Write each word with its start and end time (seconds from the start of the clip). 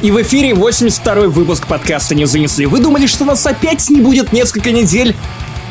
И 0.00 0.12
в 0.12 0.22
эфире 0.22 0.50
82-й 0.50 1.26
выпуск 1.26 1.66
подкаста 1.66 2.14
«Не 2.14 2.24
занесли». 2.24 2.66
Вы 2.66 2.78
думали, 2.78 3.08
что 3.08 3.24
нас 3.24 3.44
опять 3.44 3.90
не 3.90 4.00
будет 4.00 4.32
несколько 4.32 4.70
недель? 4.70 5.16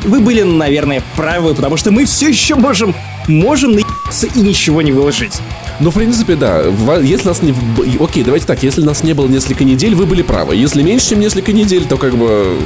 Вы 0.04 0.20
были, 0.20 0.42
наверное, 0.42 1.02
правы, 1.16 1.54
потому 1.54 1.78
что 1.78 1.90
мы 1.90 2.04
все 2.04 2.28
еще 2.28 2.54
можем, 2.54 2.94
можем 3.26 3.72
наебаться 3.72 4.26
и 4.26 4.40
ничего 4.40 4.82
не 4.82 4.92
выложить. 4.92 5.40
Ну, 5.80 5.90
в 5.90 5.94
принципе, 5.94 6.36
да. 6.36 6.62
Если 7.00 7.26
нас 7.26 7.40
не... 7.40 7.54
Окей, 7.98 8.22
давайте 8.22 8.46
так. 8.46 8.62
Если 8.62 8.82
нас 8.82 9.02
не 9.02 9.14
было 9.14 9.28
несколько 9.28 9.64
недель, 9.64 9.94
вы 9.94 10.04
были 10.04 10.20
правы. 10.20 10.56
Если 10.56 10.82
меньше, 10.82 11.10
чем 11.10 11.20
несколько 11.20 11.52
недель, 11.52 11.86
то 11.86 11.96
как 11.96 12.14
бы... 12.14 12.58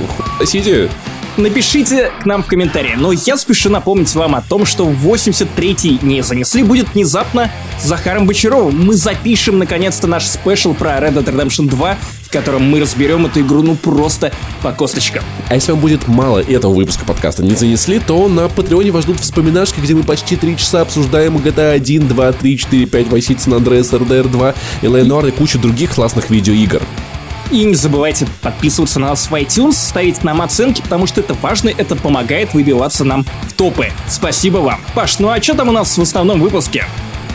Сидите 0.45 0.91
напишите 1.37 2.11
к 2.23 2.27
нам 2.27 2.43
в 2.43 2.47
комментарии. 2.47 2.95
Но 2.97 3.13
я 3.13 3.37
спешу 3.37 3.71
напомнить 3.71 4.15
вам 4.15 4.35
о 4.35 4.43
том, 4.43 4.67
что 4.67 4.89
83-й 4.89 5.99
не 6.03 6.23
занесли 6.23 6.63
будет 6.63 6.95
внезапно 6.95 7.51
с 7.81 7.85
Захаром 7.85 8.27
Бочаровым. 8.27 8.87
Мы 8.87 8.95
запишем 8.95 9.59
наконец-то 9.59 10.07
наш 10.07 10.27
спешл 10.27 10.75
про 10.75 10.99
Red 10.99 11.15
Dead 11.15 11.25
Redemption 11.25 11.69
2, 11.69 11.99
в 12.23 12.31
котором 12.31 12.63
мы 12.63 12.81
разберем 12.81 13.27
эту 13.27 13.41
игру 13.41 13.63
ну 13.63 13.75
просто 13.75 14.33
по 14.63 14.73
косточкам. 14.73 15.23
А 15.49 15.55
если 15.55 15.73
вам 15.73 15.81
будет 15.81 16.09
мало 16.09 16.39
этого 16.39 16.73
выпуска 16.73 17.05
подкаста 17.05 17.43
не 17.43 17.55
занесли, 17.55 17.99
то 17.99 18.29
на 18.29 18.49
Патреоне 18.49 18.91
вас 18.91 19.05
ждут 19.05 19.21
вспоминашки, 19.21 19.81
где 19.81 19.95
мы 19.95 20.03
почти 20.03 20.37
3 20.37 20.57
часа 20.57 20.81
обсуждаем 20.83 21.37
GTA 21.37 21.73
1, 21.73 22.09
2, 22.09 22.33
3, 22.33 22.59
4, 22.59 22.87
5, 22.87 23.07
Vice 23.07 23.19
City 23.19 23.39
San 23.39 23.63
Andreas, 23.63 23.91
RDR 23.91 24.29
2, 24.29 24.55
Eleanor 24.83 25.29
и 25.29 25.31
кучу 25.31 25.59
других 25.59 25.95
классных 25.95 26.31
видеоигр. 26.31 26.83
И 27.53 27.65
не 27.65 27.75
забывайте 27.75 28.27
подписываться 28.41 28.99
на 28.99 29.09
нас 29.09 29.31
в 29.31 29.35
iTunes, 29.35 29.75
ставить 29.75 30.25
нам 30.25 30.41
оценки, 30.41 30.81
потому 30.81 31.07
что 31.07 31.21
это 31.21 31.35
важно, 31.35 31.69
это 31.69 31.95
помогает 31.95 32.55
выбиваться 32.55 33.05
нам 33.05 33.27
в 33.47 33.53
топы. 33.53 33.93
Спасибо 34.09 34.59
вам. 34.59 34.81
Паш, 34.95 35.19
ну 35.19 35.29
а 35.29 35.41
что 35.41 35.53
там 35.53 35.69
у 35.69 35.73
нас 35.73 35.99
в 35.99 36.01
основном 36.01 36.41
выпуске? 36.41 36.87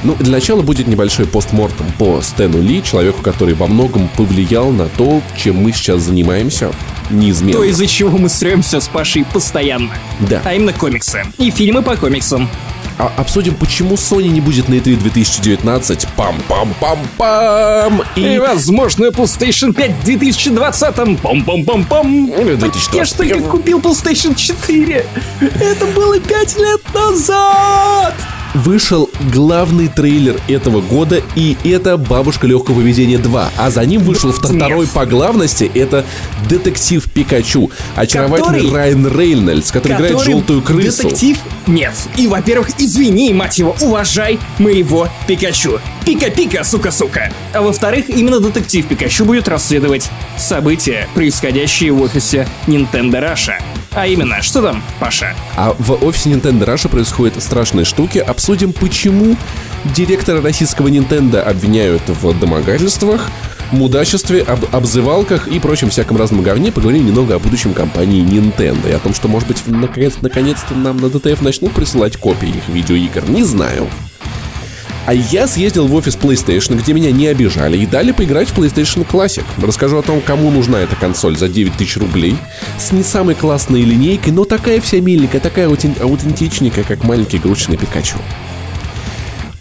Ну, 0.03 0.15
для 0.15 0.31
начала 0.31 0.61
будет 0.61 0.87
небольшой 0.87 1.27
постмортом 1.27 1.85
по 1.99 2.21
Стэну 2.21 2.59
Ли, 2.59 2.83
человеку, 2.83 3.21
который 3.21 3.53
во 3.53 3.67
многом 3.67 4.07
повлиял 4.09 4.71
на 4.71 4.87
то, 4.87 5.21
чем 5.35 5.57
мы 5.57 5.71
сейчас 5.71 6.01
занимаемся 6.01 6.71
неизменно. 7.11 7.59
То, 7.59 7.63
из-за 7.63 7.85
чего 7.85 8.17
мы 8.17 8.29
строимся 8.29 8.79
с 8.79 8.87
Пашей 8.87 9.23
постоянно. 9.23 9.91
Да. 10.19 10.41
А 10.43 10.53
именно 10.53 10.73
комиксы. 10.73 11.23
И 11.37 11.51
фильмы 11.51 11.83
по 11.83 11.95
комиксам 11.95 12.49
а 12.97 13.11
обсудим, 13.17 13.55
почему 13.55 13.95
Sony 13.95 14.27
не 14.29 14.41
будет 14.41 14.69
на 14.69 14.75
E3 14.75 14.97
2019. 14.97 16.07
Пам-пам-пам-пам! 16.17 18.03
И, 18.15 18.35
и 18.35 18.39
возможно, 18.39 19.05
PlayStation 19.05 19.73
5 19.73 19.91
в 19.91 20.03
2020. 20.03 20.95
Пам-пам-пам-пам! 20.95 22.93
Я 22.93 23.05
ж 23.05 23.11
только 23.11 23.39
купил 23.41 23.79
PlayStation 23.79 24.35
4. 24.35 25.05
Это 25.39 25.85
было 25.87 26.19
5 26.19 26.57
лет 26.59 26.81
назад! 26.93 28.15
Вышел 28.57 29.09
главный 29.33 29.87
трейлер 29.87 30.39
этого 30.47 30.81
года, 30.81 31.21
и 31.35 31.55
это 31.63 31.97
«Бабушка 31.97 32.47
легкого 32.47 32.75
поведения 32.75 33.17
2». 33.17 33.47
А 33.57 33.69
за 33.69 33.85
ним 33.85 34.03
вышел 34.03 34.31
второй 34.31 34.87
по 34.87 35.05
главности, 35.05 35.69
это 35.73 36.05
«Детектив 36.49 37.03
Пикачу». 37.11 37.71
Очаровательный 37.95 38.59
который, 38.59 38.73
Райан 38.73 39.07
Рейнольдс, 39.07 39.71
который, 39.71 39.93
который 39.93 40.11
играет 40.11 40.25
желтую 40.25 40.61
крысу. 40.61 41.03
Детектив? 41.03 41.37
Нет. 41.67 41.93
И, 42.15 42.27
во-первых, 42.27 42.69
извини, 42.77 43.33
мать 43.33 43.57
его, 43.57 43.75
уважай 43.81 44.39
моего 44.59 45.07
Пикачу. 45.27 45.79
Пика-пика, 46.05 46.63
сука-сука. 46.63 47.31
А 47.53 47.61
во-вторых, 47.61 48.09
именно 48.09 48.39
детектив 48.39 48.87
Пикачу 48.87 49.25
будет 49.25 49.47
расследовать 49.47 50.09
события, 50.37 51.07
происходящие 51.13 51.91
в 51.91 52.01
офисе 52.01 52.47
Nintendo 52.67 53.21
Russia. 53.21 53.61
А 53.97 54.05
именно, 54.05 54.43
что 54.43 54.61
там, 54.61 54.83
Паша? 54.99 55.35
А 55.55 55.75
в 55.79 56.05
офисе 56.05 56.29
Nintendo 56.29 56.65
Russia 56.67 56.87
происходят 56.87 57.41
страшные 57.41 57.83
штуки. 57.83 58.19
Обсудим, 58.19 58.71
почему 58.71 59.35
директора 59.85 60.39
российского 60.39 60.87
Nintendo 60.87 61.39
обвиняют 61.39 62.03
в 62.07 62.39
домогательствах, 62.39 63.31
мудачестве, 63.71 64.43
об 64.43 64.63
обзывалках 64.71 65.47
и 65.47 65.59
прочем 65.59 65.89
всяком 65.89 66.17
разном 66.17 66.43
говне. 66.43 66.71
Поговорим 66.71 67.07
немного 67.07 67.33
о 67.33 67.39
будущем 67.39 67.73
компании 67.73 68.23
Nintendo 68.23 68.87
и 68.87 68.93
о 68.93 68.99
том, 68.99 69.15
что, 69.15 69.27
может 69.27 69.47
быть, 69.47 69.63
наконец- 69.65 70.17
наконец-то 70.21 70.75
нам 70.75 70.97
на 70.97 71.07
DTF 71.07 71.43
начнут 71.43 71.71
присылать 71.71 72.17
копии 72.17 72.49
их 72.49 72.67
видеоигр. 72.67 73.27
Не 73.27 73.43
знаю. 73.43 73.87
А 75.07 75.13
я 75.13 75.47
съездил 75.47 75.87
в 75.87 75.95
офис 75.95 76.17
PlayStation, 76.17 76.77
где 76.77 76.91
меня 76.91 77.11
не 77.11 77.27
обижали, 77.27 77.77
и 77.77 77.85
дали 77.85 78.11
поиграть 78.11 78.49
в 78.49 78.57
PlayStation 78.57 79.07
Classic. 79.09 79.45
Расскажу 79.57 79.97
о 79.97 80.01
том, 80.01 80.19
кому 80.19 80.51
нужна 80.51 80.81
эта 80.81 80.97
консоль 80.97 81.37
за 81.37 81.47
9000 81.47 81.97
рублей, 81.99 82.35
с 82.77 82.91
не 82.91 83.03
самой 83.03 83.33
классной 83.33 83.83
линейкой, 83.83 84.33
но 84.33 84.43
такая 84.43 84.81
вся 84.81 84.99
миленькая, 84.99 85.39
такая 85.39 85.69
аутентичненькая, 85.69 86.83
как 86.83 87.05
маленький 87.05 87.37
игрушечный 87.37 87.77
Пикачу. 87.77 88.17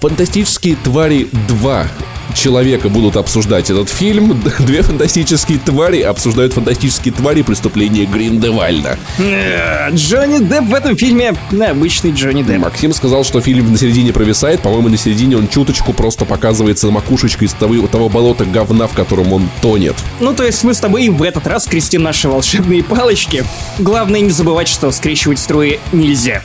Фантастические 0.01 0.75
твари 0.83 1.29
2 1.47 1.87
человека 2.37 2.89
будут 2.89 3.17
обсуждать 3.17 3.71
этот 3.71 3.89
фильм. 3.89 4.41
Две 4.61 4.83
фантастические 4.83 5.59
твари 5.59 6.01
обсуждают 6.01 6.53
фантастические 6.53 7.13
твари 7.13 7.43
преступления 7.43 8.05
Гриндевальда. 8.05 8.99
Э, 9.19 9.91
Джонни 9.93 10.39
Депп 10.39 10.65
в 10.65 10.75
этом 10.75 10.97
фильме 10.97 11.35
обычный 11.51 12.13
Джонни 12.13 12.43
Депп. 12.43 12.59
Максим 12.59 12.93
сказал, 12.93 13.25
что 13.25 13.41
фильм 13.41 13.73
на 13.73 13.79
середине 13.79 14.13
провисает. 14.13 14.61
По-моему, 14.61 14.89
на 14.89 14.97
середине 14.97 15.37
он 15.37 15.49
чуточку 15.49 15.93
просто 15.93 16.25
показывается 16.25 16.91
макушечкой 16.91 17.49
из 17.49 17.55
того, 17.55 17.87
того 17.87 18.09
болота 18.09 18.45
говна, 18.45 18.87
в 18.87 18.95
котором 18.95 19.33
он 19.33 19.49
тонет. 19.61 19.97
Ну, 20.21 20.35
то 20.35 20.45
есть 20.45 20.63
мы 20.65 20.75
с 20.75 20.81
тобой 20.81 21.09
в 21.09 21.23
этот 21.23 21.47
раз 21.47 21.67
крестим 21.67 22.03
наши 22.03 22.29
волшебные 22.29 22.85
палочки. 22.85 23.45
Главное 23.79 24.21
не 24.21 24.31
забывать, 24.31 24.69
что 24.69 24.91
скрещивать 24.91 25.39
струи 25.39 25.81
нельзя 25.93 26.43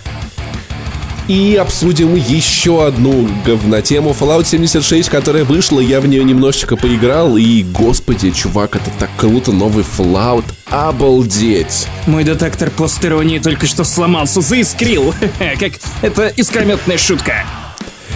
и 1.31 1.55
обсудим 1.55 2.13
еще 2.15 2.85
одну 2.85 3.29
говнотему 3.45 4.09
Fallout 4.09 4.45
76, 4.45 5.07
которая 5.07 5.45
вышла, 5.45 5.79
я 5.79 6.01
в 6.01 6.07
нее 6.07 6.25
немножечко 6.25 6.75
поиграл, 6.75 7.37
и, 7.37 7.63
господи, 7.63 8.31
чувак, 8.31 8.75
это 8.75 8.91
так 8.99 9.09
круто, 9.15 9.53
новый 9.53 9.85
Fallout, 9.85 10.43
обалдеть! 10.69 11.87
Мой 12.05 12.25
детектор 12.25 12.69
постеронии 12.69 13.39
только 13.39 13.65
что 13.65 13.85
сломался, 13.85 14.41
заискрил, 14.41 15.13
как 15.57 15.71
это 16.01 16.27
искрометная 16.27 16.97
шутка. 16.97 17.45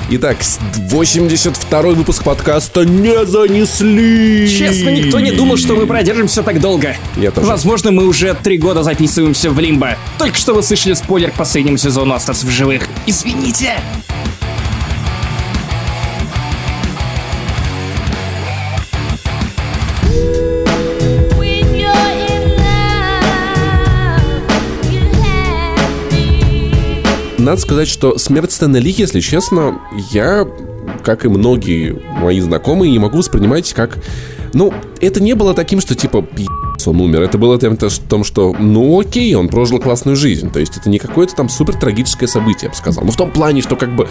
Итак, 0.07 0.37
82-й 0.39 1.95
выпуск 1.95 2.23
подкаста 2.23 2.85
не 2.85 3.25
занесли. 3.25 4.47
Честно, 4.47 4.89
никто 4.89 5.19
не 5.19 5.31
думал, 5.31 5.57
что 5.57 5.75
мы 5.75 5.87
продержимся 5.87 6.43
так 6.43 6.61
долго. 6.61 6.95
Я 7.17 7.31
тоже. 7.31 7.47
Возможно, 7.47 7.91
мы 7.91 8.05
уже 8.05 8.35
три 8.35 8.59
года 8.59 8.83
записываемся 8.83 9.49
в 9.49 9.59
Лимбо. 9.59 9.97
Только 10.19 10.37
что 10.37 10.53
вы 10.53 10.61
слышали 10.61 10.93
спойлер 10.93 11.31
к 11.31 11.33
последнему 11.33 11.77
сезону 11.77 12.13
«Остаться 12.13 12.45
в 12.45 12.51
живых». 12.51 12.83
Извините. 13.07 13.79
Надо 27.45 27.61
сказать, 27.61 27.87
что 27.87 28.17
смерть 28.17 28.51
Стэна 28.51 28.77
Ли, 28.77 28.91
если 28.91 29.19
честно, 29.19 29.79
я, 30.11 30.47
как 31.03 31.25
и 31.25 31.29
многие 31.29 32.01
мои 32.19 32.39
знакомые, 32.39 32.91
не 32.91 32.99
могу 32.99 33.19
воспринимать 33.19 33.71
как... 33.73 33.97
Ну, 34.53 34.73
это 35.01 35.21
не 35.21 35.33
было 35.33 35.53
таким, 35.53 35.81
что 35.81 35.95
типа 35.95 36.25
он 36.85 37.01
умер. 37.01 37.21
Это 37.21 37.37
было 37.37 37.59
тем, 37.59 37.77
том, 37.77 38.23
что, 38.23 38.55
ну 38.57 38.99
окей, 38.99 39.33
он 39.35 39.47
прожил 39.49 39.79
классную 39.79 40.15
жизнь. 40.15 40.49
То 40.51 40.59
есть 40.59 40.77
это 40.77 40.89
не 40.89 40.97
какое-то 40.97 41.35
там 41.35 41.49
супер 41.49 41.75
трагическое 41.75 42.27
событие, 42.27 42.63
я 42.63 42.69
бы 42.69 42.75
сказал. 42.75 43.03
Ну 43.03 43.11
в 43.11 43.17
том 43.17 43.31
плане, 43.31 43.61
что 43.61 43.75
как 43.75 43.95
бы, 43.95 44.07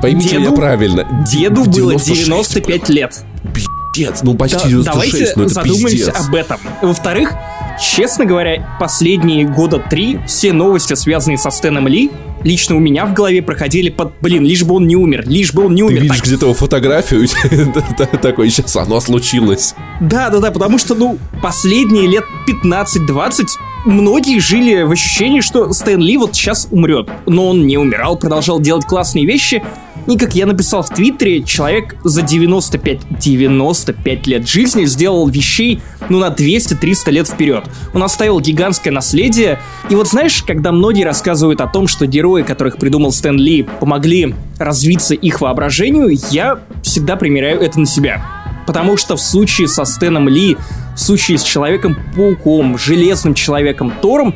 поймите 0.00 0.30
деду, 0.30 0.40
меня 0.42 0.52
правильно. 0.52 1.26
Деду 1.30 1.64
было 1.64 1.96
95 1.96 2.80
было. 2.80 2.94
лет. 2.94 3.24
Пиздец, 3.54 4.22
ну 4.22 4.34
почти 4.34 4.58
да, 4.58 4.68
96, 4.68 4.84
давайте 4.84 5.32
ну 5.36 5.44
это 5.44 5.54
задумаемся 5.54 5.96
пиздец. 5.96 6.28
об 6.28 6.34
этом. 6.34 6.60
Во-вторых, 6.82 7.32
честно 7.80 8.24
говоря, 8.24 8.76
последние 8.78 9.46
года 9.46 9.78
три 9.78 10.20
все 10.26 10.52
новости, 10.52 10.94
связанные 10.94 11.38
со 11.38 11.50
Стэном 11.50 11.88
Ли, 11.88 12.10
лично 12.44 12.76
у 12.76 12.78
меня 12.78 13.06
в 13.06 13.14
голове 13.14 13.42
проходили 13.42 13.90
под, 13.90 14.12
блин, 14.20 14.44
лишь 14.44 14.62
бы 14.62 14.76
он 14.76 14.86
не 14.86 14.96
умер, 14.96 15.24
лишь 15.26 15.52
бы 15.52 15.66
он 15.66 15.74
не 15.74 15.82
умер. 15.82 15.96
Ты 15.96 16.02
видишь 16.02 16.22
где-то 16.22 16.52
фотографию, 16.54 17.26
такой, 18.22 18.50
сейчас 18.50 18.76
оно 18.76 19.00
случилось. 19.00 19.74
Да, 20.00 20.30
да, 20.30 20.40
да, 20.40 20.50
потому 20.50 20.78
что, 20.78 20.94
ну, 20.94 21.18
последние 21.42 22.06
лет 22.06 22.24
15-20 22.48 23.48
многие 23.84 24.38
жили 24.38 24.82
в 24.82 24.90
ощущении, 24.92 25.40
что 25.40 25.72
Стэн 25.72 26.00
Ли 26.00 26.16
вот 26.16 26.34
сейчас 26.34 26.68
умрет. 26.70 27.08
Но 27.26 27.48
он 27.48 27.66
не 27.66 27.78
умирал, 27.78 28.16
продолжал 28.16 28.60
делать 28.60 28.84
классные 28.84 29.26
вещи, 29.26 29.62
и 30.06 30.16
как 30.16 30.34
я 30.34 30.46
написал 30.46 30.82
в 30.82 30.88
Твиттере, 30.88 31.42
человек 31.42 31.96
за 32.02 32.22
95, 32.22 33.20
95 33.20 34.26
лет 34.26 34.48
жизни 34.48 34.84
сделал 34.86 35.28
вещей, 35.28 35.80
ну, 36.08 36.18
на 36.18 36.28
200-300 36.28 37.10
лет 37.10 37.28
вперед. 37.28 37.64
Он 37.94 38.02
оставил 38.02 38.40
гигантское 38.40 38.92
наследие. 38.92 39.60
И 39.88 39.94
вот 39.94 40.08
знаешь, 40.08 40.42
когда 40.42 40.72
многие 40.72 41.04
рассказывают 41.04 41.60
о 41.60 41.66
том, 41.66 41.86
что 41.86 42.06
герои, 42.06 42.42
которых 42.42 42.78
придумал 42.78 43.12
Стэн 43.12 43.36
Ли, 43.36 43.62
помогли 43.62 44.34
развиться 44.58 45.14
их 45.14 45.40
воображению, 45.40 46.18
я 46.30 46.58
всегда 46.82 47.16
примеряю 47.16 47.60
это 47.60 47.78
на 47.78 47.86
себя. 47.86 48.24
Потому 48.66 48.96
что 48.96 49.16
в 49.16 49.20
случае 49.20 49.68
со 49.68 49.84
Стэном 49.84 50.28
Ли, 50.28 50.56
случае 51.00 51.38
с 51.38 51.42
Человеком-пауком, 51.42 52.78
Железным 52.78 53.34
Человеком 53.34 53.92
Тором, 54.00 54.34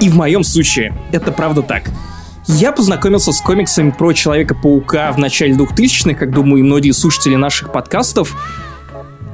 и 0.00 0.08
в 0.08 0.16
моем 0.16 0.44
случае 0.44 0.94
это 1.12 1.32
правда 1.32 1.62
так. 1.62 1.84
Я 2.46 2.72
познакомился 2.72 3.32
с 3.32 3.40
комиксами 3.40 3.90
про 3.90 4.12
Человека-паука 4.12 5.12
в 5.12 5.18
начале 5.18 5.54
2000-х, 5.54 6.14
как 6.14 6.32
думаю, 6.32 6.60
и 6.60 6.62
многие 6.62 6.92
слушатели 6.92 7.36
наших 7.36 7.72
подкастов. 7.72 8.34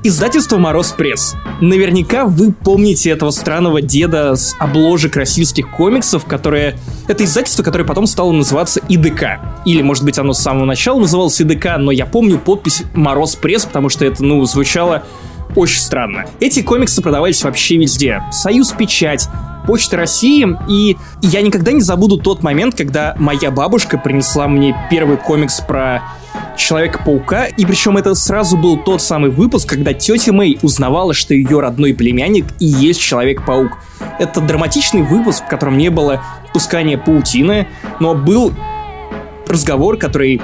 Издательство 0.02 0.58
«Мороз 0.58 0.90
Пресс». 0.90 1.36
Наверняка 1.60 2.26
вы 2.26 2.52
помните 2.52 3.10
этого 3.10 3.30
странного 3.30 3.80
деда 3.80 4.34
с 4.34 4.56
обложек 4.58 5.16
российских 5.16 5.70
комиксов, 5.70 6.24
которое... 6.24 6.76
Это 7.06 7.24
издательство, 7.24 7.62
которое 7.62 7.84
потом 7.84 8.06
стало 8.06 8.32
называться 8.32 8.80
ИДК. 8.88 9.40
Или, 9.64 9.80
может 9.82 10.04
быть, 10.04 10.18
оно 10.18 10.32
с 10.32 10.40
самого 10.40 10.64
начала 10.64 10.98
называлось 10.98 11.40
ИДК, 11.40 11.76
но 11.78 11.90
я 11.92 12.06
помню 12.06 12.38
подпись 12.38 12.82
«Мороз 12.94 13.36
Пресс», 13.36 13.64
потому 13.64 13.88
что 13.88 14.04
это, 14.04 14.24
ну, 14.24 14.44
звучало 14.44 15.04
очень 15.54 15.80
странно. 15.80 16.24
Эти 16.40 16.62
комиксы 16.62 17.02
продавались 17.02 17.42
вообще 17.42 17.76
везде. 17.76 18.22
Союз 18.30 18.72
Печать, 18.72 19.28
Почта 19.66 19.96
России, 19.96 20.46
и 20.68 20.96
я 21.22 21.40
никогда 21.42 21.72
не 21.72 21.80
забуду 21.80 22.18
тот 22.18 22.42
момент, 22.42 22.74
когда 22.74 23.14
моя 23.18 23.50
бабушка 23.50 23.96
принесла 23.96 24.46
мне 24.46 24.76
первый 24.90 25.16
комикс 25.16 25.60
про 25.60 26.02
Человека-паука, 26.56 27.46
и 27.46 27.64
причем 27.64 27.96
это 27.96 28.14
сразу 28.14 28.56
был 28.56 28.76
тот 28.76 29.02
самый 29.02 29.30
выпуск, 29.30 29.68
когда 29.68 29.92
тетя 29.92 30.32
Мэй 30.32 30.58
узнавала, 30.62 31.14
что 31.14 31.34
ее 31.34 31.60
родной 31.60 31.94
племянник 31.94 32.44
и 32.60 32.66
есть 32.66 33.00
Человек-паук. 33.00 33.78
Это 34.18 34.40
драматичный 34.40 35.02
выпуск, 35.02 35.44
в 35.44 35.48
котором 35.48 35.78
не 35.78 35.90
было 35.90 36.22
пускания 36.52 36.98
паутины, 36.98 37.66
но 38.00 38.14
был 38.14 38.52
разговор, 39.48 39.96
который 39.96 40.40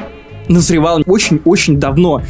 назревал 0.48 1.02
очень-очень 1.06 1.78
давно. 1.78 2.22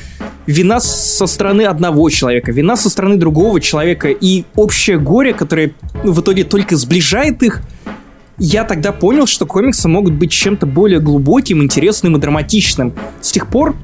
Вина 0.46 0.80
со 0.80 1.26
стороны 1.26 1.62
одного 1.62 2.08
человека, 2.10 2.52
вина 2.52 2.76
со 2.76 2.90
стороны 2.90 3.16
другого 3.16 3.60
человека 3.60 4.08
и 4.08 4.44
общее 4.56 4.98
горе, 4.98 5.34
которое 5.34 5.72
ну, 6.02 6.12
в 6.12 6.20
итоге 6.20 6.44
только 6.44 6.76
сближает 6.76 7.42
их– 7.42 7.62
я 8.42 8.64
тогда 8.64 8.90
понял, 8.90 9.26
что 9.26 9.44
комиксы 9.44 9.86
могут 9.86 10.14
быть 10.14 10.32
чем-то 10.32 10.64
более 10.64 10.98
глубоким, 10.98 11.62
интересным 11.62 12.16
и 12.16 12.18
драматичным. 12.18 12.94
С 13.20 13.32
тех 13.32 13.46
пор 13.46 13.76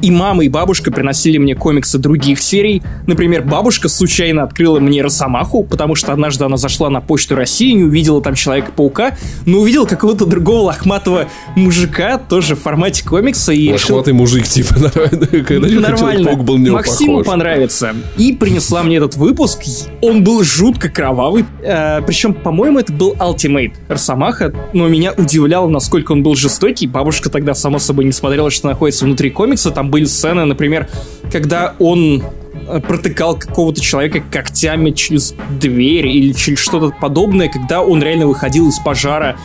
и 0.00 0.10
мама, 0.10 0.44
и 0.44 0.48
бабушка 0.48 0.90
приносили 0.90 1.38
мне 1.38 1.54
комиксы 1.54 1.98
других 1.98 2.40
серий. 2.40 2.82
Например, 3.06 3.42
бабушка 3.42 3.88
случайно 3.88 4.42
открыла 4.42 4.80
мне 4.80 5.02
Росомаху, 5.02 5.64
потому 5.64 5.94
что 5.94 6.12
однажды 6.12 6.44
она 6.44 6.56
зашла 6.56 6.90
на 6.90 7.00
почту 7.00 7.34
России, 7.34 7.72
не 7.72 7.84
увидела 7.84 8.22
там 8.22 8.34
Человека-паука, 8.34 9.16
но 9.46 9.58
увидела 9.58 9.86
какого-то 9.86 10.26
другого 10.26 10.62
лохматого 10.66 11.26
мужика, 11.56 12.18
тоже 12.18 12.56
в 12.56 12.60
формате 12.60 13.04
комикса. 13.04 13.52
И 13.52 13.70
Лохматый 13.72 14.12
решил... 14.12 14.14
мужик, 14.14 14.44
типа, 14.44 14.74
нормально. 15.80 16.30
Паук 16.30 16.44
был 16.44 16.58
не 16.58 16.70
Максиму 16.70 17.18
похож. 17.18 17.26
понравится. 17.26 17.94
И 18.16 18.32
принесла 18.32 18.82
мне 18.82 18.96
этот 18.96 19.16
выпуск. 19.16 19.62
Он 20.00 20.24
был 20.24 20.42
жутко 20.42 20.88
кровавый. 20.88 21.44
Э, 21.62 22.00
причем, 22.06 22.34
по-моему, 22.34 22.78
это 22.78 22.92
был 22.92 23.14
Ultimate 23.18 23.72
Росомаха, 23.88 24.52
но 24.72 24.88
меня 24.88 25.12
удивляло, 25.12 25.68
насколько 25.68 26.12
он 26.12 26.22
был 26.22 26.34
жестокий. 26.34 26.86
Бабушка 26.86 27.28
тогда, 27.28 27.54
само 27.54 27.78
собой, 27.78 28.04
не 28.04 28.12
смотрела, 28.12 28.50
что 28.50 28.68
находится 28.68 29.04
внутри 29.04 29.30
комикса, 29.30 29.49
там 29.56 29.90
были 29.90 30.04
сцены, 30.04 30.44
например, 30.44 30.88
когда 31.32 31.74
он 31.78 32.22
э, 32.68 32.80
протыкал 32.80 33.36
какого-то 33.36 33.80
человека 33.80 34.20
когтями 34.20 34.90
через 34.90 35.34
дверь 35.58 36.08
или 36.08 36.32
через 36.32 36.58
что-то 36.58 36.94
подобное, 36.98 37.48
когда 37.48 37.82
он 37.82 38.02
реально 38.02 38.26
выходил 38.26 38.68
из 38.68 38.78
пожара, 38.78 39.36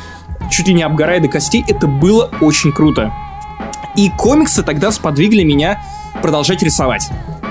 чуть 0.52 0.68
ли 0.68 0.74
не 0.74 0.84
обгорая 0.84 1.20
до 1.20 1.28
костей, 1.28 1.64
это 1.68 1.88
было 1.88 2.30
очень 2.42 2.72
круто. 2.72 3.14
И 3.96 4.10
комиксы 4.18 4.64
тогда 4.64 4.92
сподвигли 4.92 5.44
меня 5.44 5.82
продолжать 6.22 6.64
рисовать. 6.64 7.10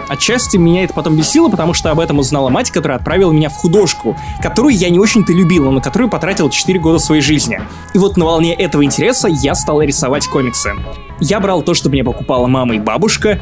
Отчасти 0.08 0.56
меня 0.56 0.84
это 0.84 0.94
потом 0.94 1.16
бесило, 1.16 1.48
потому 1.48 1.74
что 1.74 1.90
об 1.90 2.00
этом 2.00 2.18
узнала 2.18 2.48
мать, 2.48 2.70
которая 2.70 2.98
отправила 2.98 3.32
меня 3.32 3.48
в 3.48 3.54
художку, 3.54 4.16
которую 4.42 4.74
я 4.74 4.90
не 4.90 4.98
очень-то 4.98 5.32
любил, 5.32 5.64
но 5.64 5.72
на 5.72 5.80
которую 5.80 6.08
потратил 6.08 6.50
4 6.50 6.78
года 6.78 6.98
своей 6.98 7.22
жизни. 7.22 7.60
И 7.94 7.98
вот 7.98 8.16
на 8.16 8.24
волне 8.24 8.54
этого 8.54 8.84
интереса 8.84 9.28
я 9.28 9.54
стал 9.54 9.80
рисовать 9.82 10.26
комиксы. 10.26 10.72
Я 11.20 11.40
брал 11.40 11.62
то, 11.62 11.74
что 11.74 11.88
мне 11.88 12.02
покупала 12.04 12.46
мама 12.46 12.76
и 12.76 12.78
бабушка, 12.78 13.40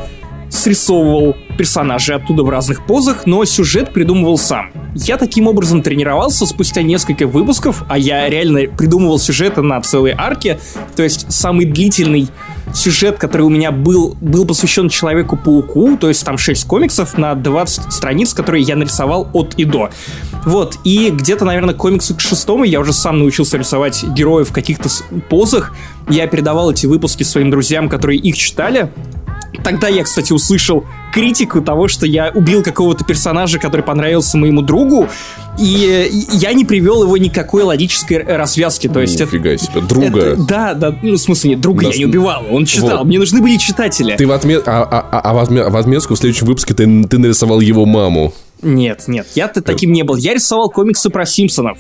срисовывал 0.52 1.34
персонажей 1.56 2.14
оттуда 2.14 2.43
в 2.43 2.50
разных 2.50 2.87
позах, 2.87 3.26
но 3.26 3.44
сюжет 3.44 3.93
придумывал 3.93 4.37
сам. 4.37 4.70
Я 4.94 5.16
таким 5.16 5.49
образом 5.49 5.82
тренировался 5.82 6.44
спустя 6.46 6.82
несколько 6.82 7.26
выпусков, 7.26 7.84
а 7.88 7.96
я 7.96 8.28
реально 8.28 8.70
придумывал 8.76 9.19
сюжеты 9.19 9.62
на 9.62 9.81
целые 9.81 10.14
арки, 10.16 10.60
то 10.94 11.02
есть 11.02 11.32
самый 11.32 11.64
длительный 11.64 12.28
сюжет, 12.75 13.19
который 13.19 13.43
у 13.43 13.49
меня 13.49 13.70
был, 13.70 14.16
был 14.20 14.44
посвящен 14.44 14.88
Человеку-пауку, 14.88 15.96
то 15.96 16.08
есть 16.08 16.25
там 16.25 16.37
6 16.37 16.66
комиксов 16.66 17.16
на 17.16 17.34
20 17.34 17.93
страниц, 17.93 18.34
которые 18.34 18.62
я 18.62 18.76
нарисовал 18.76 19.28
от 19.32 19.54
и 19.56 19.64
до. 19.64 19.90
Вот, 20.44 20.78
и 20.84 21.10
где-то, 21.10 21.44
наверное, 21.44 21.75
к 21.75 21.78
комиксу 21.78 22.14
к 22.14 22.20
шестому 22.20 22.64
я 22.64 22.81
уже 22.81 22.93
сам 22.93 23.19
научился 23.19 23.56
рисовать 23.56 24.04
героев 24.04 24.50
в 24.50 24.52
каких-то 24.52 24.88
позах. 25.31 25.75
Я 26.08 26.26
передавал 26.26 26.70
эти 26.70 26.87
выпуски 26.87 27.22
своим 27.22 27.50
друзьям, 27.50 27.88
которые 27.88 28.19
их 28.19 28.37
читали, 28.37 28.90
Тогда 29.64 29.88
я, 29.88 30.03
кстати, 30.05 30.32
услышал 30.32 30.85
критику 31.12 31.61
того, 31.61 31.88
что 31.88 32.06
я 32.06 32.31
убил 32.35 32.62
какого-то 32.62 33.05
персонажа, 33.05 33.59
который 33.59 33.82
понравился 33.82 34.37
моему 34.38 34.62
другу, 34.62 35.09
и 35.59 36.11
я 36.32 36.53
не 36.53 36.64
привел 36.64 37.03
его 37.03 37.17
никакой 37.17 37.62
логической 37.62 38.23
развязки. 38.23 38.88
То 38.88 39.00
есть 39.00 39.20
Нифига 39.20 39.50
это, 39.50 39.64
себе, 39.64 39.81
друга. 39.82 40.20
Это, 40.20 40.43
да, 40.43 40.75
да, 40.75 40.99
ну, 41.03 41.14
в 41.14 41.19
смысле, 41.19 41.50
нет, 41.50 41.61
друга 41.61 41.85
Нас... 41.85 41.94
я 41.94 41.99
не 41.99 42.06
убивал, 42.06 42.44
он 42.50 42.64
читал, 42.64 42.99
вот. 42.99 43.06
мне 43.06 43.19
нужны 43.19 43.41
были 43.41 43.56
читатели. 43.56 44.17
Ты 44.17 44.26
в, 44.26 44.32
отме... 44.32 44.59
а, 44.59 44.82
а, 44.82 45.20
а 45.20 45.35
в 45.70 45.76
отметку 45.76 46.14
в 46.14 46.19
следующем 46.19 46.47
выпуске 46.47 46.75
ты, 46.75 47.05
ты 47.05 47.19
нарисовал 47.19 47.61
его 47.61 47.85
маму. 47.85 48.32
Нет, 48.62 49.05
нет, 49.06 49.26
я-то 49.35 49.61
таким 49.61 49.93
не 49.93 50.03
был. 50.03 50.17
Я 50.17 50.35
рисовал 50.35 50.70
комиксы 50.70 51.11
про 51.11 51.26
Симпсонов 51.26 51.79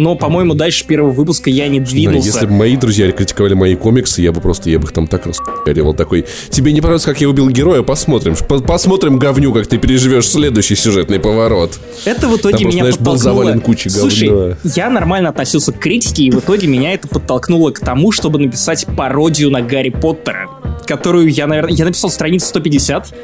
но, 0.00 0.14
по-моему, 0.14 0.54
дальше 0.54 0.86
первого 0.86 1.10
выпуска 1.10 1.50
я 1.50 1.68
не 1.68 1.78
двинулся. 1.78 2.26
если 2.26 2.46
бы 2.46 2.54
мои 2.54 2.74
друзья 2.74 3.12
критиковали 3.12 3.52
мои 3.52 3.74
комиксы, 3.74 4.22
я 4.22 4.32
бы 4.32 4.40
просто, 4.40 4.70
я 4.70 4.78
бы 4.78 4.84
их 4.84 4.92
там 4.92 5.06
так 5.06 5.26
распяливал 5.26 5.92
такой. 5.92 6.24
Тебе 6.48 6.72
не 6.72 6.80
понравилось, 6.80 7.04
как 7.04 7.20
я 7.20 7.28
убил 7.28 7.50
героя? 7.50 7.82
Посмотрим. 7.82 8.34
Посмотрим, 8.66 9.18
говню, 9.18 9.52
как 9.52 9.66
ты 9.66 9.76
переживешь 9.76 10.26
следующий 10.26 10.74
сюжетный 10.74 11.20
поворот. 11.20 11.78
Это 12.06 12.28
в 12.28 12.36
итоге 12.38 12.56
там, 12.56 12.68
меня 12.68 12.84
знаешь, 12.84 12.96
подтолкнуло... 12.96 13.34
был 13.34 13.44
завален 13.44 13.60
кучей 13.60 13.90
говна. 13.90 14.10
Слушай, 14.10 14.56
я 14.74 14.88
нормально 14.88 15.28
относился 15.28 15.70
к 15.72 15.78
критике, 15.78 16.22
и 16.22 16.30
в 16.30 16.38
итоге 16.38 16.66
меня 16.66 16.94
это 16.94 17.06
подтолкнуло 17.06 17.70
к 17.70 17.80
тому, 17.80 18.10
чтобы 18.10 18.38
написать 18.38 18.86
пародию 18.96 19.50
на 19.50 19.60
Гарри 19.60 19.90
Поттера, 19.90 20.48
которую 20.86 21.28
я, 21.28 21.46
наверное, 21.46 21.74
я 21.74 21.84
написал 21.84 22.08
страницу 22.08 22.46
150, 22.46 23.14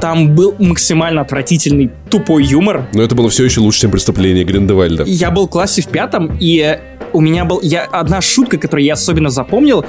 там 0.00 0.34
был 0.34 0.54
максимально 0.58 1.20
отвратительный, 1.20 1.90
тупой 2.10 2.44
юмор. 2.44 2.86
Но 2.92 3.02
это 3.02 3.14
было 3.14 3.28
все 3.30 3.44
еще 3.44 3.60
лучше, 3.60 3.82
чем 3.82 3.90
преступление 3.90 4.44
Гриндевальда. 4.44 5.04
Я 5.06 5.30
был 5.30 5.46
в 5.46 5.50
классе 5.50 5.82
в 5.82 5.88
пятом, 5.88 6.36
и 6.40 6.78
у 7.12 7.20
меня 7.20 7.44
был... 7.44 7.60
Я, 7.62 7.84
одна 7.84 8.20
шутка, 8.20 8.58
которую 8.58 8.84
я 8.84 8.94
особенно 8.94 9.30
запомнил, 9.30 9.84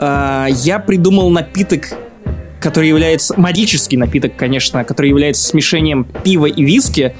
э, 0.00 0.46
я 0.50 0.78
придумал 0.78 1.30
напиток, 1.30 1.92
который 2.60 2.88
является... 2.88 3.38
Магический 3.38 3.96
напиток, 3.96 4.36
конечно, 4.36 4.84
который 4.84 5.10
является 5.10 5.44
смешением 5.44 6.06
пива 6.24 6.46
и 6.46 6.64
виски, 6.64 7.14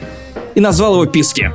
и 0.54 0.60
назвал 0.60 0.94
его 0.94 1.06
писки 1.06 1.52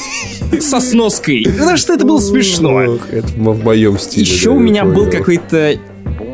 со 0.60 0.80
сноской. 0.80 1.44
Потому 1.44 1.76
что 1.76 1.92
это 1.92 2.04
было 2.04 2.18
смешно. 2.18 2.80
это 2.82 3.26
в 3.28 3.64
моем 3.64 3.98
стиле. 3.98 4.22
Еще 4.22 4.50
у 4.50 4.58
меня 4.58 4.84
был 4.84 5.10
какой-то 5.10 5.76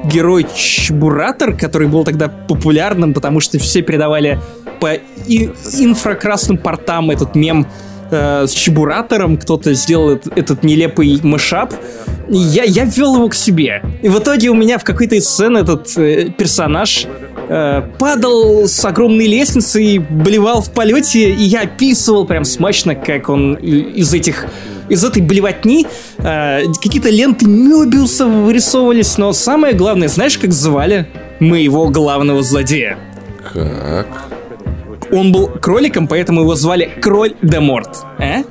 герой 0.05 0.47
Чебуратор, 0.55 1.57
который 1.57 1.89
был 1.89 2.05
тогда 2.05 2.29
популярным, 2.29 3.15
потому 3.15 3.41
что 3.41 3.59
все 3.59 3.83
передавали 3.83 4.41
по 4.81 4.95
инфракрасным 5.27 6.59
портам 6.59 7.11
этот 7.11 7.35
мем 7.35 7.67
э, 8.11 8.47
с 8.47 8.53
Чебуратором, 8.53 9.37
кто-то 9.37 9.75
сделал 9.75 10.11
этот, 10.11 10.39
этот 10.39 10.63
нелепый 10.63 11.21
мышап. 11.23 11.75
Я, 12.29 12.65
я 12.65 12.85
ввел 12.85 13.17
его 13.17 13.29
к 13.29 13.35
себе. 13.35 13.83
И 14.03 14.09
в 14.09 14.19
итоге 14.19 14.51
у 14.51 14.55
меня 14.55 14.79
в 14.79 14.85
какой-то 14.85 15.17
из 15.17 15.29
сцен 15.29 15.57
этот 15.57 15.97
э, 15.99 16.31
персонаж 16.31 17.07
э, 17.49 17.83
падал 17.99 18.67
с 18.67 18.85
огромной 18.85 19.27
лестницы 19.27 19.83
и 19.83 19.99
блевал 19.99 20.63
в 20.63 20.71
полете, 20.71 21.31
и 21.31 21.43
я 21.43 21.63
описывал 21.63 22.27
прям 22.27 22.45
смачно, 22.45 22.95
как 22.95 23.29
он 23.29 23.55
из 23.55 24.15
этих 24.15 24.47
из 24.88 25.04
этой 25.04 25.23
блевотни 25.23 25.87
э, 26.18 26.62
какие-то 26.83 27.11
ленты 27.11 27.47
Мёбиуса 27.47 28.26
вырисовывались, 28.26 29.18
но 29.18 29.33
самое 29.33 29.75
главное, 29.75 30.09
знаешь, 30.09 30.38
как 30.38 30.52
звали 30.52 31.09
моего 31.40 31.88
главного 31.88 32.42
злодея? 32.42 32.99
Как? 33.52 34.07
Он 35.11 35.33
был 35.33 35.49
кроликом, 35.49 36.07
поэтому 36.07 36.42
его 36.42 36.54
звали 36.54 36.90
Кроль 37.00 37.35
де 37.42 37.61
Морт. 37.61 38.04
А? 38.18 38.42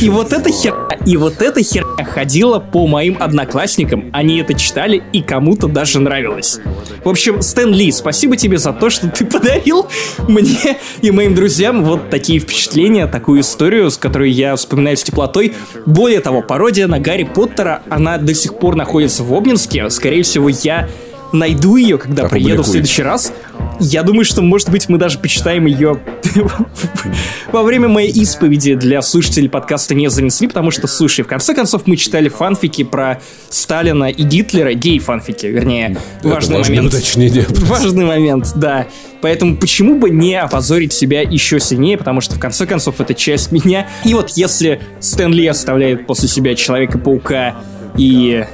И 0.00 0.10
вот 0.10 0.32
эта 0.32 0.50
херня, 0.50 0.96
и 1.06 1.16
вот 1.16 1.40
эта 1.42 1.62
херня 1.62 2.04
ходила 2.04 2.58
по 2.58 2.86
моим 2.86 3.16
одноклассникам. 3.20 4.10
Они 4.12 4.40
это 4.40 4.54
читали, 4.54 5.02
и 5.12 5.22
кому-то 5.22 5.66
даже 5.66 6.00
нравилось. 6.00 6.60
В 7.04 7.08
общем, 7.08 7.42
Стэн 7.42 7.72
Ли, 7.72 7.90
спасибо 7.90 8.36
тебе 8.36 8.58
за 8.58 8.72
то, 8.72 8.90
что 8.90 9.08
ты 9.08 9.24
подарил 9.26 9.86
мне 10.28 10.78
и 11.00 11.10
моим 11.10 11.34
друзьям 11.34 11.84
вот 11.84 12.10
такие 12.10 12.38
впечатления, 12.38 13.06
такую 13.06 13.40
историю, 13.40 13.90
с 13.90 13.96
которой 13.96 14.30
я 14.30 14.54
вспоминаю 14.56 14.96
с 14.96 15.02
теплотой. 15.02 15.54
Более 15.86 16.20
того, 16.20 16.42
пародия 16.42 16.86
на 16.86 17.00
Гарри 17.00 17.24
Поттера, 17.24 17.82
она 17.88 18.18
до 18.18 18.34
сих 18.34 18.58
пор 18.58 18.76
находится 18.76 19.22
в 19.24 19.34
Обнинске. 19.34 19.90
Скорее 19.90 20.22
всего, 20.22 20.48
я 20.48 20.88
найду 21.32 21.76
ее, 21.76 21.98
когда 21.98 22.28
приеду 22.28 22.62
в 22.62 22.66
следующий 22.66 23.02
раз. 23.02 23.32
Я 23.80 24.02
думаю, 24.02 24.24
что, 24.24 24.42
может 24.42 24.70
быть, 24.70 24.88
мы 24.88 24.98
даже 24.98 25.18
почитаем 25.18 25.66
ее 25.66 26.00
во 27.52 27.62
время 27.62 27.88
моей 27.88 28.10
исповеди 28.10 28.74
для 28.74 29.02
слушателей 29.02 29.48
подкаста 29.48 29.94
не 29.94 30.08
занесли, 30.10 30.48
потому 30.48 30.72
что, 30.72 30.88
слушай, 30.88 31.22
в 31.22 31.28
конце 31.28 31.54
концов, 31.54 31.86
мы 31.86 31.96
читали 31.96 32.28
фанфики 32.28 32.82
про 32.82 33.20
Сталина 33.50 34.06
и 34.06 34.22
Гитлера, 34.22 34.72
гей-фанфики, 34.72 35.46
вернее, 35.46 35.96
важный 36.22 36.58
момент. 36.58 36.92
уточнение. 36.92 37.46
Важный 37.48 38.04
момент, 38.04 38.52
да. 38.56 38.86
Поэтому 39.20 39.56
почему 39.56 39.98
бы 39.98 40.10
не 40.10 40.34
опозорить 40.34 40.92
себя 40.92 41.22
еще 41.22 41.60
сильнее, 41.60 41.98
потому 41.98 42.20
что 42.20 42.34
в 42.34 42.40
конце 42.40 42.66
концов 42.66 43.00
это 43.00 43.14
часть 43.14 43.52
меня. 43.52 43.88
И 44.04 44.14
вот 44.14 44.30
если 44.30 44.80
Стэн 45.00 45.32
Ли 45.32 45.46
оставляет 45.46 46.06
после 46.06 46.28
себя 46.28 46.54
Человека-паука 46.54 47.56
и 47.96 48.44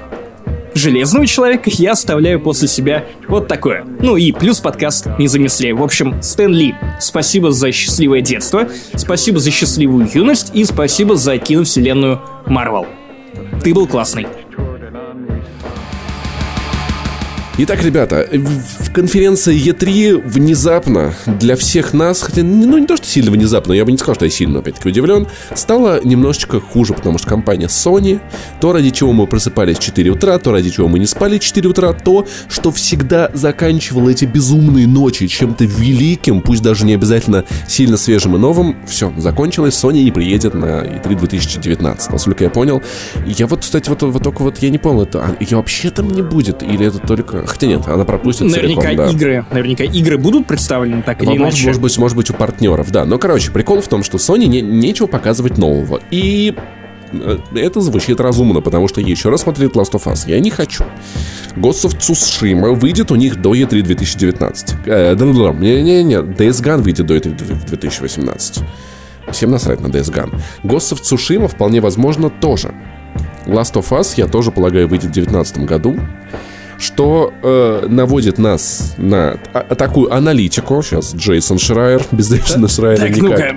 Железного 0.75 1.27
Человека, 1.27 1.71
я 1.73 1.93
оставляю 1.93 2.41
после 2.41 2.69
себя 2.69 3.05
вот 3.29 3.49
такое. 3.49 3.85
Ну 4.01 4.17
и 4.17 4.33
плюс 4.33 4.61
подкаст 4.61 5.07
не 5.19 5.29
занесли. 5.29 5.73
В 5.73 5.83
общем, 5.83 6.21
Стэн 6.23 6.53
Ли, 6.53 6.75
спасибо 7.01 7.53
за 7.53 7.73
счастливое 7.73 8.21
детство, 8.21 8.69
спасибо 8.97 9.39
за 9.39 9.51
счастливую 9.51 10.09
юность 10.13 10.51
и 10.55 10.65
спасибо 10.65 11.17
за 11.17 11.39
киновселенную 11.39 12.21
Марвел. 12.47 12.87
Ты 13.63 13.73
был 13.73 13.87
классный. 13.87 14.27
Итак, 17.57 17.85
ребята, 17.85 18.29
в 18.33 18.91
конференции 18.91 19.57
E3 19.57 20.29
внезапно 20.29 21.15
для 21.25 21.55
всех 21.55 21.93
нас, 21.93 22.21
хотя, 22.21 22.43
ну, 22.43 22.79
не 22.79 22.87
то, 22.87 22.97
что 22.97 23.07
сильно 23.07 23.31
внезапно, 23.31 23.73
я 23.73 23.85
бы 23.85 23.93
не 23.93 23.97
сказал, 23.97 24.17
что 24.17 24.25
я 24.25 24.31
сильно, 24.33 24.59
опять-таки, 24.59 24.89
удивлен, 24.89 25.29
стало 25.55 26.01
немножечко 26.03 26.59
хуже, 26.59 26.95
потому 26.95 27.17
что 27.17 27.29
компания 27.29 27.67
Sony, 27.67 28.21
то, 28.61 28.73
ради 28.73 28.91
чего 28.91 29.13
мы 29.13 29.29
просыпались 29.29 29.77
в 29.77 29.81
4 29.81 30.11
утра, 30.11 30.37
то, 30.41 30.51
ради 30.51 30.71
чего 30.71 30.89
мы 30.89 30.99
не 30.99 31.07
спали 31.07 31.39
в 31.39 31.45
4 31.45 31.69
утра, 31.69 31.93
то, 31.93 32.27
что 32.49 32.73
всегда 32.73 33.31
заканчивало 33.35 34.11
эти 34.11 34.25
безумные 34.25 34.89
ночи 34.89 35.29
чем-то 35.29 35.65
великим, 35.65 36.41
пусть 36.41 36.61
даже 36.61 36.85
не 36.85 36.95
обязательно 36.95 37.45
сильно 37.69 37.97
свежим 37.97 38.35
и 38.35 38.39
новым, 38.39 38.85
все, 38.89 39.13
закончилось, 39.17 39.75
Sony 39.81 40.03
не 40.03 40.11
приедет 40.11 40.55
на 40.55 40.83
E3 40.83 41.17
2019, 41.17 42.11
насколько 42.11 42.43
я 42.43 42.51
понял. 42.51 42.83
Я 43.25 43.47
вот, 43.47 43.61
кстати, 43.61 43.89
вот, 43.91 44.03
вот 44.03 44.23
только 44.25 44.43
вот 44.43 44.59
я 44.59 44.71
не 44.71 44.79
понял, 44.79 45.03
это 45.03 45.21
а, 45.21 45.37
ее 45.39 45.57
вообще 45.59 45.91
там 45.91 46.09
не 46.11 46.23
будет, 46.23 46.65
или 46.65 46.85
это 46.85 46.99
только 46.99 47.44
Хотя 47.45 47.67
нет, 47.67 47.87
она 47.87 48.05
пропустит 48.05 48.47
наверняка 48.47 48.83
целиком, 48.83 49.07
да. 49.07 49.13
игры, 49.13 49.45
наверняка 49.51 49.85
игры 49.85 50.19
будут 50.19 50.47
представлены 50.47 51.03
так 51.03 51.23
или 51.23 51.29
может, 51.29 51.43
иначе. 51.43 51.67
Может 51.67 51.83
быть, 51.83 51.99
может 51.99 52.17
быть 52.17 52.31
у 52.31 52.35
партнеров, 52.35 52.91
да. 52.91 53.05
Но, 53.05 53.19
короче, 53.19 53.51
прикол 53.51 53.81
в 53.81 53.89
том, 53.89 54.03
что 54.03 54.17
Sony 54.17 54.47
не, 54.47 54.63
нечего 54.63 55.07
показывать 55.07 55.59
нового. 55.59 56.01
И 56.11 56.55
э, 57.13 57.39
это 57.55 57.81
звучит 57.83 58.19
разумно, 58.21 58.63
потому 58.63 58.89
что 58.89 59.03
еще 59.03 59.29
раз 59.29 59.43
смотреть 59.43 59.73
Last 59.73 59.93
of 59.93 60.05
Us 60.05 60.25
я 60.27 60.41
не 60.41 60.51
хочу. 60.51 60.85
Ghost 61.57 61.85
of 61.85 61.99
Tsushima 61.99 62.73
выйдет 62.73 63.13
у 63.13 63.15
них 63.15 63.41
до 63.41 63.55
E3 63.55 63.83
2019. 63.83 64.77
Э, 64.87 65.15
Не-не-не, 65.15 66.17
Days 66.17 66.63
Gone 66.63 66.83
выйдет 66.83 67.07
до 67.07 67.17
E3 67.17 67.67
2018. 67.69 68.61
Всем 69.31 69.51
насрать 69.51 69.81
на 69.81 69.89
Days 69.89 70.13
Gone. 70.13 70.41
Ghost 70.63 70.95
of 70.95 71.03
Tsushima 71.03 71.49
вполне 71.49 71.81
возможно 71.81 72.31
тоже. 72.31 72.75
Last 73.47 73.75
of 73.75 73.91
Us, 73.91 74.15
я 74.17 74.27
тоже 74.27 74.51
полагаю, 74.51 74.89
выйдет 74.89 75.11
в 75.11 75.13
2019 75.13 75.59
году 75.67 75.97
что 76.79 77.33
э, 77.43 77.87
наводит 77.89 78.39
нас 78.39 78.95
на 78.99 79.39
а, 79.53 79.75
такую 79.75 80.13
аналитику. 80.13 80.83
Сейчас 80.83 81.15
Джейсон 81.15 81.59
Шрайер, 81.59 82.03
без 82.13 82.31
Джейсона 82.31 82.69
Шрайера 82.69 83.01
так, 83.01 83.17
никак. 83.17 83.41
Э, 83.41 83.55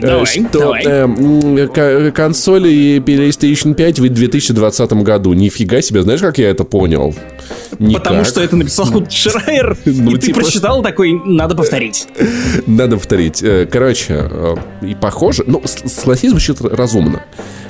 давай, 0.00 0.26
что 0.26 0.58
давай. 0.58 0.84
Э, 0.86 2.10
консоли 2.12 3.02
PlayStation 3.04 3.74
5 3.74 3.98
в 4.00 4.08
2020 4.08 4.92
году. 4.92 5.32
Нифига 5.32 5.82
себе, 5.82 6.02
знаешь, 6.02 6.20
как 6.20 6.38
я 6.38 6.50
это 6.50 6.64
понял? 6.64 7.14
Никак. 7.78 8.04
Потому 8.04 8.24
что 8.24 8.40
это 8.42 8.56
написал 8.56 8.86
Шрайер, 9.10 9.76
ну, 9.84 10.16
и 10.16 10.18
типа... 10.18 10.40
ты 10.40 10.44
прочитал 10.44 10.82
такой, 10.82 11.20
надо 11.24 11.54
повторить. 11.54 12.08
Надо 12.66 12.96
повторить. 12.96 13.42
Э, 13.42 13.66
короче, 13.70 14.28
э, 14.30 14.56
и 14.82 14.94
похоже, 14.94 15.44
ну, 15.46 15.62
согласись, 15.64 16.30
звучит 16.30 16.60
разумно. 16.60 17.24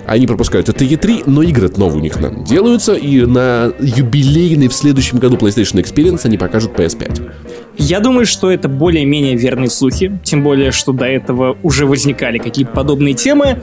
Они 0.09 0.27
пропускают 0.27 0.71
это 0.71 0.85
E3, 0.87 1.25
но 1.27 1.43
игры 1.43 1.71
новые 1.77 1.99
у 1.99 2.03
них 2.03 2.19
нам 2.19 2.43
делаются, 2.43 2.95
и 2.95 3.27
на 3.27 3.71
юбилейный 3.79 4.69
в 4.69 4.73
следующем 4.73 5.19
году 5.19 5.37
PlayStation 5.37 5.83
Experience 5.83 6.23
они 6.25 6.39
покажут 6.39 6.73
PS5. 6.73 7.31
Я 7.77 8.01
думаю, 8.01 8.25
что 8.25 8.51
это 8.51 8.71
более-менее 8.71 9.37
верные 9.37 9.69
слухи, 9.69 10.19
тем 10.25 10.43
более, 10.43 10.71
что 10.71 10.93
до 10.95 11.05
этого 11.05 11.59
уже 11.63 11.85
возникали 11.85 12.39
какие-то 12.39 12.73
подобные 12.73 13.13
темы. 13.13 13.61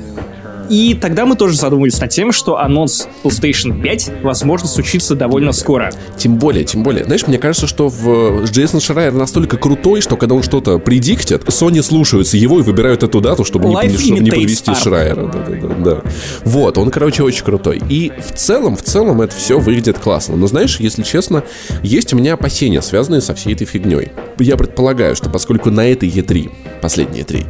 И 0.70 0.98
тогда 1.00 1.26
мы 1.26 1.36
тоже 1.36 1.56
задумались 1.56 2.00
над 2.00 2.10
тем, 2.10 2.32
что 2.32 2.60
анонс 2.60 3.08
PlayStation 3.24 3.82
5, 3.82 4.12
возможно, 4.24 4.68
случится 4.68 5.16
довольно 5.16 5.52
скоро. 5.52 5.92
Тем 6.18 6.38
более, 6.38 6.64
тем 6.64 6.84
более. 6.84 7.06
Знаешь, 7.06 7.28
мне 7.28 7.38
кажется, 7.38 7.68
что 7.68 7.88
в 7.90 8.46
Джейсон 8.46 8.80
Шрайер 8.80 9.14
настолько 9.14 9.58
крутой, 9.58 10.02
что 10.02 10.18
когда 10.18 10.36
он 10.36 10.44
что-то 10.44 10.80
предиктит, 10.80 11.44
Sony 11.44 11.82
слушаются 11.82 12.38
его 12.38 12.60
и 12.60 12.62
выбирают 12.62 13.04
эту 13.04 13.22
дату, 13.22 13.44
чтобы 13.44 13.70
не, 13.70 13.76
не, 13.76 14.20
не 14.20 14.32
подвести 14.32 14.72
art. 14.72 14.84
Шрайера. 14.84 15.26
Да, 15.26 15.46
да, 15.48 15.68
да, 15.68 15.76
да. 15.76 16.02
Вот, 16.44 16.78
он, 16.78 16.92
короче, 16.92 17.24
очень 17.24 17.44
крутой. 17.44 17.82
И 17.90 18.12
в 18.18 18.36
целом, 18.36 18.76
в 18.76 18.82
целом 18.82 19.22
это 19.22 19.36
все 19.36 19.60
выглядит 19.60 20.00
классно. 20.00 20.36
Но 20.36 20.48
знаешь, 20.48 20.80
если 20.80 21.04
честно, 21.04 21.44
есть 21.84 22.14
у 22.14 22.18
меня 22.18 22.34
опасения, 22.34 22.82
связанные 22.82 23.22
со 23.22 23.34
всей 23.36 23.54
этой 23.54 23.66
фигней. 23.66 24.12
Я 24.40 24.58
предполагаю, 24.58 25.16
что 25.16 25.30
поскольку 25.30 25.72
на 25.72 25.88
этой 25.88 26.10
E3, 26.10 26.52
последней 26.82 27.22
E3, 27.22 27.46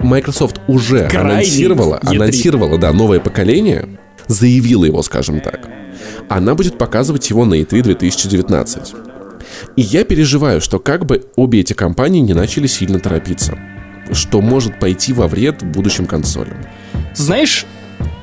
Microsoft 0.00 0.60
уже 0.66 1.08
Крайний 1.08 1.32
анонсировала, 1.34 2.00
E3. 2.02 2.16
анонсировала, 2.16 2.78
да, 2.78 2.92
новое 2.92 3.20
поколение, 3.20 3.98
заявила 4.26 4.84
его, 4.84 5.02
скажем 5.02 5.40
так. 5.40 5.68
Она 6.28 6.54
будет 6.54 6.78
показывать 6.78 7.28
его 7.30 7.44
на 7.44 7.54
E3 7.60 7.82
2019. 7.82 8.94
И 9.76 9.82
я 9.82 10.04
переживаю, 10.04 10.60
что 10.60 10.78
как 10.78 11.06
бы 11.06 11.24
обе 11.36 11.60
эти 11.60 11.72
компании 11.72 12.20
не 12.20 12.34
начали 12.34 12.66
сильно 12.66 12.98
торопиться, 12.98 13.58
что 14.12 14.40
может 14.40 14.78
пойти 14.78 15.12
во 15.12 15.26
вред 15.28 15.62
будущим 15.62 16.06
консолям. 16.06 16.56
Знаешь, 17.14 17.66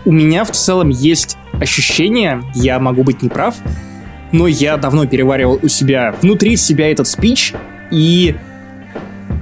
у 0.06 0.12
меня 0.12 0.44
в 0.46 0.52
целом 0.52 0.90
есть 0.90 1.38
ощущение, 1.60 2.44
я 2.56 2.80
могу 2.80 3.04
быть 3.04 3.22
неправ, 3.22 3.56
но 4.32 4.48
я 4.48 4.78
давно 4.78 5.06
переваривал 5.06 5.60
у 5.62 5.68
себя 5.68 6.16
внутри 6.22 6.56
себя 6.56 6.92
этот 6.92 7.08
спич, 7.08 7.54
и 7.92 8.36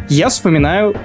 я 0.09 0.29
вспоминаю 0.29 0.95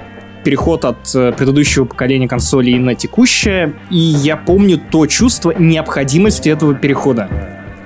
переход 0.43 0.85
от 0.85 1.13
э, 1.15 1.31
предыдущего 1.31 1.85
поколения 1.85 2.27
консолей 2.27 2.77
на 2.79 2.95
текущее, 2.95 3.73
и 3.89 3.97
я 3.97 4.37
помню 4.37 4.79
то 4.79 5.05
чувство 5.05 5.53
необходимости 5.57 6.49
этого 6.49 6.73
перехода. 6.73 7.29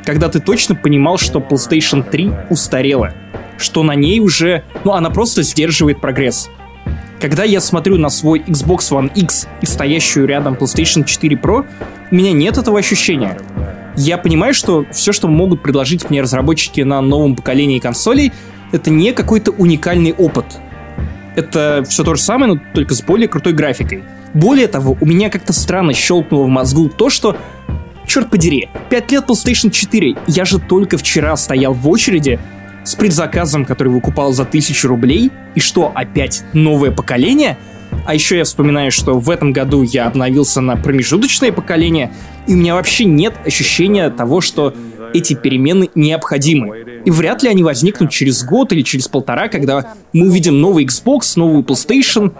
Когда 0.06 0.30
ты 0.30 0.40
точно 0.40 0.76
понимал, 0.76 1.18
что 1.18 1.40
PlayStation 1.40 2.08
3 2.08 2.32
устарела, 2.50 3.14
что 3.58 3.84
на 3.84 3.96
ней 3.96 4.20
уже, 4.20 4.64
ну, 4.84 4.94
она 4.94 5.10
просто 5.10 5.44
сдерживает 5.44 6.00
прогресс. 6.00 6.50
Когда 7.20 7.44
я 7.44 7.60
смотрю 7.62 7.98
на 7.98 8.10
свой 8.10 8.40
Xbox 8.40 8.92
One 8.92 9.12
X 9.16 9.48
и 9.62 9.66
стоящую 9.66 10.28
рядом 10.28 10.56
PlayStation 10.56 11.04
4 11.04 11.36
Pro, 11.38 11.66
у 12.12 12.16
меня 12.16 12.34
нет 12.34 12.58
этого 12.58 12.78
ощущения. 12.78 13.38
Я 13.96 14.18
понимаю, 14.18 14.54
что 14.54 14.86
все, 14.92 15.14
что 15.14 15.28
могут 15.28 15.64
предложить 15.64 16.10
мне 16.10 16.22
разработчики 16.22 16.82
на 16.82 17.02
новом 17.02 17.36
поколении 17.36 17.80
консолей, 17.80 18.34
это 18.72 18.90
не 18.90 19.14
какой-то 19.14 19.52
уникальный 19.52 20.14
опыт— 20.14 20.46
это 21.36 21.84
все 21.88 22.04
то 22.04 22.16
же 22.16 22.22
самое, 22.22 22.54
но 22.54 22.62
только 22.74 22.94
с 22.94 23.02
более 23.02 23.28
крутой 23.28 23.54
графикой. 23.54 24.04
Более 24.34 24.68
того, 24.68 24.98
у 25.00 25.06
меня 25.06 25.30
как-то 25.30 25.54
странно 25.54 25.94
щелкнуло 25.94 26.46
в 26.46 26.50
мозгу 26.50 26.90
то, 26.90 27.10
что 27.10 27.38
Черт 28.08 28.30
подери, 28.30 28.70
5 28.90 29.12
лет 29.12 29.26
PlayStation 29.26 29.72
4, 29.72 30.16
я 30.28 30.46
же 30.46 30.60
только 30.60 30.98
вчера 30.98 31.36
стоял 31.36 31.74
в 31.74 31.88
очереди 31.90 32.40
с 32.84 32.96
предзаказом, 32.96 33.66
который 33.66 33.92
выкупал 33.92 34.32
за 34.32 34.44
1000 34.44 34.88
рублей, 34.88 35.32
и 35.56 35.60
что, 35.60 35.92
опять 35.94 36.44
новое 36.54 36.92
поколение? 36.92 37.58
А 38.06 38.14
еще 38.14 38.38
я 38.38 38.44
вспоминаю, 38.44 38.92
что 38.92 39.18
в 39.18 39.30
этом 39.30 39.52
году 39.52 39.82
я 39.82 40.06
обновился 40.06 40.62
на 40.62 40.76
промежуточное 40.76 41.52
поколение, 41.52 42.12
и 42.48 42.54
у 42.54 42.58
меня 42.58 42.76
вообще 42.76 43.06
нет 43.06 43.34
ощущения 43.44 44.10
того, 44.10 44.42
что 44.42 44.76
эти 45.14 45.34
перемены 45.34 45.90
необходимы. 45.96 46.85
И 47.06 47.12
вряд 47.12 47.44
ли 47.44 47.50
они 47.50 47.64
возникнут 47.64 48.10
через 48.10 48.44
год 48.44 48.74
или 48.74 48.82
через 48.82 49.08
полтора, 49.08 49.48
когда 49.48 49.94
мы 50.12 50.28
увидим 50.28 50.60
новый 50.60 50.86
Xbox, 50.86 51.34
новую 51.36 51.64
PlayStation. 51.64 52.34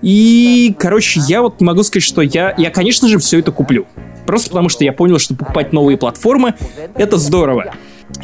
И, 0.00 0.74
короче, 0.78 1.20
я 1.26 1.42
вот 1.42 1.60
могу 1.60 1.82
сказать, 1.82 2.04
что 2.04 2.22
я, 2.22 2.54
я, 2.56 2.70
конечно 2.70 3.08
же, 3.08 3.18
все 3.18 3.38
это 3.38 3.52
куплю. 3.52 3.86
Просто 4.26 4.50
потому, 4.50 4.68
что 4.68 4.84
я 4.84 4.92
понял, 4.92 5.18
что 5.18 5.34
покупать 5.34 5.72
новые 5.72 5.96
платформы— 5.96 6.54
это 6.94 7.18
здорово. 7.18 7.74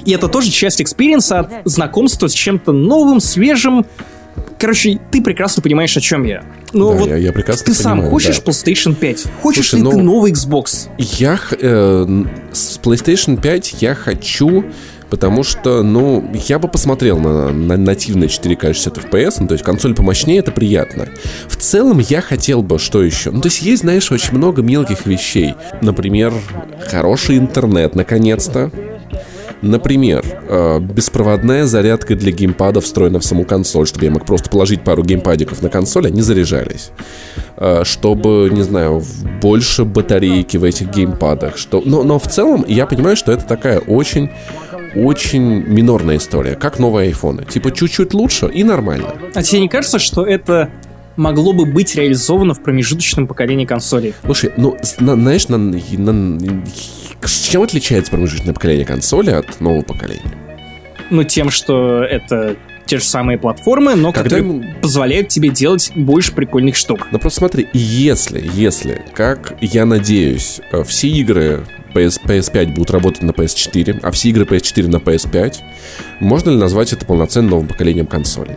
И 0.04 0.12
это 0.12 0.28
тоже 0.28 0.50
часть 0.50 0.80
experience 0.80 1.35
а 1.35 1.40
от 1.40 1.50
знакомства 1.64 2.28
с 2.28 2.32
чем-то 2.32 2.72
новым, 2.72 3.20
свежим. 3.20 3.84
Короче, 4.58 4.98
ты 5.10 5.22
прекрасно 5.22 5.62
понимаешь, 5.62 5.96
о 5.96 6.00
чем 6.00 6.24
я. 6.24 6.44
Ну 6.72 6.90
да, 6.90 6.96
вот 6.96 7.08
я, 7.08 7.16
я 7.16 7.32
прекрасно 7.32 7.66
ты 7.66 7.72
понимаю, 7.76 8.02
сам 8.02 8.10
хочешь 8.10 8.40
да. 8.40 8.50
PlayStation 8.50 8.94
5? 8.94 9.24
Хочешь 9.42 9.70
Слушай, 9.70 9.76
ли 9.76 9.82
ну, 9.82 9.90
ты 9.90 9.96
новый 9.98 10.32
Xbox? 10.32 10.88
Я 10.98 11.38
э, 11.50 12.24
с 12.52 12.78
PlayStation 12.82 13.40
5 13.40 13.76
я 13.80 13.94
хочу 13.94 14.64
Потому 15.10 15.42
что, 15.42 15.82
ну, 15.82 16.24
я 16.48 16.58
бы 16.58 16.68
посмотрел 16.68 17.18
на, 17.18 17.52
на 17.52 17.76
нативные 17.76 18.28
4К 18.28 18.72
60 18.72 18.98
FPS, 18.98 19.36
ну, 19.40 19.46
то 19.46 19.54
есть 19.54 19.64
консоль 19.64 19.94
помощнее, 19.94 20.38
это 20.38 20.50
приятно. 20.50 21.08
В 21.46 21.56
целом, 21.56 21.98
я 21.98 22.20
хотел 22.20 22.62
бы, 22.62 22.78
что 22.78 23.02
еще? 23.02 23.30
Ну, 23.30 23.40
то 23.40 23.46
есть 23.46 23.62
есть, 23.62 23.82
знаешь, 23.82 24.10
очень 24.10 24.36
много 24.36 24.62
мелких 24.62 25.06
вещей. 25.06 25.54
Например, 25.82 26.32
хороший 26.88 27.38
интернет, 27.38 27.94
наконец-то. 27.94 28.70
Например, 29.64 30.22
э, 30.46 30.78
беспроводная 30.78 31.64
зарядка 31.64 32.14
для 32.14 32.32
геймпада 32.32 32.82
встроена 32.82 33.18
в 33.18 33.24
саму 33.24 33.44
консоль, 33.44 33.86
чтобы 33.86 34.04
я 34.04 34.10
мог 34.10 34.26
просто 34.26 34.50
положить 34.50 34.82
пару 34.82 35.02
геймпадиков 35.02 35.62
на 35.62 35.70
консоль, 35.70 36.08
они 36.08 36.20
заряжались. 36.20 36.90
Э, 37.56 37.82
чтобы, 37.84 38.50
не 38.52 38.62
знаю, 38.62 39.02
больше 39.40 39.84
батарейки 39.84 40.58
в 40.58 40.64
этих 40.64 40.90
геймпадах. 40.90 41.56
Что... 41.56 41.82
Но, 41.84 42.02
но 42.02 42.18
в 42.18 42.28
целом 42.28 42.64
я 42.68 42.84
понимаю, 42.86 43.16
что 43.16 43.32
это 43.32 43.46
такая 43.46 43.78
очень 43.78 44.30
очень 44.96 45.42
минорная 45.66 46.16
история, 46.16 46.54
как 46.54 46.78
новые 46.78 47.08
айфоны. 47.08 47.44
Типа 47.44 47.70
чуть-чуть 47.70 48.14
лучше 48.14 48.46
и 48.46 48.64
нормально. 48.64 49.14
А 49.34 49.42
тебе 49.42 49.60
не 49.60 49.68
кажется, 49.68 49.98
что 49.98 50.24
это 50.24 50.70
могло 51.16 51.52
бы 51.52 51.64
быть 51.66 51.94
реализовано 51.94 52.54
в 52.54 52.62
промежуточном 52.62 53.26
поколении 53.26 53.64
консолей? 53.66 54.14
Слушай, 54.24 54.52
ну, 54.56 54.76
на- 55.00 55.14
знаешь, 55.14 55.48
на, 55.48 55.58
на- 55.58 56.40
с 57.22 57.48
чем 57.48 57.62
отличается 57.62 58.10
промежуточное 58.10 58.54
поколение 58.54 58.84
консоли 58.84 59.30
от 59.30 59.60
нового 59.60 59.82
поколения? 59.82 60.32
Ну, 61.10 61.22
тем, 61.24 61.50
что 61.50 62.02
это 62.02 62.56
те 62.86 62.98
же 62.98 63.04
самые 63.04 63.38
платформы, 63.38 63.94
но 63.94 64.12
Когда 64.12 64.36
которые 64.36 64.74
позволяют 64.82 65.28
тебе 65.28 65.48
делать 65.48 65.92
больше 65.94 66.32
прикольных 66.32 66.76
штук. 66.76 67.06
Ну 67.12 67.18
просто 67.18 67.38
смотри, 67.38 67.68
если, 67.72 68.44
если, 68.54 69.00
как 69.14 69.54
я 69.62 69.86
надеюсь, 69.86 70.60
э, 70.70 70.82
все 70.84 71.08
игры 71.08 71.64
PS, 71.94 72.20
PS5 72.24 72.72
будут 72.74 72.90
работать 72.90 73.22
на 73.22 73.30
PS4, 73.30 74.00
а 74.02 74.10
все 74.10 74.30
игры 74.30 74.44
PS4 74.44 74.88
на 74.88 74.96
PS5, 74.96 75.56
можно 76.20 76.50
ли 76.50 76.56
назвать 76.56 76.92
это 76.92 77.06
полноценным 77.06 77.50
новым 77.50 77.68
поколением 77.68 78.06
консолей? 78.06 78.56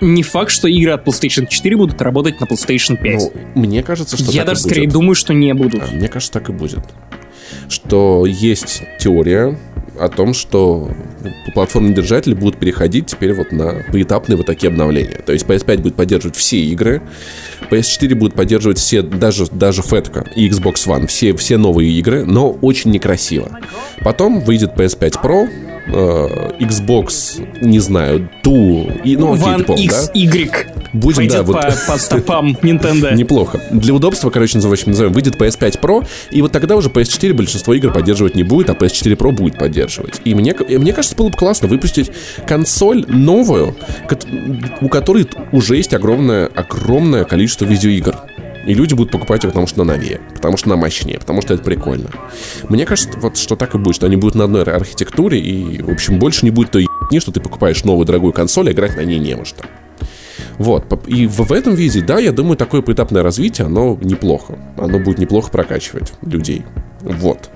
Не 0.00 0.22
факт, 0.22 0.50
что 0.50 0.68
игры 0.68 0.92
от 0.92 1.06
PlayStation 1.06 1.46
4 1.48 1.76
будут 1.76 2.00
работать 2.02 2.40
на 2.40 2.44
PlayStation 2.44 2.96
5. 2.96 3.14
Ну, 3.54 3.60
мне 3.62 3.82
кажется, 3.82 4.16
что 4.16 4.30
Я 4.30 4.42
так 4.42 4.44
и 4.44 4.46
даже 4.50 4.60
скорее 4.60 4.82
будет. 4.82 4.92
думаю, 4.92 5.14
что 5.14 5.34
не 5.34 5.52
будут. 5.54 5.82
А, 5.82 5.86
Мне 5.92 6.08
кажется, 6.08 6.32
так 6.32 6.48
и 6.50 6.52
будет. 6.52 6.84
Что 7.68 8.24
есть 8.26 8.82
теория 9.00 9.58
о 9.98 10.08
том, 10.08 10.34
что 10.34 10.90
платформенные 11.54 11.94
держатели 11.96 12.34
будут 12.34 12.58
переходить 12.58 13.06
теперь 13.06 13.34
вот 13.34 13.52
на 13.52 13.84
поэтапные 13.90 14.36
вот 14.36 14.46
такие 14.46 14.68
обновления. 14.68 15.22
То 15.24 15.32
есть 15.32 15.46
PS5 15.46 15.78
будет 15.78 15.94
поддерживать 15.94 16.36
все 16.36 16.58
игры, 16.60 17.02
PS4 17.70 18.14
будет 18.14 18.34
поддерживать 18.34 18.78
все, 18.78 19.02
даже, 19.02 19.46
даже 19.50 19.82
FATCA 19.82 20.28
и 20.34 20.48
Xbox 20.48 20.86
One, 20.86 21.06
все, 21.06 21.34
все 21.36 21.56
новые 21.56 21.90
игры, 21.92 22.24
но 22.24 22.50
очень 22.50 22.90
некрасиво. 22.90 23.58
Потом 24.00 24.40
выйдет 24.40 24.74
PS5 24.74 25.22
Pro, 25.22 25.48
Xbox, 25.88 27.40
не 27.60 27.78
знаю, 27.80 28.28
Two, 28.44 29.02
и, 29.02 29.16
ну, 29.16 29.32
окей, 29.34 29.46
One 29.46 29.58
ты 29.58 29.64
понял, 29.64 29.82
X, 29.84 30.06
да? 30.06 30.20
Y 30.20 30.50
Будем, 30.92 31.16
пойдет 31.16 31.36
да, 31.36 31.42
вот- 31.42 31.56
по, 31.86 31.92
по 31.92 31.98
стопам 31.98 32.56
Nintendo. 32.62 33.14
Неплохо. 33.14 33.60
Для 33.70 33.92
удобства, 33.94 34.30
короче, 34.30 34.56
назовем, 34.58 34.76
назовем, 34.86 35.12
выйдет 35.12 35.36
PS5 35.40 35.80
Pro, 35.80 36.06
и 36.30 36.40
вот 36.42 36.52
тогда 36.52 36.76
уже 36.76 36.88
PS4 36.88 37.34
большинство 37.34 37.74
игр 37.74 37.92
поддерживать 37.92 38.34
не 38.36 38.42
будет, 38.42 38.70
а 38.70 38.72
PS4 38.72 39.16
Pro 39.16 39.32
будет 39.32 39.58
поддерживать. 39.58 40.20
И 40.24 40.34
мне, 40.34 40.54
мне 40.68 40.92
кажется, 40.92 41.16
было 41.16 41.28
бы 41.28 41.36
классно 41.36 41.68
выпустить 41.68 42.10
консоль 42.46 43.04
новую, 43.06 43.76
у 44.80 44.88
которой 44.88 45.28
уже 45.52 45.76
есть 45.76 45.92
огромное, 45.94 46.46
огромное 46.46 47.24
количество 47.24 47.64
видеоигр. 47.64 48.16
И 48.68 48.74
люди 48.74 48.92
будут 48.92 49.10
покупать 49.10 49.44
ее, 49.44 49.48
потому 49.48 49.66
что 49.66 49.80
она 49.80 49.94
новее, 49.94 50.20
потому 50.34 50.58
что 50.58 50.68
она 50.68 50.76
мощнее, 50.76 51.18
потому 51.18 51.40
что 51.40 51.54
это 51.54 51.62
прикольно. 51.62 52.10
Мне 52.68 52.84
кажется, 52.84 53.18
вот 53.18 53.38
что 53.38 53.56
так 53.56 53.74
и 53.74 53.78
будет, 53.78 53.96
что 53.96 54.04
они 54.04 54.16
будут 54.16 54.34
на 54.34 54.44
одной 54.44 54.62
архитектуре, 54.62 55.40
и, 55.40 55.80
в 55.80 55.90
общем, 55.90 56.18
больше 56.18 56.44
не 56.44 56.50
будет 56.50 56.70
той 56.70 56.82
ебни, 56.82 57.18
что 57.18 57.32
ты 57.32 57.40
покупаешь 57.40 57.82
новую 57.84 58.04
дорогую 58.04 58.34
консоль, 58.34 58.68
а 58.68 58.72
играть 58.72 58.94
на 58.94 59.00
ней 59.00 59.18
не 59.18 59.34
во 59.34 59.46
что. 59.46 59.64
Вот, 60.58 60.84
и 61.06 61.26
в 61.26 61.50
этом 61.50 61.74
виде, 61.74 62.02
да, 62.02 62.18
я 62.18 62.30
думаю, 62.30 62.58
такое 62.58 62.82
поэтапное 62.82 63.22
развитие, 63.22 63.66
оно 63.66 63.98
неплохо. 64.02 64.58
Оно 64.76 64.98
будет 64.98 65.18
неплохо 65.18 65.50
прокачивать 65.50 66.12
людей. 66.20 66.64
Вот. 67.00 67.48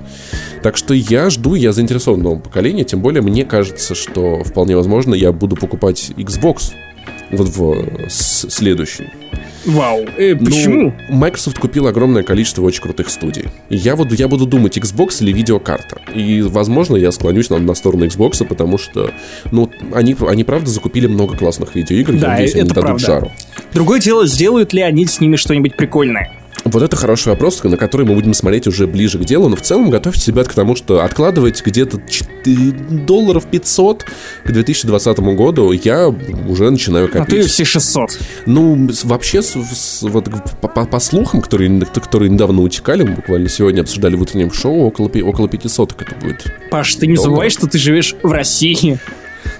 Так 0.62 0.78
что 0.78 0.94
я 0.94 1.28
жду, 1.28 1.54
я 1.54 1.72
заинтересован 1.72 2.20
в 2.20 2.22
новом 2.22 2.40
поколении, 2.40 2.84
тем 2.84 3.02
более 3.02 3.20
мне 3.20 3.44
кажется, 3.44 3.94
что 3.94 4.42
вполне 4.44 4.76
возможно 4.76 5.14
я 5.14 5.32
буду 5.32 5.56
покупать 5.56 6.12
Xbox 6.16 6.72
вот 7.32 7.48
в 7.48 8.10
следующий. 8.10 9.08
Вау. 9.64 10.00
Э, 10.18 10.34
Ну, 10.34 10.44
почему? 10.44 10.94
Microsoft 11.08 11.58
купил 11.58 11.86
огромное 11.86 12.22
количество 12.22 12.62
очень 12.62 12.82
крутых 12.82 13.08
студий. 13.08 13.44
Я 13.68 13.96
буду, 13.96 14.14
я 14.14 14.28
буду 14.28 14.46
думать, 14.46 14.76
Xbox 14.76 15.22
или 15.22 15.32
видеокарта. 15.32 16.00
И, 16.14 16.42
возможно, 16.42 16.96
я 16.96 17.12
склонюсь 17.12 17.48
на, 17.48 17.58
на 17.58 17.74
сторону 17.74 18.04
Xbox, 18.06 18.44
потому 18.44 18.76
что, 18.78 19.12
ну, 19.50 19.70
они, 19.94 20.16
они 20.26 20.44
правда 20.44 20.68
закупили 20.70 21.06
много 21.06 21.36
классных 21.36 21.74
видеоигр. 21.74 22.12
Да, 22.14 22.18
я 22.18 22.28
надеюсь, 22.32 22.54
они 22.54 22.62
это 22.64 22.74
дадут 22.74 22.84
правда. 22.84 23.06
жару. 23.06 23.32
Другое 23.72 24.00
дело, 24.00 24.26
сделают 24.26 24.72
ли 24.72 24.82
они 24.82 25.06
с 25.06 25.20
ними 25.20 25.36
что-нибудь 25.36 25.76
прикольное. 25.76 26.32
Вот 26.72 26.82
это 26.82 26.96
хороший 26.96 27.28
вопрос, 27.28 27.62
на 27.64 27.76
который 27.76 28.06
мы 28.06 28.14
будем 28.14 28.32
смотреть 28.34 28.66
уже 28.66 28.86
ближе 28.86 29.18
к 29.18 29.24
делу. 29.24 29.48
Но 29.48 29.56
в 29.56 29.60
целом 29.62 29.90
готовьте 29.90 30.20
себя 30.20 30.42
к 30.44 30.54
тому, 30.54 30.74
что 30.74 31.02
откладывать 31.04 31.62
где-то 31.64 32.00
4 32.08 32.70
долларов 33.06 33.44
500 33.50 34.04
к 34.44 34.50
2020 34.52 35.18
году 35.36 35.70
я 35.72 36.08
уже 36.48 36.70
начинаю 36.70 37.06
А 37.06 37.08
то 37.08 37.18
и 37.18 37.20
копить. 37.20 37.46
все 37.46 37.64
600. 37.64 38.18
Ну, 38.46 38.88
вообще, 39.04 39.42
с- 39.42 39.54
с- 39.54 40.02
вот 40.02 40.24
по, 40.60 40.68
по- 40.68 40.86
по 40.86 40.98
слухам, 41.00 41.42
которые, 41.42 41.80
которые 41.84 42.30
недавно 42.30 42.62
утекали, 42.62 43.02
мы 43.02 43.16
буквально 43.16 43.48
сегодня 43.48 43.82
обсуждали 43.82 44.16
в 44.16 44.22
утреннем 44.22 44.52
шоу, 44.52 44.86
около, 44.86 45.08
около 45.24 45.48
500 45.48 45.94
это 46.00 46.14
будет. 46.20 46.44
Паш, 46.70 46.94
ты 46.94 47.06
не 47.06 47.16
забывай, 47.16 47.50
что 47.50 47.66
ты 47.66 47.78
живешь 47.78 48.14
в 48.22 48.30
России. 48.32 48.98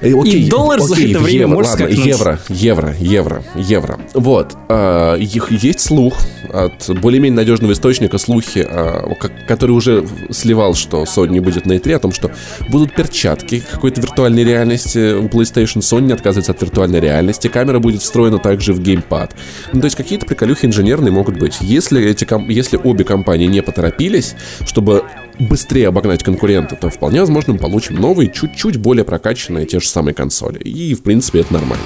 Эй, 0.00 0.14
окей, 0.18 0.48
доллар 0.48 0.80
за 0.80 0.94
окей, 0.94 1.10
это 1.10 1.20
в 1.20 1.22
время 1.22 1.40
евро, 1.42 1.54
может 1.54 1.70
ладно, 1.72 1.86
скакнуть. 1.86 2.06
евро, 2.06 2.40
евро, 2.48 2.94
евро, 2.98 3.44
евро. 3.56 4.00
Вот. 4.14 4.52
а, 4.68 5.16
есть 5.16 5.80
слух 5.80 6.14
от 6.52 6.90
более-менее 7.00 7.36
надежного 7.36 7.72
источника, 7.72 8.18
слухи, 8.18 8.66
а, 8.68 9.14
ко- 9.14 9.30
который 9.46 9.72
уже 9.72 10.06
сливал, 10.30 10.74
что 10.74 11.04
Sony 11.04 11.40
будет 11.40 11.66
на 11.66 11.74
E3, 11.74 11.94
о 11.94 11.98
том, 11.98 12.12
что 12.12 12.30
будут 12.68 12.94
перчатки 12.94 13.62
какой-то 13.70 14.00
виртуальной 14.00 14.44
реальности 14.44 15.14
у 15.14 15.26
PlayStation. 15.28 15.78
Sony 15.78 16.02
не 16.02 16.12
отказывается 16.12 16.52
от 16.52 16.60
виртуальной 16.60 17.00
реальности. 17.00 17.48
Камера 17.48 17.78
будет 17.78 18.02
встроена 18.02 18.38
также 18.38 18.72
в 18.72 18.80
геймпад. 18.80 19.34
Ну, 19.72 19.80
то 19.80 19.86
есть 19.86 19.96
какие-то 19.96 20.26
приколюхи 20.26 20.66
инженерные 20.66 21.12
могут 21.12 21.38
быть. 21.38 21.58
Если, 21.60 22.02
эти, 22.04 22.26
если 22.50 22.76
обе 22.82 23.04
компании 23.04 23.46
не 23.46 23.62
поторопились, 23.62 24.34
чтобы 24.66 25.04
быстрее 25.42 25.88
обогнать 25.88 26.22
конкурента, 26.22 26.76
то 26.76 26.90
вполне 26.90 27.20
возможно 27.20 27.54
мы 27.54 27.58
получим 27.58 27.96
новые, 27.96 28.32
чуть-чуть 28.32 28.76
более 28.76 29.04
прокачанные 29.04 29.66
те 29.66 29.80
же 29.80 29.88
самые 29.88 30.14
консоли. 30.14 30.58
И, 30.58 30.94
в 30.94 31.02
принципе, 31.02 31.40
это 31.40 31.54
нормально. 31.54 31.84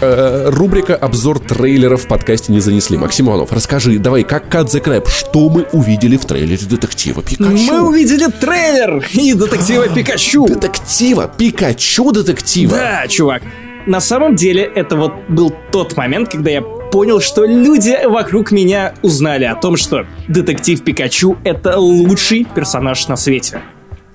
Э, 0.00 0.50
Рубрика 0.50 0.94
«Обзор 0.94 1.40
трейлеров» 1.40 2.04
в 2.04 2.08
подкасте 2.08 2.52
не 2.52 2.60
занесли. 2.60 2.96
Максим 2.96 3.28
Иванов, 3.28 3.52
расскажи, 3.52 3.98
давай, 3.98 4.22
как 4.22 4.54
Cut 4.54 4.66
the 4.66 4.82
Crab, 4.82 5.08
что 5.08 5.48
мы 5.48 5.66
увидели 5.72 6.16
в 6.16 6.24
трейлере 6.24 6.64
детектива 6.68 7.20
Пикачу? 7.20 7.56
Мы 7.56 7.88
увидели 7.88 8.30
трейлер 8.30 9.04
и 9.12 9.32
детектива 9.34 9.88
Пикачу. 9.88 10.46
Детектива, 10.46 11.28
Пикачу 11.36 12.12
детектива. 12.12 12.76
Да, 12.76 13.08
чувак. 13.08 13.42
На 13.86 14.00
самом 14.00 14.36
деле, 14.36 14.62
это 14.62 14.96
вот 14.96 15.14
был 15.28 15.52
тот 15.72 15.96
момент, 15.96 16.30
когда 16.30 16.50
я 16.50 16.62
понял, 16.90 17.20
что 17.20 17.44
люди 17.44 17.96
вокруг 18.06 18.50
меня 18.50 18.94
узнали 19.02 19.44
о 19.44 19.54
том, 19.54 19.76
что 19.76 20.06
детектив 20.28 20.82
Пикачу— 20.82 21.36
это 21.44 21.78
лучший 21.78 22.46
персонаж 22.54 23.08
на 23.08 23.16
свете. 23.16 23.62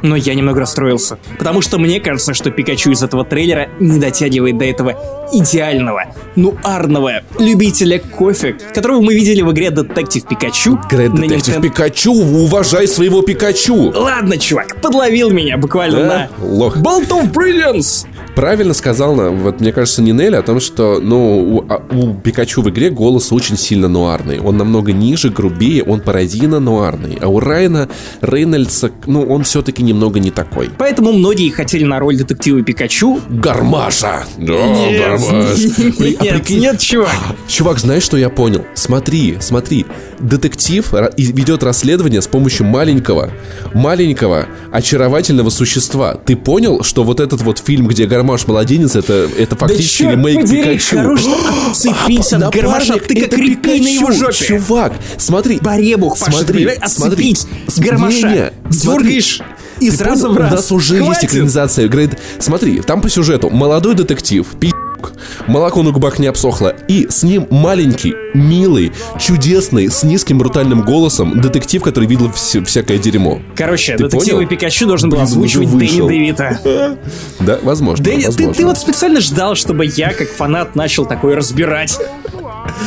Но 0.03 0.15
я 0.15 0.35
немного 0.35 0.59
расстроился, 0.59 1.17
потому 1.39 1.61
что 1.61 1.79
мне 1.79 1.99
кажется, 1.99 2.33
что 2.35 2.51
Пикачу 2.51 2.91
из 2.91 3.01
этого 3.01 3.25
трейлера 3.25 3.69
не 3.79 3.99
дотягивает 3.99 4.57
до 4.59 4.65
этого 4.65 4.95
идеального, 5.31 6.13
нуарного 6.35 7.21
любителя 7.39 7.99
кофе, 7.99 8.57
которого 8.75 9.01
мы 9.01 9.15
видели 9.15 9.41
в 9.41 9.51
игре 9.51 9.71
Детектив 9.71 10.25
Пикачу 10.27 10.77
детектив 10.91 11.57
Nintendo- 11.57 11.61
Пикачу, 11.61 12.11
уважай 12.13 12.87
своего 12.87 13.21
Пикачу. 13.21 13.91
Ладно, 13.95 14.37
чувак, 14.37 14.79
подловил 14.81 15.31
меня 15.31 15.57
буквально 15.57 15.99
Да? 15.99 16.29
на 16.39 16.45
Лох. 16.45 16.77
Bolt 16.77 17.07
of 17.09 17.31
Brilliance! 17.31 18.05
Правильно 18.35 18.73
сказал, 18.73 19.15
вот 19.31 19.61
мне 19.61 19.71
кажется, 19.71 20.01
Нинель 20.01 20.35
о 20.35 20.41
том, 20.41 20.59
что, 20.59 20.99
ну, 20.99 21.57
у, 21.57 21.65
а- 21.69 21.83
у 21.91 22.13
Пикачу 22.15 22.61
в 22.61 22.69
игре 22.69 22.89
голос 22.89 23.31
очень 23.31 23.57
сильно 23.57 23.87
нуарный. 23.87 24.39
Он 24.39 24.57
намного 24.57 24.91
ниже, 24.91 25.29
грубее, 25.29 25.83
он 25.83 26.01
пародийно 26.01 26.59
нуарный. 26.59 27.17
А 27.21 27.27
у 27.27 27.39
Райана 27.39 27.89
Рейнольдса, 28.21 28.91
ну, 29.05 29.21
он 29.23 29.43
все-таки 29.43 29.83
немного 29.93 30.19
не 30.19 30.31
такой. 30.31 30.69
Поэтому 30.77 31.13
многие 31.13 31.49
хотели 31.49 31.83
на 31.83 31.99
роль 31.99 32.17
детектива 32.17 32.61
Пикачу. 32.61 33.21
Гармаша! 33.29 34.25
Да, 34.37 34.53
Нет, 34.53 34.99
гармаш. 34.99 35.23
А 36.19 36.23
нет, 36.25 36.35
прикинь- 36.35 36.59
нет, 36.59 36.79
чувак. 36.79 37.15
Чувак, 37.47 37.79
знаешь, 37.79 38.03
что 38.03 38.17
я 38.17 38.29
понял? 38.29 38.65
Смотри, 38.73 39.37
смотри. 39.39 39.85
Детектив 40.19 40.85
ведет 41.17 41.63
расследование 41.63 42.21
с 42.21 42.27
помощью 42.27 42.65
маленького, 42.65 43.31
маленького, 43.73 44.47
очаровательного 44.71 45.49
существа. 45.49 46.15
Ты 46.15 46.35
понял, 46.35 46.83
что 46.83 47.03
вот 47.03 47.19
этот 47.19 47.41
вот 47.41 47.59
фильм, 47.59 47.87
где 47.87 48.05
Гармаш 48.05 48.47
младенец, 48.47 48.95
это, 48.95 49.27
это 49.37 49.55
фактически 49.55 50.03
чёрт 50.03 50.13
ремейк 50.15 50.49
Пикачу? 50.49 50.97
хорош, 50.97 51.19
что 51.21 51.69
отцепись 51.69 52.33
от 52.33 52.53
Гармаша, 52.53 52.97
ты 52.99 53.21
как 53.21 53.37
репей 53.37 53.81
на 53.81 53.87
его 53.87 54.11
жопе. 54.11 54.33
Чувак, 54.33 54.93
смотри. 55.17 55.59
Баребух, 55.61 56.17
Паша, 56.19 56.31
смотри, 56.31 56.69
смотри. 56.85 57.31
Отцепись 57.31 57.47
с 57.67 57.79
Гармаша. 57.79 58.27
Не-не, 58.27 58.53
смотри. 58.71 59.03
Дергаешь 59.03 59.41
и 59.87 59.91
Ты 59.91 59.97
сразу 59.97 60.33
понял? 60.33 60.47
У 60.47 60.55
нас 60.55 60.71
уже 60.71 60.95
есть 60.95 61.05
Хватит. 61.05 61.29
экранизация. 61.29 61.87
Говорит, 61.87 62.17
смотри, 62.39 62.81
там 62.81 63.01
по 63.01 63.09
сюжету 63.09 63.49
молодой 63.49 63.93
детектив, 63.95 64.45
пи***к, 64.59 65.11
молоко 65.47 65.83
на 65.83 65.91
губах 65.91 66.19
не 66.19 66.27
обсохло, 66.27 66.73
и 66.87 67.07
с 67.09 67.23
ним 67.23 67.47
маленький, 67.49 68.13
милый, 68.33 68.91
чудесный, 69.19 69.89
с 69.89 70.03
низким 70.03 70.37
брутальным 70.37 70.81
голосом 70.83 71.41
детектив, 71.41 71.81
который 71.83 72.05
видел 72.07 72.27
вс- 72.29 72.63
всякое 72.65 72.97
дерьмо. 72.97 73.41
Короче, 73.55 73.97
Ты 73.97 74.03
детектива 74.03 74.37
понял? 74.37 74.49
Пикачу 74.49 74.85
должен 74.87 75.09
был 75.09 75.19
озвучивать. 75.21 75.69
Дэнни 75.69 76.07
Девита. 76.09 76.59
Да, 77.39 77.59
возможно, 77.63 78.03
Дэнни, 78.05 78.21
ты, 78.21 78.27
возможно. 78.27 78.53
ты 78.53 78.65
вот 78.65 78.77
специально 78.77 79.19
ждал, 79.19 79.55
чтобы 79.55 79.85
я, 79.85 80.13
как 80.13 80.29
фанат, 80.29 80.75
начал 80.75 81.05
такое 81.05 81.35
разбирать. 81.35 81.97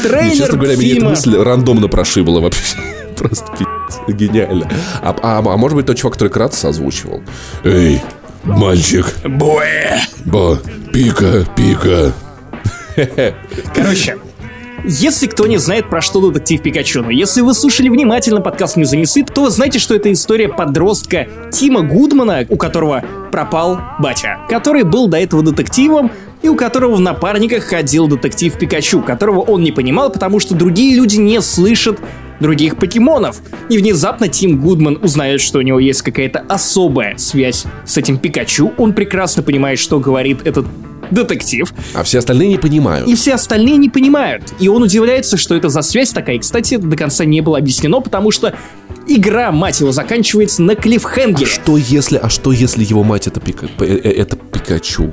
Трейлер 0.03 0.37
честно 0.37 0.57
говоря, 0.59 0.77
меня 0.77 0.97
эта 0.97 1.05
мысль 1.05 1.37
рандомно 1.37 1.89
прошибла 1.89 2.41
вообще. 2.41 2.63
Просто 3.17 3.47
пи***ц, 3.57 4.01
гениально. 4.13 4.71
А, 5.03 5.17
а, 5.23 5.39
а 5.39 5.57
может 5.57 5.77
быть, 5.77 5.87
тот 5.87 5.97
чувак, 5.97 6.15
который 6.15 6.29
Кратос 6.29 6.65
озвучивал? 6.65 7.23
Эй, 7.65 8.01
мальчик. 8.45 9.15
Боэ! 9.25 10.01
Ба, 10.25 10.59
пика, 10.93 11.47
пика. 11.57 12.13
Короче, 13.75 14.17
если 14.85 15.27
кто 15.27 15.47
не 15.47 15.59
знает, 15.59 15.91
про 15.91 16.01
что 16.01 16.31
детектив 16.31 16.63
Пикачу, 16.63 17.03
но 17.03 17.11
если 17.11 17.41
вы 17.41 17.55
слушали 17.55 17.89
внимательно 17.89 18.41
подкаст 18.41 18.77
«Ньюз 18.77 18.93
не 18.93 19.07
сыт», 19.07 19.33
то 19.35 19.43
вы 19.43 19.51
знаете, 19.51 19.79
что 19.79 19.95
это 19.95 20.13
история 20.13 20.49
подростка 20.49 21.27
Тима 21.51 21.83
Гудмана, 21.83 22.47
у 22.49 22.57
которого 22.57 23.03
пропал 23.33 23.81
батя, 23.99 24.39
который 24.49 24.85
был 24.85 25.09
до 25.09 25.19
этого 25.19 25.43
детективом, 25.43 26.13
и 26.43 26.49
у 26.49 26.55
которого 26.55 26.95
в 26.95 27.01
напарниках 27.01 27.65
ходил 27.65 28.07
детектив 28.07 28.57
Пикачу, 28.57 29.03
которого 29.03 29.41
он 29.41 29.63
не 29.63 29.73
понимал, 29.73 30.11
потому 30.11 30.39
что 30.39 30.55
другие 30.55 30.95
люди 30.95 31.17
не 31.17 31.41
слышат 31.41 31.99
других 32.41 32.77
покемонов. 32.77 33.41
И 33.69 33.79
внезапно 33.79 34.29
Тим 34.29 34.61
Гудман 34.61 34.99
узнает, 35.03 35.41
что 35.41 35.59
у 35.59 35.63
него 35.63 35.79
есть 35.79 36.03
какая-то 36.03 36.45
особая 36.49 37.17
связь 37.17 37.65
с 37.85 37.97
этим 37.97 38.19
Пикачу. 38.19 38.73
Он 38.77 38.93
прекрасно 38.93 39.43
понимает, 39.43 39.79
что 39.79 39.99
говорит 40.01 40.47
этот 40.47 40.67
детектив. 41.11 41.73
А 41.95 42.03
все 42.03 42.19
остальные 42.19 42.49
не 42.49 42.59
понимают. 42.59 43.09
И 43.09 43.15
все 43.15 43.35
остальные 43.35 43.77
не 43.77 43.89
понимают. 43.89 44.53
И 44.59 44.69
он 44.69 44.83
удивляется, 44.83 45.37
что 45.37 45.55
это 45.55 45.69
за 45.69 45.83
связь 45.83 46.11
такая. 46.11 46.37
И, 46.37 46.39
кстати, 46.39 46.77
до 46.77 46.97
конца 46.97 47.25
не 47.25 47.41
было 47.41 47.59
объяснено, 47.59 48.01
потому 48.01 48.31
что 48.31 48.55
игра, 49.07 49.53
мать 49.53 49.81
его, 49.81 49.93
заканчивается 49.93 50.63
на 50.63 50.75
клиффхенгере. 50.75 51.47
Что 51.47 51.77
если, 51.77 52.17
а 52.17 52.29
что 52.29 52.53
если 52.53 52.85
его 52.85 53.05
мать 53.05 53.27
это, 53.27 53.41
пика, 53.41 53.69
э, 53.81 53.85
э, 53.85 54.11
это 54.11 54.37
Пикачу? 54.37 55.13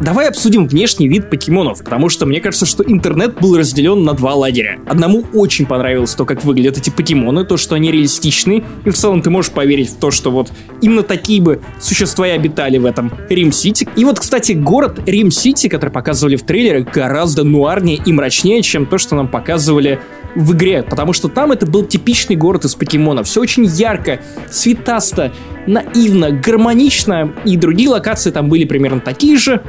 Давай 0.00 0.28
обсудим 0.28 0.66
внешний 0.66 1.08
вид 1.08 1.28
покемонов, 1.28 1.84
потому 1.84 2.08
что 2.08 2.24
мне 2.24 2.40
кажется, 2.40 2.64
что 2.64 2.82
интернет 2.82 3.38
был 3.38 3.58
разделен 3.58 4.02
на 4.02 4.14
два 4.14 4.34
лагеря. 4.34 4.78
Одному 4.86 5.26
очень 5.34 5.66
понравилось 5.66 6.14
то, 6.14 6.24
как 6.24 6.42
выглядят 6.42 6.78
эти 6.78 6.88
покемоны, 6.88 7.44
то, 7.44 7.58
что 7.58 7.74
они 7.74 7.92
реалистичны, 7.92 8.64
и 8.86 8.90
в 8.90 8.94
целом 8.94 9.20
ты 9.20 9.28
можешь 9.28 9.52
поверить 9.52 9.90
в 9.90 9.96
то, 9.96 10.10
что 10.10 10.30
вот 10.30 10.50
именно 10.80 11.02
такие 11.02 11.42
бы 11.42 11.60
существа 11.80 12.28
и 12.28 12.30
обитали 12.30 12.78
в 12.78 12.86
этом 12.86 13.12
Рим-Сити. 13.28 13.88
И 13.94 14.06
вот, 14.06 14.20
кстати, 14.20 14.52
город 14.52 15.00
Рим-Сити, 15.04 15.68
который 15.68 15.90
показывали 15.90 16.36
в 16.36 16.42
трейлере, 16.44 16.80
гораздо 16.80 17.44
нуарнее 17.44 18.00
и 18.04 18.10
мрачнее, 18.10 18.62
чем 18.62 18.86
то, 18.86 18.96
что 18.96 19.16
нам 19.16 19.28
показывали 19.28 20.00
в 20.34 20.54
игре, 20.54 20.82
потому 20.82 21.12
что 21.12 21.28
там 21.28 21.52
это 21.52 21.66
был 21.66 21.84
типичный 21.84 22.36
город 22.36 22.64
из 22.64 22.74
покемонов. 22.74 23.26
Все 23.26 23.40
очень 23.40 23.66
ярко, 23.66 24.20
цветасто, 24.48 25.32
наивно, 25.66 26.30
гармонично, 26.30 27.34
и 27.44 27.56
другие 27.56 27.90
локации 27.90 28.30
там 28.30 28.48
были 28.48 28.64
примерно 28.64 29.00
такие 29.00 29.36
же, 29.36 29.62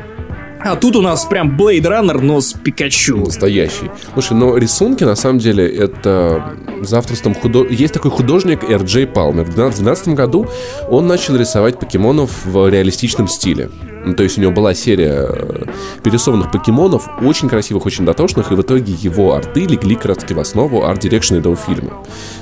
а 0.64 0.76
тут 0.76 0.96
у 0.96 1.02
нас 1.02 1.26
прям 1.26 1.58
Blade 1.58 1.82
Runner, 1.82 2.20
но 2.22 2.42
с 2.42 2.54
Пикачу. 2.54 3.18
Настоящий. 3.18 3.90
Слушай, 4.14 4.34
но 4.34 4.58
рисунки, 4.58 5.04
на 5.04 5.16
самом 5.16 5.40
деле, 5.40 5.68
это 5.68 6.56
за 6.82 7.00
авторством 7.00 7.36
худо... 7.36 7.66
Есть 7.68 7.94
такой 7.94 8.12
художник 8.12 8.64
Р. 8.64 8.84
Джей 8.84 9.08
Палмер. 9.08 9.44
В 9.44 9.56
2012 9.56 10.10
году 10.10 10.48
он 10.90 11.08
начал 11.08 11.36
рисовать 11.36 11.80
покемонов 11.80 12.46
в 12.46 12.70
реалистичном 12.70 13.28
стиле. 13.28 13.70
Ну, 14.06 14.14
то 14.14 14.24
есть 14.24 14.38
у 14.38 14.42
него 14.42 14.52
была 14.52 14.74
серия 14.74 15.28
э, 15.30 15.66
перерисованных 16.04 16.52
покемонов, 16.52 17.08
очень 17.22 17.50
красивых, 17.50 17.86
очень 17.86 18.06
дотошных, 18.06 18.52
и 18.52 18.56
в 18.56 18.62
итоге 18.62 18.94
его 18.94 19.34
арты 19.34 19.62
легли 19.62 19.96
как 19.96 20.06
раз 20.06 20.18
в 20.28 20.40
основу 20.40 20.84
арт-дирекшена 20.84 21.40
этого 21.40 21.56
фильма. 21.56 21.92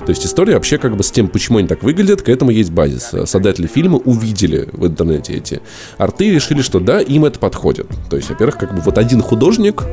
То 0.06 0.10
есть 0.10 0.26
история 0.26 0.54
вообще 0.54 0.78
как 0.78 0.96
бы 0.96 1.04
с 1.04 1.12
тем, 1.12 1.28
почему 1.28 1.58
они 1.58 1.68
так 1.68 1.84
выглядят, 1.84 2.22
к 2.22 2.30
этому 2.30 2.52
есть 2.52 2.72
базис. 2.72 3.14
Создатели 3.26 3.68
фильма 3.68 3.98
увидели 3.98 4.70
в 4.72 4.88
интернете 4.88 5.34
эти 5.34 5.62
арты 5.98 6.28
и 6.28 6.32
решили, 6.32 6.62
что 6.62 6.80
да, 6.80 7.02
им 7.02 7.26
это 7.26 7.40
подходит. 7.40 7.88
То 8.10 8.16
есть, 8.16 8.30
во-первых, 8.30 8.58
как 8.58 8.76
бы 8.76 8.82
вот 8.82 8.98
один 8.98 9.22
художник 9.22 9.84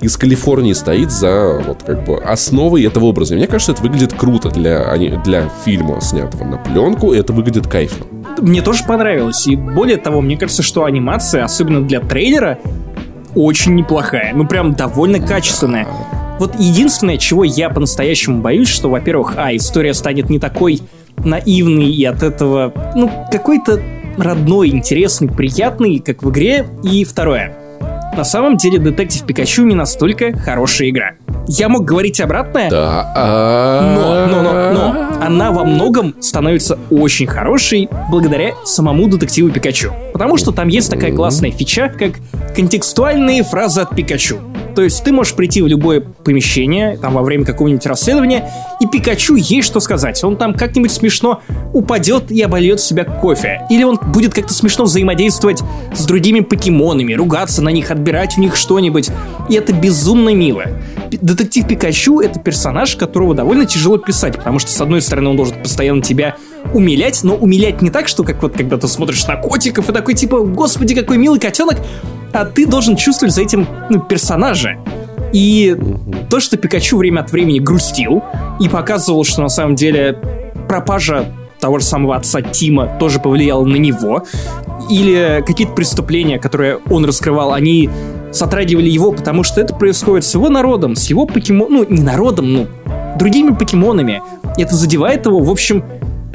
из 0.00 0.16
Калифорнии 0.16 0.72
стоит 0.72 1.10
за 1.10 1.62
вот 1.66 1.82
как 1.82 2.04
бы 2.04 2.18
основой 2.18 2.84
этого 2.84 3.06
образа. 3.06 3.34
И 3.34 3.36
мне 3.36 3.46
кажется, 3.46 3.72
это 3.72 3.82
выглядит 3.82 4.12
круто 4.12 4.50
для, 4.50 4.96
для 5.24 5.50
фильма, 5.64 6.00
снятого 6.00 6.44
на 6.44 6.58
пленку, 6.58 7.12
и 7.12 7.18
это 7.18 7.32
выглядит 7.32 7.66
кайфно. 7.66 8.06
Мне 8.40 8.62
тоже 8.62 8.84
понравилось. 8.84 9.46
И 9.46 9.56
более 9.56 9.96
того, 9.96 10.20
мне 10.20 10.36
кажется, 10.36 10.62
что 10.62 10.84
анимация, 11.08 11.44
особенно 11.44 11.82
для 11.82 12.00
трейлера, 12.00 12.58
очень 13.34 13.74
неплохая. 13.74 14.32
Ну, 14.34 14.46
прям 14.46 14.74
довольно 14.74 15.18
качественная. 15.20 15.86
Вот 16.38 16.54
единственное, 16.58 17.16
чего 17.16 17.44
я 17.44 17.70
по-настоящему 17.70 18.42
боюсь, 18.42 18.68
что, 18.68 18.90
во-первых, 18.90 19.34
а, 19.36 19.54
история 19.56 19.94
станет 19.94 20.30
не 20.30 20.38
такой 20.38 20.80
наивной 21.16 21.90
и 21.90 22.04
от 22.04 22.22
этого, 22.22 22.72
ну, 22.94 23.10
какой-то 23.30 23.80
родной, 24.18 24.68
интересный, 24.68 25.28
приятный, 25.28 25.98
как 25.98 26.22
в 26.22 26.30
игре. 26.30 26.66
И 26.82 27.04
второе. 27.04 27.56
На 28.16 28.24
самом 28.24 28.56
деле, 28.56 28.78
Детектив 28.78 29.24
Пикачу 29.24 29.64
не 29.64 29.74
настолько 29.74 30.36
хорошая 30.36 30.90
игра. 30.90 31.12
Я 31.48 31.68
мог 31.70 31.84
говорить 31.84 32.20
обратное, 32.20 32.70
да. 32.70 33.12
но, 33.96 34.26
но, 34.26 34.42
но, 34.42 34.72
но 34.72 35.08
она 35.20 35.50
во 35.50 35.64
многом 35.64 36.14
становится 36.20 36.78
очень 36.90 37.26
хорошей 37.26 37.88
благодаря 38.10 38.52
самому 38.64 39.08
детективу 39.08 39.50
Пикачу. 39.50 39.92
Потому 40.12 40.36
что 40.36 40.52
там 40.52 40.68
есть 40.68 40.90
такая 40.90 41.14
классная 41.14 41.50
фича, 41.50 41.88
как 41.88 42.12
контекстуальные 42.54 43.44
фразы 43.44 43.80
от 43.80 43.96
Пикачу. 43.96 44.38
То 44.78 44.84
есть 44.84 45.02
ты 45.02 45.10
можешь 45.10 45.34
прийти 45.34 45.60
в 45.60 45.66
любое 45.66 46.00
помещение, 46.00 46.96
там 46.98 47.14
во 47.14 47.22
время 47.22 47.44
какого-нибудь 47.44 47.84
расследования, 47.84 48.48
и 48.80 48.86
Пикачу 48.86 49.34
есть 49.34 49.66
что 49.66 49.80
сказать. 49.80 50.22
Он 50.22 50.36
там 50.36 50.54
как-нибудь 50.54 50.92
смешно 50.92 51.42
упадет 51.74 52.30
и 52.30 52.40
обольет 52.42 52.78
себя 52.78 53.02
кофе. 53.02 53.62
Или 53.70 53.82
он 53.82 53.98
будет 54.12 54.34
как-то 54.34 54.54
смешно 54.54 54.84
взаимодействовать 54.84 55.64
с 55.92 56.04
другими 56.06 56.40
покемонами, 56.40 57.14
ругаться 57.14 57.60
на 57.60 57.70
них, 57.70 57.90
отбирать 57.90 58.38
у 58.38 58.40
них 58.40 58.54
что-нибудь. 58.54 59.10
И 59.48 59.56
это 59.56 59.72
безумно 59.72 60.32
мило. 60.32 60.66
Детектив 61.10 61.66
Пикачу— 61.66 62.20
это 62.22 62.38
персонаж, 62.38 62.94
которого 62.94 63.34
довольно 63.34 63.66
тяжело 63.66 63.98
писать, 63.98 64.36
потому 64.36 64.60
что, 64.60 64.70
с 64.70 64.80
одной 64.80 65.02
стороны, 65.02 65.30
он 65.30 65.36
должен 65.36 65.60
постоянно 65.60 66.02
тебя 66.02 66.36
умилять, 66.72 67.24
но 67.24 67.34
умилять 67.34 67.82
не 67.82 67.90
так, 67.90 68.06
что 68.06 68.22
как 68.22 68.40
вот 68.42 68.56
когда 68.56 68.76
ты 68.76 68.86
смотришь 68.86 69.26
на 69.26 69.34
котиков 69.34 69.90
и 69.90 69.92
такой 69.92 70.14
типа, 70.14 70.38
господи, 70.42 70.94
какой 70.94 71.18
милый 71.18 71.40
котенок, 71.40 71.78
а 72.32 72.44
ты 72.44 72.66
должен 72.66 72.96
чувствовать 72.96 73.34
за 73.34 73.42
этим 73.42 73.66
ну, 73.90 74.00
персонажа. 74.00 74.78
И 75.32 75.76
то, 76.30 76.40
что 76.40 76.56
Пикачу 76.56 76.96
время 76.96 77.20
от 77.20 77.32
времени 77.32 77.58
грустил 77.58 78.22
и 78.60 78.68
показывал, 78.68 79.24
что 79.24 79.42
на 79.42 79.48
самом 79.48 79.74
деле 79.74 80.18
пропажа 80.68 81.26
того 81.60 81.78
же 81.78 81.84
самого 81.84 82.16
отца 82.16 82.40
Тима 82.40 82.96
тоже 82.98 83.20
повлияла 83.20 83.64
на 83.64 83.76
него, 83.76 84.24
или 84.88 85.42
какие-то 85.46 85.74
преступления, 85.74 86.38
которые 86.38 86.78
он 86.88 87.04
раскрывал, 87.04 87.52
они 87.52 87.90
затрагивали 88.32 88.88
его, 88.88 89.12
потому 89.12 89.42
что 89.42 89.60
это 89.60 89.74
происходит 89.74 90.24
с 90.24 90.34
его 90.34 90.48
народом, 90.48 90.96
с 90.96 91.06
его 91.10 91.26
покемоном, 91.26 91.72
ну, 91.72 91.86
не 91.88 92.02
народом, 92.02 92.52
ну, 92.52 92.66
другими 93.18 93.54
покемонами. 93.54 94.22
Это 94.56 94.74
задевает 94.74 95.26
его. 95.26 95.40
В 95.40 95.50
общем, 95.50 95.84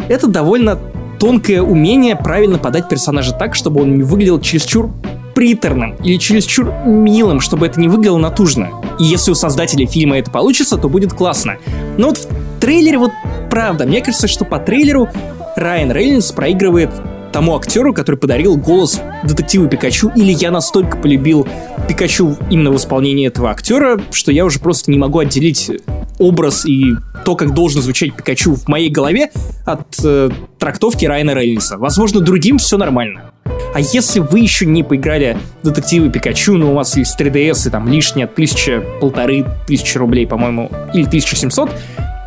это 0.10 0.28
довольно 0.28 0.78
тонкое 1.20 1.62
умение 1.62 2.16
правильно 2.16 2.58
подать 2.58 2.90
персонажа 2.90 3.34
так, 3.34 3.56
чтобы 3.56 3.82
он 3.82 3.98
не 3.98 4.04
выглядел 4.04 4.40
чересчур 4.40 4.92
приторным 5.34 5.96
или 6.04 6.18
чересчур 6.18 6.72
милым, 6.86 7.40
чтобы 7.40 7.66
это 7.66 7.80
не 7.80 7.88
выглядело 7.88 8.18
натужно. 8.18 8.70
И 9.00 9.04
если 9.04 9.32
у 9.32 9.36
создателей 9.36 9.86
фильма 9.86 10.18
это 10.18 10.32
получится, 10.32 10.78
то 10.78 10.90
будет 10.90 11.14
классно. 11.14 11.58
Но 11.98 12.10
вот 12.10 12.18
в 12.18 12.60
трейлере 12.60 12.98
вот 12.98 13.12
правда, 13.50 13.86
мне 13.86 14.02
кажется, 14.02 14.28
что 14.28 14.46
по 14.46 14.60
трейлеру 14.60 15.10
Райан 15.56 15.92
Рейнольдс 15.92 16.32
проигрывает 16.32 16.90
тому 17.34 17.56
актеру, 17.58 17.94
который 17.94 18.16
подарил 18.16 18.56
голос 18.56 19.02
детективу 19.24 19.68
Пикачу, 19.68 20.12
или 20.16 20.32
я 20.32 20.52
настолько 20.52 20.98
полюбил 20.98 21.48
Пикачу 21.88 22.38
именно 22.50 22.72
в 22.72 22.78
исполнении 22.78 23.28
этого 23.28 23.50
актера, 23.50 24.00
что 24.12 24.32
я 24.32 24.46
уже 24.46 24.60
просто 24.60 24.92
не 24.92 24.98
могу 24.98 25.20
отделить 25.20 25.72
образ 26.20 26.66
и 26.66 26.94
то, 27.26 27.36
как 27.36 27.54
должен 27.54 27.82
звучать 27.82 28.16
Пикачу 28.16 28.56
в 28.56 28.68
моей 28.68 28.90
голове 28.90 29.32
от 29.66 30.00
э, 30.04 30.30
трактовки 30.60 31.06
Райана 31.06 31.34
Рейнольдса. 31.34 31.78
Возможно, 31.78 32.22
другим 32.22 32.60
все 32.60 32.78
нормально. 32.78 33.33
А 33.74 33.80
если 33.80 34.20
вы 34.20 34.40
еще 34.40 34.68
не 34.68 34.84
поиграли 34.84 35.36
в 35.64 35.66
детективы 35.66 36.10
Пикачу, 36.10 36.54
но 36.54 36.72
у 36.72 36.76
вас 36.76 36.96
есть 36.96 37.20
3DS 37.20 37.68
и 37.68 37.72
там 37.72 37.88
лишние 37.88 38.28
тысяча, 38.28 38.84
полторы 39.02 39.46
тысячи 39.66 39.98
рублей, 39.98 40.28
по-моему, 40.28 40.70
или 40.94 41.08
1700, 41.08 41.72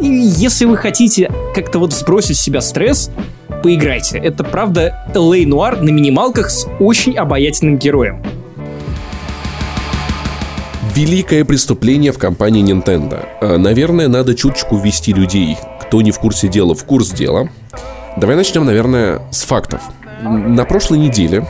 и 0.00 0.06
если 0.06 0.64
вы 0.64 0.76
хотите 0.76 1.30
как-то 1.54 1.78
вот 1.78 1.92
сбросить 1.92 2.36
с 2.36 2.40
себя 2.40 2.60
стресс, 2.60 3.10
поиграйте. 3.62 4.18
Это 4.18 4.42
правда 4.42 5.06
LA 5.14 5.44
Noir 5.44 5.80
на 5.80 5.90
минималках 5.90 6.50
с 6.50 6.66
очень 6.80 7.16
обаятельным 7.16 7.78
героем. 7.78 8.22
Великое 10.94 11.44
преступление 11.44 12.10
в 12.10 12.18
компании 12.18 12.64
Nintendo. 12.64 13.24
Э, 13.40 13.56
наверное, 13.56 14.08
надо 14.08 14.34
чуточку 14.34 14.78
ввести 14.78 15.12
людей, 15.12 15.56
кто 15.80 16.02
не 16.02 16.10
в 16.10 16.18
курсе 16.18 16.48
дела, 16.48 16.74
в 16.74 16.84
курс 16.84 17.10
дела. 17.10 17.50
Давай 18.16 18.34
начнем, 18.34 18.64
наверное, 18.64 19.20
с 19.30 19.44
фактов. 19.44 19.82
На 20.22 20.64
прошлой 20.64 20.98
неделе, 20.98 21.44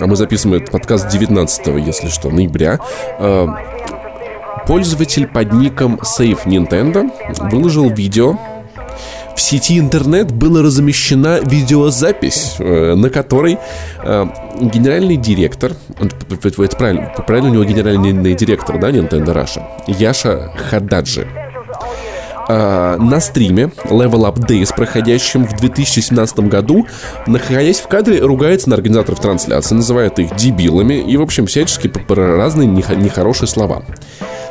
а 0.00 0.06
мы 0.06 0.16
записываем 0.16 0.62
этот 0.62 0.72
подкаст 0.72 1.08
19, 1.08 1.66
если 1.86 2.08
что, 2.08 2.30
ноября, 2.30 2.78
э, 3.18 3.46
пользователь 4.66 5.26
под 5.26 5.52
ником 5.52 5.96
Save 5.96 6.44
Nintendo 6.46 7.10
выложил 7.50 7.90
видео. 7.90 8.38
В 9.36 9.40
сети 9.40 9.78
интернет 9.78 10.32
была 10.32 10.62
размещена 10.62 11.40
видеозапись, 11.42 12.56
э, 12.58 12.94
на 12.94 13.10
которой 13.10 13.58
э, 14.02 14.26
генеральный 14.60 15.16
директор, 15.16 15.72
это 16.00 16.76
правильно, 16.76 17.12
правильно 17.26 17.50
у 17.50 17.52
него 17.52 17.64
генеральный 17.64 18.34
директор, 18.34 18.78
да, 18.80 18.90
Nintendo 18.90 19.34
Russia, 19.34 19.62
Яша 19.86 20.52
Хададжи, 20.70 21.28
э, 22.48 22.96
на 22.98 23.20
стриме 23.20 23.70
Level 23.84 24.32
Up 24.32 24.36
Days, 24.46 24.74
проходящем 24.74 25.46
в 25.46 25.56
2017 25.56 26.40
году, 26.40 26.86
находясь 27.26 27.80
в 27.80 27.88
кадре, 27.88 28.20
ругается 28.20 28.70
на 28.70 28.76
организаторов 28.76 29.20
трансляции, 29.20 29.74
называет 29.74 30.18
их 30.18 30.34
дебилами 30.36 30.94
и, 30.94 31.16
в 31.16 31.22
общем, 31.22 31.46
всячески 31.46 31.88
про 31.88 32.36
разные 32.36 32.68
нехорошие 32.68 33.48
слова. 33.48 33.82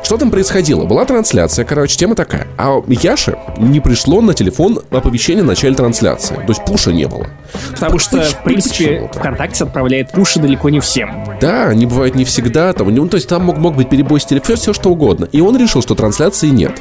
Что 0.06 0.18
там 0.18 0.30
происходило? 0.30 0.86
Была 0.86 1.04
трансляция, 1.06 1.66
короче, 1.66 1.98
тема 1.98 2.14
такая. 2.14 2.48
А 2.60 2.80
Яше 2.88 3.40
не 3.58 3.80
пришло 3.80 4.22
на 4.22 4.36
телефон 4.36 4.80
оповещение 4.92 5.42
о 5.42 5.48
начале 5.48 5.74
трансляции. 5.74 6.36
То 6.36 6.50
есть 6.50 6.64
пуша 6.64 6.94
не 6.94 7.08
было. 7.08 7.26
Потому 7.72 7.98
что, 7.98 8.22
в 8.22 8.44
принципе, 8.44 9.10
ВКонтакте 9.16 9.64
отправляет 9.64 10.12
пуши 10.12 10.40
далеко 10.40 10.70
не 10.70 10.80
всем. 10.80 11.26
Да, 11.42 11.70
они 11.70 11.88
бывают 11.88 12.14
не 12.14 12.24
всегда. 12.24 12.72
Там, 12.74 12.94
ну, 12.94 13.08
то 13.08 13.16
есть 13.16 13.28
там 13.28 13.46
мог, 13.46 13.58
мог 13.58 13.76
быть 13.76 13.90
перебой 13.90 14.20
с 14.20 14.26
телефона, 14.26 14.56
все 14.58 14.74
что 14.74 14.92
угодно. 14.92 15.28
И 15.32 15.42
он 15.42 15.58
решил, 15.58 15.82
что 15.82 15.96
трансляции 15.96 16.50
нет. 16.50 16.80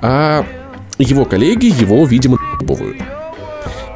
А 0.00 0.44
его 0.98 1.24
коллеги 1.24 1.66
его, 1.66 2.04
видимо, 2.04 2.38
бывают. 2.60 2.96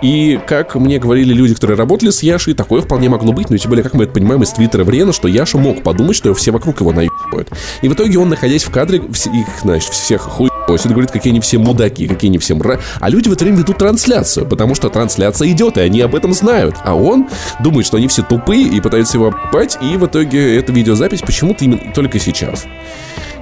И 0.02 0.40
как 0.48 0.74
мне 0.74 0.98
говорили 0.98 1.32
люди, 1.32 1.54
которые 1.54 1.76
работали 1.76 2.10
с 2.10 2.24
Яшей, 2.24 2.54
такое 2.54 2.82
вполне 2.82 3.08
могло 3.08 3.32
быть, 3.32 3.50
но 3.50 3.56
тем 3.56 3.70
более, 3.70 3.84
как 3.84 3.94
мы 3.94 4.04
это 4.04 4.12
понимаем 4.12 4.42
из 4.42 4.50
твиттера 4.50 4.82
Врена, 4.82 5.12
что 5.12 5.28
Яша 5.28 5.58
мог 5.58 5.84
подумать, 5.84 6.16
что 6.16 6.34
все 6.34 6.50
вокруг 6.50 6.80
его 6.80 6.92
наебывают. 6.92 7.48
И 7.82 7.88
в 7.88 7.94
итоге 7.94 8.18
он, 8.18 8.28
находясь 8.28 8.64
в 8.64 8.70
кадре, 8.70 8.98
их, 8.98 9.46
значит, 9.62 9.92
всех 9.92 10.22
хуй 10.22 10.50
и 10.68 10.88
говорит, 10.88 11.10
какие 11.10 11.32
они 11.32 11.40
все 11.40 11.58
мудаки, 11.58 12.06
какие 12.06 12.30
они 12.30 12.38
все 12.38 12.54
мра... 12.54 12.80
А 12.98 13.10
люди 13.10 13.28
в 13.28 13.32
это 13.32 13.44
время 13.44 13.58
ведут 13.58 13.78
трансляцию, 13.78 14.46
потому 14.46 14.74
что 14.74 14.88
трансляция 14.88 15.48
идет, 15.48 15.76
и 15.76 15.80
они 15.80 16.00
об 16.00 16.14
этом 16.14 16.32
знают. 16.32 16.76
А 16.82 16.94
он 16.94 17.28
думает, 17.60 17.86
что 17.86 17.98
они 17.98 18.08
все 18.08 18.22
тупые 18.22 18.68
и 18.68 18.80
пытаются 18.80 19.18
его 19.18 19.28
обпать, 19.28 19.76
и 19.82 19.96
в 19.96 20.06
итоге 20.06 20.56
эта 20.56 20.72
видеозапись 20.72 21.20
почему-то 21.20 21.64
именно 21.64 21.92
только 21.94 22.18
сейчас. 22.18 22.64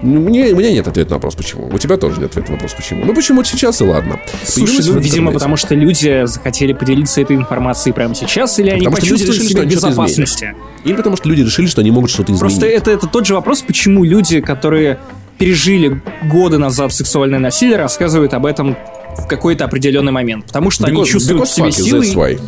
Мне, 0.03 0.53
у 0.53 0.57
меня 0.57 0.73
нет 0.73 0.89
ответа 0.89 1.11
на 1.11 1.17
вопрос, 1.17 1.35
почему. 1.35 1.69
У 1.69 1.79
тебя 1.79 1.97
тоже 1.97 2.21
нет 2.21 2.31
ответа 2.31 2.49
на 2.49 2.55
вопрос, 2.55 2.73
почему. 2.75 3.05
Ну, 3.05 3.15
почему 3.15 3.45
сейчас 3.45 3.81
и 3.81 3.85
ладно. 3.85 4.19
Слушай, 4.45 4.85
ну, 4.87 4.99
видимо, 4.99 5.33
потому 5.33 5.57
что 5.57 5.75
люди 5.75 6.25
захотели 6.25 6.73
поделиться 6.73 7.21
этой 7.21 7.37
информацией 7.37 7.93
прямо 7.93 8.15
сейчас, 8.15 8.59
или 8.59 8.71
они 8.71 8.85
потому 8.85 8.97
почувствовали 8.97 9.37
решили, 9.37 9.49
себя 9.49 9.63
в 9.63 9.67
безопасности. 9.67 10.55
Или 10.85 10.95
потому 10.95 11.17
что 11.17 11.29
люди 11.29 11.43
решили, 11.43 11.67
что 11.67 11.83
они 11.83 11.91
могут 11.91 12.11
что-то 12.11 12.33
изменить. 12.33 12.41
Просто 12.41 12.67
это, 12.67 12.91
это 12.91 13.07
тот 13.07 13.27
же 13.27 13.35
вопрос, 13.35 13.63
почему 13.63 14.05
люди, 14.05 14.41
которые 14.41 14.99
пережили 15.39 16.01
годы 16.25 16.59
назад 16.59 16.93
сексуальное 16.93 17.39
насилие, 17.39 17.77
рассказывают 17.77 18.35
об 18.35 18.47
этом 18.47 18.77
в 19.19 19.27
какой-то 19.27 19.65
определенный 19.65 20.13
момент. 20.13 20.47
Потому 20.47 20.71
что 20.71 20.85
because, 20.85 20.89
они 20.89 21.05
чувствуют 21.07 21.49
в 21.49 21.53
себе 21.53 21.73
силы. 21.73 22.41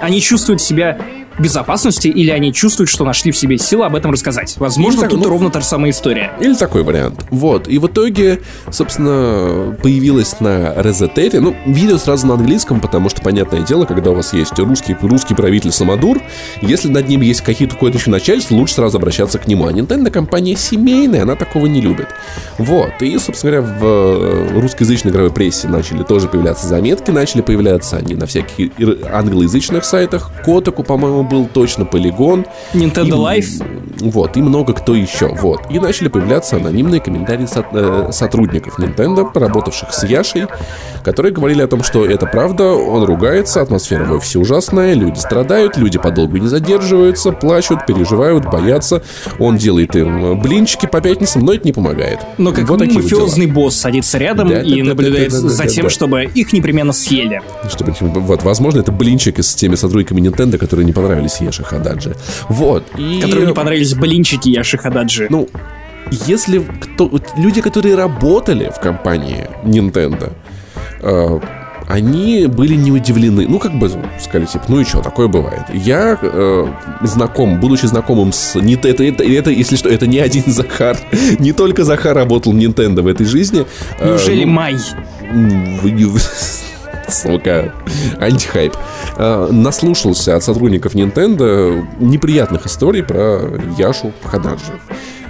Они 0.00 0.20
чувствуют 0.20 0.62
себя 0.62 0.98
безопасности, 1.40 2.08
или 2.08 2.30
они 2.30 2.52
чувствуют, 2.52 2.90
что 2.90 3.04
нашли 3.04 3.32
в 3.32 3.36
себе 3.36 3.58
силы 3.58 3.86
об 3.86 3.94
этом 3.94 4.12
рассказать. 4.12 4.56
Возможно, 4.58 5.02
так, 5.02 5.10
тут 5.10 5.20
ну, 5.20 5.28
ровно 5.28 5.50
та 5.50 5.60
же 5.60 5.66
самая 5.66 5.90
история. 5.90 6.32
Или 6.40 6.54
такой 6.54 6.82
вариант. 6.82 7.24
Вот. 7.30 7.68
И 7.68 7.78
в 7.78 7.86
итоге, 7.86 8.40
собственно, 8.70 9.76
появилась 9.82 10.40
на 10.40 10.74
Резетере, 10.80 11.40
ну, 11.40 11.56
видео 11.66 11.98
сразу 11.98 12.26
на 12.26 12.34
английском, 12.34 12.80
потому 12.80 13.08
что, 13.08 13.22
понятное 13.22 13.62
дело, 13.62 13.84
когда 13.84 14.10
у 14.10 14.14
вас 14.14 14.32
есть 14.32 14.58
русский, 14.58 14.96
русский 15.00 15.34
правитель 15.34 15.72
Самодур, 15.72 16.20
если 16.62 16.88
над 16.88 17.08
ним 17.08 17.22
есть 17.22 17.40
какие-то 17.42 17.74
какое-то 17.74 17.98
еще 17.98 18.10
начальство, 18.10 18.54
лучше 18.54 18.74
сразу 18.74 18.98
обращаться 18.98 19.38
к 19.38 19.46
нему. 19.46 19.66
А 19.66 19.72
Nintendo 19.72 20.10
компания 20.10 20.56
семейная, 20.56 21.22
она 21.22 21.36
такого 21.36 21.66
не 21.66 21.80
любит. 21.80 22.08
Вот. 22.58 22.92
И, 23.00 23.18
собственно 23.18 23.52
говоря, 23.52 23.78
в 23.78 23.84
э, 23.84 24.60
русскоязычной 24.60 25.10
игровой 25.10 25.30
прессе 25.30 25.68
начали 25.68 26.02
тоже 26.02 26.28
появляться 26.28 26.66
заметки, 26.66 27.10
начали 27.10 27.40
появляться 27.40 27.96
они 27.96 28.14
на 28.14 28.26
всяких 28.26 28.70
англоязычных 29.10 29.84
сайтах. 29.84 30.30
Котаку, 30.44 30.82
по-моему, 30.82 31.22
был 31.30 31.46
точно 31.46 31.84
Polygon. 31.84 32.46
Nintendo 32.74 33.34
и, 33.34 33.40
Life. 33.40 33.64
Вот, 34.00 34.36
и 34.36 34.42
много 34.42 34.72
кто 34.72 34.94
еще. 34.94 35.28
Вот. 35.28 35.60
И 35.70 35.78
начали 35.78 36.08
появляться 36.08 36.56
анонимные 36.56 37.00
комментарии 37.00 37.46
со, 37.46 37.64
э, 37.72 38.08
сотрудников 38.12 38.78
Nintendo, 38.78 39.30
поработавших 39.30 39.92
с 39.92 40.04
Яшей, 40.04 40.46
которые 41.04 41.32
говорили 41.32 41.62
о 41.62 41.68
том, 41.68 41.82
что 41.82 42.04
это 42.04 42.26
правда, 42.26 42.72
он 42.72 43.04
ругается, 43.04 43.60
атмосфера 43.60 44.04
в 44.04 44.12
офисе 44.12 44.38
ужасная, 44.38 44.94
люди 44.94 45.18
страдают, 45.18 45.76
люди 45.76 45.98
подолгу 45.98 46.36
не 46.38 46.48
задерживаются, 46.48 47.32
плачут, 47.32 47.86
переживают, 47.86 48.44
боятся. 48.50 49.02
Он 49.38 49.56
делает 49.56 49.94
им 49.96 50.40
блинчики 50.40 50.86
по 50.86 51.00
пятницам, 51.00 51.44
но 51.44 51.54
это 51.54 51.64
не 51.64 51.72
помогает. 51.72 52.20
Но 52.38 52.52
как 52.52 52.68
вот 52.68 52.80
мафиозный 52.80 53.46
вот 53.46 53.54
босс 53.54 53.76
садится 53.76 54.18
рядом 54.18 54.48
да, 54.48 54.62
и 54.62 54.82
да, 54.82 54.88
наблюдает 54.88 55.30
да, 55.30 55.40
да, 55.40 55.42
да, 55.42 55.48
за 55.48 55.66
тем, 55.66 55.84
да. 55.84 55.90
чтобы 55.90 56.24
их 56.24 56.52
непременно 56.52 56.92
съели. 56.92 57.42
Чтобы, 57.68 57.94
вот, 58.00 58.42
возможно, 58.42 58.80
это 58.80 58.92
блинчики 58.92 59.40
с 59.40 59.54
теми 59.54 59.74
сотрудниками 59.74 60.20
Nintendo, 60.20 60.58
которые 60.58 60.86
не 60.86 60.92
понравились 60.92 61.19
понравились 61.20 61.40
Яши 61.40 61.64
Хададжи. 61.64 62.16
Вот. 62.48 62.84
И... 62.98 63.20
Которым 63.20 63.46
не 63.46 63.54
понравились 63.54 63.94
блинчики 63.94 64.48
Яши 64.48 64.78
Хададжи. 64.78 65.26
Ну, 65.30 65.48
если 66.26 66.58
кто, 66.58 67.10
люди, 67.36 67.60
которые 67.60 67.94
работали 67.94 68.70
в 68.74 68.80
компании 68.80 69.48
Nintendo, 69.64 70.32
э, 71.02 71.40
они 71.88 72.46
были 72.46 72.74
не 72.74 72.92
удивлены. 72.92 73.46
Ну, 73.48 73.58
как 73.58 73.78
бы 73.78 73.90
сказали, 74.18 74.46
типа, 74.46 74.64
ну 74.68 74.80
и 74.80 74.84
что, 74.84 75.02
такое 75.02 75.28
бывает. 75.28 75.64
Я 75.72 76.18
э, 76.20 76.66
знаком, 77.02 77.60
будучи 77.60 77.86
знакомым 77.86 78.32
с... 78.32 78.54
Не, 78.60 78.74
это, 78.74 79.04
это, 79.04 79.24
это, 79.24 79.50
если 79.50 79.76
что, 79.76 79.88
это 79.88 80.06
не 80.06 80.18
один 80.18 80.44
Захар. 80.46 80.96
Не 81.38 81.52
только 81.52 81.84
Захар 81.84 82.16
работал 82.16 82.52
в 82.52 82.56
Nintendo 82.56 83.02
в 83.02 83.06
этой 83.06 83.26
жизни. 83.26 83.66
Э, 84.00 84.08
Неужели 84.08 84.42
э, 84.42 84.46
ну, 84.46 84.52
Май? 84.52 84.76
сука, 87.10 87.72
антихайп, 88.18 88.74
а, 89.22 89.52
наслушался 89.52 90.34
от 90.34 90.42
сотрудников 90.42 90.94
Nintendo 90.94 91.84
неприятных 92.00 92.64
историй 92.64 93.02
про 93.02 93.60
Яшу 93.76 94.12
Хададжи. 94.24 94.72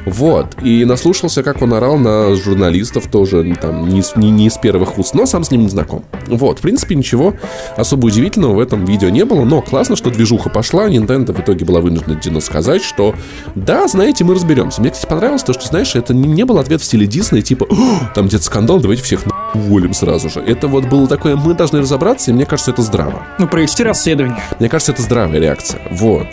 Вот. 0.06 0.46
И 0.62 0.84
наслушался, 0.84 1.42
как 1.42 1.62
он 1.62 1.74
орал 1.74 1.98
на 1.98 2.34
журналистов 2.34 3.08
тоже, 3.08 3.56
там, 3.60 3.88
не, 3.88 4.02
не, 4.16 4.30
не 4.30 4.46
из 4.46 4.56
первых 4.56 4.98
уст, 4.98 5.14
но 5.14 5.26
сам 5.26 5.44
с 5.44 5.50
ним 5.50 5.62
не 5.62 5.68
знаком. 5.68 6.04
Вот. 6.28 6.58
В 6.58 6.62
принципе, 6.62 6.94
ничего 6.94 7.34
особо 7.76 8.06
удивительного 8.06 8.54
в 8.54 8.60
этом 8.60 8.84
видео 8.84 9.08
не 9.08 9.24
было, 9.24 9.44
но 9.44 9.60
классно, 9.60 9.96
что 9.96 10.10
движуха 10.10 10.48
пошла. 10.48 10.88
Nintendo 10.88 11.32
в 11.32 11.40
итоге 11.40 11.64
была 11.64 11.80
вынуждена 11.80 12.40
сказать, 12.40 12.82
что 12.82 13.14
да, 13.54 13.88
знаете, 13.88 14.24
мы 14.24 14.34
разберемся. 14.34 14.80
Мне, 14.80 14.90
кстати, 14.90 15.10
понравилось 15.10 15.42
то, 15.42 15.52
что, 15.52 15.66
знаешь, 15.66 15.94
это 15.94 16.14
не, 16.14 16.28
не 16.28 16.44
был 16.44 16.58
ответ 16.58 16.80
в 16.80 16.84
стиле 16.84 17.06
Дисней, 17.06 17.42
типа, 17.42 17.66
там 18.14 18.28
где-то 18.28 18.44
скандал, 18.44 18.80
давайте 18.80 19.02
всех 19.02 19.26
уволим 19.54 19.92
сразу 19.94 20.28
же. 20.28 20.40
Это 20.40 20.68
вот 20.68 20.86
было 20.86 21.08
такое, 21.08 21.36
мы 21.36 21.54
должны 21.54 21.80
разобраться, 21.80 22.30
и 22.30 22.34
мне 22.34 22.46
кажется, 22.46 22.70
это 22.70 22.82
здраво. 22.82 23.22
Ну, 23.38 23.48
провести 23.48 23.82
расследование. 23.82 24.42
Мне 24.58 24.68
кажется, 24.68 24.92
это 24.92 25.02
здравая 25.02 25.40
реакция. 25.40 25.80
Вот. 25.90 26.26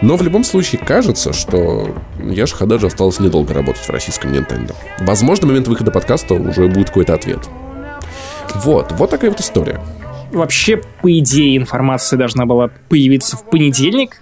Но 0.00 0.16
в 0.16 0.22
любом 0.22 0.44
случае 0.44 0.80
кажется, 0.80 1.32
что 1.32 1.94
Яша 2.22 2.56
Хададжи 2.56 2.86
осталось 2.86 3.20
недолго 3.20 3.54
работать 3.54 3.82
в 3.82 3.90
российском 3.90 4.32
Nintendo. 4.32 4.74
Возможно, 5.00 5.46
в 5.46 5.48
момент 5.48 5.68
выхода 5.68 5.90
подкаста 5.90 6.34
уже 6.34 6.68
будет 6.68 6.88
какой-то 6.88 7.14
ответ. 7.14 7.40
Вот, 8.54 8.92
вот 8.92 9.10
такая 9.10 9.30
вот 9.30 9.40
история. 9.40 9.80
Вообще, 10.32 10.80
по 11.02 11.18
идее, 11.18 11.56
информация 11.56 12.18
должна 12.18 12.44
была 12.46 12.70
появиться 12.88 13.36
в 13.36 13.44
понедельник. 13.44 14.20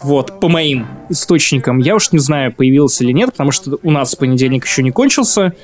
Вот, 0.00 0.40
по 0.40 0.48
моим 0.48 0.86
источникам. 1.08 1.78
Я 1.78 1.96
уж 1.96 2.12
не 2.12 2.18
знаю, 2.18 2.52
появилась 2.52 3.00
или 3.00 3.12
нет, 3.12 3.32
потому 3.32 3.50
что 3.50 3.78
у 3.82 3.90
нас 3.90 4.14
понедельник 4.14 4.64
еще 4.64 4.82
не 4.82 4.92
кончился. 4.92 5.54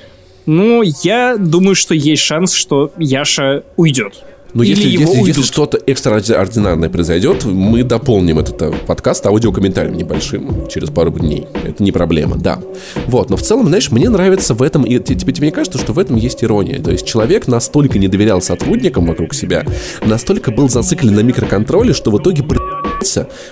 Но 0.45 0.83
я 1.03 1.37
думаю, 1.37 1.75
что 1.75 1.93
есть 1.93 2.21
шанс, 2.21 2.53
что 2.53 2.91
Яша 2.97 3.63
уйдет. 3.77 4.23
Но 4.55 4.63
Или 4.63 4.69
если, 4.69 4.87
если, 4.87 5.27
если 5.27 5.41
что-то 5.41 5.77
экстраординарное 5.85 6.89
произойдет, 6.89 7.43
мы 7.43 7.83
дополним 7.83 8.39
этот 8.39 8.61
э, 8.61 8.71
подкаст 8.87 9.25
аудиокомментарием 9.25 9.97
небольшим 9.97 10.69
через 10.69 10.89
пару 10.89 11.11
дней. 11.11 11.45
Это 11.65 11.83
не 11.83 11.91
проблема, 11.91 12.37
да. 12.37 12.61
Вот, 13.07 13.29
но 13.29 13.35
в 13.35 13.41
целом, 13.41 13.67
знаешь, 13.67 13.91
мне 13.91 14.07
нравится 14.07 14.53
в 14.53 14.61
этом, 14.61 14.83
и 14.83 14.97
тебе, 14.99 15.33
тебе 15.33 15.47
не 15.47 15.51
кажется, 15.51 15.77
что 15.77 15.91
в 15.91 15.99
этом 15.99 16.15
есть 16.15 16.41
ирония. 16.41 16.81
То 16.81 16.89
есть 16.89 17.05
человек 17.05 17.47
настолько 17.47 17.99
не 17.99 18.07
доверял 18.07 18.41
сотрудникам 18.41 19.07
вокруг 19.07 19.33
себя, 19.33 19.65
настолько 20.05 20.51
был 20.51 20.69
зациклен 20.69 21.15
на 21.15 21.19
микроконтроле, 21.19 21.91
что 21.91 22.09
в 22.09 22.21
итоге 22.21 22.41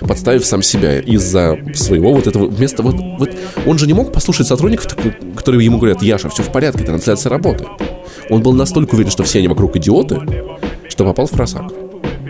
подставив 0.00 0.44
сам 0.44 0.62
себя 0.62 1.00
из-за 1.00 1.58
своего 1.74 2.12
вот 2.12 2.26
этого 2.26 2.46
вместо 2.46 2.82
вот, 2.82 2.96
вот 3.18 3.30
он 3.66 3.78
же 3.78 3.86
не 3.86 3.92
мог 3.92 4.12
послушать 4.12 4.46
сотрудников, 4.46 4.86
которые 5.36 5.64
ему 5.64 5.78
говорят, 5.78 6.02
Яша, 6.02 6.28
все 6.28 6.42
в 6.42 6.52
порядке, 6.52 6.84
трансляция 6.84 7.30
работает. 7.30 7.68
Он 8.30 8.42
был 8.42 8.52
настолько 8.52 8.94
уверен, 8.94 9.10
что 9.10 9.22
все 9.22 9.38
они 9.38 9.48
вокруг 9.48 9.76
идиоты, 9.76 10.20
что 10.88 11.04
попал 11.04 11.26
в 11.26 11.30
просак. 11.30 11.72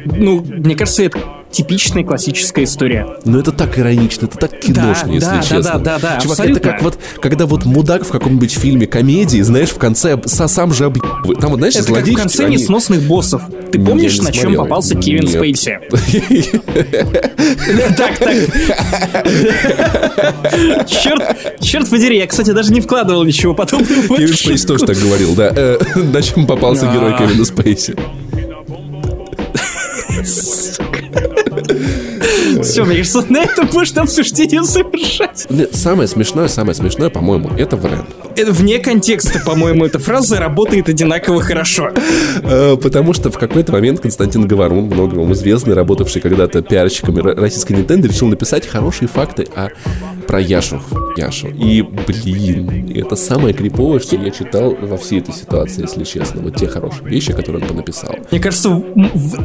Ну, 0.04 0.44
мне 0.44 0.74
кажется, 0.74 1.02
это 1.04 1.18
типичная 1.54 2.04
классическая 2.04 2.64
история. 2.64 3.06
Но 3.24 3.38
это 3.38 3.52
так 3.52 3.78
иронично, 3.78 4.26
это 4.26 4.36
так 4.38 4.60
киношно, 4.60 5.06
да, 5.06 5.14
если 5.14 5.26
да, 5.26 5.40
честно. 5.42 5.62
Да, 5.62 5.78
да, 5.78 5.78
да, 5.78 5.98
да, 5.98 6.20
Чувак, 6.20 6.38
абсолютно. 6.38 6.58
это 6.58 6.68
как 6.70 6.82
вот, 6.82 6.98
когда 7.20 7.46
вот 7.46 7.64
мудак 7.64 8.04
в 8.04 8.10
каком-нибудь 8.10 8.52
фильме 8.52 8.86
комедии, 8.86 9.40
знаешь, 9.40 9.70
в 9.70 9.78
конце 9.78 10.20
сам 10.26 10.74
же 10.74 10.86
объебывает. 10.86 11.38
Там 11.38 11.50
вот, 11.50 11.58
знаешь, 11.58 11.76
это 11.76 11.92
как 11.94 12.04
в 12.06 12.14
конце 12.14 12.46
они... 12.46 12.56
несносных 12.56 13.02
боссов. 13.02 13.42
Ты 13.70 13.78
помнишь, 13.78 14.18
на 14.18 14.32
чем 14.32 14.54
попался 14.56 14.96
Кевин 14.96 15.28
Спейси? 15.28 15.78
Так, 17.96 18.18
так. 18.18 18.34
Черт, 20.88 21.60
черт 21.60 21.88
подери, 21.90 22.18
я, 22.18 22.26
кстати, 22.26 22.50
даже 22.50 22.72
не 22.72 22.80
вкладывал 22.80 23.24
ничего 23.24 23.54
потом. 23.54 23.84
Кевин 23.84 24.34
Спейси 24.34 24.66
тоже 24.66 24.86
так 24.86 24.96
говорил, 24.98 25.34
да. 25.34 25.52
Э, 25.54 25.78
на 25.96 26.22
чем 26.22 26.46
попался 26.46 26.86
герой 26.86 27.16
Кевина 27.16 27.44
Спейси. 27.44 27.94
Все, 32.62 32.84
мне 32.84 32.98
кажется, 32.98 33.24
на 33.28 33.38
этом 33.38 33.68
можно 33.72 34.02
обсуждение 34.02 34.62
завершать. 34.62 35.46
Самое 35.72 36.08
смешное, 36.08 36.48
самое 36.48 36.74
смешное, 36.74 37.10
по-моему, 37.10 37.50
это 37.56 37.76
вариант. 37.76 38.08
Это 38.36 38.52
вне 38.52 38.78
контекста, 38.78 39.40
по-моему, 39.44 39.84
эта 39.84 39.98
фраза 39.98 40.38
работает 40.38 40.88
одинаково 40.88 41.40
хорошо. 41.40 41.90
Э, 42.42 42.76
потому 42.76 43.12
что 43.12 43.30
в 43.30 43.38
какой-то 43.38 43.72
момент 43.72 44.00
Константин 44.00 44.46
Говорун, 44.46 44.86
много 44.86 45.14
вам 45.14 45.32
известный, 45.32 45.74
работавший 45.74 46.20
когда-то 46.20 46.62
пиарщиком 46.62 47.18
российской 47.18 47.72
Nintendo, 47.74 48.08
решил 48.08 48.28
написать 48.28 48.66
хорошие 48.66 49.08
факты 49.08 49.46
о 49.54 49.68
про 50.26 50.40
Яшу. 50.40 50.80
Яшу. 51.16 51.48
И, 51.48 51.82
блин, 51.82 52.92
это 52.94 53.16
самое 53.16 53.54
криповое, 53.54 54.00
что 54.00 54.16
я 54.16 54.30
читал 54.30 54.76
во 54.80 54.96
всей 54.96 55.20
этой 55.20 55.34
ситуации, 55.34 55.82
если 55.82 56.04
честно. 56.04 56.42
Вот 56.42 56.56
те 56.56 56.66
хорошие 56.66 57.08
вещи, 57.08 57.32
которые 57.32 57.62
он 57.62 57.68
понаписал. 57.68 58.16
Мне 58.30 58.40
кажется, 58.40 58.70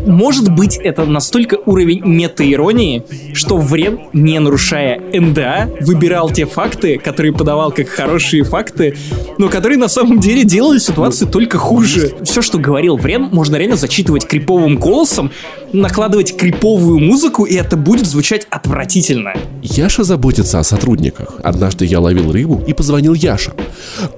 может 0.06 0.54
быть, 0.54 0.78
это 0.78 1.06
настолько 1.06 1.58
уровень 1.66 2.02
мета-иронии, 2.04 3.04
что 3.34 3.58
Врен, 3.58 4.00
не 4.14 4.40
нарушая 4.40 5.02
НДА, 5.14 5.70
выбирал 5.82 6.30
те 6.30 6.46
факты, 6.46 6.98
которые 6.98 7.34
подавал 7.34 7.72
как 7.72 7.88
хорошие 7.88 8.44
факты, 8.44 8.96
но 9.38 9.50
которые 9.50 9.78
на 9.78 9.88
самом 9.88 10.20
деле 10.20 10.44
делали 10.44 10.80
ситуацию 10.80 11.28
ну, 11.28 11.32
только 11.32 11.58
хуже. 11.58 12.14
Все, 12.24 12.42
что 12.42 12.58
говорил 12.58 12.98
Врен, 12.98 13.30
можно 13.32 13.56
реально 13.56 13.76
зачитывать 13.76 14.26
криповым 14.26 14.78
голосом, 14.78 15.32
накладывать 15.74 16.36
криповую 16.36 17.00
музыку, 17.00 17.46
и 17.46 17.56
это 17.56 17.78
будет 17.78 18.06
звучать 18.06 18.48
отвратительно. 18.50 19.34
Яша 19.62 20.04
заботится 20.04 20.60
о 20.60 20.64
сотрудниках. 20.64 21.36
Однажды 21.44 21.86
я 21.86 22.00
ловил 22.00 22.32
рыбу 22.32 22.62
и 22.68 22.74
позвонил 22.74 23.14
Яша. 23.14 23.54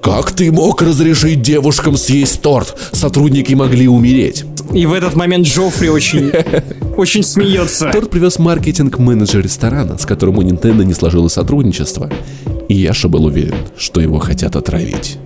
«Как 0.01 0.31
ты 0.31 0.51
мог 0.51 0.81
разрешить 0.81 1.41
девушкам 1.41 1.97
съесть 1.97 2.41
торт? 2.41 2.77
Сотрудники 2.91 3.53
могли 3.53 3.87
умереть». 3.87 4.45
И 4.73 4.85
в 4.85 4.93
этот 4.93 5.15
момент 5.15 5.45
Джоффри 5.45 5.89
очень, 5.89 6.31
очень 6.97 7.23
смеется. 7.23 7.89
Торт 7.91 8.09
привез 8.09 8.39
маркетинг-менеджер 8.39 9.41
ресторана, 9.41 9.97
с 9.97 10.05
которым 10.05 10.37
у 10.37 10.41
Nintendo 10.41 10.85
не 10.85 10.93
сложилось 10.93 11.33
сотрудничество. 11.33 12.09
И 12.69 12.75
Яша 12.75 13.09
был 13.09 13.25
уверен, 13.25 13.55
что 13.77 13.99
его 13.99 14.19
хотят 14.19 14.55
отравить. 14.55 15.17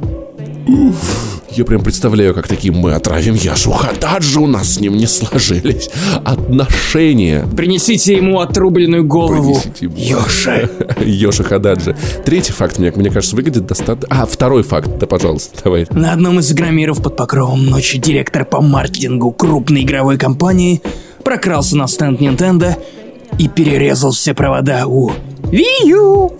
Я 1.52 1.64
прям 1.64 1.82
представляю, 1.82 2.34
как 2.34 2.48
такие 2.48 2.74
мы 2.74 2.94
отравим 2.94 3.36
Яшу 3.36 3.72
Хададжи, 3.72 4.40
у 4.42 4.48
нас 4.48 4.74
с 4.74 4.80
ним 4.82 4.98
не 4.98 5.06
сложились 5.06 5.90
отношения. 6.26 7.48
Принесите 7.56 8.16
ему 8.16 8.42
отрубленную 8.42 9.06
голову. 9.06 9.54
Принесите 9.62 9.86
ему. 9.86 9.96
Йоша. 9.98 10.70
Йоша 11.00 11.44
Хададжи. 11.46 11.96
Третий 12.26 12.52
факт, 12.52 12.78
мне, 12.78 12.92
мне 12.94 13.10
кажется, 13.10 13.38
выглядит 13.38 13.68
достаточно... 13.68 14.24
А, 14.24 14.26
второй 14.26 14.64
факт, 14.64 14.90
да, 15.00 15.08
пожалуйста, 15.08 15.62
давай. 15.64 15.88
На 15.92 16.12
одном 16.12 16.40
из 16.40 16.52
игромиров 16.52 17.02
под 17.02 17.16
покровом 17.16 17.66
ночи 17.68 17.98
директор 17.98 18.44
по 18.44 18.60
маркетингу 18.60 19.32
крупной 19.32 19.84
игровой 19.84 20.18
компании 20.18 20.82
прокрался 21.24 21.78
на 21.78 21.88
стенд 21.88 22.20
Nintendo 22.20 22.76
и 23.38 23.48
перерезал 23.48 24.12
все 24.12 24.34
провода 24.34 24.88
у 24.88 25.12
U, 25.52 26.34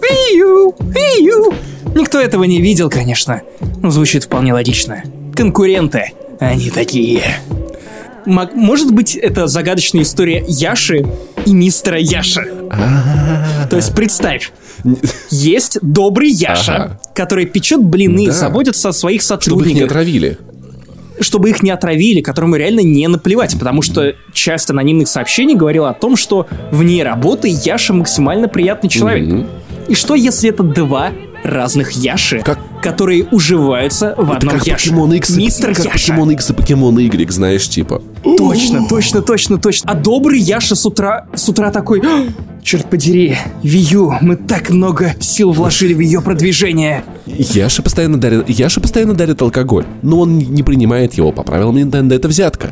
Wii 0.82 1.22
U. 1.22 1.54
Никто 1.96 2.20
этого 2.20 2.44
не 2.44 2.62
видел, 2.62 2.90
конечно. 2.90 3.42
Но 3.82 3.90
звучит 3.90 4.24
вполне 4.26 4.54
логично. 4.54 5.04
Конкуренты, 5.36 6.12
они 6.40 6.70
такие. 6.70 7.22
М- 8.26 8.50
может 8.56 8.92
быть, 8.94 9.16
это 9.16 9.48
загадочная 9.48 10.02
история 10.02 10.44
Яши 10.48 11.06
и 11.46 11.54
мистера 11.54 12.00
Яша. 12.00 12.44
То 13.70 13.76
есть 13.76 13.94
представь, 13.96 14.52
есть 15.30 15.78
добрый 15.82 16.30
Яша, 16.30 17.00
который 17.14 17.46
печет 17.46 17.84
блины, 17.84 18.32
заботится 18.32 18.90
о 18.90 18.94
своих 18.94 19.22
сотрудниках. 19.22 19.66
Чтобы 19.68 19.72
их 19.72 19.76
не 19.76 19.86
отравили 19.86 20.38
чтобы 21.20 21.50
их 21.50 21.64
не 21.64 21.72
отравили, 21.72 22.22
которому 22.22 22.56
реально 22.56 22.82
не 22.82 23.08
наплевать, 23.08 23.58
потому 23.58 23.82
что 23.82 24.16
часть 24.34 24.70
анонимных 24.70 25.08
сообщений 25.08 25.56
говорила 25.56 25.90
о 25.90 25.94
том, 25.94 26.16
что 26.16 26.48
вне 26.72 27.04
работы 27.04 27.48
Яша 27.48 27.94
максимально 27.94 28.48
приятный 28.48 28.90
человек. 28.90 29.28
Mm-hmm. 29.28 29.48
И 29.90 29.96
что 29.96 30.16
если 30.16 30.50
это 30.50 30.64
два 30.64 31.12
разных 31.44 31.92
Яши, 31.92 32.42
как... 32.42 32.60
которые 32.86 33.24
уживаются 33.32 34.14
в 34.16 34.32
одном 34.32 34.54
как 34.54 34.68
Яше. 34.68 34.90
Покемон 34.90 35.14
X, 35.14 35.30
Мистер 35.32 35.74
как 35.74 35.86
Яша. 35.86 36.12
Покемон 36.12 36.32
X 36.32 36.50
и 36.52 36.54
Покемон 36.54 37.00
Y, 37.00 37.32
знаешь, 37.32 37.68
типа. 37.68 38.00
Точно, 38.24 38.88
точно, 38.88 39.24
точно, 39.24 39.58
точно. 39.58 39.92
А 39.92 39.96
добрый 39.96 40.40
Яша 40.40 40.76
с 40.76 40.86
утра, 40.86 41.26
с 41.34 41.50
утра 41.50 41.72
такой... 41.72 42.04
Черт 42.62 42.90
подери, 42.90 43.38
Вию, 43.62 44.16
мы 44.22 44.36
так 44.36 44.72
много 44.72 45.14
сил 45.20 45.52
вложили 45.52 45.94
в 45.94 46.00
ее 46.00 46.20
продвижение. 46.22 47.04
Яша 47.28 47.84
постоянно 47.84 48.20
дарит, 48.20 48.50
Яша 48.50 48.82
постоянно 48.82 49.14
дарит 49.14 49.40
алкоголь, 49.42 49.86
но 50.02 50.22
он 50.22 50.40
не 50.40 50.64
принимает 50.64 51.14
его. 51.14 51.32
По 51.32 51.44
правилам 51.44 51.78
Nintendo 51.78 52.16
это 52.16 52.28
взятка. 52.28 52.72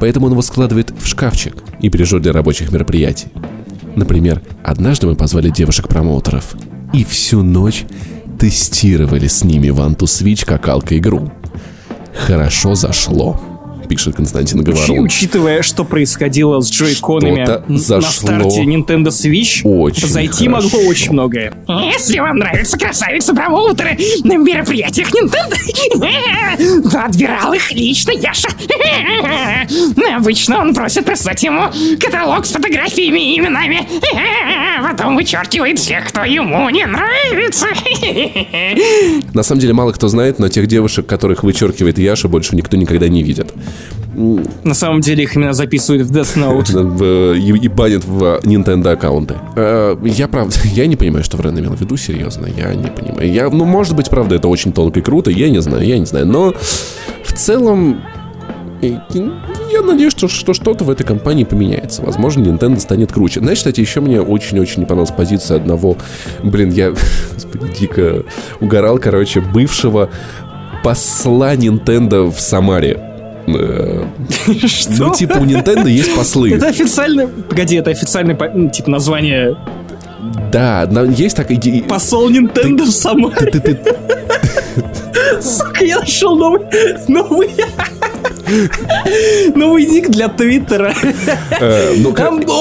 Поэтому 0.00 0.26
он 0.26 0.32
его 0.32 0.42
складывает 0.42 0.92
в 1.00 1.06
шкафчик 1.06 1.54
и 1.80 1.88
бережет 1.88 2.22
для 2.22 2.32
рабочих 2.32 2.72
мероприятий. 2.72 3.28
Например, 3.94 4.42
однажды 4.64 5.06
мы 5.06 5.14
позвали 5.14 5.50
девушек-промоутеров 5.50 6.56
и 6.92 7.04
всю 7.04 7.42
ночь 7.42 7.84
тестировали 8.42 9.28
с 9.28 9.44
ними 9.44 9.70
в 9.70 9.80
Switch 10.06 10.44
как 10.44 10.66
алко-игру. 10.66 11.30
Хорошо 12.12 12.74
зашло 12.74 13.51
пишет 13.94 14.16
Константин 14.16 14.62
Говорун. 14.62 15.00
Учитывая, 15.00 15.60
что 15.60 15.84
происходило 15.84 16.60
с 16.60 16.70
джойконами 16.70 17.46
на 17.68 18.00
старте 18.00 18.62
Nintendo 18.64 19.08
Switch, 19.08 19.62
очень 19.64 20.08
зайти 20.08 20.48
хорошо. 20.48 20.68
могло 20.68 20.88
очень 20.88 21.12
многое. 21.12 21.52
Если 21.68 22.18
вам 22.18 22.38
нравятся 22.38 22.78
красавицы-промоутеры 22.78 23.98
на 24.24 24.38
мероприятиях 24.38 25.10
Nintendo, 25.10 25.56
то 26.90 27.04
отбирал 27.04 27.52
их 27.52 27.70
лично 27.72 28.12
Яша. 28.12 28.48
Обычно 30.16 30.60
он 30.60 30.74
просит 30.74 31.04
прислать 31.04 31.42
ему 31.42 31.64
каталог 32.00 32.46
с 32.46 32.52
фотографиями 32.52 33.34
и 33.34 33.38
именами. 33.38 33.86
Потом 34.90 35.16
вычеркивает 35.16 35.78
всех, 35.78 36.08
кто 36.08 36.24
ему 36.24 36.68
не 36.70 36.86
нравится. 36.86 37.66
На 39.34 39.42
самом 39.42 39.60
деле 39.60 39.74
мало 39.74 39.92
кто 39.92 40.08
знает, 40.08 40.38
но 40.38 40.48
тех 40.48 40.66
девушек, 40.66 41.06
которых 41.06 41.42
вычеркивает 41.42 41.98
Яша, 41.98 42.28
больше 42.28 42.56
никто 42.56 42.76
никогда 42.76 43.08
не 43.08 43.22
видит. 43.22 43.52
На 44.14 44.74
самом 44.74 45.00
деле 45.00 45.24
их 45.24 45.36
именно 45.36 45.54
записывают 45.54 46.06
в 46.06 46.12
Death 46.12 46.36
Note. 46.36 47.38
И, 47.38 47.68
банят 47.68 48.04
в 48.04 48.40
Nintendo 48.42 48.92
аккаунты. 48.92 49.36
Э, 49.56 49.96
я 50.04 50.28
правда, 50.28 50.54
я 50.64 50.86
не 50.86 50.96
понимаю, 50.96 51.24
что 51.24 51.36
Врен 51.36 51.58
имел 51.58 51.72
в 51.72 51.80
виду, 51.80 51.96
серьезно. 51.96 52.46
Я 52.46 52.74
не 52.74 52.88
понимаю. 52.88 53.32
Я, 53.32 53.48
ну, 53.48 53.64
может 53.64 53.96
быть, 53.96 54.10
правда, 54.10 54.34
это 54.34 54.48
очень 54.48 54.72
тонко 54.72 55.00
и 55.00 55.02
круто, 55.02 55.30
я 55.30 55.48
не 55.48 55.62
знаю, 55.62 55.86
я 55.86 55.98
не 55.98 56.06
знаю. 56.06 56.26
Но 56.26 56.54
в 57.24 57.32
целом 57.32 58.02
я 58.82 59.80
надеюсь, 59.82 60.12
что, 60.12 60.26
что 60.26 60.54
что-то 60.54 60.84
в 60.84 60.90
этой 60.90 61.04
компании 61.04 61.44
поменяется. 61.44 62.02
Возможно, 62.02 62.42
Nintendo 62.42 62.80
станет 62.80 63.12
круче. 63.12 63.40
Знаешь, 63.40 63.58
кстати, 63.58 63.80
еще 63.80 64.00
мне 64.00 64.20
очень-очень 64.20 64.80
не 64.80 64.86
понравилась 64.86 65.14
позиция 65.16 65.58
одного, 65.58 65.96
блин, 66.42 66.70
я, 66.70 66.92
дико 67.78 68.24
угорал, 68.60 68.98
короче, 68.98 69.40
бывшего 69.40 70.10
посла 70.82 71.54
Nintendo 71.54 72.30
в 72.30 72.40
Самаре. 72.40 73.11
Что? 74.66 75.06
Ну, 75.06 75.14
типа, 75.14 75.38
у 75.38 75.44
Nintendo 75.44 75.88
есть 75.88 76.14
послы. 76.14 76.54
Это 76.54 76.68
официально... 76.68 77.26
Погоди, 77.26 77.76
это 77.76 77.90
официальное, 77.90 78.36
типа, 78.70 78.90
название... 78.90 79.56
Да, 80.52 80.88
есть 81.16 81.36
так... 81.36 81.48
Посол 81.88 82.30
Nintendo 82.30 82.84
в 82.84 82.92
Самаре. 82.92 83.80
Сука, 85.40 85.84
я 85.84 85.98
нашел 85.98 86.36
новый... 86.36 86.60
Новый... 87.08 87.50
Новый 89.54 89.86
ник 89.86 90.10
для 90.10 90.28
Твиттера. 90.28 90.94
Э, 91.60 91.94
ну, 91.96 92.14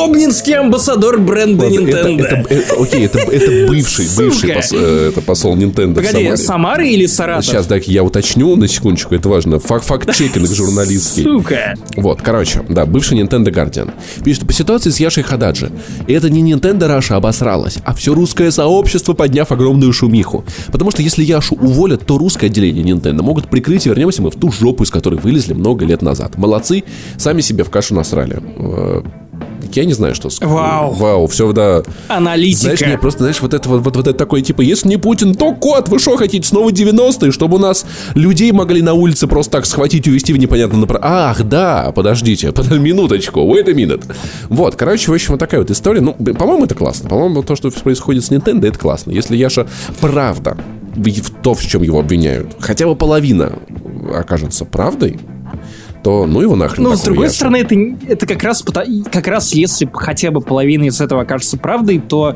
Обнинский 0.04 0.54
амбассадор 0.54 1.20
бренда 1.20 1.68
Nintendo. 1.68 2.82
Окей, 2.82 3.06
это 3.06 3.20
бывший, 3.68 4.06
бывший 4.16 4.52
э, 4.74 5.12
посол 5.26 5.56
Nintendo 5.56 5.96
Погоди, 5.96 6.36
Самары 6.36 6.90
или 6.90 7.06
Саратов? 7.06 7.46
Сейчас, 7.46 7.68
так, 7.68 7.88
я 7.88 8.04
уточню 8.04 8.56
на 8.56 8.68
секундочку, 8.68 9.16
это 9.16 9.30
важно. 9.30 9.60
Факт-чекинг 9.60 10.48
журналистский. 10.48 11.24
Сука. 11.24 11.76
Вот, 11.98 12.22
короче, 12.22 12.64
да, 12.70 12.86
бывший 12.86 13.20
Nintendo 13.20 13.48
Guardian. 13.48 13.92
Пишет, 14.24 14.48
по 14.48 14.54
ситуации 14.54 14.90
с 14.90 15.00
Яшей 15.00 15.24
Хададжи. 15.24 15.72
Это 16.08 16.30
не 16.30 16.42
Nintendo 16.54 16.88
Раша 16.88 17.16
обосралась, 17.16 17.78
а 17.84 17.94
все 17.94 18.14
русское 18.14 18.52
сообщество, 18.52 19.14
подняв 19.14 19.52
огромную 19.52 19.94
шумиху. 19.94 20.46
Потому 20.72 20.92
что 20.92 21.02
если 21.02 21.24
Яшу 21.24 21.56
уволят, 21.56 22.06
то 22.06 22.18
русское 22.18 22.48
отделение 22.48 22.84
Nintendo 22.84 23.22
могут 23.22 23.50
прикрыть, 23.50 23.86
и 23.86 23.90
вернемся 23.90 24.22
мы 24.22 24.32
в 24.32 24.36
ту 24.36 24.52
жопу, 24.52 24.84
из 24.84 24.90
которой 24.90 25.20
вылезли 25.20 25.51
много 25.54 25.86
лет 25.86 26.02
назад. 26.02 26.38
Молодцы, 26.38 26.84
сами 27.18 27.42
себе 27.42 27.64
в 27.64 27.70
кашу 27.70 27.96
насрали. 27.96 28.40
Э, 28.58 29.02
я 29.74 29.86
не 29.86 29.94
знаю, 29.94 30.16
что 30.16 30.30
сказать. 30.30 30.54
Вау. 30.54 30.94
Вау, 30.94 31.28
все, 31.28 31.52
да. 31.54 31.84
Аналитика. 32.08 32.62
Знаешь, 32.62 32.82
мне 32.82 32.98
просто, 32.98 33.20
знаешь, 33.20 33.42
вот 33.42 33.54
это 33.54 33.70
вот, 33.70 33.82
вот, 33.82 33.96
вот 33.96 34.08
это 34.08 34.18
такое, 34.18 34.42
типа, 34.42 34.62
если 34.62 34.90
не 34.90 34.98
Путин, 34.98 35.36
то 35.36 35.54
кот, 35.54 35.90
вы 35.90 36.00
что 36.00 36.18
хотите, 36.18 36.48
снова 36.48 36.72
90-е, 36.72 37.32
чтобы 37.32 37.56
у 37.56 37.60
нас 37.60 37.86
людей 38.16 38.52
могли 38.52 38.82
на 38.82 38.94
улице 38.94 39.28
просто 39.28 39.52
так 39.52 39.66
схватить, 39.66 40.08
увезти 40.08 40.34
в 40.34 40.38
непонятно 40.38 40.80
направление. 40.80 41.18
Ах, 41.18 41.44
да, 41.44 41.92
подождите, 41.96 42.52
под, 42.52 42.72
минуточку, 42.72 43.40
wait 43.42 43.70
a 43.70 43.74
minute. 43.74 44.04
Вот, 44.50 44.76
короче, 44.76 45.12
в 45.12 45.14
общем, 45.14 45.32
вот 45.32 45.40
такая 45.40 45.62
вот 45.62 45.72
история. 45.72 46.02
Ну, 46.02 46.14
по-моему, 46.14 46.66
это 46.66 46.76
классно. 46.76 47.10
По-моему, 47.10 47.44
то, 47.44 47.56
что 47.56 47.72
происходит 47.72 48.26
с 48.26 48.32
Nintendo, 48.32 48.68
это 48.68 48.78
классно. 48.78 49.12
Если 49.12 49.36
Яша 49.36 49.68
правда 50.00 50.58
в 50.96 51.30
то, 51.42 51.54
в 51.54 51.66
чем 51.66 51.84
его 51.84 52.00
обвиняют, 52.00 52.56
хотя 52.60 52.86
бы 52.86 52.96
половина 52.96 53.54
окажется 54.14 54.66
правдой, 54.66 55.20
то 56.04 56.26
ну 56.26 56.42
его 56.42 56.56
нахрен. 56.56 56.84
Но 56.84 56.96
с 56.96 57.02
другой 57.02 57.26
Яши. 57.26 57.36
стороны, 57.36 57.58
это, 57.58 57.76
это 58.08 58.26
как 58.26 58.44
раз 58.44 58.64
как 59.12 59.28
раз 59.28 59.54
если 59.54 59.90
хотя 59.92 60.32
бы 60.32 60.42
половина 60.42 60.86
из 60.86 61.00
этого 61.02 61.22
окажется 61.22 61.58
правдой, 61.58 62.00
то 62.00 62.36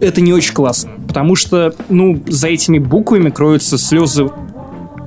это 0.00 0.20
не 0.20 0.32
очень 0.32 0.54
классно. 0.54 0.92
Потому 1.06 1.36
что, 1.36 1.74
ну, 1.88 2.22
за 2.26 2.48
этими 2.48 2.78
буквами 2.78 3.30
кроются 3.30 3.78
слезы 3.78 4.30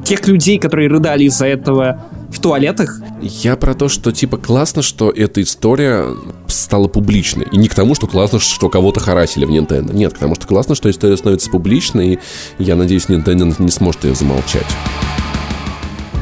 тех 0.04 0.28
людей, 0.28 0.60
которые 0.60 0.90
рыдали 0.90 1.24
из-за 1.26 1.48
этого 1.48 2.06
в 2.30 2.40
туалетах. 2.40 3.00
Я 3.22 3.56
про 3.56 3.74
то, 3.74 3.88
что 3.88 4.12
типа 4.12 4.38
классно, 4.38 4.82
что 4.82 5.10
эта 5.10 5.42
история 5.42 6.08
стала 6.48 6.88
публичной. 6.88 7.48
И 7.52 7.58
не 7.58 7.68
к 7.68 7.76
тому, 7.76 7.96
что 7.96 8.08
классно, 8.08 8.40
что 8.40 8.70
кого-то 8.70 9.00
харасили 9.00 9.46
в 9.46 9.50
Nintendo. 9.50 9.94
Нет, 9.94 10.14
к 10.14 10.18
тому, 10.18 10.36
что 10.36 10.48
классно, 10.48 10.76
что 10.76 10.90
история 10.90 11.16
становится 11.16 11.50
публичной, 11.50 12.14
и 12.14 12.20
я 12.64 12.76
надеюсь, 12.76 13.06
Nintendo 13.06 13.56
не 13.60 13.72
сможет 13.72 14.04
ее 14.04 14.16
замолчать. 14.16 14.66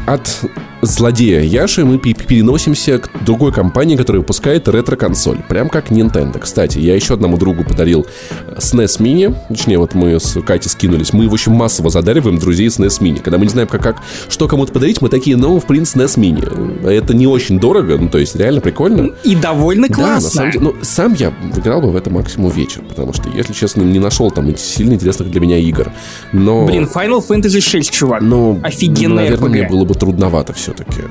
От 0.06 0.42
злодея 0.82 1.42
Яши 1.42 1.86
мы 1.86 1.98
пе- 1.98 2.14
переносимся 2.14 3.00
к 3.00 3.10
другой 3.24 3.52
компании, 3.52 3.96
которая 3.96 4.22
выпускает 4.22 4.68
ретро-консоль. 4.68 5.38
Прям 5.50 5.70
как 5.70 5.92
Nintendo. 5.92 6.40
Кстати, 6.40 6.80
я 6.80 6.96
еще 6.96 7.14
одному 7.14 7.38
другу 7.38 7.64
подарил 7.64 8.06
э, 8.48 8.56
SNES 8.58 9.00
Mini. 9.00 9.36
Точнее, 9.50 9.78
вот 9.78 9.94
мы 9.94 10.20
с 10.20 10.40
Катей 10.42 10.70
скинулись. 10.70 11.14
Мы, 11.14 11.28
в 11.30 11.34
общем, 11.34 11.54
массово 11.54 11.90
задариваем 11.90 12.38
друзей 12.38 12.68
SNES 12.68 13.02
Mini. 13.02 13.22
Когда 13.22 13.38
мы 13.38 13.46
не 13.46 13.50
знаем, 13.52 13.68
как, 13.68 13.82
как 13.82 13.98
что 14.30 14.48
кому-то 14.48 14.74
подарить, 14.74 15.02
мы 15.02 15.10
такие, 15.10 15.38
ну, 15.38 15.60
в 15.60 15.66
принципе, 15.66 16.02
SNES 16.02 16.18
Mini. 16.18 16.88
Это 16.90 17.14
не 17.14 17.28
очень 17.28 17.60
дорого, 17.60 17.98
ну, 17.98 18.10
то 18.10 18.18
есть 18.18 18.36
реально 18.36 18.62
прикольно. 18.62 19.12
И 19.24 19.36
довольно 19.36 19.88
Да, 19.88 19.98
на 19.98 20.04
классно. 20.04 20.30
самом 20.30 20.52
деле, 20.52 20.64
ну, 20.66 20.76
сам 20.82 21.14
я 21.14 21.34
играл 21.56 21.82
бы 21.82 21.92
в 21.92 21.96
это 21.96 22.10
максимум 22.10 22.52
вечер, 22.52 22.82
потому 22.88 23.14
что, 23.14 23.30
если 23.30 23.54
честно, 23.54 23.82
не 23.84 24.00
нашел 24.00 24.32
там 24.32 24.56
сильно 24.58 24.94
интересных 24.94 25.30
для 25.32 25.42
меня 25.42 25.58
игр. 25.58 25.92
Но... 26.34 26.66
Блин, 26.66 26.88
Final 26.94 27.24
Fantasy 27.28 27.62
6, 27.62 27.92
чувак. 27.92 28.22
ну, 28.22 28.60
офигенная 28.64 29.26
наверное, 29.30 29.48
RPG. 29.50 29.52
мне 29.52 29.68
было 29.70 29.86
бы 29.86 29.94
трудновато 29.96 30.54
все-таки. 30.74 31.04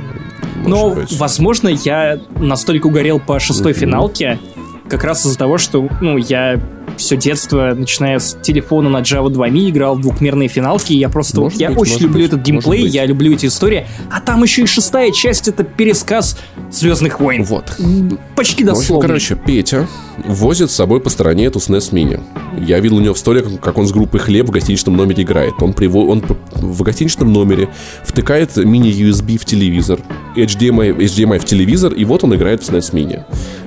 Но, 0.67 0.97
возможно, 1.19 1.69
я 1.69 2.19
настолько 2.37 2.87
угорел 2.89 3.19
по 3.21 3.39
шестой 3.39 3.73
Мгм. 3.73 3.81
финалке, 3.81 4.39
как 4.89 5.05
раз 5.05 5.25
из-за 5.25 5.39
того, 5.39 5.59
что, 5.59 5.89
ну, 6.01 6.17
я 6.17 6.61
все 6.97 7.17
детство, 7.17 7.73
начиная 7.77 8.19
с 8.19 8.37
телефона 8.43 8.89
на 8.91 8.99
Java 8.99 9.31
2 9.31 9.49
Mi, 9.49 9.71
играл 9.71 9.97
в 9.97 10.01
двухмерные 10.01 10.49
финалки, 10.49 10.93
и 10.93 10.99
я 10.99 11.09
просто... 11.09 11.41
Может 11.41 11.61
я 11.61 11.69
быть, 11.69 11.79
очень 11.79 11.93
может 11.93 12.03
люблю 12.03 12.23
быть, 12.23 12.33
этот 12.33 12.43
геймплей, 12.43 12.87
я 12.87 13.07
люблю 13.07 13.33
эти 13.33 13.47
истории. 13.47 13.87
А 14.11 14.21
там 14.21 14.43
еще 14.43 14.63
и 14.63 14.67
шестая 14.67 15.11
часть— 15.13 15.49
это 15.49 15.65
пересказ 15.65 16.37
Звездных 16.71 17.19
войн. 17.21 17.43
Вот. 17.45 17.65
Почти 18.37 18.65
В 18.65 18.69
общем, 18.69 18.81
дословно. 18.81 19.09
короче, 19.09 19.35
Петя 19.35 19.89
возит 20.25 20.71
с 20.71 20.75
собой 20.75 21.01
по 21.01 21.11
стороне 21.11 21.47
эту 21.47 21.59
SNES 21.59 21.93
Mini. 21.93 22.21
Я 22.65 22.79
видел 22.81 22.99
у 22.99 23.01
него 23.01 23.15
в 23.15 23.17
истории, 23.17 23.59
как- 23.61 23.79
он 23.79 23.87
с 23.87 23.93
группой 23.93 24.21
«Хлеб» 24.21 24.47
в 24.47 24.51
гостиничном 24.51 24.97
номере 24.97 25.25
играет. 25.25 25.55
Он, 25.61 25.73
приво... 25.73 25.99
он 25.99 26.23
в 26.55 26.83
гостиничном 26.83 27.33
номере 27.33 27.69
втыкает 28.05 28.57
мини-USB 28.57 29.39
в 29.39 29.45
телевизор, 29.45 30.01
HDMI, 30.37 30.97
HDMI 30.97 31.39
в 31.39 31.45
телевизор, 31.45 31.93
и 31.93 32.05
вот 32.05 32.23
он 32.25 32.35
играет 32.35 32.63
в 32.63 32.71
SNES 32.71 32.93
Mini. 32.93 33.23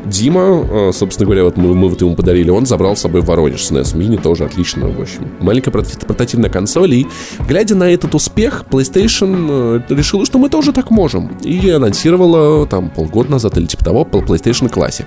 Дима, 0.06 0.66
э, 0.70 0.92
собственно 0.94 1.26
говоря, 1.26 1.44
вот 1.46 1.58
мы, 1.58 1.74
мы 1.74 1.90
вот 1.90 2.02
ему 2.02 2.16
подарили, 2.16 2.50
он 2.50 2.66
забрал 2.66 2.96
с 2.96 3.00
собой 3.02 3.13
в 3.22 3.26
Воронеж 3.26 3.62
SNES 3.62 3.96
Mini, 3.96 4.22
тоже 4.22 4.46
отлично, 4.46 4.88
в 4.88 5.02
общем. 5.02 5.28
Маленькая 5.40 5.72
портат- 5.72 6.06
портативная 6.06 6.50
консоль, 6.50 6.94
и 6.94 7.08
глядя 7.48 7.76
на 7.76 7.90
этот 7.92 8.16
успех, 8.16 8.66
PlayStation 8.70 9.82
э, 9.90 9.94
решила, 9.94 10.26
что 10.26 10.40
мы 10.40 10.50
тоже 10.50 10.72
так 10.74 10.92
можем. 10.92 11.28
И 11.44 11.70
анонсировала 11.70 12.66
там 12.68 12.90
полгода 12.90 13.32
назад 13.32 13.58
или 13.58 13.66
типа 13.66 13.84
того 13.86 14.04
PlayStation 14.04 14.70
Classic. 14.72 15.06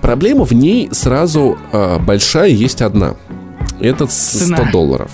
Проблема 0.00 0.44
в 0.44 0.52
ней 0.52 0.88
сразу 0.92 1.58
э, 1.72 1.98
большая 1.98 2.48
есть 2.50 2.82
одна. 2.82 3.14
Это 3.80 4.06
100 4.06 4.38
Цена. 4.44 4.70
долларов. 4.70 5.10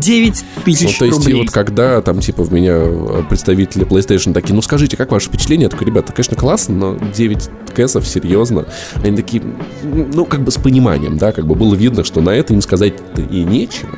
9 0.00 0.44
Ну, 0.56 0.62
тысяч 0.64 0.98
то 0.98 1.04
есть, 1.04 1.18
и 1.18 1.20
рублей. 1.22 1.42
вот 1.42 1.50
когда 1.50 2.00
там, 2.02 2.20
типа, 2.20 2.42
в 2.42 2.52
меня 2.52 2.74
э, 2.76 3.22
представители 3.28 3.86
PlayStation 3.86 4.32
такие, 4.32 4.54
ну, 4.54 4.62
скажите, 4.62 4.96
как 4.96 5.10
ваше 5.12 5.28
впечатление? 5.28 5.64
Я 5.64 5.70
такой, 5.70 5.86
ребята, 5.86 6.12
конечно, 6.12 6.36
классно, 6.36 6.74
но 6.74 6.98
9 7.14 7.50
кэсов, 7.74 8.06
серьезно. 8.06 8.66
Они 9.02 9.16
такие, 9.16 9.42
ну, 9.82 10.24
как 10.24 10.42
бы 10.42 10.50
с 10.50 10.56
пониманием, 10.56 11.18
да, 11.18 11.32
как 11.32 11.46
бы 11.46 11.54
было 11.54 11.74
видно, 11.74 12.04
что 12.04 12.20
на 12.20 12.30
это 12.30 12.54
им 12.54 12.60
сказать 12.60 12.94
и 13.30 13.42
нечего. 13.44 13.90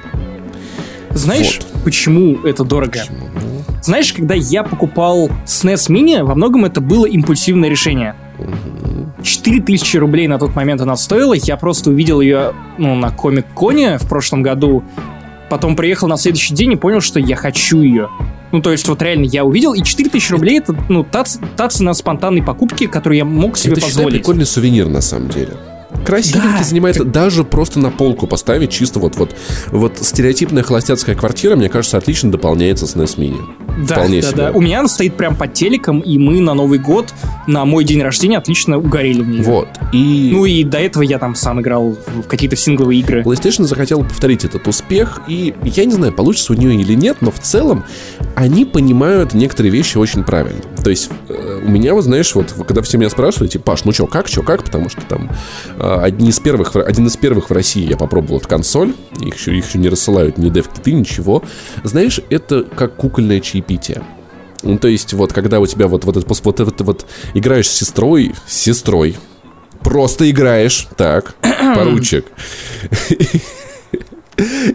Знаешь, 1.11 1.61
почему 1.85 2.39
это 2.45 2.65
дорого? 2.65 3.01
Знаешь, 3.83 4.13
когда 4.13 4.35
я 4.35 4.63
покупал 4.63 5.31
SNES 5.47 5.89
Mini, 5.91 6.23
во 6.23 6.35
многом 6.35 6.65
это 6.65 6.81
было 6.81 7.07
импульсивное 7.07 7.69
решение. 7.69 8.15
4000 9.23 9.97
рублей 9.97 10.29
на 10.29 10.39
тот 10.39 10.55
момент 10.55 10.81
она 10.81 10.97
стоила. 10.97 11.33
Я 11.35 11.57
просто 11.57 11.91
увидел 11.91 12.21
ее 12.21 12.53
ну, 12.77 12.95
на 12.95 13.11
Комик-Коне 13.11 13.99
в 13.99 14.09
прошлом 14.09 14.43
году. 14.43 14.85
Потом 15.51 15.77
приехал 15.77 16.09
на 16.09 16.17
следующий 16.17 16.55
день 16.55 16.73
и 16.73 16.77
понял, 16.77 17.01
что 17.01 17.21
я 17.21 17.37
хочу 17.37 17.81
ее. 17.81 18.09
Ну, 18.53 18.63
то 18.63 18.73
есть, 18.73 18.89
вот 18.89 19.03
реально 19.03 19.25
я 19.25 19.45
увидел, 19.45 19.75
и 19.75 19.83
4000 19.83 20.33
рублей 20.33 20.59
это, 20.59 20.75
ну, 20.89 21.05
та, 21.05 21.25
та 21.57 21.69
цена 21.69 21.95
спонтанной 21.95 22.43
покупки, 22.43 22.87
которую 22.87 23.19
я 23.19 23.25
мог 23.25 23.59
себе 23.59 23.73
это, 23.73 23.83
позволить. 23.83 24.19
прикольный 24.19 24.47
сувенир, 24.47 24.89
на 24.89 25.01
самом 25.01 25.29
деле. 25.29 25.55
Красивенький 26.05 26.59
Да, 26.59 26.65
занимает 26.65 27.11
даже 27.11 27.45
просто 27.45 27.79
на 27.79 27.91
полку 27.91 28.27
поставить, 28.27 28.71
чисто 28.71 28.99
вот, 29.01 29.17
вот, 29.17 29.35
вот 29.69 29.99
стереотипная 29.99 30.63
холостяцкая 30.63 31.17
квартира, 31.17 31.57
мне 31.57 31.69
кажется, 31.69 31.99
отлично 31.99 32.31
дополняется 32.31 32.87
с 32.87 32.95
NES 32.95 33.19
Mini. 33.19 33.68
Да, 33.87 33.97
Вполне 33.97 34.21
да, 34.21 34.29
себе. 34.29 34.37
да. 34.37 34.51
У 34.53 34.61
меня 34.61 34.81
она 34.81 34.89
стоит 34.89 35.17
прям 35.17 35.37
под 35.37 35.55
телеком, 35.55 36.01
и 36.01 36.19
мы 36.19 36.41
на 36.41 36.55
Новый 36.55 36.79
год, 36.79 37.13
на 37.47 37.65
мой 37.65 37.85
день 37.85 38.03
рождения, 38.03 38.39
отлично 38.39 38.79
угорели 38.79 39.23
в 39.23 39.29
нее. 39.29 39.43
Вот. 39.43 39.69
И... 39.93 40.31
Ну 40.33 40.45
и 40.45 40.65
до 40.65 40.79
этого 40.79 41.03
я 41.03 41.19
там 41.19 41.35
сам 41.35 41.61
играл 41.61 41.97
в 42.07 42.23
какие-то 42.27 42.57
сингловые 42.57 43.01
игры. 43.01 43.23
PlayStation 43.23 43.65
захотела 43.65 44.03
повторить 44.03 44.45
этот 44.45 44.67
успех, 44.67 45.23
и 45.29 45.55
я 45.63 45.85
не 45.85 45.93
знаю, 45.93 46.13
получится 46.13 46.53
у 46.53 46.57
нее 46.57 46.75
или 46.75 46.95
нет, 46.95 47.19
но 47.21 47.31
в 47.31 47.39
целом 47.39 47.85
они 48.35 48.65
понимают 48.65 49.35
некоторые 49.35 49.71
вещи 49.71 49.97
очень 49.97 50.25
правильно. 50.25 50.61
То 50.83 50.91
есть 50.91 51.11
э, 51.29 51.61
у 51.65 51.69
меня, 51.69 51.95
вот 51.95 52.05
знаешь, 52.05 52.35
вот 52.35 52.55
когда 52.67 52.83
все 52.83 52.99
меня 52.99 53.11
спрашивают, 53.11 53.53
типа, 53.53 53.65
Паш, 53.65 53.85
ну 53.85 53.93
что, 53.93 54.07
как, 54.07 54.29
что, 54.29 54.43
как, 54.43 54.65
потому 54.65 54.89
что 54.89 55.03
там 55.03 55.31
э, 55.77 55.99
одни 56.03 56.31
из 56.31 56.39
первых, 56.41 56.75
один 56.75 57.07
из 57.07 57.17
первых 57.17 57.51
в 57.51 57.53
России 57.53 57.89
я 57.89 57.97
попробовал 57.97 58.39
эту 58.39 58.49
консоль, 58.49 58.95
их 59.21 59.37
еще, 59.37 59.57
их 59.57 59.69
еще 59.69 59.79
не 59.79 59.89
рассылают 59.89 60.39
ни 60.39 60.49
дев-киты, 60.49 60.93
ничего. 60.93 61.43
Знаешь, 61.85 62.21
это 62.31 62.65
как 62.65 62.97
кукольное 62.97 63.41
чаепитие. 63.41 63.68
Ну, 64.63 64.79
то 64.79 64.89
есть, 64.89 65.13
вот 65.13 65.33
когда 65.33 65.61
у 65.61 65.67
тебя 65.67 65.87
вот, 65.87 66.05
вот, 66.05 66.17
это, 66.17 66.27
вот, 66.43 66.61
это 66.61 66.85
вот 66.85 67.07
играешь 67.35 67.69
с 67.69 67.77
сестрой, 67.77 68.35
с 68.47 68.55
сестрой, 68.55 69.17
просто 69.81 70.29
играешь, 70.31 70.89
так, 70.97 71.35
поручик. 71.75 72.27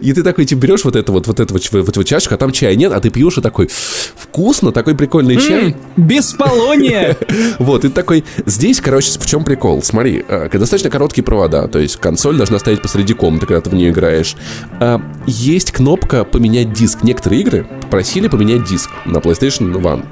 И 0.00 0.12
ты 0.12 0.22
такой, 0.22 0.44
типа, 0.44 0.60
берешь 0.60 0.84
вот 0.84 0.96
это 0.96 1.10
вот, 1.12 1.26
вот 1.26 1.40
эту 1.40 1.54
вот, 1.54 1.96
вот 1.96 2.06
чашку, 2.06 2.34
а 2.34 2.38
там 2.38 2.52
чая 2.52 2.74
нет, 2.76 2.92
а 2.92 3.00
ты 3.00 3.10
пьешь 3.10 3.38
и 3.38 3.40
такой, 3.40 3.68
вкусно, 3.68 4.72
такой 4.72 4.94
прикольный 4.94 5.36
чай. 5.36 5.72
М, 5.72 5.76
Без 5.96 6.32
полония! 6.34 7.16
Вот, 7.58 7.84
и 7.84 7.88
такой, 7.88 8.24
здесь, 8.46 8.80
короче, 8.80 9.18
в 9.18 9.26
чем 9.26 9.44
прикол? 9.44 9.82
Смотри, 9.82 10.24
э, 10.26 10.48
достаточно 10.52 10.90
короткие 10.90 11.24
провода, 11.24 11.68
то 11.68 11.78
есть 11.78 11.96
консоль 11.96 12.36
должна 12.36 12.58
стоять 12.58 12.82
посреди 12.82 13.14
комнаты, 13.14 13.46
когда 13.46 13.60
ты 13.60 13.70
в 13.70 13.74
нее 13.74 13.90
играешь. 13.90 14.36
А, 14.80 15.00
Есть 15.26 15.72
кнопка 15.72 16.24
поменять 16.24 16.72
диск. 16.72 17.02
Некоторые 17.02 17.42
игры 17.42 17.66
просили 17.90 18.28
поменять 18.28 18.64
диск 18.64 18.90
на 19.06 19.18
PlayStation 19.18 19.72
One. 19.72 20.04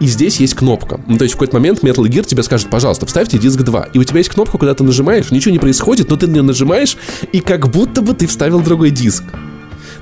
И 0.00 0.06
здесь 0.06 0.38
есть 0.40 0.54
кнопка. 0.54 1.00
Ну, 1.06 1.16
то 1.16 1.24
есть 1.24 1.34
в 1.34 1.38
какой-то 1.38 1.56
момент 1.56 1.82
Metal 1.82 2.04
Gear 2.04 2.24
тебе 2.24 2.42
скажет, 2.42 2.68
пожалуйста, 2.70 3.06
вставьте 3.06 3.38
диск 3.38 3.62
2. 3.62 3.88
И 3.94 3.98
у 3.98 4.04
тебя 4.04 4.18
есть 4.18 4.30
кнопка, 4.30 4.58
куда 4.58 4.74
ты 4.74 4.84
нажимаешь, 4.84 5.30
ничего 5.30 5.52
не 5.52 5.58
происходит, 5.58 6.08
но 6.10 6.16
ты 6.16 6.26
на 6.26 6.32
нее 6.32 6.42
нажимаешь, 6.42 6.96
и 7.32 7.40
как 7.40 7.68
будто 7.70 8.02
бы 8.02 8.14
ты 8.14 8.26
вставил 8.26 8.60
другой 8.60 8.90
диск. 8.90 9.24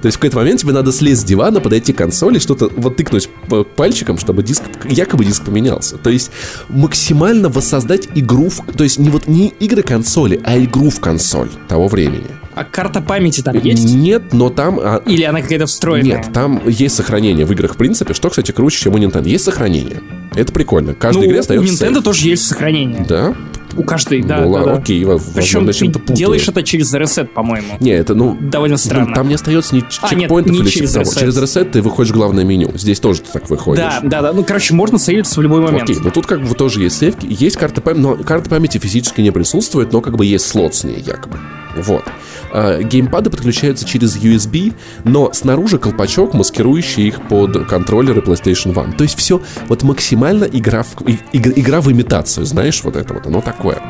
То 0.03 0.07
есть 0.07 0.17
в 0.17 0.21
какой-то 0.21 0.37
момент 0.37 0.61
тебе 0.61 0.73
надо 0.73 0.93
слезть 0.93 1.23
с 1.23 1.25
дивана, 1.25 1.61
подойти 1.61 1.93
к 1.93 1.97
консоли, 1.97 2.39
что-то 2.39 2.71
вот 2.77 2.97
тыкнуть 2.97 3.29
пальчиком, 3.77 4.19
чтобы 4.19 4.43
диск, 4.43 4.63
якобы 4.89 5.25
диск 5.25 5.45
поменялся. 5.45 5.97
То 5.97 6.11
есть 6.11 6.31
максимально 6.69 7.49
воссоздать 7.49 8.09
игру, 8.15 8.51
в, 8.51 8.65
то 8.73 8.85
есть 8.85 8.99
не 8.99 9.09
вот 9.09 9.27
не 9.27 9.49
игры 9.49 9.83
консоли, 9.83 10.41
а 10.45 10.59
игру 10.59 10.91
в 10.91 11.01
консоль 11.01 11.49
того 11.69 11.89
времени. 11.89 12.27
А 12.57 12.65
карта 12.65 13.01
памяти 13.01 13.43
там 13.43 13.57
есть? 13.59 13.95
Нет, 13.95 14.33
но 14.33 14.51
там... 14.51 14.81
а, 14.83 15.03
Или 15.07 15.23
она 15.25 15.43
какая-то 15.43 15.67
встроенная? 15.67 16.17
нет, 16.19 16.33
там 16.33 16.61
есть 16.67 16.95
сохранение 16.97 17.45
в 17.47 17.53
играх, 17.53 17.75
в 17.75 17.77
принципе, 17.77 18.15
что, 18.15 18.31
кстати, 18.31 18.51
круче, 18.51 18.81
чем 18.81 18.95
у 18.95 18.99
Nintendo. 18.99 19.29
Есть 19.29 19.45
сохранение. 19.45 20.01
Это 20.35 20.53
прикольно. 20.53 20.95
В 20.95 20.99
каждой 20.99 21.21
Ну, 21.21 21.25
игре 21.27 21.37
у 21.37 21.41
остается 21.41 21.73
Nintendo 21.87 21.93
сейф. 21.95 22.05
тоже 22.05 22.29
есть 22.29 22.45
сохранение. 22.49 23.05
Да? 23.09 23.35
У 23.77 23.83
каждой, 23.83 24.23
да, 24.23 24.41
Ну, 24.41 24.55
да, 24.55 24.65
да. 24.65 24.73
окей, 24.77 25.05
возможно, 25.05 25.35
Причем 25.71 25.93
ты 25.93 25.99
путаю. 25.99 26.17
делаешь 26.17 26.49
это 26.49 26.63
через 26.63 26.95
ресет, 26.95 27.35
по-моему. 27.35 27.77
Не, 27.79 27.91
это, 27.91 28.15
ну... 28.15 28.35
Довольно 28.41 28.79
странно. 28.79 29.09
Ну, 29.11 29.15
там 29.15 29.29
не 29.29 29.35
остается 29.35 29.75
ни 29.77 29.81
А, 29.81 30.15
нет, 30.15 30.23
чекпоинтов 30.23 30.53
не 30.55 30.61
или 30.61 30.69
через 30.71 30.93
того. 30.93 31.05
ресет. 31.05 31.19
Через 31.19 31.37
ресет 31.37 31.73
ты 31.73 31.83
выходишь 31.83 32.11
в 32.13 32.15
главное 32.15 32.43
меню. 32.45 32.71
Здесь 32.75 33.01
тоже 33.01 33.21
ты 33.21 33.33
так 33.33 33.51
выходишь. 33.51 33.85
Да, 33.85 34.01
да, 34.03 34.23
да. 34.23 34.33
Ну, 34.33 34.45
короче, 34.45 34.73
можно 34.73 34.99
сейвиться 34.99 35.39
в 35.39 35.43
любой 35.43 35.61
момент. 35.61 35.83
Окей, 35.91 35.99
но 36.03 36.09
тут 36.09 36.25
как 36.27 36.41
бы 36.43 36.55
тоже 36.55 36.81
есть 36.85 36.97
сейвки, 36.99 37.27
есть 37.29 37.57
карта 37.59 37.83
памяти, 37.83 38.01
но 38.01 38.17
карта 38.17 38.49
памяти 38.49 38.79
физически 38.79 39.21
не 39.21 39.31
присутствует, 39.31 39.93
но 39.93 40.01
как 40.01 40.17
бы 40.17 40.25
есть 40.25 40.47
слот 40.47 40.75
с 40.75 40.85
ней 40.85 41.03
якобы. 41.05 41.39
Вот. 41.77 42.05
А, 42.53 42.83
Геймпады 42.83 43.31
подключаются 43.31 43.87
через 43.87 44.17
USB, 44.17 44.75
но 45.05 45.33
снаружи 45.33 45.79
колпачок, 45.79 46.35
маскирующий 46.35 47.09
их 47.09 47.21
под 47.29 47.67
контроллеры 47.67 48.21
PlayStation 48.21 48.73
One. 48.75 48.97
То 48.97 49.03
есть 49.05 49.19
все 49.19 49.41
вот 49.69 49.83
максимально 49.83 50.45
игра 50.45 50.83
в, 50.83 51.01
и- 51.09 51.19
иг- 51.33 51.59
игра 51.59 51.81
в 51.81 51.91
имитацию, 51.91 52.47
знаешь, 52.47 52.83
вот 52.85 52.97
это 52.97 53.15
вот, 53.15 53.27
оно 53.27 53.41
такое. 53.41 53.81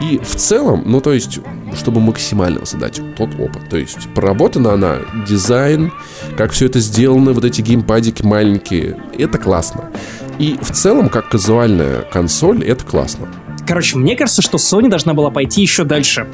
И 0.00 0.18
в 0.18 0.34
целом, 0.34 0.82
ну 0.86 1.00
то 1.00 1.12
есть, 1.12 1.38
чтобы 1.76 2.00
максимально 2.00 2.60
воссоздать 2.60 3.00
тот 3.16 3.30
опыт. 3.38 3.68
То 3.70 3.76
есть, 3.76 4.08
проработана 4.14 4.72
она, 4.72 4.96
дизайн, 5.26 5.92
как 6.36 6.50
все 6.50 6.66
это 6.66 6.80
сделано, 6.80 7.32
вот 7.32 7.44
эти 7.44 7.60
геймпадики 7.60 8.22
маленькие, 8.22 8.96
это 9.16 9.38
классно. 9.38 9.90
И 10.40 10.58
в 10.60 10.72
целом, 10.72 11.08
как 11.08 11.28
казуальная 11.28 12.02
консоль, 12.02 12.64
это 12.64 12.84
классно. 12.84 13.28
Короче, 13.66 13.96
мне 13.96 14.16
кажется, 14.16 14.42
что 14.42 14.58
Sony 14.58 14.88
должна 14.90 15.14
была 15.14 15.30
пойти 15.30 15.62
еще 15.62 15.84
дальше. 15.84 16.26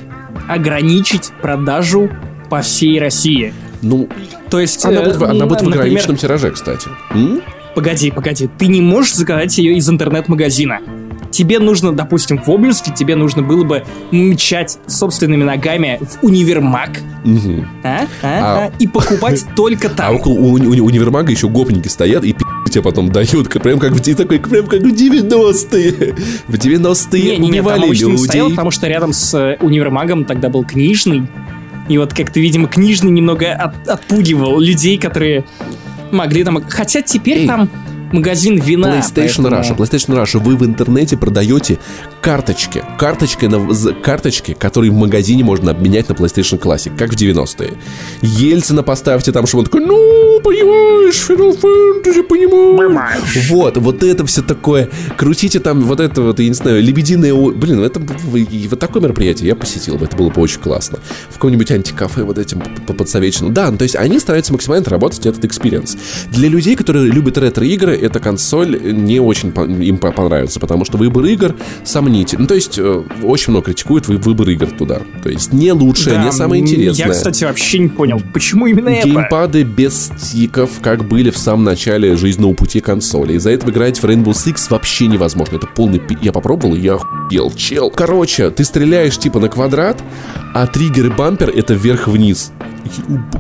Ограничить 0.49 1.33
продажу 1.43 2.11
по 2.49 2.61
всей 2.63 2.99
России. 3.01 3.55
Ну, 3.83 4.09
То 4.51 4.61
есть... 4.61 4.85
она 4.85 5.01
э, 5.01 5.05
будет, 5.05 5.17
в- 5.17 5.25
она 5.25 5.47
будет 5.47 5.63
в 5.63 5.69
ограниченном 5.69 6.17
тираже, 6.17 6.51
кстати. 6.51 6.89
М? 7.11 7.41
Погоди, 7.75 8.11
погоди, 8.11 8.49
ты 8.59 8.67
не 8.67 8.81
можешь 8.81 9.15
заказать 9.15 9.57
ее 9.59 9.77
из 9.77 9.89
интернет-магазина. 9.89 10.81
Тебе 11.41 11.59
нужно, 11.59 11.93
допустим, 11.93 12.37
в 12.37 12.47
Обнинске, 12.51 12.93
тебе 12.95 13.17
нужно 13.17 13.41
было 13.43 13.65
бы 13.65 13.83
мчать 14.11 14.77
собственными 14.87 15.43
ногами 15.43 15.99
в 16.03 16.23
универмаг, 16.23 16.91
Мгм. 17.25 17.67
а? 17.83 18.01
А? 18.23 18.27
А- 18.27 18.67
А? 18.67 18.73
и 18.79 18.87
покупать 18.87 19.43
только 19.57 19.87
А 19.89 19.91
там. 19.91 20.17
около 20.17 20.35
у- 20.35 20.53
у- 20.59 20.85
универмага 20.85 21.31
еще 21.33 21.49
гопники 21.49 21.89
стоят 21.89 22.25
и 22.27 22.37
тебе 22.71 22.83
потом 22.83 23.11
дают, 23.11 23.49
прям 23.63 23.79
как 23.79 23.93
в, 23.93 24.01
такой, 24.15 24.39
прям 24.39 24.67
как 24.67 24.83
в 24.83 24.93
90-е. 24.93 26.15
В 26.47 26.55
90-е 26.57 27.23
Не, 27.23 27.31
не, 27.39 27.49
не, 27.49 27.61
убивали 27.61 27.85
обычно 27.87 28.05
не 28.05 28.13
людей. 28.13 28.27
стоял, 28.27 28.51
потому 28.51 28.71
что 28.71 28.87
рядом 28.87 29.15
с 29.15 29.33
э, 29.33 29.57
универмагом 29.63 30.27
тогда 30.27 30.51
был 30.51 30.63
книжный. 30.65 31.27
И 31.89 31.97
вот 31.97 32.13
как-то, 32.13 32.39
видимо, 32.39 32.69
книжный 32.69 33.11
немного 33.13 33.51
от- 33.55 33.89
отпугивал 33.89 34.61
людей, 34.61 34.99
которые 34.99 35.45
могли 36.13 36.45
там... 36.45 36.63
Хотя 36.69 37.01
теперь 37.01 37.39
Эй. 37.39 37.47
там 37.47 37.71
магазин 38.13 38.61
вина. 38.61 38.99
PlayStation 38.99 39.43
поэтому- 39.43 39.49
Russia, 39.49 39.77
PlayStation 39.77 40.23
Russia, 40.23 40.39
вы 40.39 40.57
в 40.57 40.65
интернете 40.65 41.17
продаете 41.17 41.79
карточки. 42.21 42.85
Карточки, 42.99 43.47
на, 43.47 43.95
карточки, 43.95 44.55
которые 44.55 44.91
в 44.91 44.95
магазине 44.95 45.45
можно 45.45 45.71
обменять 45.71 46.09
на 46.09 46.13
PlayStation 46.13 46.59
Classic, 46.59 46.97
как 46.97 47.13
в 47.13 47.17
90-е. 47.17 47.75
Ельцина 48.23 48.83
поставьте 48.83 49.33
там, 49.33 49.47
чтобы 49.47 49.61
он 49.61 49.65
такой, 49.67 49.85
ну, 49.85 50.41
понимаешь, 50.41 51.27
Final 51.29 51.59
Fantasy, 51.61 52.23
понимаешь. 52.23 53.49
Вот, 53.49 53.77
вот 53.77 54.03
это 54.03 54.27
все 54.27 54.43
такое. 54.43 54.89
Крутите 55.17 55.61
там 55.61 55.83
вот 55.83 56.01
это 56.01 56.23
вот, 56.23 56.41
я 56.41 56.49
не 56.49 56.55
знаю, 56.55 56.83
лебединое... 56.83 57.35
Блин, 57.35 57.77
ну 57.77 57.85
это 57.85 58.01
вот 58.01 58.79
такое 58.79 59.03
мероприятие 59.03 59.49
я 59.49 59.57
посетил 59.57 59.97
бы, 59.97 60.05
это 60.07 60.17
было 60.17 60.31
бы 60.31 60.41
очень 60.41 60.61
классно. 60.61 60.99
В 61.31 61.35
каком-нибудь 61.35 61.71
антикафе 61.71 62.23
вот 62.23 62.39
этим 62.39 62.63
подсовечено. 62.87 63.51
Да, 63.51 63.71
ну, 63.71 63.79
то 63.79 63.85
есть 63.85 63.97
они 63.97 64.19
стараются 64.19 64.53
максимально 64.53 64.83
отработать 64.83 65.27
этот 65.27 65.45
experience. 65.45 65.97
Для 66.31 66.49
людей, 66.49 66.77
которые 66.77 67.11
любят 67.11 67.39
ретро-игры, 67.39 67.97
эта 67.97 68.21
консоль 68.21 68.79
не 68.93 69.21
очень 69.21 69.53
им 69.83 69.99
по- 69.99 70.13
понравится, 70.13 70.61
потому 70.61 70.85
что 70.85 70.99
выбор 70.99 71.25
игр 71.27 71.55
сомнительный. 72.11 72.43
Ну, 72.43 72.47
то 72.49 72.55
есть 72.55 72.79
э, 72.79 73.03
очень 73.23 73.53
много 73.53 73.67
критикуют 73.67 74.09
вы- 74.09 74.19
выбор 74.19 74.49
игр 74.51 74.67
туда. 74.67 75.01
То 75.23 75.29
есть 75.29 75.53
не 75.53 75.73
лучшее, 75.73 76.17
Да, 76.17 76.25
не 76.25 76.33
самое 76.33 76.63
интересное. 76.63 77.07
Я, 77.07 77.13
кстати, 77.13 77.45
вообще 77.45 77.79
не 77.79 77.89
понял, 77.89 78.21
почему 78.33 78.67
именно 78.67 78.89
это? 78.89 79.09
Геймпады 79.09 79.63
без 79.63 80.11
стиков, 80.19 80.71
как 80.83 81.07
были 81.07 81.31
в 81.31 81.39
самом 81.39 81.65
начале 81.65 82.17
жизненного 82.17 82.55
пути 82.55 82.81
консоли. 82.81 83.35
Из-за 83.35 83.51
этого 83.51 83.71
играть 83.71 84.03
в 84.03 84.05
Rainbow 84.05 84.33
Six 84.33 84.67
вообще 84.71 85.07
невозможно. 85.07 85.57
Это 85.57 85.67
полный 85.67 85.99
пи... 85.99 86.19
Я 86.21 86.33
попробовал, 86.33 86.75
и 86.75 86.81
я 86.81 86.95
охуел, 86.95 87.51
чел. 87.53 87.91
Короче, 87.91 88.51
ты 88.51 88.65
стреляешь 88.65 89.19
типа 89.19 89.41
на 89.41 89.49
квадрат, 89.49 90.03
а 90.55 90.67
триггер 90.67 91.07
и 91.07 91.11
бампер 91.11 91.51
это 91.51 91.75
вверх-вниз. 91.75 92.53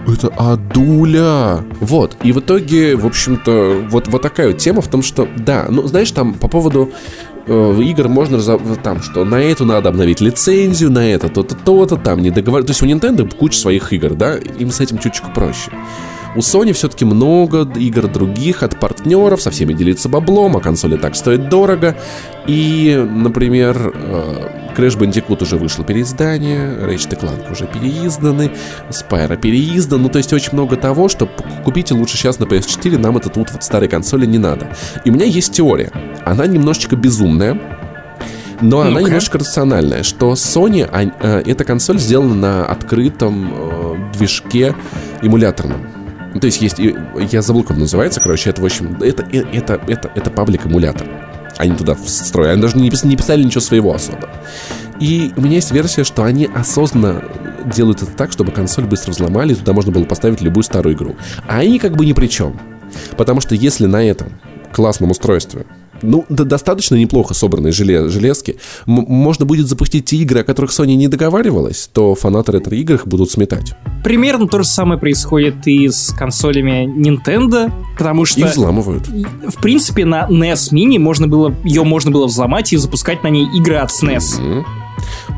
Это 0.06 0.28
адуля. 0.36 1.64
Вот. 1.80 2.16
И 2.22 2.32
в 2.32 2.40
итоге, 2.40 2.94
в 2.94 3.06
общем-то, 3.06 3.86
вот, 3.90 4.08
вот 4.08 4.22
такая 4.22 4.48
вот 4.48 4.58
тема 4.58 4.82
в 4.82 4.88
том, 4.88 5.02
что, 5.02 5.26
да, 5.36 5.66
ну, 5.68 5.86
знаешь, 5.88 6.10
там 6.10 6.34
по 6.34 6.46
поводу 6.46 6.92
игр 7.50 8.08
можно 8.08 8.40
там, 8.76 9.02
что 9.02 9.24
на 9.24 9.36
эту 9.36 9.64
надо 9.64 9.88
обновить 9.88 10.20
лицензию, 10.20 10.90
на 10.90 11.10
это 11.10 11.28
то-то, 11.28 11.54
то-то, 11.54 11.96
там 11.96 12.20
не 12.20 12.30
договор... 12.30 12.62
То 12.62 12.70
есть 12.70 12.82
у 12.82 12.86
Nintendo 12.86 13.28
куча 13.36 13.58
своих 13.58 13.92
игр, 13.92 14.14
да, 14.14 14.36
им 14.36 14.70
с 14.70 14.80
этим 14.80 14.98
чуточку 14.98 15.30
проще. 15.34 15.70
У 16.36 16.40
Sony 16.40 16.72
все-таки 16.72 17.04
много 17.04 17.68
игр 17.76 18.06
других 18.06 18.62
от 18.62 18.78
партнеров, 18.78 19.42
со 19.42 19.50
всеми 19.50 19.72
делиться 19.72 20.08
баблом, 20.08 20.56
а 20.56 20.60
консоли 20.60 20.96
так 20.96 21.16
стоят 21.16 21.48
дорого. 21.48 21.96
И, 22.46 23.04
например, 23.10 23.92
э, 23.92 24.72
Crash 24.76 24.96
Bandicoot 24.96 25.42
уже 25.42 25.56
вышло 25.56 25.84
переиздание, 25.84 26.60
Ratchet 26.80 27.20
Clank 27.20 27.50
уже 27.50 27.66
переизданы, 27.66 28.52
Spyro 28.90 29.36
переиздан. 29.36 30.02
Ну, 30.02 30.08
то 30.08 30.18
есть 30.18 30.32
очень 30.32 30.52
много 30.52 30.76
того, 30.76 31.08
что 31.08 31.28
купите 31.64 31.94
лучше 31.94 32.16
сейчас 32.16 32.38
на 32.38 32.44
PS4, 32.44 32.96
нам 32.96 33.16
это 33.16 33.28
тут 33.28 33.50
вот 33.50 33.64
старой 33.64 33.88
консоли 33.88 34.24
не 34.26 34.38
надо. 34.38 34.68
И 35.04 35.10
у 35.10 35.12
меня 35.12 35.24
есть 35.26 35.52
теория. 35.52 35.90
Она 36.24 36.46
немножечко 36.46 36.94
безумная, 36.94 37.60
но 38.60 38.80
она 38.80 38.90
Ну-ка. 38.90 39.04
немножко 39.06 39.38
рациональная, 39.38 40.04
что 40.04 40.32
Sony, 40.34 40.88
а, 40.90 41.02
э, 41.02 41.42
эта 41.44 41.64
консоль 41.64 41.98
сделана 41.98 42.34
на 42.34 42.66
открытом 42.66 43.52
э, 43.52 43.96
движке 44.16 44.76
эмуляторном. 45.22 45.99
Ну, 46.34 46.40
То 46.40 46.46
есть 46.46 46.62
есть, 46.62 46.76
я 46.78 47.42
забыл, 47.42 47.62
как 47.62 47.72
он 47.72 47.80
называется, 47.80 48.20
короче, 48.20 48.50
это, 48.50 48.62
в 48.62 48.64
общем, 48.64 48.96
это, 49.02 49.24
э, 49.32 49.42
это, 49.52 49.80
это, 49.88 50.10
это 50.14 50.30
паблик-эмулятор. 50.30 51.06
Они 51.58 51.74
туда 51.74 51.94
встроили, 51.94 52.52
они 52.52 52.62
даже 52.62 52.78
не, 52.78 52.88
пис- 52.88 53.06
не 53.06 53.16
писали 53.16 53.42
ничего 53.42 53.60
своего 53.60 53.94
особо. 53.94 54.28
И 55.00 55.32
у 55.36 55.40
меня 55.40 55.56
есть 55.56 55.72
версия, 55.72 56.04
что 56.04 56.22
они 56.24 56.48
осознанно 56.54 57.24
делают 57.74 58.02
это 58.02 58.12
так, 58.12 58.32
чтобы 58.32 58.52
консоль 58.52 58.84
быстро 58.84 59.10
взломали, 59.10 59.52
и 59.52 59.56
туда 59.56 59.72
можно 59.72 59.92
было 59.92 60.04
поставить 60.04 60.40
любую 60.40 60.62
старую 60.62 60.94
игру. 60.94 61.16
А 61.48 61.58
они 61.58 61.78
как 61.78 61.96
бы 61.96 62.06
ни 62.06 62.12
при 62.12 62.28
чем. 62.28 62.58
Потому 63.16 63.40
что 63.40 63.54
если 63.54 63.86
на 63.86 64.02
этом 64.04 64.28
классном 64.72 65.10
устройстве 65.10 65.66
ну, 66.02 66.24
да, 66.28 66.44
достаточно 66.44 66.94
неплохо 66.94 67.34
собранные 67.34 67.72
желе- 67.72 68.08
железки. 68.08 68.56
М- 68.86 69.04
можно 69.08 69.44
будет 69.44 69.66
запустить 69.68 70.06
те 70.06 70.16
игры, 70.16 70.40
о 70.40 70.44
которых 70.44 70.70
Sony 70.70 70.94
не 70.94 71.08
договаривалась, 71.08 71.88
то 71.92 72.14
фанаты 72.14 72.52
ретро-игр 72.52 72.94
их 72.94 73.06
будут 73.06 73.30
сметать. 73.30 73.74
Примерно 74.04 74.48
то 74.48 74.58
же 74.58 74.64
самое 74.64 74.98
происходит 74.98 75.66
и 75.66 75.88
с 75.88 76.14
консолями 76.16 76.86
Nintendo, 76.86 77.70
потому 77.98 78.24
что... 78.24 78.40
И 78.40 78.44
взламывают. 78.44 79.06
В 79.08 79.60
принципе, 79.60 80.04
на 80.04 80.26
NES 80.28 80.72
Mini 80.72 80.98
можно 80.98 81.28
было, 81.28 81.54
ее 81.64 81.84
можно 81.84 82.10
было 82.10 82.26
взломать 82.26 82.72
и 82.72 82.76
запускать 82.76 83.22
на 83.22 83.28
ней 83.28 83.46
игры 83.54 83.76
от 83.76 83.90
SNES. 83.90 84.40
М. 84.40 84.66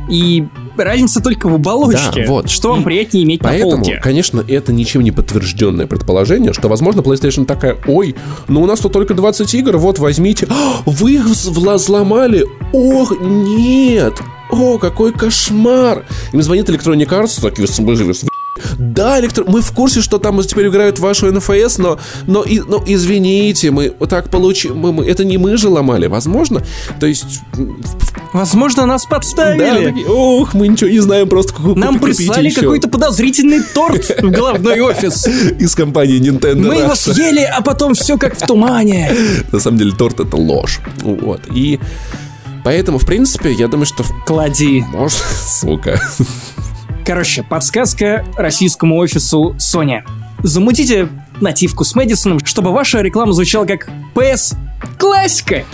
И 0.09 0.47
разница 0.77 1.23
только 1.23 1.49
в 1.49 1.55
оболочке. 1.55 2.25
Да, 2.25 2.29
вот. 2.29 2.51
Что 2.51 2.71
вам 2.71 2.81
И 2.81 2.85
приятнее 2.85 3.25
иметь 3.25 3.43
на 3.43 3.51
Поэтому, 3.51 3.83
полке? 3.85 4.01
конечно, 4.03 4.45
это 4.47 4.73
ничем 4.73 5.03
не 5.03 5.11
подтвержденное 5.13 5.87
предположение, 5.87 6.53
что, 6.53 6.69
возможно, 6.69 7.01
PlayStation 7.01 7.45
такая, 7.45 7.79
ой, 7.87 8.15
ну 8.49 8.63
у 8.63 8.67
нас 8.67 8.81
тут 8.81 8.93
только 8.93 9.15
20 9.15 9.55
игр, 9.55 9.77
вот 9.77 9.99
возьмите. 9.99 10.47
А, 10.51 10.83
Вы 10.87 11.15
их 11.15 11.27
взломали? 11.27 12.47
Ох, 12.73 13.13
нет! 13.21 14.15
О, 14.51 14.79
какой 14.79 15.13
кошмар! 15.13 16.05
Им 16.33 16.43
звонит 16.43 16.69
Electronic 16.69 17.09
Arts, 17.09 17.41
такие, 17.41 17.67
«В 18.57 18.61
смысле, 18.61 18.77
вы 18.79 18.91
с- 18.91 18.95
да, 18.95 19.21
электро... 19.21 19.45
мы 19.47 19.61
в 19.63 19.73
курсе, 19.73 20.01
что 20.03 20.19
там 20.19 20.41
теперь 20.43 20.69
играют 20.69 20.99
вашу 20.99 21.29
NFS, 21.33 21.75
но, 21.81 21.99
но, 22.27 22.43
и, 22.43 22.61
но 22.61 22.83
извините, 22.87 23.71
мы 23.71 23.91
так 23.91 24.31
получили, 24.31 24.73
мы, 24.73 24.93
мы- 24.93 25.07
это 25.07 25.25
не 25.25 25.39
мы 25.39 25.57
же 25.57 25.69
ломали, 25.69 26.07
возможно. 26.07 26.63
То 27.01 27.07
есть, 27.07 27.41
Возможно, 28.33 28.87
нас 28.87 29.03
да, 29.03 29.09
подставили. 29.17 29.85
такие, 29.91 30.07
ох, 30.07 30.55
мы 30.55 30.69
ничего 30.69 30.89
не 30.89 31.01
знаем, 31.01 31.29
просто 31.29 31.53
ку- 31.53 31.75
Нам 31.75 31.99
купите 31.99 32.19
прислали 32.25 32.47
еще». 32.49 32.61
какой-то 32.63 32.89
подозрительный 32.89 33.61
торт 33.75 34.11
в 34.23 34.31
головной 34.31 34.81
офис. 34.81 35.27
из 35.27 35.75
компании 35.75 36.19
Nintendo. 36.21 36.67
Мы 36.67 36.77
его 36.77 36.95
съели, 36.95 37.41
а 37.43 37.61
потом 37.63 37.95
все 37.95 38.17
как 38.17 38.37
в 38.39 38.47
тумане. 38.47 39.13
На 39.53 39.61
самом 39.61 39.79
деле 39.79 39.93
торт 39.93 40.21
это 40.21 40.37
ложь. 40.37 40.81
Вот. 41.03 41.43
И 41.55 41.79
поэтому, 42.65 42.99
в 42.99 43.05
принципе, 43.07 43.53
я 43.53 43.69
думаю, 43.69 43.87
что 43.87 44.03
Клади. 44.27 44.83
может, 44.93 45.23
сука. 45.47 46.01
Короче, 47.05 47.43
подсказка 47.43 48.25
российскому 48.37 48.97
офису 48.99 49.57
Sony. 49.59 50.03
Замутите 50.43 51.09
нативку 51.41 51.85
с 51.85 51.95
Мэдисоном, 51.95 52.45
чтобы 52.45 52.73
ваша 52.73 53.01
реклама 53.01 53.33
звучала 53.33 53.65
как 53.65 53.89
PS 54.15 54.55
Классика. 54.99 55.65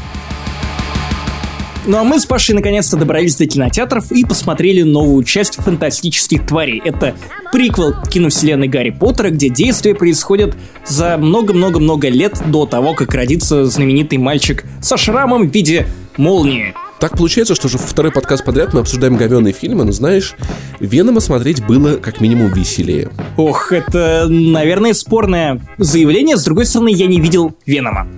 Ну 1.87 1.99
а 1.99 2.05
мы 2.05 2.21
с 2.21 2.27
Пашей 2.27 2.55
наконец-то 2.55 2.97
добрались 2.97 3.37
до 3.37 3.47
кинотеатров 3.47 4.11
и 4.13 4.25
посмотрели 4.25 4.83
новую 4.83 5.25
часть 5.25 5.57
«Фантастических 5.57 6.47
тварей». 6.47 6.83
Это 6.85 7.15
приквел 7.53 7.95
киновселенной 8.11 8.69
Гарри 8.69 8.91
Поттера, 8.91 9.31
где 9.31 9.49
действия 9.49 9.95
происходят 9.95 10.55
за 10.87 11.17
много-много-много 11.19 12.09
лет 12.09 12.43
до 12.47 12.67
того, 12.67 12.95
как 12.95 13.15
родится 13.15 13.65
знаменитый 13.65 14.19
мальчик 14.19 14.65
со 14.83 14.97
шрамом 14.97 15.49
в 15.49 15.55
виде 15.55 15.87
молнии. 16.17 16.75
Так 17.01 17.17
получается, 17.17 17.55
что 17.55 17.69
уже 17.69 17.79
второй 17.79 18.11
подкаст 18.11 18.45
подряд 18.45 18.75
мы 18.75 18.81
обсуждаем 18.81 19.17
говенные 19.17 19.53
фильмы, 19.53 19.85
но 19.85 19.93
знаешь, 19.93 20.35
Венома 20.81 21.21
смотреть 21.21 21.65
было 21.65 21.97
как 21.97 22.21
минимум 22.21 22.53
веселее. 22.53 23.11
Ох, 23.37 23.73
это, 23.73 24.27
наверное, 24.29 24.95
спорное 24.95 25.61
заявление. 25.79 26.37
С 26.37 26.45
другой 26.45 26.67
стороны, 26.67 26.89
я 26.89 27.07
не 27.07 27.21
видел 27.21 27.55
Венома. 27.67 28.09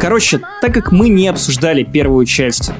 Короче, 0.00 0.40
так 0.62 0.72
как 0.72 0.92
мы 0.92 1.08
не 1.08 1.26
обсуждали 1.26 1.82
первую 1.82 2.26
часть 2.26 2.70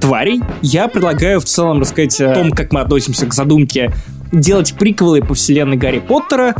тварей, 0.00 0.42
я 0.60 0.88
предлагаю 0.88 1.40
в 1.40 1.44
целом 1.44 1.80
рассказать 1.80 2.20
о 2.20 2.34
том, 2.34 2.50
как 2.50 2.72
мы 2.72 2.80
относимся 2.80 3.26
к 3.26 3.32
задумке 3.32 3.90
делать 4.32 4.74
приквелы 4.74 5.22
по 5.22 5.34
вселенной 5.34 5.76
Гарри 5.78 6.00
Поттера 6.00 6.54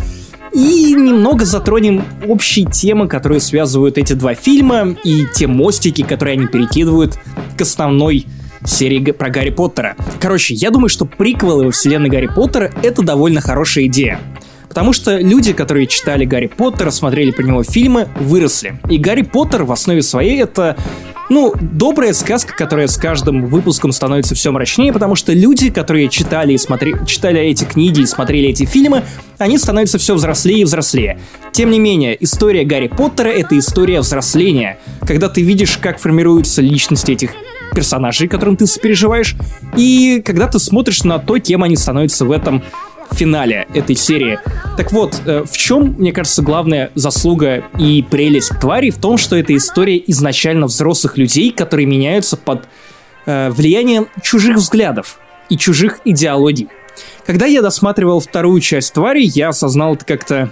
и 0.55 0.95
немного 0.95 1.45
затронем 1.45 2.05
общие 2.27 2.65
темы, 2.65 3.09
которые 3.09 3.41
связывают 3.41 3.99
эти 3.99 4.13
два 4.13 4.35
фильма 4.35 4.97
и 5.03 5.27
те 5.35 5.47
мостики, 5.47 6.03
которые 6.03 6.35
они 6.35 6.47
перекидывают 6.47 7.19
к 7.59 7.61
основной 7.61 8.27
серии 8.65 9.11
про 9.11 9.31
Гарри 9.31 9.51
Поттера. 9.51 9.97
Короче, 10.21 10.55
я 10.55 10.71
думаю, 10.71 10.89
что 10.89 11.05
приквелы 11.05 11.67
во 11.67 11.71
вселенной 11.73 12.09
Гарри 12.09 12.31
Поттера— 12.35 12.73
это 12.83 13.03
довольно 13.03 13.41
хорошая 13.41 13.87
идея. 13.87 14.21
Потому 14.69 14.93
что 14.93 15.19
люди, 15.19 15.53
которые 15.53 15.87
читали 15.87 16.25
Гарри 16.25 16.47
Поттера, 16.47 16.91
смотрели 16.91 17.31
про 17.31 17.43
него 17.43 17.63
фильмы, 17.63 18.09
выросли. 18.19 18.81
И 18.89 18.99
Гарри 18.99 19.23
Поттер 19.23 19.65
в 19.65 19.73
основе 19.73 20.03
своей 20.03 20.43
это 20.43 20.77
ну, 21.31 21.55
добрая 21.61 22.13
сказка, 22.13 22.55
которая 22.55 22.87
с 22.87 22.97
каждым 22.97 23.47
выпуском 23.47 23.93
становится 23.93 24.35
все 24.35 24.53
мрачнее, 24.53 24.93
потому 24.93 25.15
что 25.15 25.33
люди, 25.33 25.71
которые 25.71 26.09
читали, 26.09 26.53
и 26.53 26.59
смотри, 26.59 26.95
читали 27.07 27.41
эти 27.41 27.65
книги 27.65 28.01
и 28.01 28.07
смотрели 28.07 28.49
эти 28.49 28.65
фильмы, 28.65 29.05
они 29.39 29.59
становятся 29.59 29.99
все 29.99 30.15
взрослее 30.15 30.61
и 30.61 30.65
взрослее. 30.65 31.19
Тем 31.53 31.71
не 31.71 31.79
менее, 31.79 32.23
история 32.23 32.65
Гарри 32.65 32.89
Поттера— 32.89 33.29
это 33.31 33.59
история 33.59 34.01
взросления, 34.01 34.79
когда 35.07 35.29
ты 35.29 35.43
видишь, 35.43 35.79
как 35.79 35.99
формируются 35.99 36.63
личности 36.63 37.13
этих 37.13 37.33
персонажей, 37.75 38.29
которым 38.29 38.57
ты 38.57 38.67
сопереживаешь, 38.67 39.35
и 39.77 40.23
когда 40.25 40.47
ты 40.47 40.59
смотришь 40.59 41.05
на 41.05 41.19
то, 41.19 41.39
кем 41.39 41.63
они 41.63 41.77
становятся 41.77 42.25
в 42.25 42.31
этом 42.31 42.63
финале 43.13 43.67
этой 43.75 43.97
серии. 43.97 44.39
Так 44.77 44.93
вот, 44.93 45.21
э, 45.27 45.45
в 45.45 45.57
чем, 45.57 45.95
мне 45.99 46.13
кажется, 46.13 46.43
главная 46.43 46.91
заслуга 46.95 47.65
и 47.79 48.03
прелесть 48.03 48.59
твари 48.61 48.91
в 48.91 48.99
том, 48.99 49.19
что 49.19 49.37
это 49.37 49.57
история 49.57 50.03
изначально 50.07 50.67
взрослых 50.67 51.17
людей, 51.19 51.53
которые 51.53 51.87
меняются 51.87 52.37
под 52.37 52.65
э, 53.27 53.51
влиянием 53.51 54.09
чужих 54.23 54.57
взглядов 54.57 55.19
и 55.49 55.57
чужих 55.57 56.01
идеологий. 56.05 56.69
Когда 57.27 57.47
я 57.47 57.63
досматривал 57.63 58.21
вторую 58.21 58.61
часть 58.61 58.93
твари, 58.93 59.23
я 59.23 59.49
осознал 59.49 59.95
это 59.95 60.05
как-то 60.05 60.51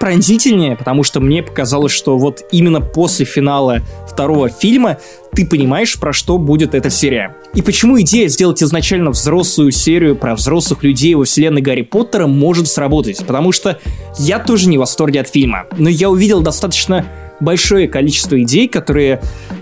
пронзительнее, 0.00 0.76
потому 0.76 1.04
что 1.04 1.20
мне 1.20 1.42
показалось, 1.42 1.92
что 1.92 2.16
вот 2.18 2.42
именно 2.50 2.80
после 2.80 3.26
финала 3.26 3.82
второго 4.08 4.48
фильма 4.48 4.98
ты 5.32 5.46
понимаешь, 5.46 6.00
про 6.00 6.12
что 6.12 6.38
будет 6.38 6.74
эта 6.74 6.90
серия. 6.90 7.36
И 7.54 7.62
почему 7.62 8.00
идея 8.00 8.28
сделать 8.28 8.62
изначально 8.62 9.10
взрослую 9.10 9.70
серию 9.70 10.16
про 10.16 10.34
взрослых 10.34 10.82
людей 10.82 11.14
во 11.14 11.24
вселенной 11.24 11.60
Гарри 11.60 11.82
Поттера 11.82 12.26
может 12.26 12.66
сработать. 12.66 13.24
Потому 13.24 13.52
что 13.52 13.78
я 14.18 14.38
тоже 14.38 14.68
не 14.68 14.78
в 14.78 14.80
восторге 14.80 15.20
от 15.20 15.28
фильма, 15.28 15.66
но 15.76 15.88
я 15.88 16.10
увидел 16.10 16.40
достаточно 16.40 17.06
большое 17.38 17.86
количество 17.86 18.40
идей, 18.42 18.68
которые 18.68 19.20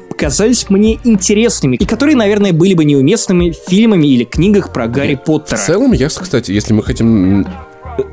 показались 0.08 0.68
мне 0.68 0.98
интересными 1.04 1.76
и 1.76 1.84
которые, 1.84 2.16
наверное, 2.16 2.52
были 2.52 2.74
бы 2.74 2.84
неуместными 2.84 3.50
в 3.50 3.70
фильмами 3.70 4.06
или 4.06 4.24
книгах 4.24 4.72
про 4.72 4.86
Гарри 4.86 5.14
Поттера. 5.14 5.56
В 5.56 5.60
целом, 5.60 5.92
я, 5.92 6.08
кстати, 6.08 6.50
если 6.50 6.72
мы 6.72 6.82
хотим 6.82 7.46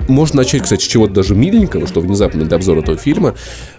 можно 0.07 0.37
начать, 0.37 0.63
кстати, 0.63 0.83
с 0.83 0.87
чего-то 0.87 1.13
даже 1.13 1.35
миленького, 1.35 1.87
что 1.87 1.99
внезапно 1.99 2.45
для 2.45 2.57
обзора 2.57 2.81
этого 2.81 2.97
фильма. 2.97 3.35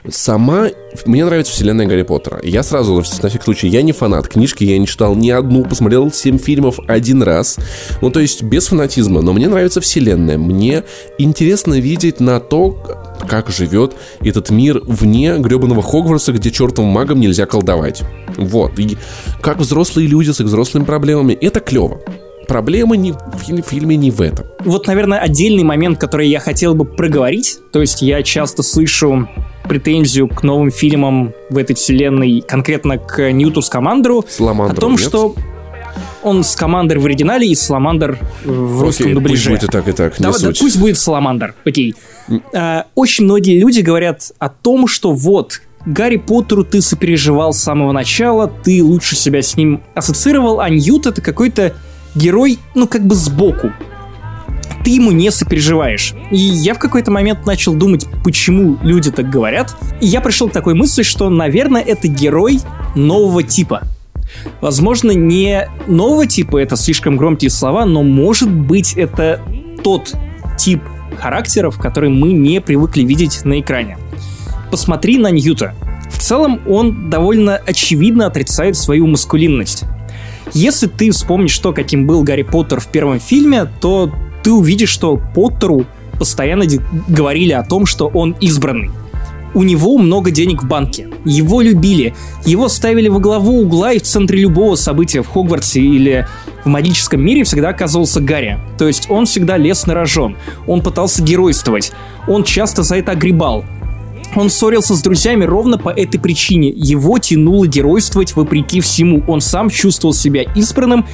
Сама... 0.09 0.69
Мне 1.05 1.25
нравится 1.25 1.53
вселенная 1.53 1.87
Гарри 1.87 2.03
Поттера. 2.03 2.41
Я 2.43 2.63
сразу, 2.63 2.95
на 2.95 3.03
всякий 3.03 3.45
случай, 3.45 3.69
я 3.69 3.83
не 3.83 3.93
фанат. 3.93 4.29
Книжки 4.29 4.65
я 4.65 4.79
не 4.79 4.87
читал 4.87 5.15
ни 5.15 5.31
одну, 5.31 5.65
посмотрел 5.65 6.11
семь 6.11 6.39
фильмов 6.39 6.79
один 6.87 7.23
раз. 7.23 7.59
Ну, 8.01 8.11
то 8.11 8.21
есть, 8.21 8.43
без 8.43 8.67
фанатизма. 8.69 9.23
Но 9.23 9.33
мне 9.33 9.49
нравится 9.49 9.81
вселенная. 9.81 10.39
Мне 10.39 10.85
интересно 11.19 11.75
видеть 11.75 12.21
на 12.21 12.41
то, 12.41 12.71
как 13.29 13.51
живет 13.51 13.95
этот 14.21 14.51
мир 14.51 14.81
вне 14.85 15.37
гребаного 15.39 15.83
Хогвартса, 15.83 16.33
где 16.33 16.51
чертовым 16.51 16.91
магом 16.91 17.21
нельзя 17.21 17.47
колдовать. 17.47 18.03
Вот. 18.37 18.79
И 18.79 18.97
как 19.41 19.59
взрослые 19.59 20.09
люди 20.09 20.31
с 20.31 20.41
их 20.41 20.47
взрослыми 20.47 20.85
проблемами. 20.85 21.35
Это 21.35 21.61
клево 21.61 22.01
проблема 22.47 22.97
не 22.97 23.13
в 23.13 23.63
фильме 23.63 23.97
не 23.97 24.11
в 24.11 24.21
этом. 24.21 24.47
Вот, 24.61 24.87
наверное, 24.87 25.19
отдельный 25.19 25.65
момент, 25.65 25.99
который 25.99 26.29
я 26.29 26.41
хотел 26.41 26.75
бы 26.75 26.85
проговорить. 26.85 27.59
То 27.73 27.81
есть 27.81 28.03
я 28.03 28.23
часто 28.23 28.63
слышу 28.63 29.29
претензию 29.69 30.29
к 30.29 30.43
новым 30.43 30.71
фильмам 30.71 31.33
в 31.51 31.59
этой 31.59 31.75
вселенной, 31.75 32.43
конкретно 32.47 32.99
к 32.99 33.31
Ньюту 33.33 33.63
Скамандеру, 33.63 34.25
о 34.39 34.75
том, 34.75 34.93
нет? 34.93 35.01
что 35.01 35.35
он 36.23 36.45
Скамандер 36.45 36.99
в 36.99 37.07
оригинале 37.07 37.49
и 37.49 37.55
Саламандр 37.55 38.19
в 38.45 38.83
русском 38.83 39.07
Окей, 39.07 39.15
дубляже. 39.15 39.51
пусть 39.51 39.63
будет 39.63 39.63
и 39.65 39.73
так, 39.73 39.89
и 39.89 39.93
так, 39.93 40.15
да. 40.19 40.33
Да, 40.33 40.51
пусть 40.59 40.79
будет 40.79 40.99
Саламандр, 40.99 41.55
окей. 41.65 41.95
А, 42.55 42.87
очень 42.95 43.25
многие 43.25 43.59
люди 43.59 43.81
говорят 43.81 44.33
о 44.39 44.49
том, 44.49 44.87
что 44.89 45.13
вот, 45.13 45.61
Гарри 45.85 46.17
Поттеру 46.17 46.65
ты 46.65 46.83
сопереживал 46.83 47.53
с 47.53 47.59
самого 47.59 47.93
начала, 47.93 48.49
ты 48.49 48.83
лучше 48.83 49.15
себя 49.15 49.41
с 49.41 49.57
ним 49.57 49.83
ассоциировал, 49.95 50.61
а 50.61 50.69
Ньют 50.69 51.07
это 51.07 51.23
какой-то 51.23 51.75
герой, 52.17 52.59
ну, 52.75 52.87
как 52.89 53.07
бы 53.07 53.15
сбоку. 53.15 53.73
Ты 54.85 54.91
ему 54.91 55.11
не 55.11 55.31
сопереживаешь. 55.31 56.15
И 56.31 56.37
я 56.37 56.75
в 56.75 56.79
какой-то 56.79 57.11
момент 57.11 57.45
начал 57.45 57.75
думать, 57.75 58.07
почему 58.25 58.79
люди 58.83 59.11
так 59.11 59.29
говорят. 59.29 59.77
И 60.01 60.07
я 60.07 60.21
пришел 60.21 60.49
к 60.49 60.53
такой 60.53 60.75
мысли, 60.75 61.03
что, 61.03 61.29
наверное, 61.29 61.83
это 61.83 62.09
герой 62.09 62.61
нового 62.95 63.43
типа. 63.43 63.83
Возможно, 64.61 65.11
не 65.11 65.69
нового 65.87 66.27
типа, 66.27 66.59
это 66.59 66.77
слишком 66.77 67.17
громкие 67.17 67.51
слова, 67.51 67.85
но 67.85 68.03
может 68.03 68.51
быть 68.51 68.95
это 68.95 69.41
тот 69.83 70.15
тип 70.59 70.83
характеров, 71.19 71.79
который 71.79 72.11
мы 72.11 72.33
не 72.33 72.61
привыкли 72.61 73.03
видеть 73.03 73.45
на 73.45 73.61
экране. 73.61 73.99
Посмотри 74.71 75.19
на 75.19 75.31
Ньюта. 75.31 75.75
В 76.11 76.19
целом 76.19 76.61
он 76.67 77.11
довольно 77.11 77.57
очевидно 77.57 78.27
отрицает 78.27 78.77
свою 78.77 79.07
маскулинность. 79.07 79.85
Если 80.53 80.87
ты 80.87 81.11
вспомнишь 81.11 81.59
то, 81.59 81.73
каким 81.73 82.07
был 82.07 82.23
Гарри 82.23 82.43
Поттер 82.43 82.81
в 82.81 82.87
первом 82.89 83.21
фильме, 83.21 83.67
то 83.81 84.11
ты 84.43 84.53
увидишь, 84.53 84.91
что 84.91 85.21
Поттеру 85.35 85.87
постоянно 86.19 86.65
говорили 87.09 87.53
о 87.53 87.63
том, 87.63 87.87
что 87.87 88.07
он 88.07 88.37
избранный. 88.41 88.91
У 89.55 89.63
него 89.63 89.97
много 89.97 90.31
денег 90.31 90.63
в 90.63 90.67
банке. 90.67 91.09
Его 91.25 91.63
любили. 91.63 92.15
Его 92.45 92.69
ставили 92.69 93.09
во 93.09 93.21
главу 93.21 93.63
угла, 93.63 93.93
и 93.93 93.99
в 93.99 94.03
центре 94.03 94.39
любого 94.39 94.77
события 94.77 95.23
в 95.23 95.29
Хогвартсе 95.29 95.81
или 95.81 96.29
в 96.65 96.69
магическом 96.69 97.23
мире 97.23 97.43
всегда 97.43 97.71
оказывался 97.71 98.21
Гарри. 98.21 98.59
То 98.77 98.87
есть 98.87 99.07
он 99.09 99.25
всегда 99.25 99.57
лез 99.57 99.87
на 99.87 99.95
рожон. 99.95 100.37
Он 100.67 100.83
пытался 100.83 101.23
геройствовать. 101.23 101.93
Он 102.29 102.45
часто 102.45 102.83
за 102.83 102.97
это 102.97 103.13
огребал. 103.13 103.65
Он 104.37 104.51
ссорился 104.51 104.95
с 104.95 105.03
друзьями 105.03 105.45
ровно 105.45 105.79
по 105.79 105.89
этой 105.89 106.21
причине. 106.21 106.69
Его 106.69 107.19
тянуло 107.19 107.67
геройствовать 107.67 108.37
вопреки 108.37 108.81
всему. 108.81 109.25
Он 109.27 109.41
сам 109.41 109.71
чувствовал 109.71 110.15
себя 110.15 110.43
избранным 110.55 111.07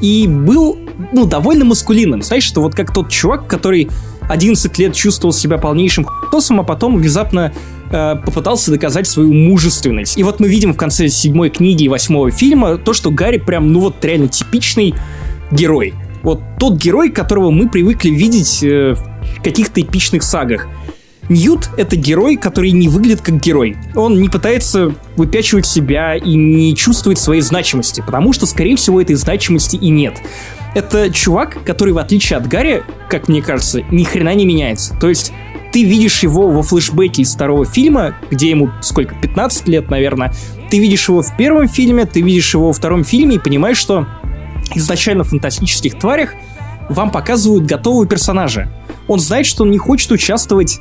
и 0.00 0.28
был, 0.28 0.78
ну, 1.12 1.26
довольно 1.26 1.64
маскулинным. 1.64 2.22
Знаешь, 2.22 2.44
что 2.44 2.62
вот 2.62 2.76
как 2.76 2.94
тот 2.94 3.10
чувак, 3.10 3.48
который 3.48 3.88
11 4.28 4.78
лет 4.78 4.94
чувствовал 4.94 5.32
себя 5.32 5.58
полнейшим 5.58 6.04
хуесосом, 6.04 6.60
а 6.60 6.62
потом 6.62 6.96
внезапно 6.96 7.52
э, 7.90 8.14
попытался 8.24 8.70
доказать 8.70 9.08
свою 9.08 9.32
мужественность. 9.32 10.16
И 10.16 10.22
вот 10.22 10.38
мы 10.38 10.48
видим 10.48 10.72
в 10.72 10.76
конце 10.76 11.08
седьмой 11.08 11.50
книги 11.50 11.84
и 11.84 11.88
восьмого 11.88 12.30
фильма 12.30 12.78
то, 12.78 12.92
что 12.92 13.10
Гарри 13.10 13.38
прям, 13.38 13.72
ну 13.72 13.80
вот 13.80 14.04
реально 14.04 14.28
типичный 14.28 14.94
герой. 15.50 15.94
Вот 16.22 16.40
тот 16.60 16.74
герой, 16.74 17.10
которого 17.10 17.50
мы 17.50 17.68
привыкли 17.68 18.10
видеть 18.10 18.62
э, 18.62 18.94
в 18.94 19.42
каких-то 19.42 19.80
эпичных 19.80 20.22
сагах. 20.22 20.68
Ньют— 21.28 21.68
это 21.76 21.96
герой, 21.96 22.36
который 22.36 22.70
не 22.70 22.88
выглядит 22.88 23.20
как 23.20 23.40
герой. 23.40 23.76
Он 23.94 24.20
не 24.20 24.28
пытается 24.28 24.94
выпячивать 25.16 25.66
себя 25.66 26.16
и 26.16 26.34
не 26.34 26.74
чувствует 26.74 27.18
своей 27.18 27.42
значимости, 27.42 28.02
потому 28.04 28.32
что, 28.32 28.46
скорее 28.46 28.76
всего, 28.76 29.00
этой 29.00 29.16
значимости 29.16 29.76
и 29.76 29.90
нет. 29.90 30.16
Это 30.74 31.10
чувак, 31.10 31.58
который, 31.64 31.92
в 31.92 31.98
отличие 31.98 32.38
от 32.38 32.46
Гарри, 32.46 32.82
как 33.08 33.28
мне 33.28 33.42
кажется, 33.42 33.82
ни 33.90 34.04
хрена 34.04 34.34
не 34.34 34.46
меняется. 34.46 34.96
То 34.98 35.08
есть 35.08 35.32
ты 35.72 35.84
видишь 35.84 36.22
его 36.22 36.50
во 36.50 36.62
флешбеке 36.62 37.22
из 37.22 37.34
второго 37.34 37.66
фильма, 37.66 38.14
где 38.30 38.50
ему 38.50 38.70
сколько, 38.80 39.14
15 39.14 39.68
лет, 39.68 39.90
наверное. 39.90 40.32
Ты 40.70 40.78
видишь 40.78 41.08
его 41.08 41.22
в 41.22 41.36
первом 41.36 41.68
фильме, 41.68 42.06
ты 42.06 42.22
видишь 42.22 42.54
его 42.54 42.68
во 42.68 42.72
втором 42.72 43.04
фильме 43.04 43.36
и 43.36 43.38
понимаешь, 43.38 43.76
что 43.78 44.06
изначально 44.74 45.24
в 45.24 45.28
фантастических 45.28 45.98
тварях 45.98 46.34
вам 46.88 47.10
показывают 47.10 47.66
готового 47.66 48.06
персонажа. 48.06 48.70
Он 49.08 49.18
знает, 49.18 49.46
что 49.46 49.64
он 49.64 49.70
не 49.70 49.78
хочет 49.78 50.10
участвовать 50.10 50.80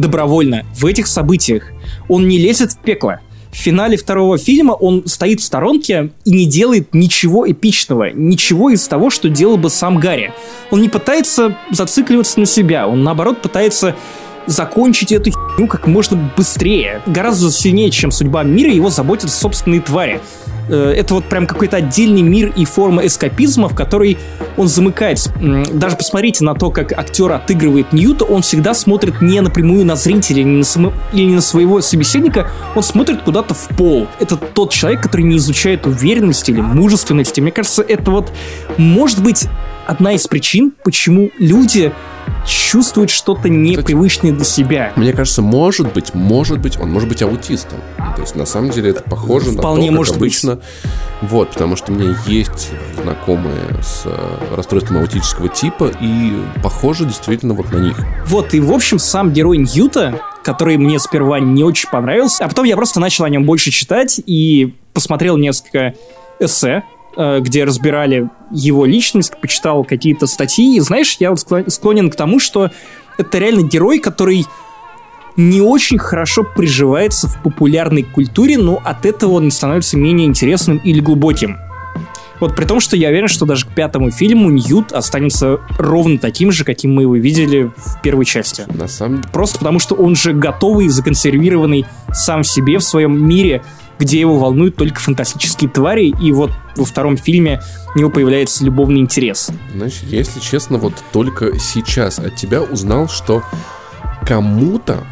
добровольно 0.00 0.64
в 0.74 0.86
этих 0.86 1.06
событиях. 1.06 1.70
Он 2.08 2.26
не 2.26 2.38
лезет 2.38 2.72
в 2.72 2.78
пекло. 2.78 3.20
В 3.52 3.56
финале 3.56 3.96
второго 3.96 4.38
фильма 4.38 4.72
он 4.72 5.06
стоит 5.06 5.40
в 5.40 5.44
сторонке 5.44 6.10
и 6.24 6.30
не 6.30 6.46
делает 6.46 6.94
ничего 6.94 7.50
эпичного, 7.50 8.10
ничего 8.12 8.70
из 8.70 8.86
того, 8.86 9.10
что 9.10 9.28
делал 9.28 9.56
бы 9.56 9.70
сам 9.70 9.98
Гарри. 9.98 10.32
Он 10.70 10.80
не 10.80 10.88
пытается 10.88 11.56
зацикливаться 11.70 12.38
на 12.38 12.46
себя, 12.46 12.86
он 12.86 13.02
наоборот 13.02 13.42
пытается 13.42 13.96
закончить 14.46 15.12
эту 15.12 15.30
херню 15.30 15.66
как 15.66 15.86
можно 15.86 16.32
быстрее. 16.36 17.02
Гораздо 17.06 17.50
сильнее, 17.50 17.90
чем 17.90 18.10
судьба 18.10 18.42
мира, 18.42 18.70
его 18.70 18.90
заботят 18.90 19.30
собственные 19.30 19.80
твари. 19.80 20.20
Э, 20.68 20.92
это 20.96 21.14
вот 21.14 21.24
прям 21.24 21.46
какой-то 21.46 21.78
отдельный 21.78 22.22
мир 22.22 22.52
и 22.56 22.64
форма 22.64 23.04
эскапизма, 23.06 23.68
в 23.68 23.74
который 23.74 24.18
он 24.56 24.68
замыкается. 24.68 25.32
Даже 25.72 25.96
посмотрите 25.96 26.44
на 26.44 26.54
то, 26.54 26.70
как 26.70 26.92
актер 26.92 27.32
отыгрывает 27.32 27.92
Ньюта, 27.92 28.24
он 28.24 28.42
всегда 28.42 28.74
смотрит 28.74 29.20
не 29.20 29.40
напрямую 29.40 29.84
на 29.84 29.96
зрителя, 29.96 30.42
не 30.42 30.58
на, 30.58 30.64
само... 30.64 30.92
или 31.12 31.24
не 31.24 31.34
на 31.34 31.40
своего 31.40 31.80
собеседника, 31.80 32.50
он 32.74 32.82
смотрит 32.82 33.22
куда-то 33.22 33.54
в 33.54 33.68
пол. 33.76 34.06
Это 34.20 34.36
тот 34.36 34.72
человек, 34.72 35.02
который 35.02 35.22
не 35.22 35.38
изучает 35.38 35.86
уверенности 35.86 36.50
или 36.50 36.60
мужественности. 36.60 37.40
Мне 37.40 37.52
кажется, 37.52 37.82
это 37.82 38.10
вот 38.10 38.32
может 38.76 39.22
быть 39.22 39.48
одна 39.86 40.12
из 40.12 40.26
причин, 40.28 40.72
почему 40.84 41.30
люди 41.38 41.92
чувствует 42.46 43.10
что-то 43.10 43.48
непривычное 43.48 44.32
для 44.32 44.44
себя. 44.44 44.92
Мне 44.96 45.12
кажется, 45.12 45.42
может 45.42 45.92
быть, 45.92 46.14
может 46.14 46.58
быть, 46.58 46.78
он 46.78 46.90
может 46.90 47.08
быть 47.08 47.22
аутистом. 47.22 47.78
То 48.16 48.22
есть, 48.22 48.36
на 48.36 48.46
самом 48.46 48.70
деле, 48.70 48.90
это 48.90 49.02
похоже 49.02 49.52
Вполне 49.52 49.86
на 49.86 49.92
то, 49.92 49.96
может 49.96 50.16
обычно. 50.16 50.58
Вот, 51.22 51.50
потому 51.50 51.76
что 51.76 51.92
у 51.92 51.94
меня 51.94 52.16
есть 52.26 52.70
знакомые 53.02 53.82
с 53.82 54.02
э, 54.06 54.54
расстройством 54.56 54.98
аутического 54.98 55.48
типа, 55.48 55.92
и 56.00 56.32
похоже 56.62 57.04
действительно 57.04 57.54
вот 57.54 57.70
на 57.72 57.78
них. 57.78 57.98
Вот, 58.26 58.54
и, 58.54 58.60
в 58.60 58.72
общем, 58.72 58.98
сам 58.98 59.32
герой 59.32 59.58
Ньюта, 59.58 60.20
который 60.42 60.76
мне 60.76 60.98
сперва 60.98 61.40
не 61.40 61.62
очень 61.62 61.90
понравился, 61.90 62.44
а 62.44 62.48
потом 62.48 62.64
я 62.64 62.76
просто 62.76 63.00
начал 63.00 63.24
о 63.24 63.28
нем 63.28 63.44
больше 63.44 63.70
читать 63.70 64.20
и 64.24 64.74
посмотрел 64.92 65.36
несколько 65.36 65.94
эссе, 66.38 66.84
где 67.16 67.64
разбирали 67.64 68.28
его 68.50 68.84
личность, 68.84 69.32
почитал 69.40 69.84
какие-то 69.84 70.26
статьи. 70.26 70.76
И 70.76 70.80
знаешь, 70.80 71.16
я 71.20 71.30
вот 71.30 71.40
склон- 71.40 71.68
склонен 71.68 72.10
к 72.10 72.16
тому, 72.16 72.38
что 72.38 72.70
это 73.18 73.38
реально 73.38 73.62
герой, 73.62 73.98
который 73.98 74.46
не 75.36 75.60
очень 75.60 75.98
хорошо 75.98 76.44
приживается 76.44 77.28
в 77.28 77.42
популярной 77.42 78.02
культуре, 78.02 78.58
но 78.58 78.80
от 78.84 79.06
этого 79.06 79.32
он 79.32 79.50
становится 79.50 79.96
менее 79.96 80.26
интересным 80.26 80.78
или 80.78 81.00
глубоким. 81.00 81.56
Вот 82.40 82.56
при 82.56 82.64
том, 82.64 82.80
что 82.80 82.96
я 82.96 83.10
уверен, 83.10 83.28
что 83.28 83.44
даже 83.44 83.66
к 83.66 83.68
пятому 83.68 84.10
фильму 84.10 84.50
Ньют 84.50 84.92
останется 84.92 85.60
ровно 85.78 86.18
таким 86.18 86.50
же, 86.50 86.64
каким 86.64 86.94
мы 86.94 87.02
его 87.02 87.14
видели 87.16 87.70
в 87.76 88.00
первой 88.02 88.24
части. 88.24 88.64
На 88.74 88.88
самом 88.88 89.22
Просто 89.30 89.58
потому, 89.58 89.78
что 89.78 89.94
он 89.94 90.16
же 90.16 90.32
готовый, 90.32 90.88
законсервированный 90.88 91.84
сам 92.12 92.42
в 92.42 92.48
себе, 92.48 92.78
в 92.78 92.82
своем 92.82 93.26
мире, 93.28 93.62
где 94.00 94.18
его 94.18 94.38
волнуют 94.38 94.76
только 94.76 94.98
фантастические 94.98 95.70
твари, 95.70 96.14
и 96.20 96.32
вот 96.32 96.50
во 96.74 96.84
втором 96.84 97.16
фильме 97.18 97.60
у 97.94 97.98
него 97.98 98.10
появляется 98.10 98.64
любовный 98.64 99.00
интерес. 99.00 99.50
Я, 99.74 100.18
если 100.18 100.40
честно, 100.40 100.78
вот 100.78 100.94
только 101.12 101.58
сейчас 101.58 102.18
от 102.18 102.34
тебя 102.34 102.62
узнал, 102.62 103.08
что 103.08 103.42
кому-то 104.26 105.04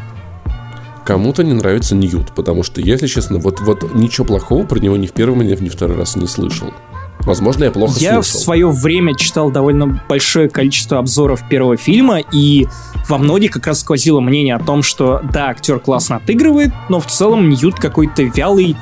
кому-то 1.05 1.43
не 1.43 1.53
нравится 1.53 1.95
Ньют, 1.95 2.33
потому 2.35 2.61
что, 2.61 2.81
если 2.81 3.07
честно, 3.07 3.39
вот, 3.39 3.61
вот 3.61 3.95
ничего 3.95 4.27
плохого 4.27 4.63
про 4.63 4.79
него 4.79 4.95
ни 4.95 5.07
в 5.07 5.11
первый, 5.11 5.43
ни 5.43 5.67
в 5.67 5.73
второй 5.73 5.97
раз 5.97 6.15
не 6.15 6.27
слышал. 6.27 6.71
Возможно, 7.19 7.65
я 7.65 7.71
плохо 7.71 7.93
Я 7.99 8.21
в 8.21 8.25
слышал. 8.25 8.41
свое 8.41 8.69
время 8.69 9.15
читал 9.15 9.51
довольно 9.51 10.01
большое 10.07 10.49
количество 10.49 10.97
обзоров 10.99 11.47
первого 11.49 11.77
фильма, 11.77 12.19
и 12.19 12.65
во 13.07 13.17
многих 13.17 13.51
как 13.51 13.67
раз 13.67 13.81
сквозило 13.81 14.19
мнение 14.19 14.55
о 14.55 14.59
том, 14.59 14.81
что 14.83 15.21
да, 15.31 15.49
актер 15.49 15.79
классно 15.79 16.15
отыгрывает, 16.17 16.71
но 16.89 16.99
в 16.99 17.07
целом 17.07 17.49
Ньют 17.49 17.75
какой-то 17.75 18.23
вялый 18.23 18.75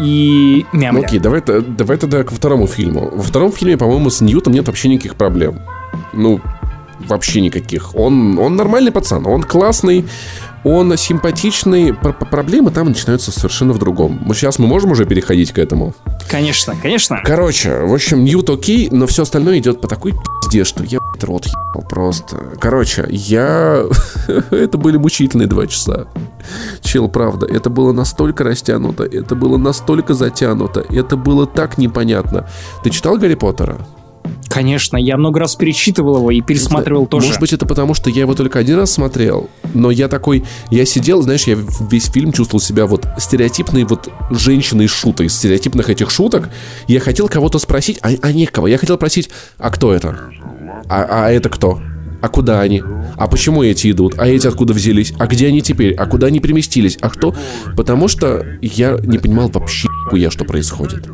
и 0.00 0.64
Ну, 0.72 0.78
мямля. 0.80 1.04
окей, 1.06 1.18
давай, 1.18 1.42
давай 1.42 1.96
тогда 1.98 2.22
ко 2.24 2.32
второму 2.34 2.66
фильму. 2.66 3.10
Во 3.14 3.22
втором 3.22 3.52
фильме, 3.52 3.76
по-моему, 3.76 4.08
с 4.10 4.20
Ньютом 4.20 4.52
нет 4.52 4.66
вообще 4.66 4.88
никаких 4.88 5.14
проблем. 5.16 5.60
Ну, 6.12 6.40
вообще 7.06 7.40
никаких. 7.40 7.94
Он, 7.94 8.38
он 8.38 8.56
нормальный 8.56 8.92
пацан, 8.92 9.26
он 9.26 9.42
классный, 9.42 10.04
он 10.64 10.96
симпатичный. 10.96 11.92
Пр- 11.94 12.12
пр- 12.14 12.28
проблемы 12.28 12.70
там 12.70 12.88
начинаются 12.88 13.30
совершенно 13.30 13.72
в 13.72 13.78
другом. 13.78 14.20
Мы 14.24 14.34
сейчас 14.34 14.58
мы 14.58 14.66
можем 14.66 14.92
уже 14.92 15.04
переходить 15.04 15.52
к 15.52 15.58
этому? 15.58 15.94
Конечно, 16.30 16.74
конечно. 16.80 17.20
Короче, 17.24 17.80
в 17.80 17.92
общем, 17.92 18.24
Ньют 18.24 18.48
окей, 18.50 18.88
но 18.90 19.06
все 19.06 19.22
остальное 19.22 19.58
идет 19.58 19.80
по 19.80 19.88
такой 19.88 20.12
пизде, 20.42 20.64
что 20.64 20.82
я 20.84 20.98
блядь, 21.00 21.24
рот 21.24 21.46
ебал 21.46 21.88
просто. 21.88 22.36
Короче, 22.60 23.06
я... 23.10 23.84
это 24.50 24.78
были 24.78 24.96
мучительные 24.96 25.46
два 25.46 25.66
часа. 25.66 26.06
Чел, 26.82 27.08
правда, 27.08 27.46
это 27.46 27.70
было 27.70 27.92
настолько 27.92 28.44
растянуто, 28.44 29.04
это 29.04 29.34
было 29.34 29.56
настолько 29.56 30.14
затянуто, 30.14 30.84
это 30.90 31.16
было 31.16 31.46
так 31.46 31.78
непонятно. 31.78 32.48
Ты 32.82 32.90
читал 32.90 33.16
Гарри 33.16 33.34
Поттера? 33.34 33.78
Конечно, 34.48 34.96
я 34.96 35.16
много 35.16 35.40
раз 35.40 35.56
перечитывал 35.56 36.18
его 36.18 36.30
и 36.30 36.40
пересматривал 36.40 37.06
тоже. 37.06 37.26
Может 37.26 37.40
быть, 37.40 37.52
это 37.52 37.66
потому, 37.66 37.92
что 37.94 38.08
я 38.08 38.20
его 38.20 38.34
только 38.34 38.60
один 38.60 38.78
раз 38.78 38.92
смотрел, 38.92 39.50
но 39.74 39.90
я 39.90 40.06
такой, 40.06 40.44
я 40.70 40.86
сидел, 40.86 41.22
знаешь, 41.22 41.42
я 41.44 41.58
весь 41.90 42.04
фильм 42.04 42.30
чувствовал 42.30 42.60
себя 42.60 42.86
вот 42.86 43.04
стереотипной 43.18 43.82
вот 43.82 44.08
женщиной 44.30 44.86
шутой, 44.86 45.28
стереотипных 45.28 45.90
этих 45.90 46.08
шуток. 46.10 46.50
Я 46.86 47.00
хотел 47.00 47.28
кого-то 47.28 47.58
спросить, 47.58 47.98
а, 48.02 48.10
а 48.22 48.32
некого. 48.32 48.68
Я 48.68 48.78
хотел 48.78 48.94
спросить, 48.94 49.28
а 49.58 49.70
кто 49.70 49.92
это? 49.92 50.16
А, 50.88 51.24
а 51.26 51.30
это 51.32 51.48
кто? 51.48 51.80
А 52.22 52.28
куда 52.28 52.60
они? 52.60 52.80
А 53.16 53.26
почему 53.26 53.62
эти 53.64 53.90
идут? 53.90 54.14
А 54.18 54.26
эти 54.26 54.46
откуда 54.46 54.72
взялись? 54.72 55.12
А 55.18 55.26
где 55.26 55.48
они 55.48 55.62
теперь? 55.62 55.94
А 55.94 56.06
куда 56.06 56.28
они 56.28 56.38
переместились? 56.38 56.96
А 57.00 57.10
кто? 57.10 57.34
Потому 57.76 58.06
что 58.06 58.46
я 58.62 58.98
не 59.02 59.18
понимал 59.18 59.48
вообще 59.48 59.88
хуя, 60.08 60.30
что 60.30 60.44
происходит. 60.44 61.08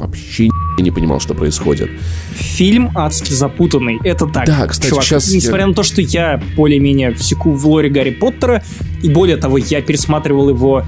Вообще 0.00 0.48
не 0.78 0.90
понимал, 0.90 1.20
что 1.20 1.34
происходит. 1.34 1.90
Фильм 2.32 2.90
адски 2.94 3.32
запутанный. 3.32 3.98
Это 4.02 4.26
так. 4.26 4.46
Да, 4.46 4.66
кстати, 4.66 4.88
чувак. 4.90 5.04
я- 5.30 5.36
Несмотря 5.36 5.66
на 5.66 5.74
то, 5.74 5.82
что 5.82 6.00
я 6.00 6.42
более-менее 6.56 7.12
всеку 7.14 7.52
в 7.52 7.66
лоре 7.66 7.90
Гарри 7.90 8.10
Поттера, 8.10 8.62
и 9.02 9.10
более 9.10 9.36
того, 9.36 9.58
я 9.58 9.82
пересматривал 9.82 10.48
его 10.48 10.82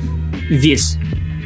весь, 0.48 0.96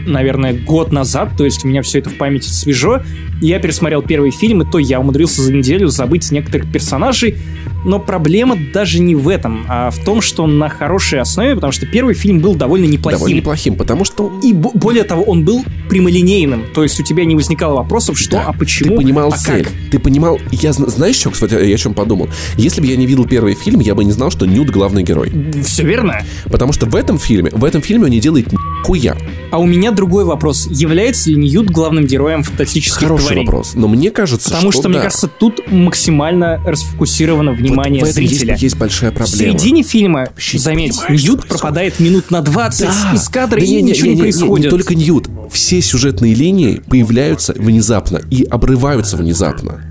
наверное, 0.06 0.52
год 0.54 0.92
назад, 0.92 1.32
то 1.36 1.44
есть 1.44 1.64
у 1.64 1.68
меня 1.68 1.82
все 1.82 1.98
это 1.98 2.10
в 2.10 2.14
памяти 2.16 2.48
свежо. 2.48 3.02
Я 3.40 3.58
пересмотрел 3.58 4.02
первый 4.02 4.30
фильм, 4.30 4.62
и 4.62 4.70
то 4.70 4.78
я 4.78 5.00
умудрился 5.00 5.42
за 5.42 5.52
неделю 5.52 5.88
забыть 5.88 6.30
некоторых 6.30 6.70
персонажей, 6.72 7.36
но 7.84 7.98
проблема 8.00 8.56
даже 8.72 8.98
не 9.00 9.14
в 9.14 9.28
этом, 9.28 9.64
а 9.68 9.90
в 9.90 9.98
том, 10.04 10.20
что 10.20 10.42
он 10.44 10.58
на 10.58 10.68
хорошей 10.68 11.20
основе, 11.20 11.54
потому 11.54 11.72
что 11.72 11.86
первый 11.86 12.14
фильм 12.14 12.40
был 12.40 12.54
довольно 12.54 12.86
неплохим. 12.86 13.18
Довольно 13.18 13.36
неплохим, 13.36 13.76
потому 13.76 14.04
что 14.04 14.32
И 14.42 14.52
бо- 14.52 14.72
более 14.74 15.04
того, 15.04 15.22
он 15.22 15.44
был 15.44 15.64
прямолинейным, 15.88 16.64
то 16.74 16.82
есть 16.82 16.98
у 16.98 17.04
тебя 17.04 17.24
не 17.24 17.34
возникало 17.36 17.76
вопросов, 17.76 18.18
что, 18.18 18.32
Да, 18.32 18.44
а 18.48 18.52
почему, 18.52 18.90
Ты 18.90 18.96
понимал 18.96 19.28
а 19.32 19.36
цель. 19.36 19.64
как. 19.64 19.72
Ты 19.90 19.98
понимал... 19.98 20.38
Я, 20.50 20.72
зна- 20.72 20.88
знаешь, 20.88 21.16
что, 21.16 21.30
кстати, 21.30 21.54
я 21.54 21.74
о 21.74 21.78
чем 21.78 21.94
подумал? 21.94 22.28
Если 22.56 22.80
бы 22.80 22.86
я 22.88 22.96
не 22.96 23.06
видел 23.06 23.24
первый 23.26 23.54
фильм, 23.54 23.80
я 23.80 23.94
бы 23.94 24.02
не 24.04 24.12
знал, 24.12 24.30
что 24.30 24.46
Ньют 24.46 24.70
главный 24.70 25.02
герой. 25.04 25.32
Все 25.64 25.84
верно. 25.84 26.22
Потому 26.46 26.72
что 26.72 26.86
в 26.86 26.96
этом 26.96 27.18
фильме, 27.18 27.50
в 27.52 27.64
этом 27.64 27.82
фильме 27.82 28.04
он 28.04 28.10
не 28.10 28.20
делает 28.20 28.48
хуя. 28.84 29.16
А 29.50 29.58
у 29.58 29.66
меня 29.66 29.92
другой 29.92 30.24
вопрос. 30.24 30.66
Является 30.70 31.30
ли 31.30 31.36
Ньют 31.36 31.70
главным 31.70 32.04
героем 32.06 32.42
фантастических 32.42 33.00
Хороший 33.00 33.25
тварей? 33.26 33.44
вопрос. 33.46 33.72
Но 33.74 33.88
мне 33.88 34.10
кажется, 34.10 34.50
Потому 34.50 34.72
что, 34.72 34.88
мне 34.88 34.98
да. 34.98 35.04
кажется, 35.04 35.28
тут 35.28 35.70
максимально 35.70 36.60
расфокусировано 36.66 37.52
внимание 37.52 38.00
вот 38.00 38.08
в 38.08 38.12
этом 38.12 38.26
зрителя. 38.26 38.52
Есть, 38.52 38.62
есть 38.62 38.76
большая 38.76 39.10
В 39.10 39.14
проблема. 39.14 39.36
середине 39.58 39.82
фильма, 39.82 40.20
Вообще 40.20 40.56
не 40.58 40.62
заметь, 40.62 40.94
что 40.94 41.12
Ньют 41.12 41.46
пропадает 41.46 42.00
минут 42.00 42.30
на 42.30 42.40
20 42.42 42.86
Да. 42.88 43.12
из 43.14 43.28
кадра, 43.28 43.58
Да 43.58 43.64
и 43.64 43.68
не, 43.68 43.76
не, 43.76 43.90
ничего 43.90 44.06
не, 44.06 44.14
не, 44.14 44.14
не, 44.14 44.16
не, 44.16 44.22
происходит. 44.32 44.64
Не 44.66 44.70
только 44.70 44.94
Ньют. 44.94 45.28
Все 45.50 45.80
сюжетные 45.80 46.34
линии 46.34 46.82
появляются 46.88 47.52
внезапно 47.54 48.20
и 48.30 48.44
обрываются 48.44 49.16
внезапно. 49.16 49.82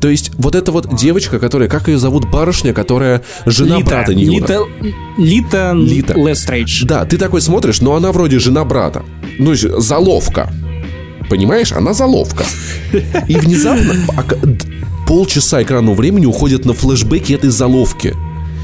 То 0.00 0.08
есть 0.08 0.32
вот 0.38 0.56
эта 0.56 0.72
вот 0.72 0.96
девочка, 0.96 1.38
которая, 1.38 1.68
как 1.68 1.86
ее 1.86 1.96
зовут, 1.96 2.28
барышня, 2.28 2.72
которая 2.72 3.22
жена 3.46 3.76
Лита, 3.76 3.88
брата 3.88 4.14
Ньюта. 4.14 4.60
Лита, 5.16 5.72
Лита. 5.72 6.14
Лестрейдж. 6.14 6.84
Да, 6.84 7.04
ты 7.04 7.16
такой 7.16 7.40
смотришь, 7.40 7.80
но 7.80 7.94
она 7.94 8.10
вроде 8.10 8.40
жена 8.40 8.64
брата. 8.64 9.04
Ну, 9.38 9.54
заловка. 9.54 10.52
Понимаешь, 11.28 11.72
она 11.72 11.94
заловка. 11.94 12.44
И 13.28 13.36
внезапно 13.36 13.94
а 14.16 14.24
полчаса 15.06 15.62
экранного 15.62 15.94
времени 15.94 16.26
уходят 16.26 16.64
на 16.64 16.72
флешбеки 16.72 17.32
этой 17.32 17.50
заловки. 17.50 18.14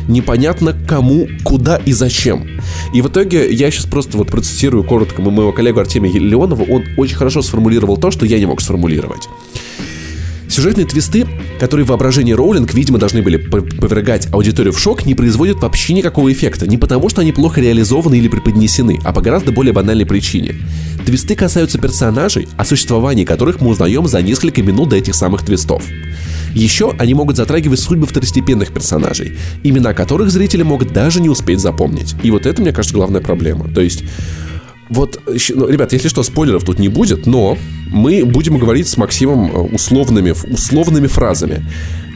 Непонятно 0.09 0.75
кому, 0.89 1.29
куда 1.45 1.77
и 1.77 1.93
зачем. 1.93 2.49
И 2.95 3.03
в 3.03 3.09
итоге 3.09 3.53
я 3.53 3.71
сейчас 3.71 3.85
просто 3.85 4.17
вот 4.17 4.29
процитирую 4.29 4.83
коротко 4.83 5.21
моего 5.21 5.53
коллегу 5.53 5.81
Артемия 5.81 6.19
Леонова. 6.19 6.63
Он 6.63 6.85
очень 6.97 7.17
хорошо 7.17 7.43
сформулировал 7.43 7.99
то, 7.99 8.11
что 8.11 8.25
я 8.25 8.39
не 8.39 8.47
мог 8.47 8.63
сформулировать. 8.63 9.29
Сюжетные 10.49 10.87
твисты, 10.87 11.27
которые 11.61 11.85
в 11.85 11.91
воображении 11.91 12.33
Роулинг, 12.33 12.73
видимо, 12.73 12.99
должны 12.99 13.21
были 13.21 13.37
повергать 13.37 14.33
аудиторию 14.33 14.73
в 14.73 14.79
шок, 14.79 15.05
не 15.05 15.15
производят 15.15 15.61
вообще 15.61 15.93
никакого 15.93 16.33
эффекта. 16.33 16.67
Не 16.67 16.79
потому, 16.79 17.11
что 17.11 17.21
они 17.21 17.33
плохо 17.33 17.61
реализованы 17.61 18.17
или 18.17 18.29
преподнесены, 18.29 18.99
а 19.05 19.13
по 19.13 19.21
гораздо 19.21 19.53
более 19.53 19.75
банальной 19.75 20.07
причине. 20.07 20.57
Твисты 21.09 21.37
касаются 21.37 21.79
персонажей, 21.79 22.49
о 22.59 22.67
существовании 22.67 23.25
которых 23.25 23.63
мы 23.63 23.71
узнаем 23.71 24.07
за 24.07 24.21
несколько 24.21 24.63
минут 24.63 24.91
до 24.91 24.97
этих 24.97 25.15
самых 25.15 25.43
твистов. 25.43 25.83
Еще 26.53 26.95
они 26.99 27.15
могут 27.15 27.39
затрагивать 27.39 27.81
судьбы 27.81 28.07
второстепенных 28.07 28.75
персонажей, 28.75 29.39
имена 29.63 29.95
которых 29.95 30.31
зрители 30.31 30.65
могут 30.65 30.93
даже 30.93 31.23
не 31.23 31.31
успеть 31.31 31.61
запомнить. 31.61 32.15
И 32.23 32.31
вот 32.31 32.45
это, 32.45 32.61
мне 32.61 32.73
кажется, 32.73 32.95
главная 32.95 33.23
проблема. 33.23 33.73
То 33.73 33.81
есть 33.81 34.05
вот, 34.91 35.19
ну, 35.27 35.69
ребят, 35.69 35.95
если 35.95 36.09
что, 36.09 36.23
спойлеров 36.23 36.65
тут 36.65 36.79
не 36.79 36.89
будет, 36.89 37.25
но 37.25 37.57
мы 37.91 38.27
будем 38.27 38.59
говорить 38.59 38.87
с 38.87 38.99
Максимом 38.99 39.51
э, 39.51 39.61
условными, 39.61 40.33
условными 40.53 41.07
фразами. 41.07 41.65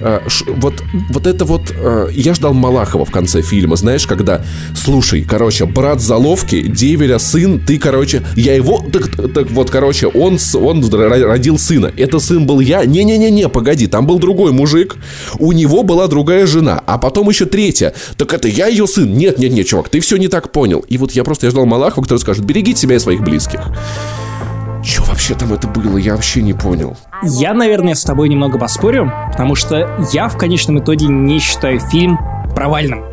Э, 0.02 0.20
Вот, 0.56 0.82
вот 1.10 1.26
это 1.26 1.44
вот... 1.44 1.72
э, 1.76 2.08
Я 2.12 2.34
ждал 2.34 2.52
Малахова 2.54 3.04
в 3.04 3.10
конце 3.10 3.42
фильма, 3.42 3.76
знаешь, 3.76 4.06
когда... 4.06 4.42
Слушай, 4.74 5.22
короче, 5.22 5.64
брат 5.64 6.00
Заловки, 6.00 6.62
Деверя 6.62 7.18
сын, 7.18 7.60
ты, 7.60 7.78
короче... 7.78 8.22
Я 8.36 8.54
его... 8.54 8.84
Так, 8.92 9.32
так 9.32 9.50
вот, 9.50 9.70
короче, 9.70 10.08
он, 10.08 10.38
он 10.54 10.90
родил 10.92 11.58
сына. 11.58 11.92
Это 11.96 12.18
сын 12.18 12.46
был 12.46 12.60
я? 12.60 12.84
Не-не-не-не, 12.84 13.48
погоди, 13.48 13.86
там 13.86 14.06
был 14.06 14.18
другой 14.18 14.52
мужик. 14.52 14.96
У 15.38 15.52
него 15.52 15.82
была 15.82 16.08
другая 16.08 16.46
жена, 16.46 16.82
а 16.86 16.98
потом 16.98 17.28
еще 17.28 17.46
третья. 17.46 17.94
Так 18.16 18.32
это 18.34 18.48
я 18.48 18.66
ее 18.66 18.86
сын? 18.86 19.12
Нет-нет-нет, 19.12 19.66
чувак, 19.66 19.88
ты 19.88 20.00
все 20.00 20.16
не 20.16 20.28
так 20.28 20.50
понял. 20.52 20.80
И 20.88 20.98
вот 20.98 21.12
я 21.12 21.22
просто 21.24 21.46
я 21.46 21.50
ждал 21.50 21.66
Малахова, 21.66 22.02
который 22.04 22.18
скажет, 22.18 22.44
берегите 22.44 22.80
себя 22.80 22.96
и 22.96 22.98
своих 22.98 23.20
близких. 23.22 23.60
Че 24.84 25.02
вообще 25.02 25.34
там 25.34 25.52
это 25.52 25.68
было? 25.68 25.96
Я 25.96 26.14
вообще 26.16 26.42
не 26.42 26.54
понял. 26.54 26.96
Я, 27.24 27.54
наверное, 27.54 27.94
с 27.94 28.02
тобой 28.04 28.28
немного 28.28 28.58
поспорю, 28.58 29.12
потому 29.30 29.54
что 29.54 29.88
я 30.12 30.28
в 30.28 30.36
конечном 30.36 30.80
итоге 30.80 31.06
не 31.06 31.38
считаю 31.38 31.78
фильм 31.78 32.18
провальным. 32.54 33.04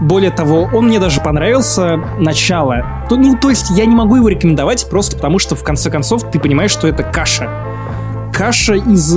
Более 0.00 0.30
того, 0.30 0.68
он 0.72 0.86
мне 0.86 0.98
даже 0.98 1.20
понравился 1.20 1.96
начало. 2.18 2.84
То- 3.08 3.16
Ну, 3.16 3.36
то 3.36 3.50
есть 3.50 3.70
я 3.70 3.86
не 3.86 3.94
могу 3.94 4.16
его 4.16 4.28
рекомендовать 4.28 4.88
просто 4.90 5.16
потому, 5.16 5.38
что 5.38 5.54
в 5.54 5.62
конце 5.62 5.90
концов 5.90 6.28
ты 6.30 6.40
понимаешь, 6.40 6.72
что 6.72 6.88
это 6.88 7.04
каша. 7.04 7.48
Каша 8.32 8.74
из 8.74 9.16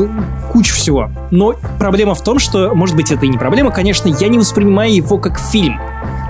кучи 0.52 0.72
всего. 0.72 1.10
Но 1.32 1.56
проблема 1.80 2.14
в 2.14 2.24
том, 2.24 2.38
что, 2.38 2.76
может 2.76 2.96
быть, 2.96 3.12
это 3.12 3.26
и 3.26 3.30
не 3.30 3.38
проблема, 3.40 3.72
конечно, 3.72 4.08
я 4.08 4.28
не 4.28 4.38
воспринимаю 4.38 4.94
его 4.94 5.18
как 5.18 5.40
фильм. 5.40 5.80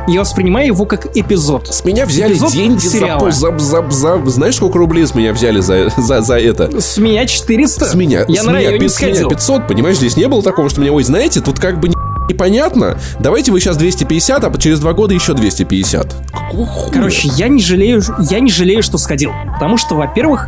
Я 0.07 0.21
воспринимаю 0.21 0.67
его 0.67 0.85
как 0.85 1.15
эпизод. 1.17 1.67
С 1.67 1.83
меня 1.83 2.05
взяли 2.05 2.33
Эпизод 2.33 2.51
деньги 2.53 2.79
сериала. 2.79 3.29
за, 3.31 3.57
за, 3.59 3.89
за- 3.89 4.25
Знаешь, 4.25 4.55
сколько 4.55 4.77
рублей 4.77 5.05
с 5.05 5.13
меня 5.13 5.33
взяли 5.33 5.59
за, 5.59 5.89
за, 5.97 6.21
за 6.21 6.39
это? 6.39 6.79
С 6.79 6.97
меня 6.97 7.25
400. 7.25 7.85
С 7.85 7.93
меня, 7.95 8.23
Я 8.27 8.41
с 8.41 8.45
на 8.45 8.51
меня, 8.59 8.71
пи- 8.71 8.87
с 8.87 8.99
меня 9.01 9.13
сходил. 9.13 9.29
500, 9.29 9.67
понимаешь, 9.67 9.97
здесь 9.97 10.15
не 10.15 10.27
было 10.27 10.41
такого, 10.41 10.69
что 10.69 10.79
меня, 10.79 10.93
ой, 10.93 11.03
знаете, 11.03 11.41
тут 11.41 11.59
как 11.59 11.79
бы 11.81 11.89
не- 11.89 11.95
непонятно. 12.29 12.97
Давайте 13.19 13.51
вы 13.51 13.59
сейчас 13.59 13.75
250, 13.77 14.43
а 14.45 14.57
через 14.57 14.79
два 14.79 14.93
года 14.93 15.13
еще 15.13 15.33
250. 15.33 16.15
Какого 16.31 16.65
хуя? 16.65 16.93
Короче, 16.93 17.27
я 17.35 17.49
не 17.49 17.61
жалею, 17.61 18.01
я 18.29 18.39
не 18.39 18.49
жалею, 18.49 18.83
что 18.83 18.97
сходил. 18.97 19.31
Потому 19.55 19.75
что, 19.77 19.95
во-первых, 19.95 20.47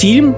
фильм 0.00 0.34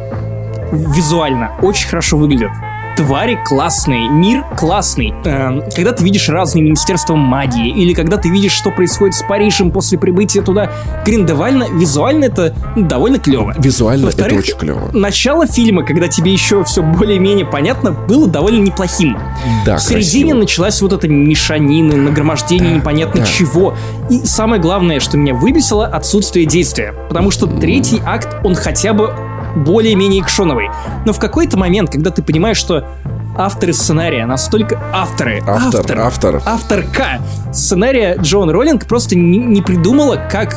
визуально 0.73 1.53
очень 1.63 1.89
хорошо 1.89 2.17
выглядит. 2.19 2.51
Твари 2.97 3.39
классные, 3.45 4.09
мир 4.09 4.45
классный. 4.59 5.15
Эм, 5.25 5.63
когда 5.75 5.93
ты 5.93 6.05
видишь 6.05 6.29
разные 6.29 6.63
министерства 6.63 7.15
магии, 7.15 7.69
или 7.71 7.95
когда 7.95 8.17
ты 8.17 8.29
видишь, 8.29 8.53
что 8.53 8.71
происходит 8.71 9.15
с 9.15 9.23
Парижем 9.23 9.71
после 9.71 9.99
прибытия 9.99 10.43
туда 10.43 10.71
Гриндевальна, 11.05 11.67
визуально 11.73 12.27
это 12.27 12.55
довольно 12.77 13.19
клево. 13.19 13.55
Визуально 13.59 14.09
это 14.09 14.35
очень 14.35 14.57
клево. 14.57 14.91
Начало 14.93 15.47
фильма, 15.47 15.85
когда 15.85 16.09
тебе 16.09 16.33
еще 16.33 16.63
все 16.65 16.83
более-менее 16.83 17.47
понятно, 17.47 17.93
было 17.93 18.27
довольно 18.29 18.63
неплохим. 18.63 19.17
Да, 19.65 19.79
В 19.79 19.83
середине 19.83 20.25
красиво. 20.33 20.39
началась 20.41 20.83
вот 20.83 20.93
эта 20.93 21.09
мешанина, 21.09 21.97
нагромождение 21.97 22.75
непонятно 22.75 23.21
да. 23.21 23.27
чего. 23.27 23.75
И 24.11 24.25
самое 24.27 24.61
главное, 24.61 25.01
что 25.01 25.17
меня 25.17 25.35
выбесило, 25.35 25.87
отсутствие 25.87 26.47
действия. 26.47 26.95
Потому 27.09 27.31
что 27.31 27.47
третий 27.47 28.01
акт, 28.05 28.29
он 28.45 28.55
хотя 28.55 28.93
бы 28.93 29.15
более-менее 29.57 30.23
экшоновый. 30.23 30.71
Но 31.05 31.13
в 31.13 31.19
какой-то 31.19 31.59
момент, 31.59 31.91
когда 31.91 32.11
ты 32.11 32.23
понимаешь, 32.23 32.57
что 32.57 32.85
авторы 33.37 33.73
сценария 33.73 34.27
настолько... 34.27 34.79
Авторы, 34.93 35.43
Автор, 35.47 36.01
автор. 36.01 36.43
авторка 36.45 37.21
сценария 37.53 38.17
Джон 38.21 38.51
Роллинг 38.51 38.87
просто 38.87 39.17
не, 39.17 39.39
не 39.39 39.63
придумала, 39.63 40.17
как 40.31 40.55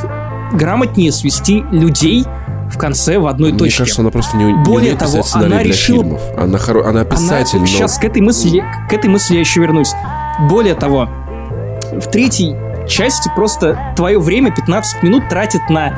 грамотнее 0.53 1.11
свести 1.11 1.63
людей 1.71 2.25
в 2.71 2.77
конце 2.77 3.19
в 3.19 3.27
одной 3.27 3.51
Мне 3.51 3.59
точке. 3.59 3.77
кажется, 3.79 4.01
она 4.01 4.09
просто 4.11 4.37
не, 4.37 4.45
не 4.45 4.63
Более 4.63 4.95
того, 4.95 5.23
она 5.33 5.45
для 5.47 5.63
решила- 5.63 6.03
фильмов. 6.03 6.21
Она, 6.37 6.57
хоро... 6.57 6.87
она 6.87 7.03
писатель, 7.05 7.59
но... 7.59 7.65
Сейчас 7.65 7.97
к 7.97 8.03
этой 8.03 8.21
мысли, 8.21 8.63
к 8.89 8.93
этой 8.93 9.09
мысли 9.09 9.35
я 9.35 9.39
еще 9.41 9.61
вернусь. 9.61 9.93
Более 10.49 10.73
того, 10.73 11.07
в 11.93 12.07
третьей 12.11 12.55
части 12.87 13.31
просто 13.35 13.93
твое 13.95 14.19
время 14.19 14.51
15 14.51 15.03
минут 15.03 15.29
тратит 15.29 15.61
на 15.69 15.93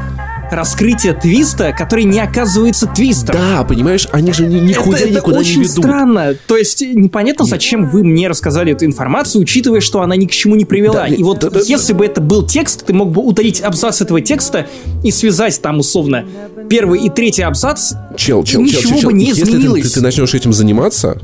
раскрытие 0.52 1.14
твиста, 1.14 1.74
который 1.74 2.04
не 2.06 2.20
оказывается 2.20 2.88
твистом. 2.88 3.36
Да, 3.36 3.64
понимаешь, 3.64 4.08
они 4.12 4.32
же 4.34 4.46
ни, 4.46 4.60
никуда 4.60 4.98
это, 4.98 5.08
это 5.08 5.16
никуда 5.18 5.40
очень 5.40 5.60
не 5.60 5.64
ведут. 5.68 5.84
странно. 5.84 6.36
То 6.48 6.58
есть 6.58 6.82
непонятно, 6.82 7.46
зачем 7.46 7.90
вы 7.90 8.04
мне 8.04 8.28
рассказали 8.28 8.72
эту 8.74 8.86
информацию, 8.86 9.42
учитывая, 9.42 9.82
что 9.82 10.02
она 10.02 10.16
ни 10.16 10.26
к 10.26 10.32
чему 10.32 10.56
не 10.56 10.66
привела. 10.66 10.94
Да, 10.96 11.08
и 11.08 11.22
вот 11.24 11.40
да, 11.40 11.50
да, 11.50 11.60
если 11.66 11.94
бы 11.94 12.06
это 12.06 12.22
был 12.22 12.46
текст, 12.46 12.86
ты 12.86 12.94
мог 12.94 13.12
бы 13.12 13.22
удалить 13.22 13.62
абзац 13.62 14.02
этого 14.02 14.22
текста 14.22 14.68
и 15.04 15.12
связать 15.12 15.62
там 15.62 15.80
условно 15.80 16.26
первый 16.70 17.02
и 17.02 17.10
третий 17.10 17.44
абзац. 17.44 17.94
Чел, 18.16 18.44
чел, 18.44 18.62
Ничего 18.62 18.82
чел, 18.82 18.90
чел, 18.92 19.00
чел. 19.00 19.10
бы 19.10 19.14
не 19.18 19.26
Если 19.26 19.44
ты- 19.44 19.50
изменилось. 19.52 19.84
ты, 19.84 19.94
ты 19.96 20.02
начнешь 20.02 20.34
этим 20.34 20.54
заниматься, 20.54 21.18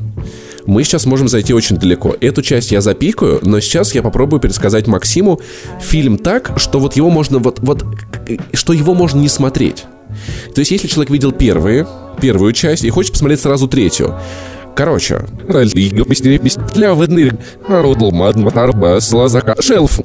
мы 0.66 0.84
сейчас 0.84 1.06
можем 1.06 1.28
зайти 1.28 1.54
очень 1.54 1.78
далеко. 1.78 2.16
Эту 2.20 2.42
часть 2.42 2.72
я 2.72 2.82
запикаю, 2.82 3.40
но 3.44 3.60
сейчас 3.60 3.94
я 3.96 4.02
попробую 4.02 4.40
пересказать 4.40 4.88
Максиму 4.88 5.40
фильм 5.82 6.18
так, 6.18 6.54
что 6.58 6.80
вот 6.80 6.96
его 6.96 7.10
можно 7.10 7.40
вот, 7.40 7.60
вот 7.60 7.86
что 8.54 8.74
его 8.74 8.94
можно 8.94 9.20
не 9.20 9.30
смотреть. 9.30 9.86
То 10.54 10.60
есть, 10.60 10.72
если 10.72 10.88
человек 10.88 11.12
видел 11.12 11.32
первые, 11.32 11.88
первую 12.22 12.54
часть 12.54 12.84
и 12.84 12.90
хочет 12.90 13.14
посмотреть 13.14 13.42
сразу 13.42 13.68
третью, 13.68 14.16
Короче, 14.76 15.26
шелф. 19.62 20.00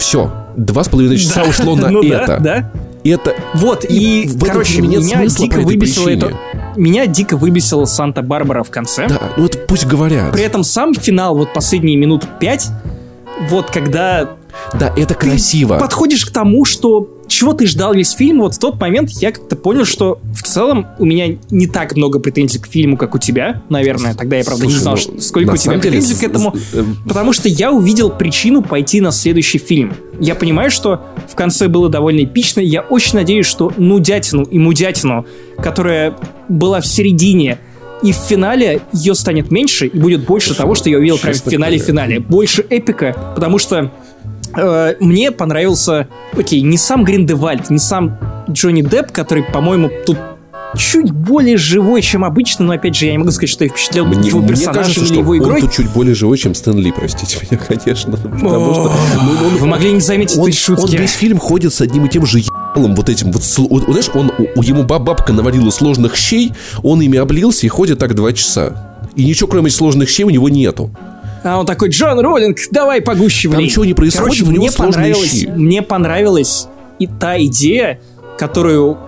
Все. 0.00 0.32
Два 0.56 0.82
с 0.82 0.88
половиной 0.88 1.18
часа 1.18 1.44
ушло 1.44 1.76
на 1.76 1.88
ну 1.90 2.02
да, 2.02 2.22
это. 2.22 2.38
да. 2.40 2.72
Это 3.04 3.34
Вот, 3.54 3.84
и, 3.84 4.22
И 4.24 4.28
в 4.28 4.36
этом 4.36 4.48
короче, 4.48 4.82
нет 4.82 5.02
меня 5.02 5.26
дико 5.26 5.60
выбесило 5.60 6.08
это... 6.08 6.32
Меня 6.76 7.06
дико 7.06 7.36
выбесила 7.36 7.84
Санта-Барбара 7.84 8.62
в 8.62 8.70
конце. 8.70 9.08
Да, 9.08 9.20
ну 9.36 9.46
это 9.46 9.58
пусть 9.58 9.86
говорят. 9.86 10.32
При 10.32 10.42
этом 10.42 10.64
сам 10.64 10.94
финал, 10.94 11.36
вот 11.36 11.52
последние 11.52 11.96
минут 11.96 12.24
пять, 12.38 12.68
вот 13.48 13.70
когда 13.70 14.30
Да, 14.78 14.92
это 14.96 15.14
ты 15.14 15.26
красиво. 15.28 15.78
подходишь 15.78 16.24
к 16.24 16.30
тому, 16.30 16.64
что 16.64 17.16
чего 17.26 17.52
ты 17.52 17.66
ждал 17.66 17.94
весь 17.94 18.10
фильм, 18.10 18.40
вот 18.40 18.54
в 18.54 18.58
тот 18.58 18.80
момент 18.80 19.10
я 19.10 19.32
как-то 19.32 19.56
понял, 19.56 19.84
что 19.84 20.18
в 20.34 20.42
целом 20.42 20.86
у 20.98 21.04
меня 21.04 21.38
не 21.50 21.66
так 21.66 21.96
много 21.96 22.18
претензий 22.18 22.58
к 22.58 22.66
фильму, 22.66 22.96
как 22.96 23.14
у 23.14 23.18
тебя, 23.18 23.62
наверное. 23.68 24.14
Тогда 24.14 24.36
я, 24.36 24.44
правда, 24.44 24.66
не 24.66 24.72
Слушай, 24.72 24.82
знал, 24.82 24.98
ну, 25.14 25.20
сколько 25.20 25.52
у 25.52 25.56
тебя 25.56 25.72
самом 25.72 25.80
деле, 25.80 25.98
претензий 26.00 26.20
к 26.20 26.28
этому. 26.28 26.54
э, 26.72 26.84
Потому 27.06 27.32
что 27.32 27.48
я 27.48 27.72
увидел 27.72 28.10
причину 28.10 28.62
пойти 28.62 29.00
на 29.00 29.12
следующий 29.12 29.58
фильм. 29.58 29.94
Я 30.18 30.34
понимаю, 30.34 30.70
что 30.70 31.02
в 31.28 31.34
конце 31.34 31.68
было 31.68 31.88
довольно 31.88 32.24
эпично. 32.24 32.60
Я 32.60 32.82
очень 32.82 33.14
надеюсь, 33.14 33.46
что 33.46 33.72
нудятину 33.76 34.42
и 34.42 34.58
мудятину, 34.58 35.24
которая 35.58 36.16
была 36.48 36.80
в 36.80 36.86
середине, 36.86 37.58
и 38.02 38.12
в 38.12 38.16
финале 38.16 38.80
ее 38.92 39.14
станет 39.14 39.50
меньше, 39.50 39.86
и 39.86 39.98
будет 39.98 40.24
больше 40.24 40.54
того, 40.54 40.74
что 40.74 40.88
я 40.88 40.98
увидел 40.98 41.18
прямо 41.18 41.36
в 41.36 41.50
финале-финале. 41.50 42.20
Больше 42.20 42.64
эпика, 42.68 43.34
потому 43.34 43.58
что 43.58 43.92
э, 44.56 44.94
мне 45.00 45.30
понравился, 45.32 46.08
окей, 46.36 46.60
не 46.62 46.76
сам 46.78 47.04
Гриндевальд, 47.04 47.70
не 47.70 47.78
сам 47.78 48.18
Джонни 48.50 48.82
Депп, 48.82 49.12
который, 49.12 49.42
по-моему, 49.44 49.90
тут 50.06 50.18
чуть 50.76 51.10
более 51.10 51.56
живой, 51.56 52.00
чем 52.00 52.24
обычно, 52.24 52.64
но 52.64 52.72
опять 52.74 52.94
же, 52.94 53.06
я 53.06 53.12
не 53.12 53.18
могу 53.18 53.32
сказать, 53.32 53.50
что 53.50 53.64
я 53.64 53.70
впечатлен 53.70 54.06
Мне, 54.06 54.28
его 54.28 54.40
персонажем 54.40 54.84
кажется, 54.84 55.12
или 55.12 55.18
его 55.20 55.32
он 55.32 55.38
игрой. 55.38 55.60
тут 55.62 55.72
чуть 55.72 55.90
более 55.90 56.14
живой, 56.14 56.38
чем 56.38 56.54
Стэн 56.54 56.78
Ли, 56.78 56.92
простите 56.92 57.38
меня, 57.50 57.60
конечно. 57.68 58.12
Потому 58.12 58.74
что 58.74 58.82
ну, 59.16 59.46
он- 59.48 59.56
Вы 59.58 59.66
могли 59.66 59.92
не 59.92 60.00
заметить 60.00 60.36
он, 60.38 60.44
этой 60.48 60.52
шутки. 60.56 60.82
он 60.84 60.90
весь 61.00 61.10
фильм 61.12 61.38
ходит 61.38 61.74
с 61.74 61.80
одним 61.80 62.04
и 62.06 62.08
тем 62.08 62.24
же 62.24 62.38
ебалом, 62.38 62.94
вот 62.94 63.08
этим 63.08 63.32
вот, 63.32 63.42
знаешь, 63.42 64.10
он, 64.14 64.30
у- 64.54 64.62
ему 64.62 64.84
баб- 64.84 65.02
бабка 65.02 65.32
наварила 65.32 65.70
сложных 65.70 66.14
щей, 66.16 66.52
он 66.84 67.00
ими 67.00 67.18
облился 67.18 67.66
и 67.66 67.68
ходит 67.68 67.98
так 67.98 68.14
два 68.14 68.32
часа. 68.32 68.86
И 69.16 69.24
ничего, 69.24 69.48
кроме 69.48 69.70
сложных 69.70 70.08
щей, 70.08 70.22
у 70.24 70.30
него 70.30 70.48
нету. 70.48 70.90
А 71.42 71.58
он 71.58 71.66
такой, 71.66 71.88
Джон 71.88 72.18
Роллинг, 72.20 72.58
давай 72.70 73.00
погуще 73.00 73.48
Там 73.48 73.56
влей». 73.58 73.66
ничего 73.68 73.84
не 73.84 73.94
происходит, 73.94 74.38
Короче, 74.38 74.58
мне 74.58 74.70
понравилось, 74.70 75.32
щи. 75.40 75.46
мне 75.48 75.82
понравилась 75.82 76.66
и 76.98 77.06
та 77.06 77.40
идея, 77.42 78.00
которую 78.38 78.98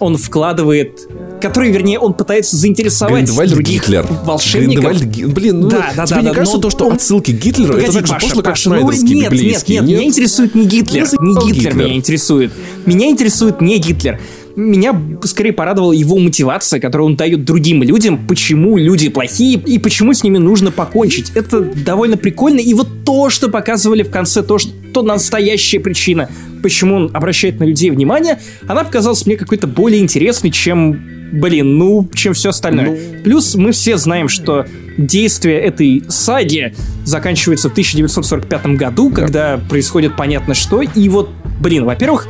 он 0.00 0.16
вкладывает, 0.16 0.98
которой, 1.40 1.70
вернее, 1.70 1.98
он 1.98 2.14
пытается 2.14 2.56
заинтересовать 2.56 3.24
Гриндевальд 3.24 3.50
других 3.52 3.82
Гитлер. 3.82 4.06
волшебников. 4.24 4.96
Гриндевальд 4.98 5.32
Блин, 5.34 5.60
ну, 5.60 5.68
Да, 5.70 5.92
да, 5.96 6.06
тебе 6.06 6.16
да, 6.16 6.22
не 6.22 6.28
да, 6.28 6.34
кажется 6.34 6.56
но 6.56 6.62
то, 6.62 6.70
что 6.70 6.86
он- 6.86 6.92
отсылки 6.94 7.30
к 7.32 7.40
Гитлеру, 7.40 7.74
Погоди, 7.74 7.86
это 7.88 7.98
так 7.98 8.06
же 8.06 8.12
Паша, 8.14 8.26
пошло, 8.26 8.42
как 8.42 8.52
ну, 8.52 8.56
шнайдерские 8.56 9.14
нет, 9.14 9.30
библейские? 9.30 9.78
Нет, 9.80 9.88
нет, 9.88 9.98
меня 9.98 10.08
интересует 10.08 10.54
не 10.54 10.66
Гитлер. 10.66 11.06
Заебал 11.06 11.26
Не 11.26 11.34
Гитлер 11.52 11.54
Гитлер. 11.72 11.74
меня 11.86 11.94
интересует. 11.96 12.52
Меня 12.86 13.08
интересует 13.10 13.60
не 13.60 13.78
Гитлер. 13.78 14.20
Меня 14.56 15.00
скорее 15.24 15.52
порадовала 15.52 15.92
его 15.92 16.18
мотивация, 16.18 16.78
которую 16.80 17.08
он 17.08 17.16
дает 17.16 17.44
другим 17.44 17.82
людям, 17.82 18.26
почему 18.26 18.76
люди 18.76 19.08
плохие 19.08 19.58
и 19.58 19.78
почему 19.78 20.12
с 20.12 20.22
ними 20.22 20.38
нужно 20.38 20.70
покончить. 20.70 21.32
Это 21.34 21.60
довольно 21.60 22.16
прикольно. 22.16 22.60
И 22.60 22.72
вот 22.74 22.88
то, 23.04 23.30
что 23.30 23.48
показывали 23.48 24.02
в 24.02 24.10
конце, 24.10 24.42
то, 24.42 24.58
что 24.58 24.70
то 24.94 25.02
настоящая 25.02 25.80
причина, 25.80 26.30
почему 26.62 26.94
он 26.94 27.10
обращает 27.12 27.58
на 27.58 27.64
людей 27.64 27.90
внимание, 27.90 28.40
она 28.66 28.84
показалась 28.84 29.26
мне 29.26 29.36
какой-то 29.36 29.66
более 29.66 30.00
интересной, 30.00 30.50
чем, 30.50 31.04
блин, 31.32 31.76
ну, 31.76 32.08
чем 32.14 32.32
все 32.32 32.50
остальное. 32.50 32.96
Плюс 33.24 33.56
мы 33.56 33.72
все 33.72 33.98
знаем, 33.98 34.28
что 34.28 34.64
действие 34.96 35.58
этой 35.58 36.04
саги 36.08 36.74
заканчивается 37.04 37.68
в 37.68 37.72
1945 37.72 38.66
году, 38.76 39.10
когда 39.10 39.58
происходит 39.68 40.16
понятно 40.16 40.54
что. 40.54 40.80
И 40.80 41.08
вот, 41.08 41.28
блин, 41.60 41.84
во-первых, 41.84 42.28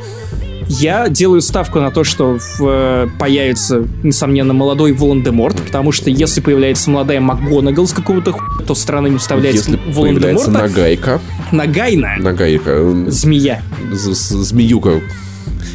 я 0.67 1.09
делаю 1.09 1.41
ставку 1.41 1.79
на 1.79 1.91
то, 1.91 2.03
что 2.03 2.37
в, 2.39 2.61
э, 2.61 3.07
появится, 3.19 3.85
несомненно, 4.03 4.53
молодой 4.53 4.93
Волан-де-Морт, 4.93 5.61
потому 5.61 5.91
что 5.91 6.09
если 6.09 6.41
появляется 6.41 6.89
молодая 6.89 7.19
МакГонагал 7.19 7.87
с 7.87 7.93
какого-то 7.93 8.31
хуя, 8.31 8.65
то 8.65 8.75
странно 8.75 9.07
не 9.07 9.17
вставлять 9.17 9.55
Если 9.55 9.79
Волан-де-Морта. 9.87 10.51
Нагайка, 10.51 11.21
Нагайна. 11.51 12.15
Нагайка, 12.19 12.79
Змея. 13.07 13.61
з- 13.91 14.13
з- 14.13 14.43
змеюка. 14.43 15.01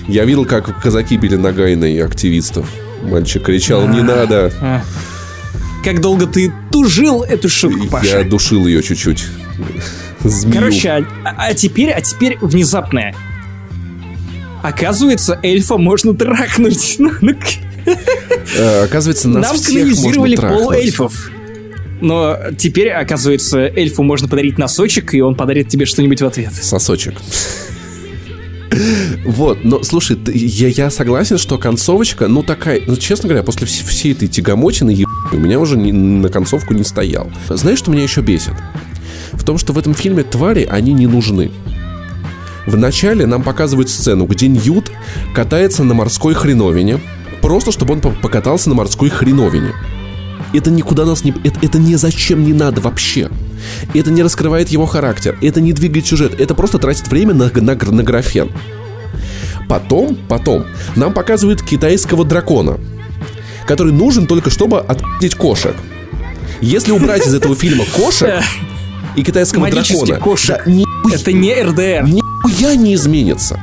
Я 0.08 0.24
видел, 0.24 0.44
как 0.44 0.80
казаки 0.82 1.16
били 1.16 1.36
Нагайной 1.36 1.98
активистов. 2.02 2.66
Мальчик 3.02 3.44
кричал, 3.44 3.86
не 3.88 4.02
надо. 4.02 4.52
Как 5.84 6.00
долго 6.00 6.26
ты 6.26 6.52
тужил 6.70 7.22
эту 7.22 7.48
шутку, 7.48 7.86
Паша? 7.86 8.18
Я 8.18 8.24
душил 8.24 8.66
ее 8.66 8.82
чуть-чуть. 8.82 9.24
Короче, 10.52 10.90
а, 10.90 11.04
а 11.38 11.54
теперь, 11.54 11.90
а 11.90 12.00
теперь 12.02 12.36
внезапное. 12.42 13.14
Оказывается, 14.62 15.38
эльфа 15.42 15.76
можно 15.78 16.14
трахнуть. 16.14 16.96
Ну, 16.98 17.10
ну, 17.20 17.34
Э, 18.58 18.84
оказывается, 18.84 19.28
нас 19.28 19.42
Нам 19.48 19.56
всех 19.56 19.68
канонизировали 19.74 20.18
можно 20.18 20.36
трахнуть. 20.36 20.62
пол 20.62 20.72
эльфов. 20.72 21.30
Но 22.02 22.36
теперь, 22.58 22.90
оказывается, 22.90 23.58
эльфу 23.60 24.02
можно 24.02 24.28
подарить 24.28 24.58
носочек, 24.58 25.14
и 25.14 25.20
он 25.22 25.34
подарит 25.34 25.68
тебе 25.68 25.86
что-нибудь 25.86 26.20
в 26.20 26.26
ответ. 26.26 26.52
Сосочек. 26.54 27.14
Вот, 29.24 29.64
но 29.64 29.82
слушай, 29.82 30.16
я, 30.32 30.68
я 30.68 30.90
согласен, 30.90 31.38
что 31.38 31.58
концовочка, 31.58 32.28
ну 32.28 32.42
такая, 32.44 32.80
ну 32.86 32.96
честно 32.96 33.28
говоря, 33.28 33.42
после 33.42 33.66
вс- 33.66 33.84
всей 33.86 34.12
этой 34.12 34.28
тягомотины 34.28 34.90
еб... 34.92 35.08
у 35.32 35.36
меня 35.36 35.58
уже 35.58 35.76
ни- 35.76 35.90
на 35.90 36.28
концовку 36.28 36.72
не 36.74 36.84
стоял. 36.84 37.30
Знаешь, 37.48 37.78
что 37.80 37.90
меня 37.90 38.04
еще 38.04 38.20
бесит? 38.20 38.52
В 39.32 39.42
том, 39.44 39.58
что 39.58 39.72
в 39.72 39.78
этом 39.78 39.94
фильме 39.94 40.22
твари, 40.22 40.68
они 40.70 40.92
не 40.92 41.06
нужны. 41.08 41.50
В 42.66 42.76
начале 42.76 43.26
нам 43.26 43.42
показывают 43.42 43.88
сцену, 43.88 44.26
где 44.26 44.48
Ньют 44.48 44.90
катается 45.34 45.82
на 45.82 45.94
морской 45.94 46.34
хреновине, 46.34 47.00
просто 47.40 47.72
чтобы 47.72 47.94
он 47.94 48.00
по- 48.00 48.10
покатался 48.10 48.68
на 48.68 48.74
морской 48.74 49.08
хреновине. 49.08 49.72
Это 50.52 50.70
никуда 50.70 51.04
нас 51.04 51.24
не... 51.24 51.30
Это, 51.44 51.58
это 51.62 51.78
ни 51.78 51.94
зачем 51.94 52.44
не 52.44 52.52
надо 52.52 52.80
вообще. 52.80 53.30
Это 53.94 54.10
не 54.10 54.22
раскрывает 54.22 54.68
его 54.68 54.86
характер. 54.86 55.38
Это 55.40 55.60
не 55.60 55.72
двигает 55.72 56.06
сюжет. 56.06 56.38
Это 56.40 56.54
просто 56.54 56.78
тратит 56.78 57.08
время 57.08 57.34
на, 57.34 57.50
на, 57.54 57.74
на 57.74 58.02
графен. 58.02 58.50
Потом, 59.68 60.18
потом, 60.28 60.64
нам 60.96 61.12
показывают 61.14 61.62
китайского 61.62 62.24
дракона, 62.24 62.80
который 63.66 63.92
нужен 63.92 64.26
только 64.26 64.50
чтобы 64.50 64.80
отпить 64.80 65.36
кошек. 65.36 65.76
Если 66.60 66.90
убрать 66.90 67.26
из 67.26 67.34
этого 67.34 67.54
фильма 67.54 67.84
кошек 67.96 68.42
и 69.16 69.22
китайского 69.22 69.60
Магический 69.62 70.06
дракона, 70.06 70.18
кошек. 70.20 70.62
да, 70.64 70.70
ни- 70.70 71.14
Это 71.14 71.32
не 71.32 71.54
РДР. 71.54 72.04
нихуя 72.08 72.74
не 72.76 72.94
изменится. 72.94 73.60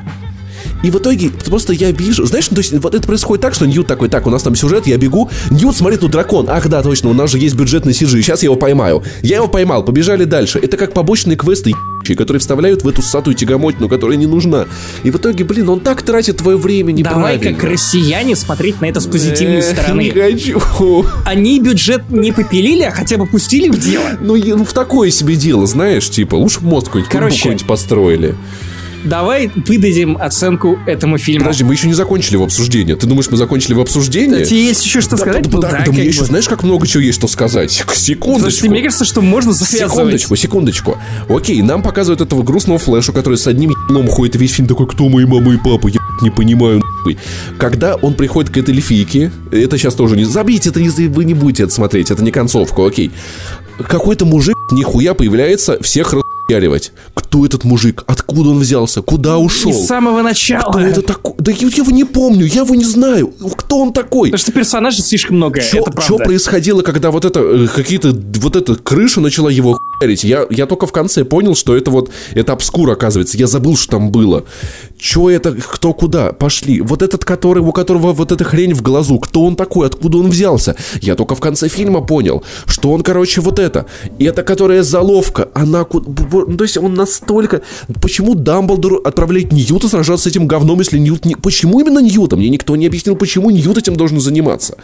И 0.84 0.92
в 0.92 0.98
итоге 0.98 1.30
просто 1.46 1.74
я 1.74 1.92
вижу, 1.92 2.26
знаешь, 2.26 2.50
ну, 2.52 2.56
то 2.56 2.62
есть 2.62 2.74
вот 2.74 2.94
это 2.94 3.06
происходит 3.08 3.42
так, 3.42 3.54
что 3.54 3.66
Ньют 3.66 3.88
такой, 3.88 4.10
так, 4.10 4.28
у 4.28 4.30
нас 4.30 4.44
там 4.44 4.56
сюжет, 4.56 4.88
я 4.88 4.98
бегу, 4.98 5.30
Ньют, 5.50 5.76
смотри, 5.76 5.98
тут 5.98 6.12
дракон, 6.12 6.48
ах 6.50 6.68
да, 6.68 6.82
точно, 6.84 7.10
у 7.10 7.14
нас 7.14 7.32
же 7.32 7.40
есть 7.40 7.56
бюджетный 7.56 7.94
CG, 7.94 8.22
сейчас 8.22 8.44
я 8.44 8.48
его 8.48 8.56
поймаю. 8.56 9.04
Я 9.22 9.38
его 9.38 9.48
поймал, 9.48 9.84
побежали 9.84 10.24
дальше. 10.26 10.60
Это 10.62 10.78
как 10.78 10.94
побочные 10.94 11.36
квесты, 11.38 11.74
которые 12.16 12.40
вставляют 12.40 12.84
в 12.84 12.88
эту 12.88 13.02
сатую 13.02 13.36
тягомотину, 13.36 13.90
которая 13.90 14.18
не 14.18 14.28
нужна. 14.28 14.66
И 15.04 15.12
в 15.12 15.18
итоге, 15.18 15.44
блин, 15.44 15.68
он 15.70 15.80
так 15.82 16.02
тратит 16.04 16.38
твое 16.38 16.58
время 16.58 16.94
Давай 17.04 17.36
неправильно. 17.38 17.60
как 17.60 17.70
россияне 17.72 18.36
смотреть 18.36 18.80
на 18.80 18.86
это 18.86 19.00
с 19.00 19.06
позитивной 19.08 19.58
Э, 19.58 19.62
стороны. 19.62 20.02
Не 20.02 20.12
хочу. 20.12 21.06
Они 21.26 21.60
бюджет 21.60 22.04
не 22.10 22.32
попилили, 22.32 22.84
а 22.84 22.92
хотя 22.92 23.18
бы 23.18 23.26
пустили 23.26 23.70
в 23.70 23.78
дело. 23.80 24.04
Ну, 24.22 24.36
ну, 24.38 24.64
в 24.64 24.74
такое 24.74 25.10
себе 25.12 25.36
дело, 25.36 25.66
знаешь, 25.68 26.10
типа, 26.10 26.36
лучше 26.36 26.62
мост 26.62 26.88
какой-нибудь 26.88 27.66
построили. 27.66 28.36
Давай 29.04 29.50
выдадим 29.56 30.18
оценку 30.18 30.78
этому 30.86 31.18
фильму. 31.18 31.46
Подожди, 31.46 31.64
мы 31.64 31.74
еще 31.74 31.88
не 31.88 31.94
закончили 31.94 32.34
его 32.34 32.46
обсуждение. 32.46 32.96
Ты 32.96 33.08
думаешь, 33.08 33.30
мы 33.30 33.38
закончили 33.38 33.72
его 33.72 33.82
обсуждение? 33.82 34.46
Тебе 34.46 34.66
есть 34.66 34.84
еще 34.84 35.02
что 35.02 35.18
сказать? 35.18 35.44
Да, 35.44 35.50
Ну 35.52 35.62
да, 35.62 35.70
да, 35.70 35.84
да 35.86 35.92
мне 35.92 36.02
бы. 36.04 36.08
еще, 36.08 36.26
знаешь, 36.26 36.48
как 36.48 36.64
много 36.64 36.88
чего 36.88 37.02
есть 37.02 37.18
что 37.18 37.28
сказать? 37.28 37.72
Секундочку. 37.94 38.60
Что 38.60 38.70
мне 38.70 38.82
кажется, 38.82 39.06
что 39.06 39.22
можно 39.22 39.54
завязывать. 39.54 39.92
Секундочку, 39.92 40.36
секундочку. 40.36 40.98
Окей, 41.30 41.62
нам 41.62 41.82
показывают 41.84 42.22
этого 42.22 42.44
грустного 42.44 42.80
флеша, 42.80 43.12
который 43.12 43.38
с 43.38 43.48
одним 43.48 43.72
ебаном 43.72 44.08
ходит 44.08 44.36
весь 44.36 44.54
фильм 44.54 44.68
такой, 44.68 44.88
кто 44.88 45.08
мои 45.10 45.26
мама 45.26 45.54
и 45.54 45.58
папа, 45.58 45.88
я 45.88 46.00
не 46.22 46.30
понимаю, 46.30 46.80
нахуй». 46.80 47.18
Когда 47.58 47.96
он 47.96 48.16
приходит 48.16 48.52
к 48.52 48.58
этой 48.58 48.74
эльфийке, 48.74 49.32
это 49.52 49.78
сейчас 49.78 49.96
тоже 49.96 50.16
не... 50.16 50.26
Забейте, 50.26 50.70
это 50.70 50.82
не, 50.82 50.90
вы 50.90 51.26
не 51.26 51.34
будете 51.34 51.64
это 51.64 51.74
смотреть, 51.74 52.12
это 52.12 52.24
не 52.24 52.32
концовка, 52.32 52.86
окей. 52.86 53.12
Какой-то 53.88 54.26
мужик 54.26 54.58
нихуя 54.72 55.14
появляется, 55.14 55.78
всех 55.82 56.14
расхуяривать. 56.48 56.92
Кто 57.14 57.46
этот 57.46 57.64
мужик? 57.64 58.04
Откуда 58.08 58.50
он 58.50 58.60
взялся? 58.60 59.02
Куда 59.02 59.38
ушел? 59.38 59.74
С 59.74 59.88
самого 59.88 60.22
начала. 60.22 60.72
Кто 60.72 60.80
это 60.80 61.02
такой? 61.02 61.34
Да 61.38 61.52
я 61.52 61.68
его 61.68 61.92
не 61.92 62.04
помню, 62.04 62.46
я 62.46 62.62
его 62.62 62.76
не 62.76 62.86
знаю. 62.86 63.34
Кто 63.58 63.80
он 63.80 63.94
такой? 63.94 64.30
Потому 64.30 64.40
что 64.40 64.52
персонажей 64.52 65.02
слишком 65.04 65.36
много, 65.38 65.60
это 65.60 66.02
Что 66.02 66.18
происходило, 66.18 66.82
когда 66.82 67.12
вот 67.12 67.26
это 67.26 67.40
э, 67.40 67.68
какие-то 67.68 68.14
вот 68.40 68.56
эта 68.56 68.76
крыша 68.76 69.22
начала 69.22 69.50
его 69.50 69.80
хуярить? 70.00 70.24
Я, 70.24 70.46
я 70.50 70.66
только 70.66 70.88
в 70.88 70.92
конце 70.92 71.26
понял, 71.26 71.56
что 71.56 71.76
это 71.76 71.92
вот 71.92 72.10
это 72.34 72.54
обскур 72.54 72.90
оказывается. 72.92 73.38
Я 73.38 73.48
забыл, 73.48 73.76
что 73.76 73.92
там 73.92 74.12
было. 74.12 74.46
Че 74.98 75.30
это? 75.30 75.54
Кто 75.54 75.94
куда? 75.94 76.32
Пошли. 76.34 76.82
Вот 76.82 77.02
этот, 77.02 77.26
который, 77.26 77.62
у 77.62 77.72
которого 77.72 78.14
вот 78.14 78.32
эта 78.32 78.44
хрень 78.44 78.74
в 78.74 78.82
глазу. 78.82 79.20
Кто 79.20 79.44
он 79.44 79.56
такой? 79.56 79.88
Откуда 79.88 80.18
он 80.18 80.30
взялся? 80.30 80.76
Я 81.02 81.16
только 81.16 81.36
в 81.36 81.40
конце 81.40 81.68
фильма 81.68 82.02
понял, 82.02 82.44
что 82.66 82.92
он, 82.92 83.04
короче, 83.04 83.42
вот 83.42 83.60
это. 83.60 83.86
И 84.18 84.26
это, 84.26 84.44
которая 84.44 84.84
заловка. 84.84 85.50
Она 85.54 85.84
ку- 85.84 86.02
ну, 86.46 86.58
то 86.58 86.64
есть 86.64 86.78
он 86.78 86.94
настолько... 86.94 87.62
Почему 88.02 88.36
Дамблдор 88.36 89.02
отправляет 89.04 89.52
Ньюта 89.52 89.88
сражаться 89.88 90.24
с 90.30 90.32
этим 90.32 90.46
говном, 90.48 90.80
если 90.80 91.00
Ньют... 91.00 91.26
Не... 91.26 91.36
Почему 91.36 91.80
именно 91.80 92.00
Ньюта? 92.00 92.36
Мне 92.36 92.50
никто 92.50 92.76
не 92.76 92.86
объяснил, 92.88 93.16
почему 93.16 93.50
Ньют 93.50 93.78
этим 93.78 93.96
должен 93.96 94.20
заниматься. 94.20 94.78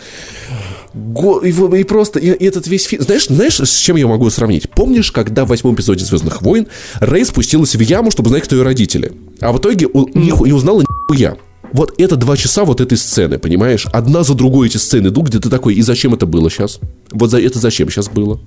Го- 0.93 1.39
И, 1.39 1.51
и 1.51 1.83
просто 1.83 2.19
и, 2.19 2.27
и 2.27 2.45
этот 2.45 2.67
весь 2.67 2.83
фильм. 2.85 3.03
Знаешь, 3.03 3.25
знаешь, 3.27 3.59
с 3.59 3.77
чем 3.77 3.95
я 3.95 4.07
могу 4.07 4.29
сравнить? 4.29 4.69
Помнишь, 4.69 5.11
когда 5.11 5.43
в 5.45 5.49
восьмом 5.49 5.73
эпизоде 5.75 6.05
Звездных 6.05 6.41
войн 6.41 6.67
Рэй 6.99 7.25
спустилась 7.25 7.75
в 7.75 7.79
яму, 7.81 8.11
чтобы 8.11 8.29
знать, 8.29 8.43
кто 8.43 8.55
ее 8.55 8.63
родители? 8.63 9.11
А 9.39 9.51
в 9.51 9.57
итоге 9.59 9.87
у- 9.91 10.07
ниху- 10.09 10.45
не 10.45 10.53
узнала 10.53 10.81
нихуя. 10.81 11.35
Вот 11.71 11.95
это 11.99 12.15
два 12.17 12.37
часа 12.37 12.65
вот 12.65 12.79
этой 12.81 12.99
сцены, 12.99 13.39
понимаешь? 13.39 13.87
Одна 13.91 14.21
за 14.23 14.35
другой 14.35 14.67
эти 14.67 14.77
сцены 14.77 15.07
идут, 15.07 15.29
где 15.29 15.39
ты 15.39 15.49
такой, 15.49 15.73
и 15.73 15.81
зачем 15.81 16.13
это 16.13 16.27
было 16.27 16.51
сейчас? 16.51 16.79
Вот 17.11 17.31
за 17.31 17.39
это 17.41 17.57
зачем 17.57 17.89
сейчас 17.89 18.09
было? 18.09 18.39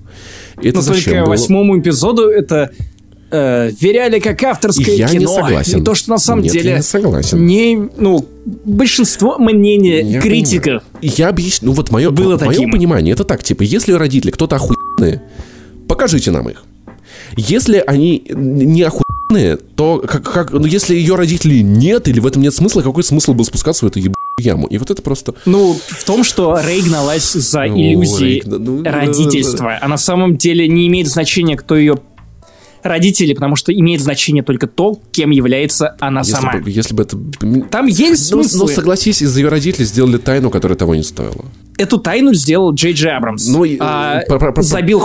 Это 0.62 0.76
Но 0.76 0.82
зачем 0.82 1.04
только 1.04 1.20
было? 1.22 1.30
восьмому 1.30 1.80
эпизоду 1.80 2.28
это 2.28 2.70
э, 3.30 3.70
веряли 3.80 4.18
как 4.18 4.42
авторское 4.42 4.94
Я 4.94 5.08
кино. 5.08 5.20
не 5.20 5.26
согласен. 5.26 5.78
Не 5.78 5.84
то, 5.84 5.94
что 5.94 6.10
на 6.10 6.18
самом 6.18 6.42
Нет, 6.42 6.52
деле... 6.52 6.70
я 6.70 6.76
не 6.76 6.82
согласен. 6.82 7.46
Не, 7.46 7.76
ну, 7.96 8.26
большинство 8.64 9.38
мнения 9.38 10.00
Я 10.02 10.20
критиков 10.20 10.82
Я 11.02 11.28
объясню, 11.28 11.70
ну 11.70 11.72
вот 11.74 11.90
мое, 11.90 12.10
Было 12.10 12.36
в 12.36 12.42
моем 12.42 12.54
таким. 12.54 12.72
понимании, 12.72 13.12
это 13.12 13.24
так, 13.24 13.42
типа, 13.42 13.62
если 13.62 13.92
родители 13.92 14.30
кто-то 14.30 14.56
охуенные, 14.56 15.22
покажите 15.88 16.30
нам 16.30 16.48
их. 16.48 16.64
Если 17.36 17.82
они 17.86 18.24
не 18.30 18.82
охуенные, 18.82 19.56
то 19.56 20.02
как, 20.06 20.22
как, 20.22 20.52
ну, 20.52 20.64
если 20.66 20.94
ее 20.94 21.16
родителей 21.16 21.62
нет, 21.62 22.08
или 22.08 22.20
в 22.20 22.26
этом 22.26 22.42
нет 22.42 22.54
смысла, 22.54 22.82
какой 22.82 23.02
смысл 23.02 23.34
был 23.34 23.44
спускаться 23.44 23.84
в 23.84 23.88
эту 23.88 23.98
ебаную 23.98 24.16
яму? 24.38 24.66
И 24.68 24.78
вот 24.78 24.90
это 24.90 25.02
просто... 25.02 25.34
Ну, 25.44 25.76
в 25.88 26.04
том, 26.04 26.22
что 26.22 26.60
Рэй 26.62 26.82
гналась 26.82 27.32
за 27.32 27.64
О, 27.64 27.66
да, 27.66 28.58
ну, 28.58 28.82
родительства. 28.84 29.78
А 29.80 29.88
на 29.88 29.96
самом 29.96 30.36
деле 30.36 30.68
не 30.68 30.86
имеет 30.86 31.08
значения, 31.08 31.56
кто 31.56 31.76
ее 31.76 31.98
родители, 32.89 33.32
потому 33.34 33.57
что 33.57 33.72
имеет 33.72 34.01
значение 34.01 34.43
только 34.43 34.66
то, 34.66 35.01
кем 35.12 35.30
является 35.30 35.97
она 36.01 36.20
Если 36.20 36.32
сама. 36.32 36.59
бы, 36.59 36.70
если 36.70 36.95
бы 36.95 37.03
это... 37.03 37.18
Там 37.70 37.87
есть 37.87 38.30
Ну, 38.32 38.43
смыслы. 38.43 38.61
ну, 38.61 38.74
согласись, 38.74 39.22
из-за 39.22 39.41
ее 39.41 39.49
родителей 39.49 39.84
сделали 39.84 40.18
тайну, 40.18 40.51
которая 40.51 40.76
того 40.76 40.95
не 40.95 41.03
стоила. 41.03 41.45
Эту 41.78 41.99
тайну 41.99 42.32
сделал 42.34 42.72
Джей 42.72 42.93
Джей 42.95 43.12
Абрамс. 43.16 43.47
Ну, 43.49 43.64
а, 43.80 44.20
про- 44.26 44.39
про- 44.39 44.53
про- 44.53 44.62
забил 44.62 45.03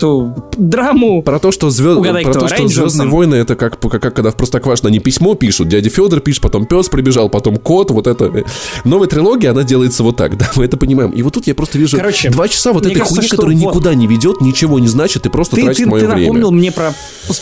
эту 0.00 0.34
драму. 0.56 1.22
Про 1.22 1.38
то, 1.38 1.52
что, 1.52 1.70
звезд... 1.70 1.98
Угадай, 1.98 2.24
про 2.24 2.30
кто, 2.30 2.40
то, 2.40 2.46
что 2.48 2.56
Райан 2.56 2.68
Звездные 2.68 3.06
Джонсон? 3.06 3.10
войны 3.10 3.34
это 3.34 3.54
как, 3.54 3.78
как, 3.78 4.00
как 4.00 4.14
когда 4.14 4.30
в 4.30 4.36
Простоквашино 4.36 4.88
они 4.88 4.98
письмо 4.98 5.34
пишут, 5.34 5.68
дядя 5.68 5.90
Федор 5.90 6.20
пишет, 6.20 6.42
потом 6.42 6.64
пес 6.64 6.88
прибежал, 6.88 7.28
потом 7.28 7.56
кот, 7.56 7.90
вот 7.90 8.06
это. 8.06 8.44
Новая 8.84 9.08
трилогия, 9.08 9.50
она 9.50 9.62
делается 9.62 10.02
вот 10.02 10.16
так, 10.16 10.36
да, 10.38 10.46
мы 10.56 10.64
это 10.64 10.76
понимаем. 10.76 11.10
И 11.10 11.22
вот 11.22 11.34
тут 11.34 11.46
я 11.46 11.54
просто 11.54 11.78
вижу 11.78 11.96
Короче, 11.96 12.30
два 12.30 12.48
часа 12.48 12.72
вот 12.72 12.86
этой 12.86 12.94
кажется, 12.94 13.16
хуйни, 13.16 13.28
которая 13.28 13.56
вот- 13.56 13.74
никуда 13.74 13.94
не 13.94 14.06
ведет, 14.06 14.40
ничего 14.40 14.78
не 14.78 14.88
значит, 14.88 15.26
и 15.26 15.28
просто 15.28 15.56
Ты, 15.56 15.64
тратит 15.64 15.84
ты, 15.84 15.90
мое 15.90 16.00
ты 16.00 16.06
время. 16.08 16.22
напомнил 16.22 16.50
мне 16.50 16.72
про 16.72 16.92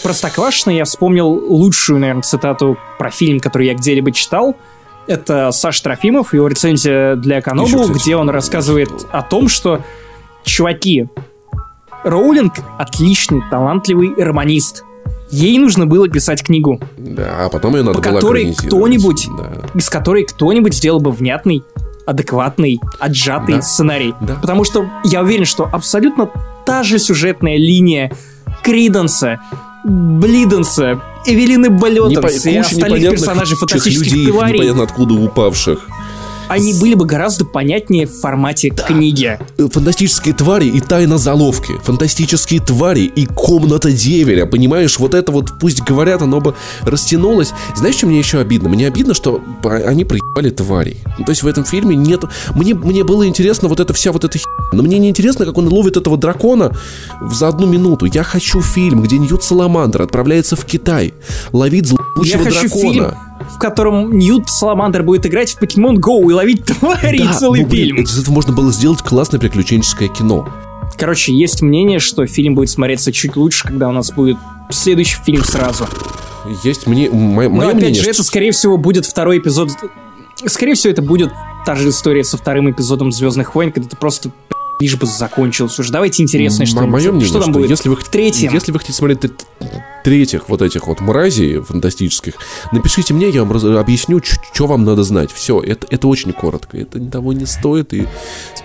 Простоквашино, 0.02 0.72
я 0.72 0.84
вспомнил 0.84 1.28
лучшую, 1.28 2.00
наверное, 2.00 2.22
цитату 2.22 2.76
про 2.98 3.10
фильм, 3.10 3.40
который 3.40 3.68
я 3.68 3.74
где-либо 3.74 4.10
читал. 4.12 4.56
Это 5.06 5.50
Саша 5.52 5.82
Трофимов, 5.84 6.34
его 6.34 6.48
рецензия 6.48 7.16
для 7.16 7.40
Канобу, 7.40 7.86
где 7.88 8.16
он 8.16 8.28
рассказывает 8.28 8.90
о 9.10 9.22
том, 9.22 9.48
что, 9.48 9.80
чуваки, 10.44 11.06
Роулинг 12.04 12.54
отличный, 12.78 13.42
талантливый 13.50 14.14
романист. 14.16 14.84
Ей 15.30 15.58
нужно 15.58 15.86
было 15.86 16.08
писать 16.08 16.42
книгу, 16.42 16.80
Да, 16.96 17.44
а 17.44 17.48
потом 17.50 17.76
ее 17.76 17.82
надо 17.82 17.98
по 18.00 18.08
было 18.08 18.14
которой 18.20 18.54
кто-нибудь, 18.54 19.28
Да. 19.36 19.50
из 19.74 19.88
которой 19.90 20.24
кто-нибудь 20.24 20.74
сделал 20.74 21.00
бы 21.00 21.10
внятный, 21.12 21.62
адекватный, 22.06 22.80
отжатый 22.98 23.56
Да. 23.56 23.62
сценарий. 23.62 24.14
Да. 24.22 24.36
Потому 24.40 24.64
что 24.64 24.88
я 25.04 25.20
уверен, 25.22 25.44
что 25.44 25.68
абсолютно 25.70 26.30
та 26.64 26.82
же 26.82 26.98
сюжетная 26.98 27.56
линия 27.58 28.10
Криденса, 28.62 29.38
Блиденса, 29.84 31.00
Эвелины 31.26 31.66
Непо- 31.66 31.78
Болетонс 31.78 32.46
и 32.46 32.56
остальных 32.56 32.72
непонятных 32.72 33.10
персонажей 33.10 33.56
фантастических 33.56 34.12
людей, 34.12 34.26
тварей, 34.32 34.54
непонятно 34.54 34.82
откуда 34.84 35.14
упавших. 35.14 35.86
Они 36.48 36.74
были 36.74 36.94
бы 36.94 37.04
гораздо 37.04 37.44
понятнее 37.44 38.06
в 38.06 38.12
формате 38.20 38.70
книги. 38.70 39.38
Э, 39.58 39.68
Фантастические 39.70 40.34
твари 40.34 40.66
и 40.66 40.80
тайна 40.80 41.18
заловки. 41.18 41.72
Фантастические 41.84 42.60
твари 42.60 43.02
и 43.02 43.26
комната 43.26 43.92
деверя. 43.92 44.46
Понимаешь, 44.46 44.98
вот 44.98 45.14
это 45.14 45.32
вот, 45.32 45.58
пусть 45.60 45.82
говорят, 45.82 46.22
оно 46.22 46.40
бы 46.40 46.54
растянулось. 46.82 47.52
Знаешь, 47.76 47.96
что 47.96 48.06
мне 48.06 48.18
еще 48.18 48.38
обидно? 48.38 48.68
Мне 48.68 48.86
обидно, 48.86 49.14
что 49.14 49.42
они 49.64 50.04
проебали 50.04 50.50
тварей. 50.50 50.98
Ну, 51.18 51.24
то 51.24 51.30
есть 51.30 51.42
в 51.42 51.46
этом 51.46 51.64
фильме 51.64 51.96
нет... 51.96 52.24
Мне, 52.54 52.74
мне 52.74 53.04
было 53.04 53.26
интересно 53.26 53.68
вот 53.68 53.80
эта 53.80 53.92
вся 53.92 54.12
вот 54.12 54.24
эта 54.24 54.38
хи... 54.38 54.44
Но 54.72 54.82
мне 54.82 54.98
не 54.98 55.08
интересно, 55.08 55.44
как 55.46 55.56
он 55.58 55.68
ловит 55.68 55.96
этого 55.96 56.16
дракона 56.16 56.76
за 57.32 57.48
одну 57.48 57.66
минуту. 57.66 58.06
Я 58.06 58.22
хочу 58.22 58.60
фильм, 58.60 59.02
где 59.02 59.18
Ньют 59.18 59.42
Саламандр 59.42 60.02
отправляется 60.02 60.56
в 60.56 60.64
Китай, 60.64 61.14
ловит 61.52 61.86
Я 61.86 61.96
злоучего 62.14 62.44
хочу 62.44 62.60
дракона. 62.68 62.80
фильм, 62.92 63.14
в 63.58 63.60
котором 63.60 64.16
Ньют 64.16 64.48
Саламандр 64.48 65.02
будет 65.02 65.26
играть 65.26 65.50
в 65.50 65.60
Pokemon 65.60 65.96
Go 65.96 66.30
и 66.30 66.32
ловить 66.32 66.64
тварей 66.78 67.24
Да, 67.24 67.32
целый 67.32 67.62
ну, 67.62 67.66
блин, 67.66 67.86
фильм. 67.86 68.02
Из 68.04 68.16
этого 68.16 68.32
можно 68.32 68.52
было 68.52 68.70
сделать 68.70 69.02
классное 69.02 69.40
приключенческое 69.40 70.08
кино. 70.08 70.48
Короче, 70.96 71.34
есть 71.34 71.60
мнение, 71.60 71.98
что 71.98 72.24
фильм 72.26 72.54
будет 72.54 72.70
смотреться 72.70 73.10
чуть 73.10 73.34
лучше, 73.34 73.66
когда 73.66 73.88
у 73.88 73.92
нас 73.92 74.12
будет 74.12 74.36
следующий 74.70 75.16
фильм 75.24 75.42
сразу. 75.42 75.88
Есть 76.62 76.86
мне... 76.86 77.10
Мое, 77.10 77.48
Но 77.48 77.56
мое 77.56 77.68
опять 77.70 77.80
мнение, 77.80 77.94
же, 77.96 78.02
что- 78.02 78.10
это, 78.10 78.22
скорее 78.22 78.52
всего, 78.52 78.76
будет 78.76 79.04
второй 79.04 79.38
эпизод... 79.38 79.70
Скорее 80.46 80.74
всего, 80.74 80.92
это 80.92 81.02
будет 81.02 81.32
та 81.66 81.74
же 81.74 81.88
история 81.88 82.22
со 82.22 82.36
вторым 82.36 82.70
эпизодом 82.70 83.10
Звездных 83.10 83.56
войн, 83.56 83.72
когда 83.72 83.88
ты 83.88 83.96
просто 83.96 84.30
лишь 84.80 84.96
бы 84.96 85.06
закончилось 85.06 85.78
уже. 85.78 85.92
Давайте 85.92 86.22
интересное 86.22 86.66
что-нибудь. 86.66 86.90
Мое 86.92 87.10
мнение, 87.10 87.28
что 87.28 87.40
там 87.40 87.50
что 87.50 87.52
будет? 87.52 87.70
если 87.70 87.88
вы, 87.88 87.96
в 87.96 88.08
третьем? 88.08 88.52
если 88.52 88.72
вы 88.72 88.78
хотите 88.78 88.96
смотреть 88.96 89.20
третьих 90.04 90.48
вот 90.48 90.62
этих 90.62 90.86
вот 90.86 91.00
мразей 91.00 91.60
фантастических, 91.60 92.34
напишите 92.72 93.12
мне, 93.14 93.28
я 93.30 93.42
вам 93.42 93.52
раз- 93.52 93.64
объясню, 93.64 94.20
что 94.22 94.66
вам 94.66 94.84
надо 94.84 95.02
знать. 95.02 95.30
Все, 95.32 95.60
это, 95.60 95.86
это 95.90 96.06
очень 96.08 96.32
коротко, 96.32 96.76
это 96.76 97.00
того 97.00 97.32
не 97.32 97.46
стоит. 97.46 97.92
И... 97.92 98.06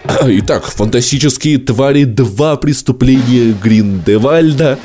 Итак, 0.23 0.65
фантастические 0.65 1.57
твари 1.57 2.03
2 2.03 2.57
преступления 2.57 3.51
Гриндевальда. 3.53 4.79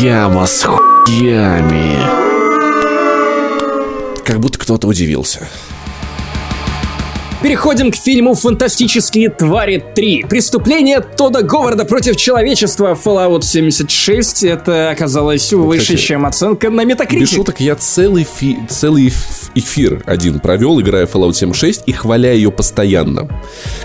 Яма 0.00 0.46
с 0.46 0.62
хуями. 0.64 1.96
Как 4.24 4.40
будто 4.40 4.58
кто-то 4.58 4.86
удивился. 4.88 5.48
Переходим 7.46 7.92
к 7.92 7.94
фильму 7.94 8.34
«Фантастические 8.34 9.28
твари 9.28 9.80
3». 9.94 10.26
Преступление 10.26 10.98
Тода 11.00 11.42
Говарда 11.42 11.84
против 11.84 12.16
человечества 12.16 12.98
Fallout 13.00 13.42
76. 13.44 14.42
Это 14.42 14.90
оказалось 14.90 15.52
выше, 15.52 15.80
кстати, 15.82 16.00
чем 16.00 16.26
оценка 16.26 16.70
на 16.70 16.84
Без 16.84 16.96
Metacritic. 16.96 17.26
шуток, 17.26 17.60
я 17.60 17.76
целый, 17.76 18.24
фи- 18.24 18.58
целый 18.68 19.06
эф- 19.10 19.52
эфир 19.54 20.02
один 20.06 20.40
провел, 20.40 20.80
играя 20.80 21.06
в 21.06 21.14
Fallout 21.14 21.34
76 21.34 21.84
и 21.86 21.92
хваля 21.92 22.32
ее 22.32 22.50
постоянно. 22.50 23.28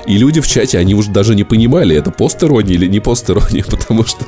И 0.08 0.18
люди 0.18 0.42
в 0.42 0.48
чате, 0.48 0.80
они 0.80 0.96
уже 0.96 1.12
даже 1.12 1.36
не 1.36 1.44
понимали, 1.44 1.96
это 1.96 2.10
пост-ирония 2.10 2.74
или 2.74 2.88
не 2.88 3.00
пост-ирония, 3.00 3.64
потому 3.70 4.08
что 4.08 4.26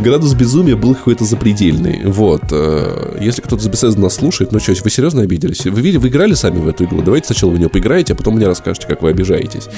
градус 0.00 0.34
безумия 0.34 0.74
был 0.74 0.96
какой-то 0.96 1.24
запредельный. 1.24 2.00
Вот. 2.04 2.42
э, 2.50 3.18
Если 3.20 3.42
кто-то 3.42 3.64
из 3.64 3.96
нас 3.96 4.14
слушает, 4.16 4.50
ну 4.50 4.58
что, 4.58 4.72
вы 4.82 4.90
серьезно 4.90 5.22
обиделись? 5.22 5.64
Вы, 5.66 5.70
вы 5.70 6.08
играли 6.08 6.34
сами 6.34 6.58
в 6.58 6.66
эту 6.66 6.82
игру? 6.86 7.00
Давайте 7.00 7.26
сначала 7.28 7.50
в 7.52 7.58
нее 7.60 7.68
поиграете, 7.68 8.14
а 8.14 8.16
потом 8.16 8.34
мне 8.34 8.48
расскажете, 8.48 8.71
как 8.80 9.02
вы 9.02 9.10
обижаетесь. 9.10 9.68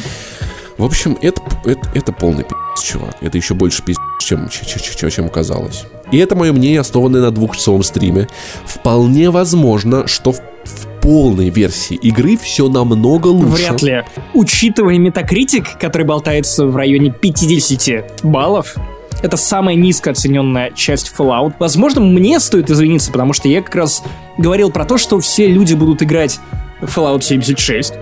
В 0.77 0.85
общем, 0.85 1.17
это, 1.23 1.41
это, 1.65 1.81
это 1.95 2.13
полный 2.13 2.43
пи***ц, 2.43 2.85
чувак. 2.85 3.17
Это 3.21 3.39
еще 3.39 3.55
больше 3.55 3.83
пи***ц, 3.85 4.01
чем, 4.21 4.49
ч- 4.49 4.67
ч- 4.67 4.81
ч- 4.81 5.11
чем 5.11 5.29
казалось. 5.29 5.85
И 6.11 6.19
это 6.19 6.35
мое 6.35 6.53
мнение, 6.53 6.81
основанное 6.81 7.21
на 7.21 7.31
двухчасовом 7.31 7.83
стриме. 7.85 8.27
Вполне 8.67 9.31
возможно, 9.31 10.09
что 10.09 10.33
в, 10.33 10.39
в 10.65 11.01
полной 11.01 11.51
версии 11.51 11.95
игры 11.97 12.37
все 12.37 12.69
намного 12.69 13.29
лучше. 13.29 13.63
Вряд 13.69 13.83
ли. 13.83 14.03
Учитывая 14.33 14.97
Metacritic, 14.97 15.79
который 15.81 16.05
болтается 16.07 16.67
в 16.67 16.75
районе 16.75 17.11
50 17.13 18.25
баллов, 18.25 18.75
это 19.23 19.37
самая 19.37 19.77
низко 19.77 20.11
оцененная 20.11 20.73
часть 20.73 21.13
Fallout. 21.17 21.55
Возможно, 21.61 22.01
мне 22.01 22.41
стоит 22.41 22.69
извиниться, 22.71 23.13
потому 23.13 23.33
что 23.33 23.49
я 23.49 23.63
как 23.63 23.75
раз 23.77 24.03
говорил 24.39 24.71
про 24.73 24.85
то, 24.85 24.99
что 24.99 25.21
все 25.21 25.47
люди 25.47 25.75
будут 25.75 26.03
играть 26.03 26.41
Fallout 26.83 27.23
76. 27.23 27.95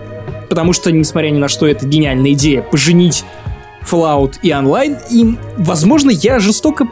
Потому 0.49 0.73
что, 0.73 0.91
несмотря 0.91 1.29
ни 1.29 1.39
на 1.39 1.47
что, 1.47 1.67
это 1.67 1.85
гениальная 1.85 2.33
идея 2.33 2.61
поженить 2.61 3.23
Fallout 3.89 4.35
и 4.41 4.53
онлайн. 4.53 4.97
И, 5.11 5.37
возможно, 5.57 6.09
я 6.09 6.39
жестоко 6.39 6.87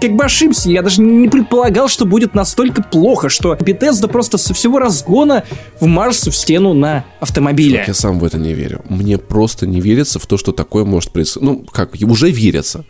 как 0.00 0.12
бы 0.16 0.24
ошибся. 0.24 0.70
Я 0.70 0.82
даже 0.82 1.00
не 1.00 1.28
предполагал, 1.28 1.88
что 1.88 2.04
будет 2.04 2.34
настолько 2.34 2.82
плохо, 2.82 3.28
что 3.28 3.54
Bethesda 3.54 4.08
просто 4.08 4.38
со 4.38 4.52
всего 4.54 4.78
разгона 4.78 5.44
вмажется 5.80 6.30
в 6.30 6.36
стену 6.36 6.74
на 6.74 7.04
автомобиле. 7.20 7.84
Я 7.86 7.94
сам 7.94 8.18
в 8.18 8.24
это 8.24 8.38
не 8.38 8.52
верю. 8.52 8.82
Мне 8.88 9.18
просто 9.18 9.66
не 9.66 9.80
верится 9.80 10.18
в 10.18 10.26
то, 10.26 10.36
что 10.36 10.52
такое 10.52 10.84
может 10.84 11.12
происходить. 11.12 11.48
Ну, 11.48 11.64
как, 11.70 11.94
уже 12.02 12.30
верится. 12.30 12.84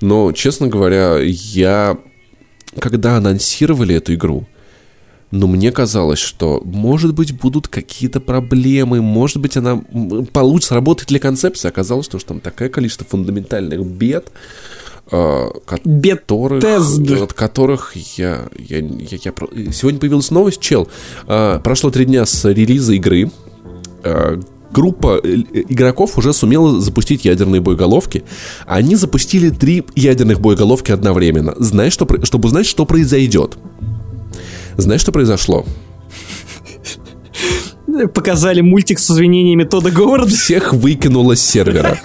Но, 0.00 0.32
честно 0.32 0.66
говоря, 0.66 1.18
я... 1.20 1.96
Когда 2.78 3.16
анонсировали 3.16 3.94
эту 3.94 4.14
игру, 4.14 4.46
но 5.30 5.46
мне 5.46 5.70
казалось, 5.72 6.18
что, 6.18 6.62
может 6.64 7.14
быть, 7.14 7.38
будут 7.38 7.68
какие-то 7.68 8.20
проблемы, 8.20 9.00
может 9.02 9.38
быть, 9.38 9.56
она 9.56 9.82
м, 9.92 10.26
получше 10.26 10.68
сработает 10.68 11.10
ли 11.10 11.18
концепция. 11.18 11.68
Оказалось, 11.70 12.06
что 12.06 12.18
там 12.18 12.40
такое 12.40 12.68
количество 12.68 13.04
фундаментальных 13.08 13.84
бед, 13.84 14.32
э, 15.10 15.46
которых, 15.66 16.62
Bethesda. 16.62 17.22
от 17.24 17.32
которых 17.34 17.94
я, 18.16 18.48
я, 18.58 18.78
я- 18.78 19.18
я 19.24 19.32
про- 19.32 19.48
Сегодня 19.72 20.00
появилась 20.00 20.30
новость, 20.30 20.60
чел. 20.60 20.88
э, 21.26 21.60
прошло 21.62 21.90
три 21.90 22.04
дня 22.06 22.24
с 22.26 22.44
релиза 22.48 22.94
игры. 22.94 23.30
Э, 24.04 24.40
Группа 24.70 25.18
э, 25.24 25.28
игроков 25.70 26.18
уже 26.18 26.34
сумела 26.34 26.78
запустить 26.78 27.24
ядерные 27.24 27.62
боеголовки. 27.62 28.22
Они 28.66 28.96
запустили 28.96 29.48
три 29.48 29.82
ядерных 29.94 30.40
боеголовки 30.40 30.92
одновременно. 30.92 31.54
Знаешь, 31.58 31.94
что, 31.94 32.06
чтобы 32.24 32.48
узнать, 32.48 32.66
что 32.66 32.84
произойдет. 32.84 33.56
Знаешь, 34.78 35.00
что 35.00 35.12
произошло? 35.12 35.66
Показали 38.14 38.60
мультик 38.60 39.00
с 39.00 39.10
извинениями 39.10 39.64
Тода 39.64 39.90
Говарда. 39.90 40.30
Всех 40.30 40.72
выкинуло 40.72 41.34
с 41.34 41.42
сервера. 41.42 41.98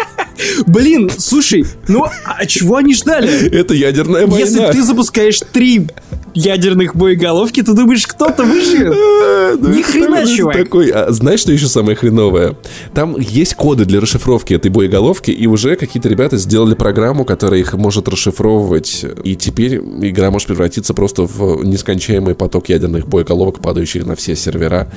Блин, 0.68 1.10
слушай, 1.18 1.66
ну 1.88 2.06
а 2.26 2.46
чего 2.46 2.78
они 2.78 2.94
ждали? 2.94 3.50
Это 3.50 3.74
ядерная 3.74 4.28
война. 4.28 4.40
Если 4.40 4.72
ты 4.72 4.84
запускаешь 4.84 5.40
три 5.52 5.88
ядерных 6.34 6.96
боеголовки, 6.96 7.62
ты 7.62 7.74
думаешь, 7.74 8.08
кто-то 8.08 8.44
выживет? 8.44 8.94
Ни 9.62 9.82
хрена, 9.82 10.26
чувак. 10.26 10.58
Такой, 10.58 10.90
а 10.90 11.12
знаешь, 11.12 11.42
что 11.42 11.52
еще 11.52 11.68
самое 11.68 11.96
хреновое? 11.96 12.56
Там 12.94 13.18
есть 13.20 13.56
коды 13.56 13.86
для 13.86 14.02
расшифровки 14.02 14.54
этой 14.54 14.72
боеголовки, 14.72 15.32
и 15.32 15.48
уже 15.48 15.76
какие-то 15.76 16.10
ребята 16.10 16.38
сделали 16.38 16.74
программу, 16.74 17.26
которая 17.26 17.60
их 17.60 17.74
может 17.74 18.08
расшифровывать, 18.08 19.06
и 19.24 19.36
теперь 19.36 19.76
игра 19.78 20.32
может 20.32 20.48
превратиться 20.48 20.94
просто 20.94 21.24
в 21.24 21.64
нескончаемый 21.64 22.36
поток 22.36 22.70
ядерных 22.70 23.08
боеголовок, 23.08 23.60
падающих 23.60 24.06
на 24.06 24.16
все 24.16 24.36
сервера. 24.36 24.92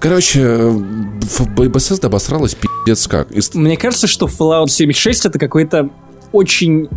Короче, 0.00 0.44
в 0.44 1.40
Bethesda 1.56 2.06
обосралась 2.06 2.54
пиздец 2.54 3.06
как. 3.06 3.30
И 3.32 3.40
Мне 3.54 3.76
кажется, 3.76 4.06
что 4.06 4.26
Fallout 4.26 4.68
76 4.68 5.26
это 5.26 5.38
какой-то 5.38 5.90
очень 6.32 6.88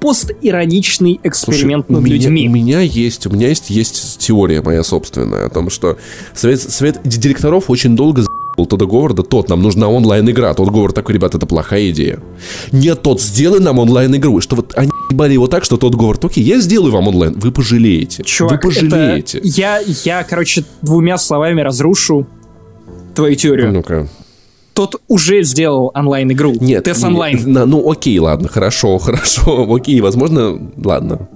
постироничный 0.00 1.14
Слушай, 1.22 1.28
эксперимент 1.30 1.86
у 1.88 1.94
над 1.94 2.02
меня, 2.02 2.16
людьми. 2.16 2.48
У 2.48 2.52
меня 2.52 2.80
есть, 2.80 3.26
у 3.26 3.30
меня 3.30 3.48
есть, 3.48 3.70
есть 3.70 4.18
теория 4.18 4.60
моя 4.60 4.82
собственная 4.82 5.46
о 5.46 5.48
том, 5.48 5.70
что 5.70 5.96
совет, 6.34 6.60
совет 6.60 7.00
директоров 7.04 7.70
очень 7.70 7.96
долго 7.96 8.22
за***л 8.56 8.66
Тодда 8.66 8.86
Говарда, 8.86 9.22
тот, 9.22 9.48
нам 9.48 9.62
нужна 9.62 9.88
онлайн-игра. 9.88 10.54
Тот 10.54 10.70
Говард 10.70 10.94
такой, 10.94 11.14
ребят, 11.14 11.34
это 11.34 11.46
плохая 11.46 11.90
идея. 11.90 12.20
Нет, 12.72 13.02
тот, 13.02 13.20
сделай 13.20 13.60
нам 13.60 13.78
онлайн-игру. 13.78 14.40
Что 14.40 14.56
вот 14.56 14.72
они 14.76 14.90
ебали 15.10 15.32
его 15.34 15.46
так, 15.46 15.64
что 15.64 15.76
тот 15.76 15.94
Говард, 15.94 16.24
окей, 16.24 16.44
я 16.44 16.58
сделаю 16.60 16.92
вам 16.92 17.08
онлайн. 17.08 17.34
Вы 17.36 17.50
пожалеете. 17.52 18.22
Чувак, 18.22 18.64
Вы 18.64 18.70
пожалеете. 18.70 19.38
это... 19.38 19.48
Я, 19.48 19.80
я, 20.04 20.22
короче, 20.24 20.64
двумя 20.82 21.18
словами 21.18 21.60
разрушу 21.60 22.26
твою 23.14 23.34
теорию. 23.36 23.72
Ну-ка. 23.72 24.08
Тот 24.74 25.00
уже 25.06 25.44
сделал 25.44 25.92
онлайн-игру. 25.94 26.54
Нет. 26.60 26.84
Тест 26.84 27.02
не- 27.02 27.08
онлайн. 27.08 27.52
на- 27.52 27.64
ну, 27.66 27.88
окей, 27.90 28.18
ладно, 28.18 28.48
хорошо, 28.48 28.98
хорошо, 28.98 29.72
окей, 29.72 30.00
возможно, 30.00 30.58
ладно. 30.82 31.28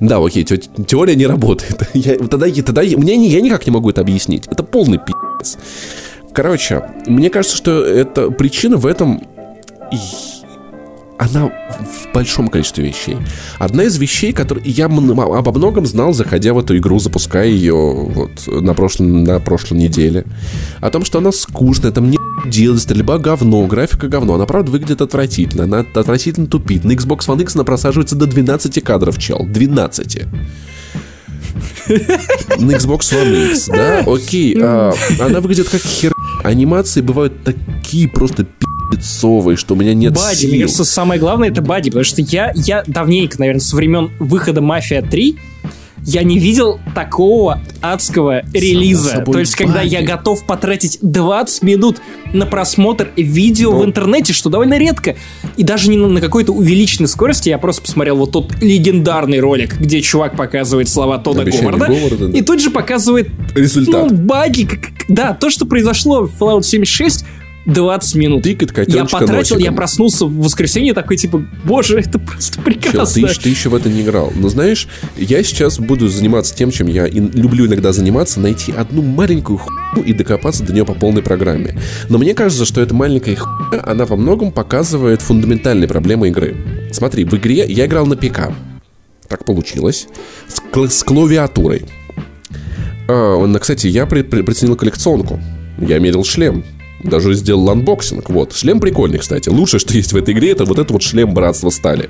Да, 0.00 0.18
окей, 0.24 0.44
те- 0.44 0.58
теория 0.86 1.14
не 1.16 1.26
работает. 1.26 1.88
Я, 1.94 2.16
тогда 2.18 2.50
тогда 2.50 2.82
я, 2.82 2.98
мне 2.98 3.16
не- 3.16 3.28
я 3.28 3.40
никак 3.40 3.66
не 3.66 3.72
могу 3.72 3.88
это 3.90 4.02
объяснить. 4.02 4.46
Это 4.50 4.62
полный 4.62 4.98
пи***ц. 4.98 5.58
Короче, 6.34 6.82
мне 7.06 7.30
кажется, 7.30 7.56
что 7.56 7.84
это 7.84 8.30
причина 8.30 8.76
в 8.76 8.86
этом... 8.86 9.22
Она 11.16 11.46
в 11.46 12.12
большом 12.12 12.48
количестве 12.48 12.88
вещей. 12.88 13.16
Одна 13.60 13.84
из 13.84 13.96
вещей, 13.98 14.32
которые 14.32 14.68
я 14.68 14.86
обо 14.86 15.52
многом 15.52 15.86
знал, 15.86 16.12
заходя 16.12 16.52
в 16.52 16.58
эту 16.58 16.76
игру, 16.76 16.98
запуская 16.98 17.46
ее 17.46 17.74
вот 17.74 18.48
на, 18.48 18.74
прошлом, 18.74 19.22
на 19.22 19.38
прошлой 19.38 19.78
неделе. 19.78 20.24
О 20.80 20.90
том, 20.90 21.04
что 21.04 21.18
она 21.18 21.30
скучная, 21.30 21.92
там 21.92 22.10
не 22.10 22.18
делать, 22.46 22.82
стрельба 22.82 23.18
говно, 23.18 23.64
графика 23.66 24.08
говно. 24.08 24.34
Она, 24.34 24.44
правда, 24.44 24.72
выглядит 24.72 25.02
отвратительно. 25.02 25.64
Она 25.64 25.86
отвратительно 25.94 26.48
тупит. 26.48 26.82
На 26.82 26.92
Xbox 26.92 27.28
One 27.28 27.42
X 27.42 27.54
она 27.54 27.62
просаживается 27.64 28.16
до 28.16 28.26
12 28.26 28.82
кадров, 28.82 29.16
чел. 29.18 29.46
12. 29.48 30.22
На 32.58 32.70
Xbox 32.72 33.00
One 33.12 33.52
X, 33.52 33.68
да? 33.68 34.00
Окей. 34.00 34.56
а, 34.60 34.92
она 35.20 35.40
выглядит 35.40 35.68
как 35.68 35.80
хер... 35.80 36.13
Анимации 36.44 37.00
бывают 37.00 37.42
такие 37.42 38.08
просто 38.08 38.44
пи***цовые, 38.44 39.56
что 39.56 39.74
у 39.74 39.76
меня 39.76 39.94
нет 39.94 40.14
Бади, 40.14 40.36
сил. 40.36 40.50
мне 40.50 40.60
кажется, 40.60 40.84
самое 40.84 41.18
главное 41.18 41.48
это 41.48 41.62
Бади, 41.62 41.88
потому 41.90 42.04
что 42.04 42.20
я, 42.20 42.52
я 42.54 42.84
давненько, 42.86 43.38
наверное, 43.40 43.60
со 43.60 43.74
времен 43.74 44.10
выхода 44.20 44.60
Мафия 44.60 45.00
3 45.02 45.38
я 46.04 46.22
не 46.22 46.38
видел 46.38 46.78
такого 46.94 47.60
адского 47.80 48.42
релиза. 48.52 49.24
То 49.30 49.38
есть, 49.38 49.54
когда 49.54 49.82
я 49.82 50.02
готов 50.02 50.44
потратить 50.46 50.98
20 51.02 51.62
минут 51.62 51.98
на 52.32 52.46
просмотр 52.46 53.10
видео 53.16 53.72
Ну. 53.72 53.78
в 53.80 53.84
интернете, 53.84 54.32
что 54.32 54.50
довольно 54.50 54.76
редко. 54.78 55.16
И 55.56 55.62
даже 55.62 55.88
не 55.88 55.96
на, 55.96 56.08
на 56.08 56.20
какой-то 56.20 56.52
увеличенной 56.52 57.08
скорости, 57.08 57.48
я 57.48 57.58
просто 57.58 57.82
посмотрел 57.82 58.16
вот 58.16 58.32
тот 58.32 58.52
легендарный 58.60 59.40
ролик, 59.40 59.76
где 59.78 60.00
чувак 60.00 60.36
показывает 60.36 60.88
слова 60.88 61.18
Тода 61.18 61.44
Говарда, 61.44 61.86
Говарда, 61.86 62.28
да. 62.28 62.38
и 62.38 62.42
тут 62.42 62.60
же 62.60 62.70
показывает 62.70 63.28
Результат. 63.54 64.10
ну, 64.10 64.16
баги, 64.16 64.64
как- 64.64 64.90
да, 65.08 65.32
то, 65.34 65.50
что 65.50 65.64
произошло 65.66 66.26
в 66.26 66.32
Fallout 66.42 66.62
76, 66.62 67.24
20 67.66 68.14
минут. 68.16 68.42
Тыкать 68.42 68.68
Я 68.70 68.74
котеночка 68.74 69.18
потратил, 69.18 69.54
я 69.56 69.60
носиком. 69.60 69.76
проснулся 69.76 70.26
в 70.26 70.36
воскресенье 70.42 70.92
такой, 70.94 71.16
типа, 71.16 71.44
боже, 71.64 71.98
это 72.00 72.18
просто 72.18 72.56
Чел, 72.56 72.64
прекрасно. 72.64 73.28
ты, 73.28 73.34
ты 73.40 73.48
еще 73.48 73.68
в 73.70 73.74
это 73.74 73.88
не 73.88 74.02
играл. 74.02 74.32
Но 74.34 74.48
знаешь, 74.48 74.86
я 75.16 75.42
сейчас 75.42 75.78
буду 75.78 76.08
заниматься 76.08 76.54
тем, 76.54 76.70
чем 76.70 76.86
я 76.88 77.06
и 77.06 77.18
люблю 77.20 77.66
иногда 77.66 77.92
заниматься, 77.92 78.40
найти 78.40 78.72
одну 78.72 79.02
маленькую 79.02 79.58
хуйню 79.58 80.06
и 80.06 80.12
докопаться 80.12 80.62
до 80.62 80.72
нее 80.72 80.84
по 80.84 80.94
полной 80.94 81.22
программе. 81.22 81.78
Но 82.08 82.18
мне 82.18 82.34
кажется, 82.34 82.64
что 82.64 82.80
эта 82.80 82.94
маленькая 82.94 83.36
хуйня, 83.36 83.82
она 83.86 84.04
во 84.04 84.16
многом 84.16 84.52
показывает 84.52 85.22
фундаментальные 85.22 85.88
проблемы 85.88 86.28
игры. 86.28 86.56
Смотри, 86.92 87.24
в 87.24 87.32
игре 87.34 87.64
я 87.66 87.86
играл 87.86 88.06
на 88.06 88.16
ПК. 88.16 88.52
Так 89.28 89.44
получилось. 89.46 90.06
С, 90.48 90.60
кл- 90.70 90.88
с 90.88 91.02
клавиатурой. 91.02 91.86
А, 93.08 93.58
кстати, 93.58 93.86
я 93.86 94.06
при- 94.06 94.22
при- 94.22 94.42
приценил 94.42 94.76
коллекционку. 94.76 95.40
Я 95.78 95.98
мерил 95.98 96.24
шлем. 96.24 96.64
Даже 97.04 97.34
сделал 97.34 97.68
unboxing. 97.70 98.30
Вот. 98.30 98.54
Шлем 98.54 98.80
прикольный, 98.80 99.18
кстати. 99.18 99.48
Лучшее, 99.48 99.78
что 99.80 99.94
есть 99.94 100.12
в 100.12 100.16
этой 100.16 100.34
игре, 100.34 100.50
это 100.52 100.64
вот 100.64 100.78
этот 100.78 100.90
вот 100.92 101.02
шлем 101.02 101.34
Братства 101.34 101.70
Стали. 101.70 102.08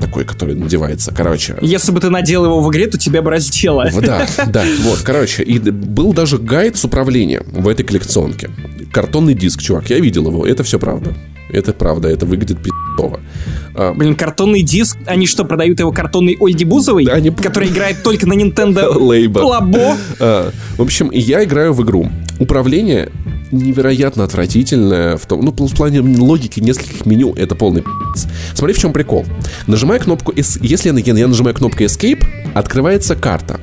Такой, 0.00 0.24
который 0.24 0.54
надевается. 0.54 1.12
Короче. 1.14 1.56
Если 1.60 1.92
бы 1.92 2.00
ты 2.00 2.10
надел 2.10 2.44
его 2.44 2.60
в 2.60 2.70
игре, 2.70 2.86
то 2.86 2.96
тебя 2.98 3.22
бы 3.22 3.30
раздело. 3.30 3.90
Да, 4.00 4.26
да, 4.46 4.64
вот, 4.82 5.00
короче, 5.02 5.42
и 5.42 5.58
был 5.58 6.12
даже 6.12 6.38
гайд 6.38 6.76
с 6.76 6.84
управлением 6.84 7.44
в 7.50 7.68
этой 7.68 7.84
коллекционке. 7.84 8.50
Картонный 8.92 9.34
диск, 9.34 9.60
чувак, 9.62 9.90
я 9.90 9.98
видел 9.98 10.28
его, 10.28 10.46
это 10.46 10.62
все 10.64 10.78
правда. 10.78 11.14
Это 11.48 11.72
правда, 11.72 12.08
это 12.08 12.26
выглядит 12.26 12.60
пи***ово. 12.60 13.20
А, 13.76 13.92
Блин, 13.94 14.16
картонный 14.16 14.62
диск. 14.62 14.96
Они 15.06 15.26
что, 15.26 15.44
продают 15.44 15.78
его 15.78 15.92
картонный 15.92 16.36
Ольги 16.40 16.64
Бузовой? 16.64 17.04
Да, 17.04 17.12
они- 17.12 17.30
Который 17.30 17.68
играет 17.68 18.02
только 18.02 18.26
на 18.26 18.32
Nintendo 18.32 18.92
Лейба. 18.98 19.38
Лабо? 19.40 19.96
А, 20.18 20.50
в 20.76 20.82
общем, 20.82 21.10
я 21.12 21.44
играю 21.44 21.72
в 21.72 21.82
игру. 21.84 22.10
Управление 22.40 23.10
невероятно 23.52 24.24
отвратительное 24.24 25.16
в 25.16 25.26
том, 25.26 25.44
ну, 25.44 25.52
в 25.52 25.74
плане 25.74 26.00
логики 26.00 26.60
нескольких 26.60 27.06
меню, 27.06 27.34
это 27.34 27.54
полный 27.54 27.82
пи***ц. 27.82 28.28
Смотри, 28.54 28.74
в 28.74 28.78
чем 28.78 28.92
прикол. 28.92 29.24
Нажимая 29.66 29.98
кнопку, 29.98 30.32
если 30.34 30.88
я, 30.88 31.12
я 31.14 31.28
нажимаю 31.28 31.54
кнопку 31.54 31.82
Escape, 31.82 32.24
открывается 32.54 33.14
карта. 33.16 33.60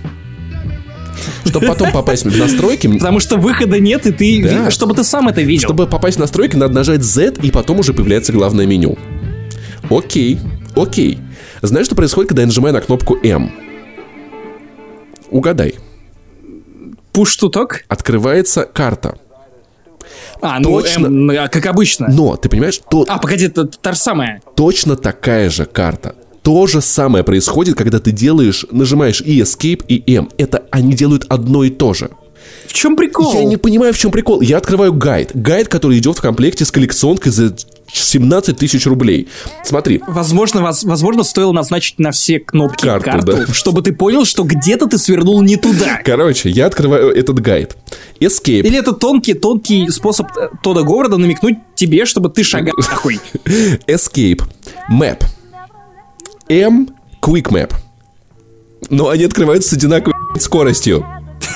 Чтобы 1.45 1.67
потом 1.67 1.91
попасть 1.91 2.25
в 2.25 2.37
настройки, 2.37 2.87
Потому 2.87 3.19
что 3.19 3.37
выхода 3.37 3.79
нет, 3.79 4.05
и 4.07 4.11
ты... 4.11 4.43
Да. 4.43 4.71
Чтобы 4.71 4.95
ты 4.95 5.03
сам 5.03 5.27
это 5.27 5.41
видел. 5.41 5.67
Чтобы 5.67 5.87
попасть 5.87 6.17
в 6.17 6.19
настройки, 6.19 6.55
надо 6.55 6.73
нажать 6.73 7.03
Z, 7.03 7.33
и 7.41 7.51
потом 7.51 7.79
уже 7.79 7.93
появляется 7.93 8.33
главное 8.33 8.65
меню. 8.65 8.97
Окей, 9.89 10.39
окей. 10.75 11.19
Знаешь, 11.61 11.85
что 11.85 11.95
происходит, 11.95 12.29
когда 12.29 12.41
я 12.41 12.47
нажимаю 12.47 12.73
на 12.73 12.81
кнопку 12.81 13.17
M? 13.23 13.51
Угадай. 15.29 15.75
Пуш-туток? 17.11 17.83
Открывается 17.87 18.63
карта. 18.65 19.17
А, 20.41 20.59
ну, 20.59 20.81
Точно. 20.81 21.05
эм, 21.07 21.29
а, 21.31 21.47
как 21.47 21.65
обычно. 21.65 22.07
Но, 22.09 22.35
ты 22.35 22.49
понимаешь, 22.49 22.79
то, 22.89 23.05
А, 23.07 23.17
погоди, 23.17 23.45
это 23.47 23.65
та 23.65 23.93
же 23.93 23.99
самая. 23.99 24.41
точно 24.55 24.95
такая 24.95 25.49
же 25.49 25.65
карта. 25.65 26.15
То 26.41 26.67
же 26.67 26.81
самое 26.81 27.23
происходит, 27.23 27.77
когда 27.77 27.99
ты 27.99 28.11
делаешь, 28.11 28.65
нажимаешь 28.71 29.21
и 29.21 29.39
Escape, 29.39 29.83
и 29.87 30.13
M. 30.15 30.29
Это 30.37 30.63
они 30.71 30.93
делают 30.93 31.25
одно 31.29 31.63
и 31.63 31.69
то 31.69 31.93
же. 31.93 32.09
В 32.67 32.73
чем 32.73 32.95
прикол? 32.97 33.33
Я 33.33 33.45
не 33.45 33.55
понимаю, 33.57 33.93
в 33.93 33.97
чем 33.97 34.11
прикол. 34.11 34.41
Я 34.41 34.57
открываю 34.57 34.91
гайд. 34.93 35.31
Гайд, 35.33 35.69
который 35.69 35.97
идет 35.99 36.17
в 36.17 36.21
комплекте 36.21 36.65
с 36.65 36.71
коллекционкой 36.71 37.31
за 37.31 37.53
17 37.93 38.57
тысяч 38.57 38.85
рублей. 38.85 39.27
Смотри, 39.63 40.01
Возможно, 40.07 40.61
воз- 40.61 40.83
возможно, 40.83 41.23
стоило 41.23 41.51
назначить 41.51 41.99
на 41.99 42.11
все 42.11 42.39
кнопки 42.39 42.83
Карту, 42.85 43.05
карту, 43.11 43.37
да. 43.47 43.53
чтобы 43.53 43.81
ты 43.81 43.93
понял, 43.93 44.25
что 44.25 44.43
где-то 44.43 44.87
ты 44.87 44.97
свернул 44.97 45.41
не 45.41 45.57
туда. 45.57 45.99
короче, 46.03 46.49
я 46.49 46.65
открываю 46.65 47.09
этот 47.11 47.39
гайд. 47.39 47.77
Escape. 48.19 48.61
Или 48.61 48.77
это 48.79 48.93
тонкий, 48.93 49.33
тонкий 49.33 49.89
способ 49.89 50.27
э, 50.37 50.49
Тода 50.63 50.81
Говарда 50.83 51.17
намекнуть 51.17 51.55
тебе, 51.75 52.05
чтобы 52.05 52.29
ты 52.29 52.43
шагал 52.43 52.73
нахуй. 52.89 53.19
Escape. 53.87 54.41
Map. 54.91 55.23
M. 56.49 56.89
Quick 57.21 57.49
Map. 57.51 57.73
Но 58.89 59.09
они 59.09 59.23
открываются 59.23 59.69
с 59.69 59.73
одинаковой 59.73 60.13
скоростью. 60.39 61.05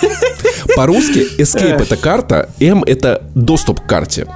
По-русски 0.76 1.40
Escape 1.42 1.82
это 1.82 1.98
карта, 1.98 2.50
M 2.60 2.84
это 2.84 3.30
доступ 3.36 3.82
к 3.82 3.88
карте. 3.88 4.28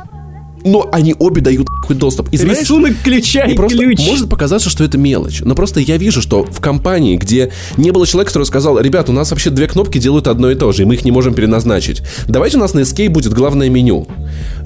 Но 0.63 0.89
они 0.91 1.15
обе 1.17 1.41
дают 1.41 1.67
доступ. 1.89 2.29
И 2.31 2.37
знаешь, 2.37 2.61
Рисунок 2.61 2.93
ключа 3.03 3.45
и 3.45 3.53
И 3.53 3.55
просто 3.55 3.77
ключ. 3.77 3.99
может 4.07 4.29
показаться, 4.29 4.69
что 4.69 4.83
это 4.83 4.97
мелочь. 4.97 5.41
Но 5.41 5.55
просто 5.55 5.79
я 5.79 5.97
вижу, 5.97 6.21
что 6.21 6.43
в 6.43 6.61
компании, 6.61 7.17
где 7.17 7.51
не 7.77 7.91
было 7.91 8.07
человека, 8.07 8.29
который 8.29 8.45
сказал, 8.45 8.79
ребят, 8.79 9.09
у 9.09 9.11
нас 9.13 9.31
вообще 9.31 9.49
две 9.49 9.67
кнопки 9.67 9.97
делают 9.97 10.27
одно 10.27 10.51
и 10.51 10.55
то 10.55 10.71
же, 10.71 10.83
и 10.83 10.85
мы 10.85 10.93
их 10.95 11.03
не 11.03 11.11
можем 11.11 11.33
переназначить. 11.33 12.01
Давайте 12.27 12.57
у 12.57 12.59
нас 12.59 12.73
на 12.73 12.79
Escape 12.79 13.09
будет 13.09 13.33
главное 13.33 13.69
меню. 13.69 14.07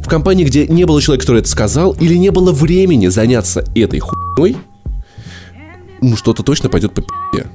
В 0.03 0.07
компании, 0.07 0.43
где 0.43 0.67
не 0.67 0.85
было 0.85 1.01
человека, 1.01 1.23
который 1.23 1.39
это 1.39 1.49
сказал, 1.49 1.93
или 1.99 2.15
не 2.15 2.29
было 2.29 2.51
времени 2.51 3.07
заняться 3.07 3.63
этой 3.73 3.99
хуйней, 3.99 4.57
ну, 6.01 6.15
что-то 6.15 6.43
точно 6.43 6.69
пойдет 6.69 6.93
по 6.93 7.01
пи***е. 7.01 7.45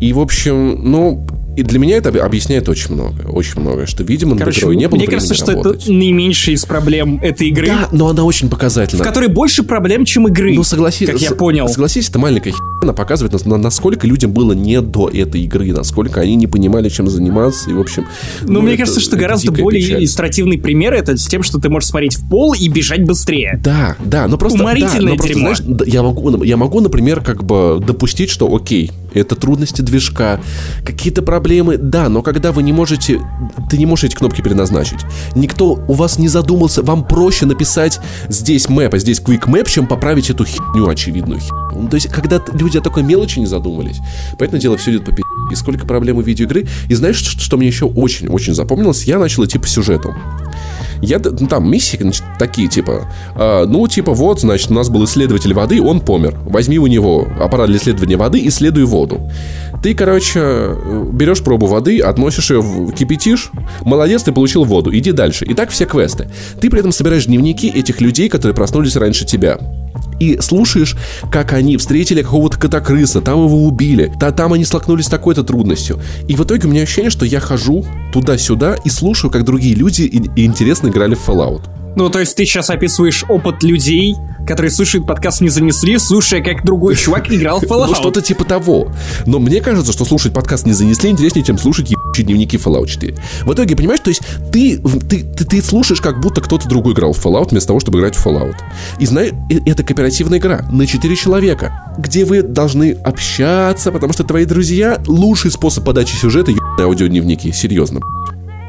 И, 0.00 0.12
в 0.12 0.20
общем, 0.20 0.78
ну, 0.90 1.26
и 1.56 1.62
для 1.62 1.78
меня 1.78 1.96
это 1.96 2.08
об- 2.08 2.16
объясняет 2.18 2.68
очень 2.68 2.94
много. 2.94 3.22
Очень 3.28 3.60
много. 3.60 3.86
Что, 3.86 4.02
видимо, 4.04 4.36
Короче, 4.38 4.60
игрой 4.60 4.76
не 4.76 4.88
было 4.88 4.96
мне 4.96 5.06
кажется, 5.06 5.34
что 5.34 5.52
работать. 5.52 5.82
это 5.82 5.92
наименьшая 5.92 6.54
из 6.54 6.64
проблем 6.64 7.18
этой 7.22 7.48
игры, 7.48 7.66
Да, 7.66 7.88
но 7.92 8.08
она 8.08 8.24
очень 8.24 8.48
показательна. 8.48 9.02
в 9.02 9.06
которой 9.06 9.28
больше 9.28 9.62
проблем, 9.62 10.04
чем 10.04 10.28
игры. 10.28 10.54
Ну, 10.54 10.62
согласись, 10.64 11.08
как 11.10 11.20
я 11.20 11.32
понял. 11.32 11.68
Согласись, 11.68 12.08
это 12.08 12.18
маленькая 12.18 12.52
херня, 12.52 12.64
она 12.82 12.92
показывает, 12.94 13.32
нас- 13.34 13.44
на- 13.44 13.58
насколько 13.58 14.06
людям 14.06 14.32
было 14.32 14.52
не 14.52 14.80
до 14.80 15.08
этой 15.10 15.42
игры, 15.42 15.72
насколько 15.72 16.20
они 16.20 16.36
не 16.36 16.46
понимали, 16.46 16.88
чем 16.88 17.08
заниматься, 17.08 17.70
и, 17.70 17.74
в 17.74 17.80
общем... 17.80 18.06
Но 18.42 18.54
ну, 18.54 18.60
мне 18.62 18.72
это- 18.72 18.82
кажется, 18.84 19.00
что 19.00 19.16
гораздо 19.16 19.52
более 19.52 19.82
печаль. 19.82 20.00
иллюстративный 20.00 20.58
пример 20.58 20.94
это 20.94 21.16
с 21.18 21.26
тем, 21.26 21.42
что 21.42 21.58
ты 21.58 21.68
можешь 21.68 21.90
смотреть 21.90 22.14
в 22.16 22.28
пол 22.30 22.54
и 22.54 22.66
бежать 22.68 23.04
быстрее. 23.04 23.60
Да, 23.62 23.96
да, 24.04 24.26
но 24.26 24.38
просто... 24.38 24.58
Уморительное 24.58 25.00
да, 25.00 25.08
но 25.10 25.16
просто, 25.16 25.34
дерьмо. 25.34 25.54
знаешь, 25.54 25.86
я, 25.86 26.02
могу, 26.02 26.42
я 26.44 26.56
могу, 26.56 26.80
например, 26.80 27.20
как 27.20 27.44
бы 27.44 27.78
допустить, 27.86 28.30
что 28.30 28.54
окей, 28.54 28.90
это 29.12 29.36
трудности 29.36 29.82
движка, 29.82 30.40
какие-то 30.84 31.20
проблемы, 31.20 31.41
да, 31.78 32.08
но 32.08 32.22
когда 32.22 32.52
вы 32.52 32.62
не 32.62 32.72
можете... 32.72 33.20
Ты 33.70 33.78
не 33.78 33.86
можешь 33.86 34.04
эти 34.04 34.14
кнопки 34.14 34.40
переназначить. 34.40 35.00
Никто 35.34 35.78
у 35.88 35.94
вас 35.94 36.18
не 36.18 36.28
задумался, 36.28 36.82
вам 36.82 37.04
проще 37.04 37.46
написать 37.46 38.00
здесь 38.28 38.68
мэп, 38.68 38.94
а 38.94 38.98
здесь 38.98 39.20
quick 39.20 39.46
map, 39.46 39.68
чем 39.68 39.86
поправить 39.86 40.30
эту 40.30 40.44
херню, 40.44 40.88
очевидную 40.88 41.40
херню. 41.40 41.82
Ну, 41.82 41.88
то 41.88 41.94
есть, 41.96 42.08
когда 42.08 42.40
люди 42.52 42.78
о 42.78 42.80
такой 42.80 43.02
мелочи 43.02 43.38
не 43.38 43.46
задумались, 43.46 43.98
поэтому 44.38 44.60
дело 44.60 44.76
все 44.76 44.92
идет 44.92 45.04
по 45.04 45.12
пи***. 45.12 45.22
И 45.50 45.54
сколько 45.54 45.86
проблем 45.86 46.16
у 46.16 46.20
видеоигры. 46.20 46.66
И 46.88 46.94
знаешь, 46.94 47.16
что, 47.16 47.38
что 47.38 47.56
мне 47.56 47.66
еще 47.66 47.84
очень-очень 47.86 48.54
запомнилось? 48.54 49.04
Я 49.04 49.18
начал 49.18 49.44
идти 49.44 49.58
по 49.58 49.66
сюжету. 49.66 50.14
Я, 51.02 51.18
ну, 51.18 51.46
там 51.48 51.70
миссии, 51.70 51.98
значит, 52.00 52.22
такие, 52.38 52.68
типа, 52.68 53.08
а, 53.34 53.66
ну, 53.66 53.86
типа, 53.88 54.12
вот, 54.12 54.40
значит, 54.40 54.70
у 54.70 54.74
нас 54.74 54.88
был 54.88 55.04
исследователь 55.04 55.52
воды, 55.52 55.82
он 55.82 56.00
помер. 56.00 56.38
Возьми 56.44 56.78
у 56.78 56.86
него 56.86 57.26
аппарат 57.40 57.68
для 57.68 57.78
исследования 57.78 58.16
воды, 58.16 58.46
исследуй 58.46 58.84
воду. 58.84 59.30
Ты, 59.82 59.94
короче, 59.94 60.40
э, 60.40 61.10
берешь 61.12 61.42
пробу 61.42 61.66
воды, 61.66 61.98
относишь 61.98 62.50
ее, 62.50 62.60
в, 62.60 62.92
кипятишь, 62.92 63.50
молодец, 63.84 64.22
ты 64.22 64.32
получил 64.32 64.64
воду, 64.64 64.96
иди 64.96 65.10
дальше. 65.10 65.44
И 65.44 65.54
так 65.54 65.70
все 65.70 65.86
квесты. 65.86 66.28
Ты 66.60 66.70
при 66.70 66.78
этом 66.78 66.92
собираешь 66.92 67.26
дневники 67.26 67.68
этих 67.68 68.00
людей, 68.00 68.28
которые 68.28 68.54
проснулись 68.54 68.94
раньше 68.94 69.26
тебя. 69.26 69.58
И 70.20 70.38
слушаешь, 70.40 70.96
как 71.30 71.52
они 71.52 71.76
встретили 71.76 72.22
какого-то 72.22 72.58
котокрыса, 72.58 73.20
там 73.20 73.44
его 73.44 73.66
убили, 73.66 74.12
та, 74.18 74.30
там 74.30 74.52
они 74.52 74.64
столкнулись 74.64 75.06
с 75.06 75.08
такой-то 75.08 75.42
трудностью. 75.42 76.00
И 76.28 76.36
в 76.36 76.44
итоге 76.44 76.68
у 76.68 76.70
меня 76.70 76.82
ощущение, 76.82 77.10
что 77.10 77.24
я 77.24 77.40
хожу 77.40 77.84
туда-сюда 78.12 78.76
и 78.84 78.88
слушаю, 78.88 79.30
как 79.30 79.44
другие 79.44 79.74
люди 79.74 80.02
и, 80.02 80.30
и 80.36 80.44
интересно 80.44 80.88
играли 80.88 81.14
в 81.14 81.28
Fallout. 81.28 81.81
Ну, 81.94 82.08
то 82.08 82.20
есть 82.20 82.36
ты 82.36 82.44
сейчас 82.44 82.70
описываешь 82.70 83.24
опыт 83.28 83.62
людей, 83.62 84.16
которые 84.46 84.70
слушают 84.70 85.06
подкаст 85.06 85.40
«Не 85.40 85.48
занесли», 85.48 85.98
слушая, 85.98 86.42
как 86.42 86.64
другой 86.64 86.96
чувак 86.96 87.30
играл 87.30 87.60
в 87.60 87.64
Fallout. 87.70 87.88
Ну, 87.88 87.94
что-то 87.94 88.22
типа 88.22 88.44
того. 88.44 88.90
Но 89.26 89.38
мне 89.38 89.60
кажется, 89.60 89.92
что 89.92 90.04
слушать 90.04 90.32
подкаст 90.32 90.66
не 90.66 90.72
занесли 90.72 91.10
интереснее, 91.10 91.44
чем 91.44 91.58
слушать 91.58 91.90
ебучие 91.90 92.26
дневники 92.26 92.56
Fallout 92.56 92.86
4. 92.86 93.14
В 93.44 93.52
итоге, 93.52 93.76
понимаешь, 93.76 94.00
то 94.00 94.08
есть 94.08 94.22
ты, 94.52 94.78
ты, 94.78 95.22
ты, 95.22 95.44
ты 95.44 95.62
слушаешь, 95.62 96.00
как 96.00 96.20
будто 96.20 96.40
кто-то 96.40 96.68
другой 96.68 96.94
играл 96.94 97.12
в 97.12 97.24
Fallout, 97.24 97.50
вместо 97.50 97.68
того, 97.68 97.80
чтобы 97.80 97.98
играть 97.98 98.16
в 98.16 98.26
Fallout. 98.26 98.56
И 98.98 99.06
знаешь, 99.06 99.32
это 99.66 99.84
кооперативная 99.84 100.38
игра 100.38 100.66
на 100.70 100.86
4 100.86 101.16
человека, 101.16 101.94
где 101.98 102.24
вы 102.24 102.42
должны 102.42 102.92
общаться, 103.04 103.92
потому 103.92 104.12
что 104.12 104.24
твои 104.24 104.44
друзья— 104.44 105.00
лучший 105.06 105.50
способ 105.50 105.84
подачи 105.84 106.14
сюжета 106.16 106.50
ебаные 106.50 106.86
аудиодневники. 106.86 107.52
Серьезно. 107.52 108.00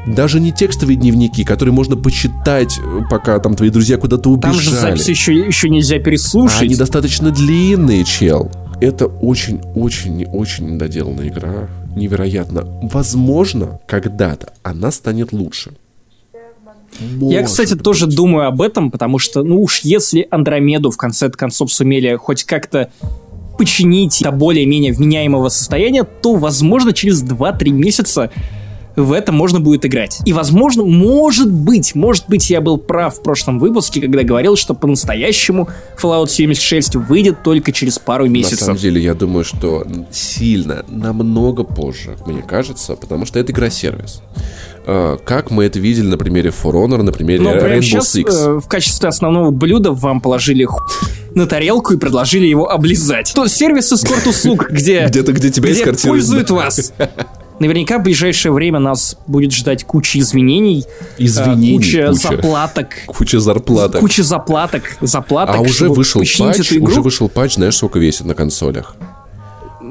Даже 0.06 0.38
не 0.38 0.52
текстовые 0.52 0.96
дневники, 0.96 1.44
которые 1.44 1.72
можно 1.72 1.96
почитать, 1.96 2.78
э, 2.78 3.00
пока 3.08 3.38
там 3.38 3.54
твои 3.54 3.70
друзья 3.70 3.96
куда-то 3.96 4.28
убежали. 4.30 4.52
Там 4.54 4.62
же 4.62 4.70
запись 4.70 5.08
еще, 5.08 5.34
еще 5.34 5.70
нельзя 5.70 5.98
переслушать. 5.98 6.60
А 6.60 6.64
Они 6.64 6.76
достаточно 6.76 7.30
длинные, 7.30 8.04
чел. 8.04 8.50
Это 8.80 9.06
очень-очень-очень 9.06 10.74
недоделанная 10.74 11.28
игра. 11.28 11.68
Невероятно. 11.96 12.64
Возможно, 12.82 13.80
когда-то 13.86 14.52
она 14.62 14.90
станет 14.90 15.32
лучше. 15.32 15.72
Я, 17.00 17.40
Может 17.40 17.46
кстати, 17.46 17.74
быть. 17.74 17.82
тоже 17.82 18.06
думаю 18.06 18.46
об 18.46 18.60
этом, 18.62 18.90
потому 18.90 19.18
что, 19.18 19.42
ну 19.42 19.62
уж 19.62 19.80
если 19.80 20.28
Андромеду 20.30 20.90
в 20.90 20.96
конце 20.96 21.30
концов 21.30 21.72
сумели 21.72 22.14
хоть 22.16 22.44
как-то 22.44 22.90
починить 23.58 24.20
до 24.22 24.30
более-менее 24.32 24.92
вменяемого 24.92 25.48
состояния, 25.48 26.04
то, 26.04 26.34
возможно, 26.34 26.92
через 26.92 27.22
2-3 27.24 27.70
месяца 27.70 28.30
в 28.96 29.12
это 29.12 29.32
можно 29.32 29.60
будет 29.60 29.84
играть. 29.84 30.20
И, 30.24 30.32
возможно, 30.32 30.84
может 30.84 31.50
быть, 31.50 31.94
может 31.94 32.24
быть, 32.28 32.50
я 32.50 32.60
был 32.60 32.78
прав 32.78 33.16
в 33.16 33.22
прошлом 33.22 33.58
выпуске, 33.58 34.00
когда 34.00 34.22
говорил, 34.22 34.56
что 34.56 34.74
по-настоящему 34.74 35.68
Fallout 36.00 36.28
76 36.28 36.96
выйдет 36.96 37.42
только 37.42 37.72
через 37.72 37.98
пару 37.98 38.28
месяцев. 38.28 38.60
На 38.60 38.66
самом 38.66 38.78
деле, 38.78 39.00
я 39.02 39.14
думаю, 39.14 39.44
что 39.44 39.84
сильно, 40.12 40.84
намного 40.88 41.64
позже, 41.64 42.16
мне 42.26 42.42
кажется, 42.42 42.94
потому 42.96 43.26
что 43.26 43.38
это 43.38 43.52
игра-сервис. 43.52 44.22
А, 44.86 45.16
как 45.16 45.50
мы 45.50 45.64
это 45.64 45.78
видели 45.78 46.06
на 46.06 46.18
примере 46.18 46.50
For 46.50 46.72
Honor, 46.72 47.02
на 47.02 47.12
примере 47.12 47.40
Но 47.42 47.52
прямо 47.52 47.68
Rainbow 47.76 47.82
сейчас 47.82 48.14
Six. 48.14 48.28
э, 48.28 48.60
в 48.60 48.68
качестве 48.68 49.08
основного 49.08 49.50
блюда 49.50 49.92
вам 49.92 50.20
положили 50.20 50.68
на 51.34 51.46
тарелку 51.46 51.94
и 51.94 51.96
предложили 51.96 52.46
его 52.46 52.70
облизать. 52.70 53.32
То 53.34 53.46
сервис 53.46 53.92
эскорт-услуг, 53.92 54.68
где, 54.70 55.06
Где-то, 55.08 55.32
где 55.32 55.50
тебя 55.50 55.72
эскортируют. 55.72 56.02
пользуют 56.02 56.50
вас. 56.50 56.92
Наверняка 57.60 57.98
в 57.98 58.02
ближайшее 58.02 58.52
время 58.52 58.78
нас 58.80 59.16
будет 59.26 59.52
ждать 59.52 59.84
куча 59.84 60.18
извинений, 60.18 60.84
э, 61.18 61.24
Извинений 61.24 61.76
куча, 61.76 62.08
куча. 62.08 62.12
заплаток, 62.12 62.88
Куча 63.06 63.40
зарплаток. 63.40 64.00
куча 64.00 64.22
заплаток, 64.22 64.82
заплаток. 65.00 65.56
А 65.56 65.60
уже 65.60 65.88
вышел 65.88 66.20
патч, 66.38 66.72
уже 66.72 67.00
вышел 67.00 67.28
патч, 67.28 67.54
знаешь, 67.54 67.76
сколько 67.76 67.98
весит 67.98 68.24
на 68.26 68.34
консолях? 68.34 68.96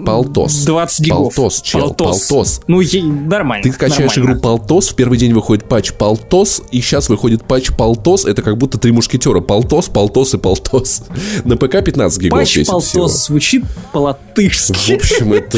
Полтос. 0.05 0.53
20 0.65 1.05
гигов. 1.05 1.35
Полтос, 1.35 1.61
чел, 1.61 1.93
полтос. 1.93 2.61
Ну, 2.67 2.81
е- 2.81 3.03
нормально. 3.03 3.63
Ты 3.63 3.71
качаешь 3.71 4.15
нормально. 4.15 4.37
игру 4.37 4.41
Полтос, 4.41 4.89
в 4.89 4.95
первый 4.95 5.17
день 5.17 5.33
выходит 5.33 5.65
патч 5.65 5.93
Полтос, 5.93 6.61
и 6.71 6.81
сейчас 6.81 7.09
выходит 7.09 7.43
патч 7.45 7.71
Полтос, 7.71 8.25
это 8.25 8.41
как 8.41 8.57
будто 8.57 8.77
три 8.77 8.91
мушкетера. 8.91 9.39
Полтос, 9.39 9.87
Полтос 9.89 10.33
и 10.33 10.37
Полтос. 10.37 11.03
На 11.43 11.57
ПК 11.57 11.83
15 11.83 12.21
гигов 12.21 12.39
Патч 12.39 12.55
весит 12.57 12.67
всего. 12.67 12.79
полтос 13.03 13.25
звучит 13.27 13.63
В 13.63 13.91
по-латышски. 13.91 14.93
общем, 14.93 15.33
это... 15.33 15.57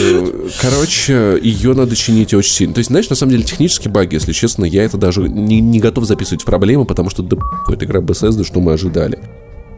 Короче, 0.61 1.39
ее 1.41 1.73
надо 1.73 1.95
чинить 1.95 2.33
очень 2.33 2.51
сильно. 2.51 2.73
То 2.73 2.79
есть, 2.79 2.89
знаешь, 2.89 3.09
на 3.09 3.15
самом 3.15 3.31
деле, 3.31 3.43
технические 3.43 3.91
баги, 3.91 4.15
если 4.15 4.31
честно, 4.31 4.65
я 4.65 4.83
это 4.83 4.97
даже 4.97 5.21
не, 5.27 5.59
не 5.61 5.79
готов 5.79 6.05
записывать 6.05 6.41
в 6.41 6.45
проблемы, 6.45 6.85
потому 6.85 7.09
что 7.09 7.23
да 7.23 7.37
это 7.69 7.85
игра 7.85 7.99
Bethesda, 8.01 8.43
что 8.45 8.59
мы 8.59 8.73
ожидали. 8.73 9.19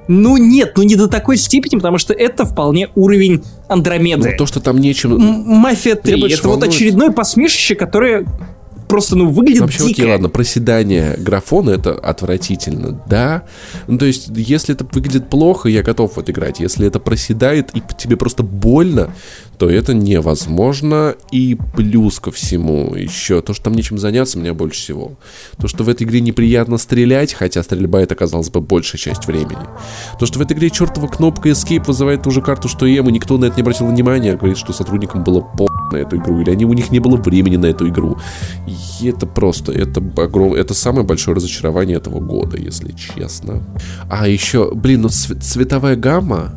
Ну 0.08 0.38
нет, 0.38 0.74
ну 0.78 0.84
не 0.84 0.96
до 0.96 1.08
такой 1.08 1.38
степени, 1.38 1.76
потому 1.78 1.98
что 1.98 2.14
это 2.14 2.46
вполне 2.46 2.90
уровень 2.96 3.44
Андромеды. 3.68 4.30
Но 4.32 4.38
то, 4.38 4.46
что 4.46 4.60
там 4.60 4.78
нечем... 4.80 5.14
М- 5.14 5.44
Мафия 5.46 5.96
3. 5.96 6.14
Меня 6.14 6.22
больше 6.24 6.38
Это 6.38 6.48
вот 6.48 6.54
волнует- 6.60 6.74
очередное 6.74 7.12
посмешище, 7.12 7.76
которое 7.76 8.26
просто, 8.88 9.16
ну, 9.16 9.30
выглядит 9.30 9.62
Вообще, 9.62 9.80
дико. 9.80 9.92
окей, 9.92 10.06
ладно, 10.06 10.30
проседание 10.30 11.16
графона 11.18 11.72
это 11.72 11.94
отвратительно, 11.94 13.02
да. 13.08 13.44
Ну, 13.88 13.98
то 13.98 14.06
есть, 14.06 14.30
если 14.30 14.76
это 14.76 14.86
выглядит 14.92 15.30
плохо, 15.30 15.70
я 15.70 15.82
готов 15.84 16.16
в 16.16 16.20
это 16.20 16.32
играть. 16.32 16.60
Если 16.60 16.86
это 16.86 17.00
проседает 17.00 17.76
и 17.76 17.82
тебе 17.98 18.18
просто 18.18 18.44
больно, 18.44 19.14
то 19.58 19.70
это 19.70 19.94
невозможно. 19.94 21.16
И 21.32 21.58
плюс 21.76 22.20
ко 22.20 22.32
всему 22.32 22.94
еще 22.96 23.42
то, 23.42 23.54
что 23.54 23.66
там 23.66 23.74
нечем 23.74 23.98
заняться, 23.98 24.38
меня 24.38 24.54
больше 24.54 24.80
всего. 24.80 25.14
То, 25.58 25.68
что 25.68 25.84
в 25.84 25.90
этой 25.90 26.04
игре 26.04 26.22
неприятно 26.22 26.78
стрелять, 26.78 27.34
хотя 27.34 27.64
стрельба 27.64 28.02
это, 28.02 28.16
казалось 28.16 28.50
бы, 28.50 28.62
большая 28.62 29.00
часть 29.00 29.26
времени. 29.28 29.58
То, 30.20 30.26
что 30.26 30.40
в 30.40 30.42
этой 30.42 30.54
игре 30.56 30.70
чертова 30.70 31.08
кнопка 31.08 31.50
Escape 31.50 31.86
вызывает 31.86 32.24
ту 32.24 32.32
же 32.32 32.42
карту, 32.42 32.68
что 32.68 32.86
и 32.86 32.98
и 32.98 33.12
никто 33.12 33.38
на 33.38 33.46
это 33.46 33.56
не 33.58 33.62
обратил 33.62 33.88
внимания, 33.88 34.36
говорит, 34.36 34.58
что 34.58 34.74
сотрудникам 34.74 35.24
было 35.24 35.42
по 35.42 35.68
на 35.92 35.98
эту 35.98 36.18
игру, 36.18 36.42
или 36.42 36.50
они, 36.50 36.66
у 36.66 36.74
них 36.74 36.92
не 36.92 37.00
было 37.00 37.18
времени 37.18 37.58
на 37.58 37.68
эту 37.68 37.88
игру. 37.88 38.18
Это 39.02 39.26
просто, 39.26 39.72
это 39.72 40.02
огром... 40.18 40.54
это 40.54 40.74
самое 40.74 41.06
большое 41.06 41.36
разочарование 41.36 41.98
этого 41.98 42.20
года, 42.20 42.58
если 42.58 42.94
честно. 42.94 43.64
А 44.10 44.28
еще, 44.28 44.74
блин, 44.74 45.02
ну 45.02 45.08
цве- 45.10 45.40
цветовая 45.40 45.96
гамма, 45.96 46.54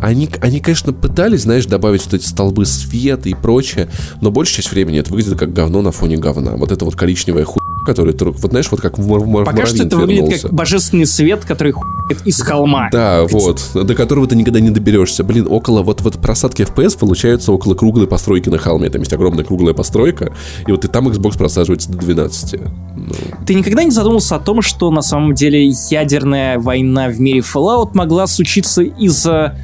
они, 0.00 0.30
они, 0.40 0.60
конечно, 0.60 0.92
пытались, 0.92 1.42
знаешь, 1.42 1.66
добавить 1.66 2.04
вот 2.04 2.14
эти 2.14 2.24
столбы 2.24 2.64
света 2.64 3.28
и 3.28 3.34
прочее, 3.34 3.88
но 4.22 4.30
большая 4.30 4.56
часть 4.56 4.72
времени 4.72 4.98
это 4.98 5.12
выглядит 5.12 5.38
как 5.38 5.52
говно 5.52 5.82
на 5.82 5.92
фоне 5.92 6.16
говна. 6.16 6.52
Вот 6.52 6.72
это 6.72 6.84
вот 6.86 6.96
коричневая 6.96 7.44
хуйня, 7.44 7.69
которая, 7.84 8.12
тру- 8.14 8.32
вот 8.32 8.50
знаешь, 8.50 8.70
вот 8.70 8.80
как 8.80 8.98
в, 8.98 9.06
мур- 9.06 9.24
мур- 9.26 9.44
Пока 9.44 9.66
что 9.66 9.76
муравьин 9.76 9.86
это 9.86 9.96
выглядит 9.96 10.22
вернулся. 10.22 10.42
как 10.48 10.52
божественный 10.54 11.06
свет, 11.06 11.44
который 11.44 11.72
хует 11.72 12.26
из 12.26 12.40
холма. 12.40 12.88
Да, 12.92 13.24
вот, 13.30 13.62
до 13.74 13.94
которого 13.94 14.26
ты 14.26 14.36
никогда 14.36 14.60
не 14.60 14.70
доберешься. 14.70 15.24
Блин, 15.24 15.46
около 15.48 15.82
вот, 15.82 16.00
вот 16.02 16.20
просадки 16.20 16.62
FPS 16.62 16.98
получаются 16.98 17.52
около 17.52 17.74
круглой 17.74 18.06
постройки 18.06 18.48
на 18.48 18.58
холме. 18.58 18.90
Там 18.90 19.00
есть 19.00 19.12
огромная 19.12 19.44
круглая 19.44 19.74
постройка, 19.74 20.32
и 20.66 20.70
вот 20.72 20.84
и 20.84 20.88
там 20.88 21.08
Xbox 21.08 21.38
просаживается 21.38 21.90
до 21.90 21.98
12. 21.98 22.60
Ну, 22.96 23.14
Ты 23.46 23.54
никогда 23.54 23.82
не 23.84 23.90
задумывался 23.90 24.36
о 24.36 24.40
том, 24.40 24.62
что 24.62 24.90
на 24.90 25.02
самом 25.02 25.34
деле 25.34 25.68
ядерная 25.90 26.58
война 26.58 27.08
в 27.08 27.20
мире 27.20 27.40
Fallout 27.40 27.90
могла 27.94 28.26
случиться 28.26 28.82
из-за 28.82 29.56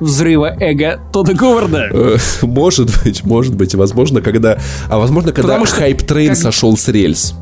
взрыва 0.00 0.56
эго 0.58 1.00
Тодда 1.12 1.34
Говарда? 1.34 1.88
э, 1.92 2.16
может 2.42 2.90
быть, 3.04 3.24
может 3.24 3.54
быть, 3.54 3.74
возможно, 3.76 4.20
когда... 4.20 4.58
А 4.88 4.98
возможно, 4.98 5.32
когда 5.32 5.64
hype 5.64 5.93
train 5.93 6.30
как- 6.30 6.38
сошел 6.38 6.76
с 6.76 6.88
рельс. 6.88 7.34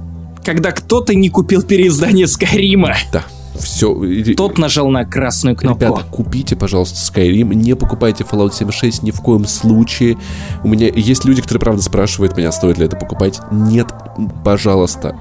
Когда 0.45 0.73
кто-то 0.73 1.15
не 1.15 1.29
купил 1.29 1.63
переиздание 1.63 2.27
Skyrim 2.27 2.79
а. 2.79 2.97
Да, 3.13 3.25
все. 3.59 3.95
Тот 4.37 4.59
нажал 4.59 4.89
на 4.89 5.05
красную 5.05 5.57
кнопку. 5.57 5.85
Ребята, 5.85 6.05
купите, 6.11 6.57
пожалуйста, 6.57 6.97
Skyrim, 6.97 7.55
не 7.55 7.75
покупайте 7.75 8.25
Fallout 8.25 8.55
76 8.55 9.03
ни 9.03 9.11
в 9.11 9.21
коем 9.21 9.47
случае. 9.47 10.19
У 10.65 10.69
меня 10.69 10.89
есть 10.89 11.25
люди, 11.25 11.43
которые, 11.43 11.61
правда, 11.61 11.83
спрашивают 11.83 12.37
меня, 12.37 12.53
стоит 12.53 12.79
ли 12.79 12.87
это 12.87 12.97
покупать. 12.97 13.41
Нет, 13.51 13.89
пожалуйста. 14.45 15.19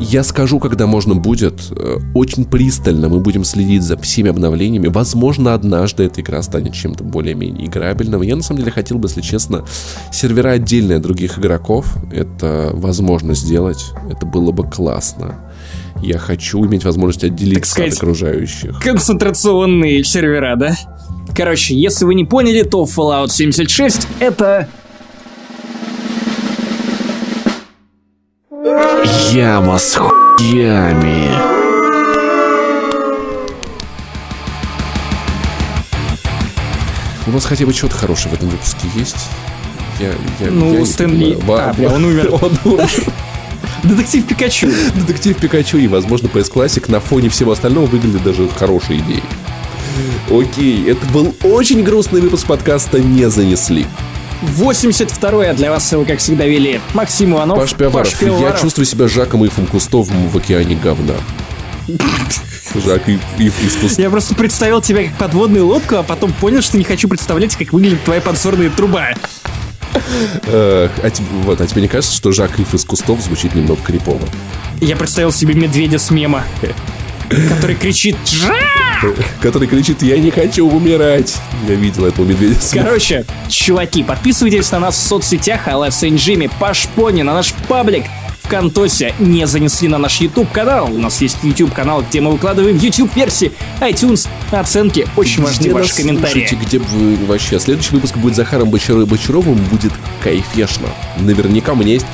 Я 0.00 0.24
скажу, 0.24 0.58
когда 0.58 0.86
можно 0.86 1.14
будет. 1.14 1.70
Э, 1.70 1.98
Очень 2.14 2.44
пристально 2.44 3.08
мы 3.08 3.20
будем 3.20 3.44
следить 3.44 3.82
за 3.82 3.96
всеми 3.96 4.30
обновлениями. 4.30 4.88
Возможно, 4.88 5.54
однажды 5.54 6.04
эта 6.04 6.20
игра 6.20 6.42
станет 6.42 6.74
чем-то 6.74 7.04
более-менее 7.04 7.66
играбельным. 7.68 8.22
Я, 8.22 8.36
на 8.36 8.42
самом 8.42 8.60
деле, 8.60 8.72
хотел 8.72 8.98
бы, 8.98 9.08
если 9.08 9.20
честно, 9.20 9.64
сервера 10.12 10.50
отдельные 10.50 10.96
от 10.96 11.02
других 11.02 11.38
игроков. 11.38 11.86
Это 12.12 12.70
возможно 12.72 13.34
сделать. 13.34 13.92
Это 14.10 14.26
было 14.26 14.50
бы 14.50 14.68
классно. 14.68 15.36
Я 16.02 16.18
хочу 16.18 16.64
иметь 16.66 16.84
возможность 16.84 17.24
отделиться 17.24 17.70
сказать, 17.72 17.92
от 17.92 17.98
окружающих. 17.98 18.80
Концентрационные 18.80 20.02
сервера, 20.02 20.56
да? 20.56 20.76
Короче, 21.36 21.74
если 21.74 22.04
вы 22.04 22.14
не 22.14 22.24
поняли, 22.24 22.62
то 22.62 22.84
Fallout 22.84 23.30
76 23.30 24.06
это... 24.18 24.68
Яма 29.04 29.78
с 29.78 29.94
хуями. 29.96 31.28
У 37.26 37.30
вас 37.30 37.44
хотя 37.46 37.64
бы 37.64 37.72
что-то 37.72 37.94
хорошее 37.96 38.30
в 38.30 38.34
этом 38.34 38.48
выпуске 38.50 38.86
есть? 38.94 39.16
Я, 39.98 40.08
я, 40.40 40.50
Ну, 40.50 40.72
я 40.74 40.80
не 40.80 40.86
Стэн 40.86 41.10
Ли- 41.12 41.34
понимаю. 41.34 41.46
Ва- 41.46 41.70
а, 41.70 41.72
бля, 41.72 41.88
он 41.90 42.04
умер. 42.04 42.28
Он 42.42 42.58
умер. 42.64 42.90
Детектив 43.82 44.26
Пикачу. 44.26 44.68
Детектив 44.94 45.36
Пикачу 45.36 45.78
и, 45.78 45.88
возможно, 45.88 46.26
PS 46.28 46.52
Classic 46.52 46.90
на 46.90 47.00
фоне 47.00 47.28
всего 47.28 47.52
остального 47.52 47.86
выглядит 47.86 48.22
даже 48.22 48.48
хорошей 48.48 48.98
идеей. 48.98 49.22
Окей, 50.30 50.90
это 50.90 51.04
был 51.12 51.34
очень 51.42 51.82
грустный 51.82 52.20
выпуск 52.20 52.46
подкаста 52.46 52.98
«Не 52.98 53.28
занесли». 53.30 53.86
82-й, 54.44 55.50
а 55.50 55.54
для 55.54 55.70
вас 55.70 55.90
его, 55.92 56.04
как 56.04 56.18
всегда, 56.18 56.44
вели 56.46 56.80
Максим 56.94 57.32
Иванов. 57.32 57.58
Паш 57.58 57.74
Пиаваров, 57.74 58.10
я 58.12 58.28
Пиаваров. 58.28 58.60
чувствую 58.60 58.86
себя 58.86 59.08
Жаком 59.08 59.46
Ифом 59.46 59.66
Кустовым 59.66 60.28
в 60.28 60.36
океане 60.36 60.76
говна. 60.76 61.14
Жак 62.84 63.08
Ив, 63.08 63.20
Ив 63.38 63.82
из. 63.84 63.98
Я 63.98 64.10
просто 64.10 64.34
представил 64.34 64.80
тебя 64.80 65.04
как 65.04 65.16
подводную 65.16 65.66
лодку, 65.66 65.96
а 65.96 66.02
потом 66.02 66.32
понял, 66.32 66.62
что 66.62 66.78
не 66.78 66.84
хочу 66.84 67.08
представлять, 67.08 67.56
как 67.56 67.72
выглядит 67.72 68.02
твоя 68.02 68.20
подзорная 68.20 68.70
труба. 68.70 69.10
А, 70.46 71.10
тебе, 71.10 71.26
вот, 71.44 71.60
а 71.60 71.66
тебе 71.66 71.82
не 71.82 71.88
кажется, 71.88 72.16
что 72.16 72.32
Жак 72.32 72.58
Ив 72.58 72.74
из 72.74 72.84
Кустов 72.84 73.20
звучит 73.20 73.54
немного 73.54 73.80
крипово? 73.82 74.26
Я 74.80 74.96
представил 74.96 75.30
себе 75.30 75.54
медведя 75.54 75.98
с 75.98 76.10
мема, 76.10 76.44
который 77.28 77.76
кричит 77.76 78.16
«Жа!». 78.26 78.54
Который 79.40 79.68
кричит 79.68 80.02
«Я 80.02 80.18
не 80.18 80.30
хочу 80.30 80.66
умирать!» 80.68 81.36
Я 81.68 81.74
видел 81.74 82.06
этого 82.06 82.24
медведя 82.24 82.56
Короче, 82.72 83.24
чуваки, 83.48 84.02
подписывайтесь 84.02 84.70
на 84.72 84.80
нас 84.80 84.96
в 84.96 85.02
соцсетях 85.02 85.68
Алла 85.68 85.90
Сэнджими, 85.90 86.48
Пашпони, 86.58 87.22
на 87.22 87.34
наш 87.34 87.52
паблик 87.68 88.04
ВКонтосе. 88.42 89.14
Не 89.18 89.46
занесли 89.46 89.88
на 89.88 89.96
наш 89.98 90.20
YouTube 90.20 90.52
канал. 90.52 90.92
У 90.92 90.98
нас 90.98 91.20
есть 91.22 91.38
YouTube 91.42 91.72
канал, 91.72 92.04
где 92.08 92.20
мы 92.20 92.30
выкладываем 92.32 92.76
YouTube 92.76 93.14
версии, 93.16 93.52
iTunes, 93.80 94.28
оценки. 94.50 95.06
Очень 95.16 95.42
важны 95.42 95.62
Где 95.62 95.72
ваши 95.72 95.88
нас 95.88 95.96
комментарии. 95.96 96.32
слушаете, 96.32 96.56
где 96.56 96.78
бы 96.78 96.84
вы 96.84 97.16
вообще? 97.26 97.58
Следующий 97.58 97.94
выпуск 97.94 98.16
будет 98.18 98.34
с 98.34 98.36
Захаром 98.36 98.68
Бочаро- 98.68 99.06
Бочаровым, 99.06 99.56
будет 99.56 99.92
кайфешно. 100.22 100.88
Наверняка 101.18 101.72
у 101.72 101.76
меня 101.76 101.94
есть 101.94 102.06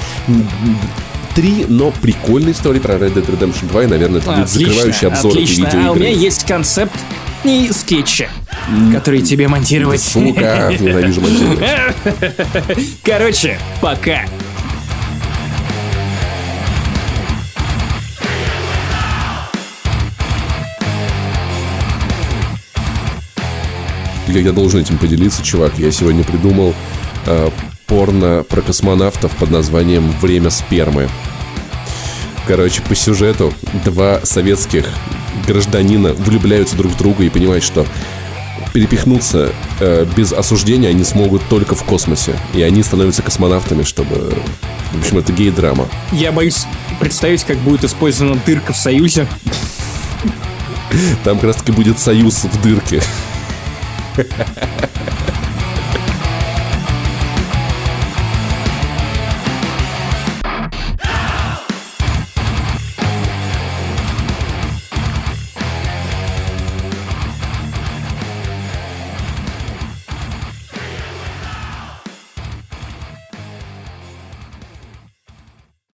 м, 1.30 1.32
м, 1.32 1.34
три, 1.34 1.64
но 1.68 1.90
прикольные 1.90 2.52
истории 2.52 2.78
про 2.80 2.94
Red 2.94 3.14
Dead 3.14 3.26
Redemption 3.26 3.68
2, 3.68 3.84
и, 3.84 3.86
наверное, 3.86 4.20
это 4.20 4.30
будет 4.32 4.48
закрывающий 4.48 5.08
обзор 5.08 5.32
отлично. 5.32 5.66
этой 5.66 5.80
А 5.84 5.90
у 5.92 5.94
меня 5.94 6.06
видеоигры. 6.06 6.24
есть 6.24 6.46
концепт 6.46 6.92
и 7.44 7.70
скетчи, 7.72 8.28
которые 8.92 9.22
тебе 9.22 9.48
монтировать. 9.48 10.02
Сука, 10.02 10.70
ненавижу 10.78 11.20
монтировать. 11.20 11.64
Короче, 13.04 13.58
пока. 13.80 14.24
Я, 24.28 24.40
я 24.40 24.52
должен 24.52 24.80
этим 24.80 24.96
поделиться, 24.98 25.42
чувак. 25.42 25.72
Я 25.78 25.90
сегодня 25.90 26.22
придумал 26.22 26.74
э, 27.26 27.50
порно 27.90 28.44
про 28.48 28.62
космонавтов 28.62 29.36
под 29.36 29.50
названием 29.50 30.12
«Время 30.20 30.50
спермы». 30.50 31.08
Короче, 32.46 32.82
по 32.82 32.94
сюжету 32.94 33.52
два 33.84 34.20
советских 34.22 34.86
гражданина 35.44 36.12
влюбляются 36.12 36.76
друг 36.76 36.92
в 36.92 36.96
друга 36.96 37.24
и 37.24 37.28
понимают, 37.28 37.64
что 37.64 37.84
перепихнуться 38.72 39.52
э, 39.80 40.06
без 40.16 40.32
осуждения 40.32 40.88
они 40.90 41.02
смогут 41.02 41.42
только 41.48 41.74
в 41.74 41.82
космосе. 41.82 42.36
И 42.54 42.62
они 42.62 42.84
становятся 42.84 43.22
космонавтами, 43.22 43.82
чтобы... 43.82 44.32
В 44.92 45.00
общем, 45.00 45.18
это 45.18 45.32
гей-драма. 45.32 45.88
Я 46.12 46.30
боюсь 46.30 46.66
представить, 47.00 47.42
как 47.42 47.58
будет 47.58 47.82
использована 47.82 48.40
дырка 48.46 48.72
в 48.72 48.76
Союзе. 48.76 49.26
Там 51.24 51.38
как 51.38 51.44
раз 51.44 51.56
таки 51.56 51.72
будет 51.72 51.98
союз 51.98 52.44
в 52.44 52.62
дырке. 52.62 53.02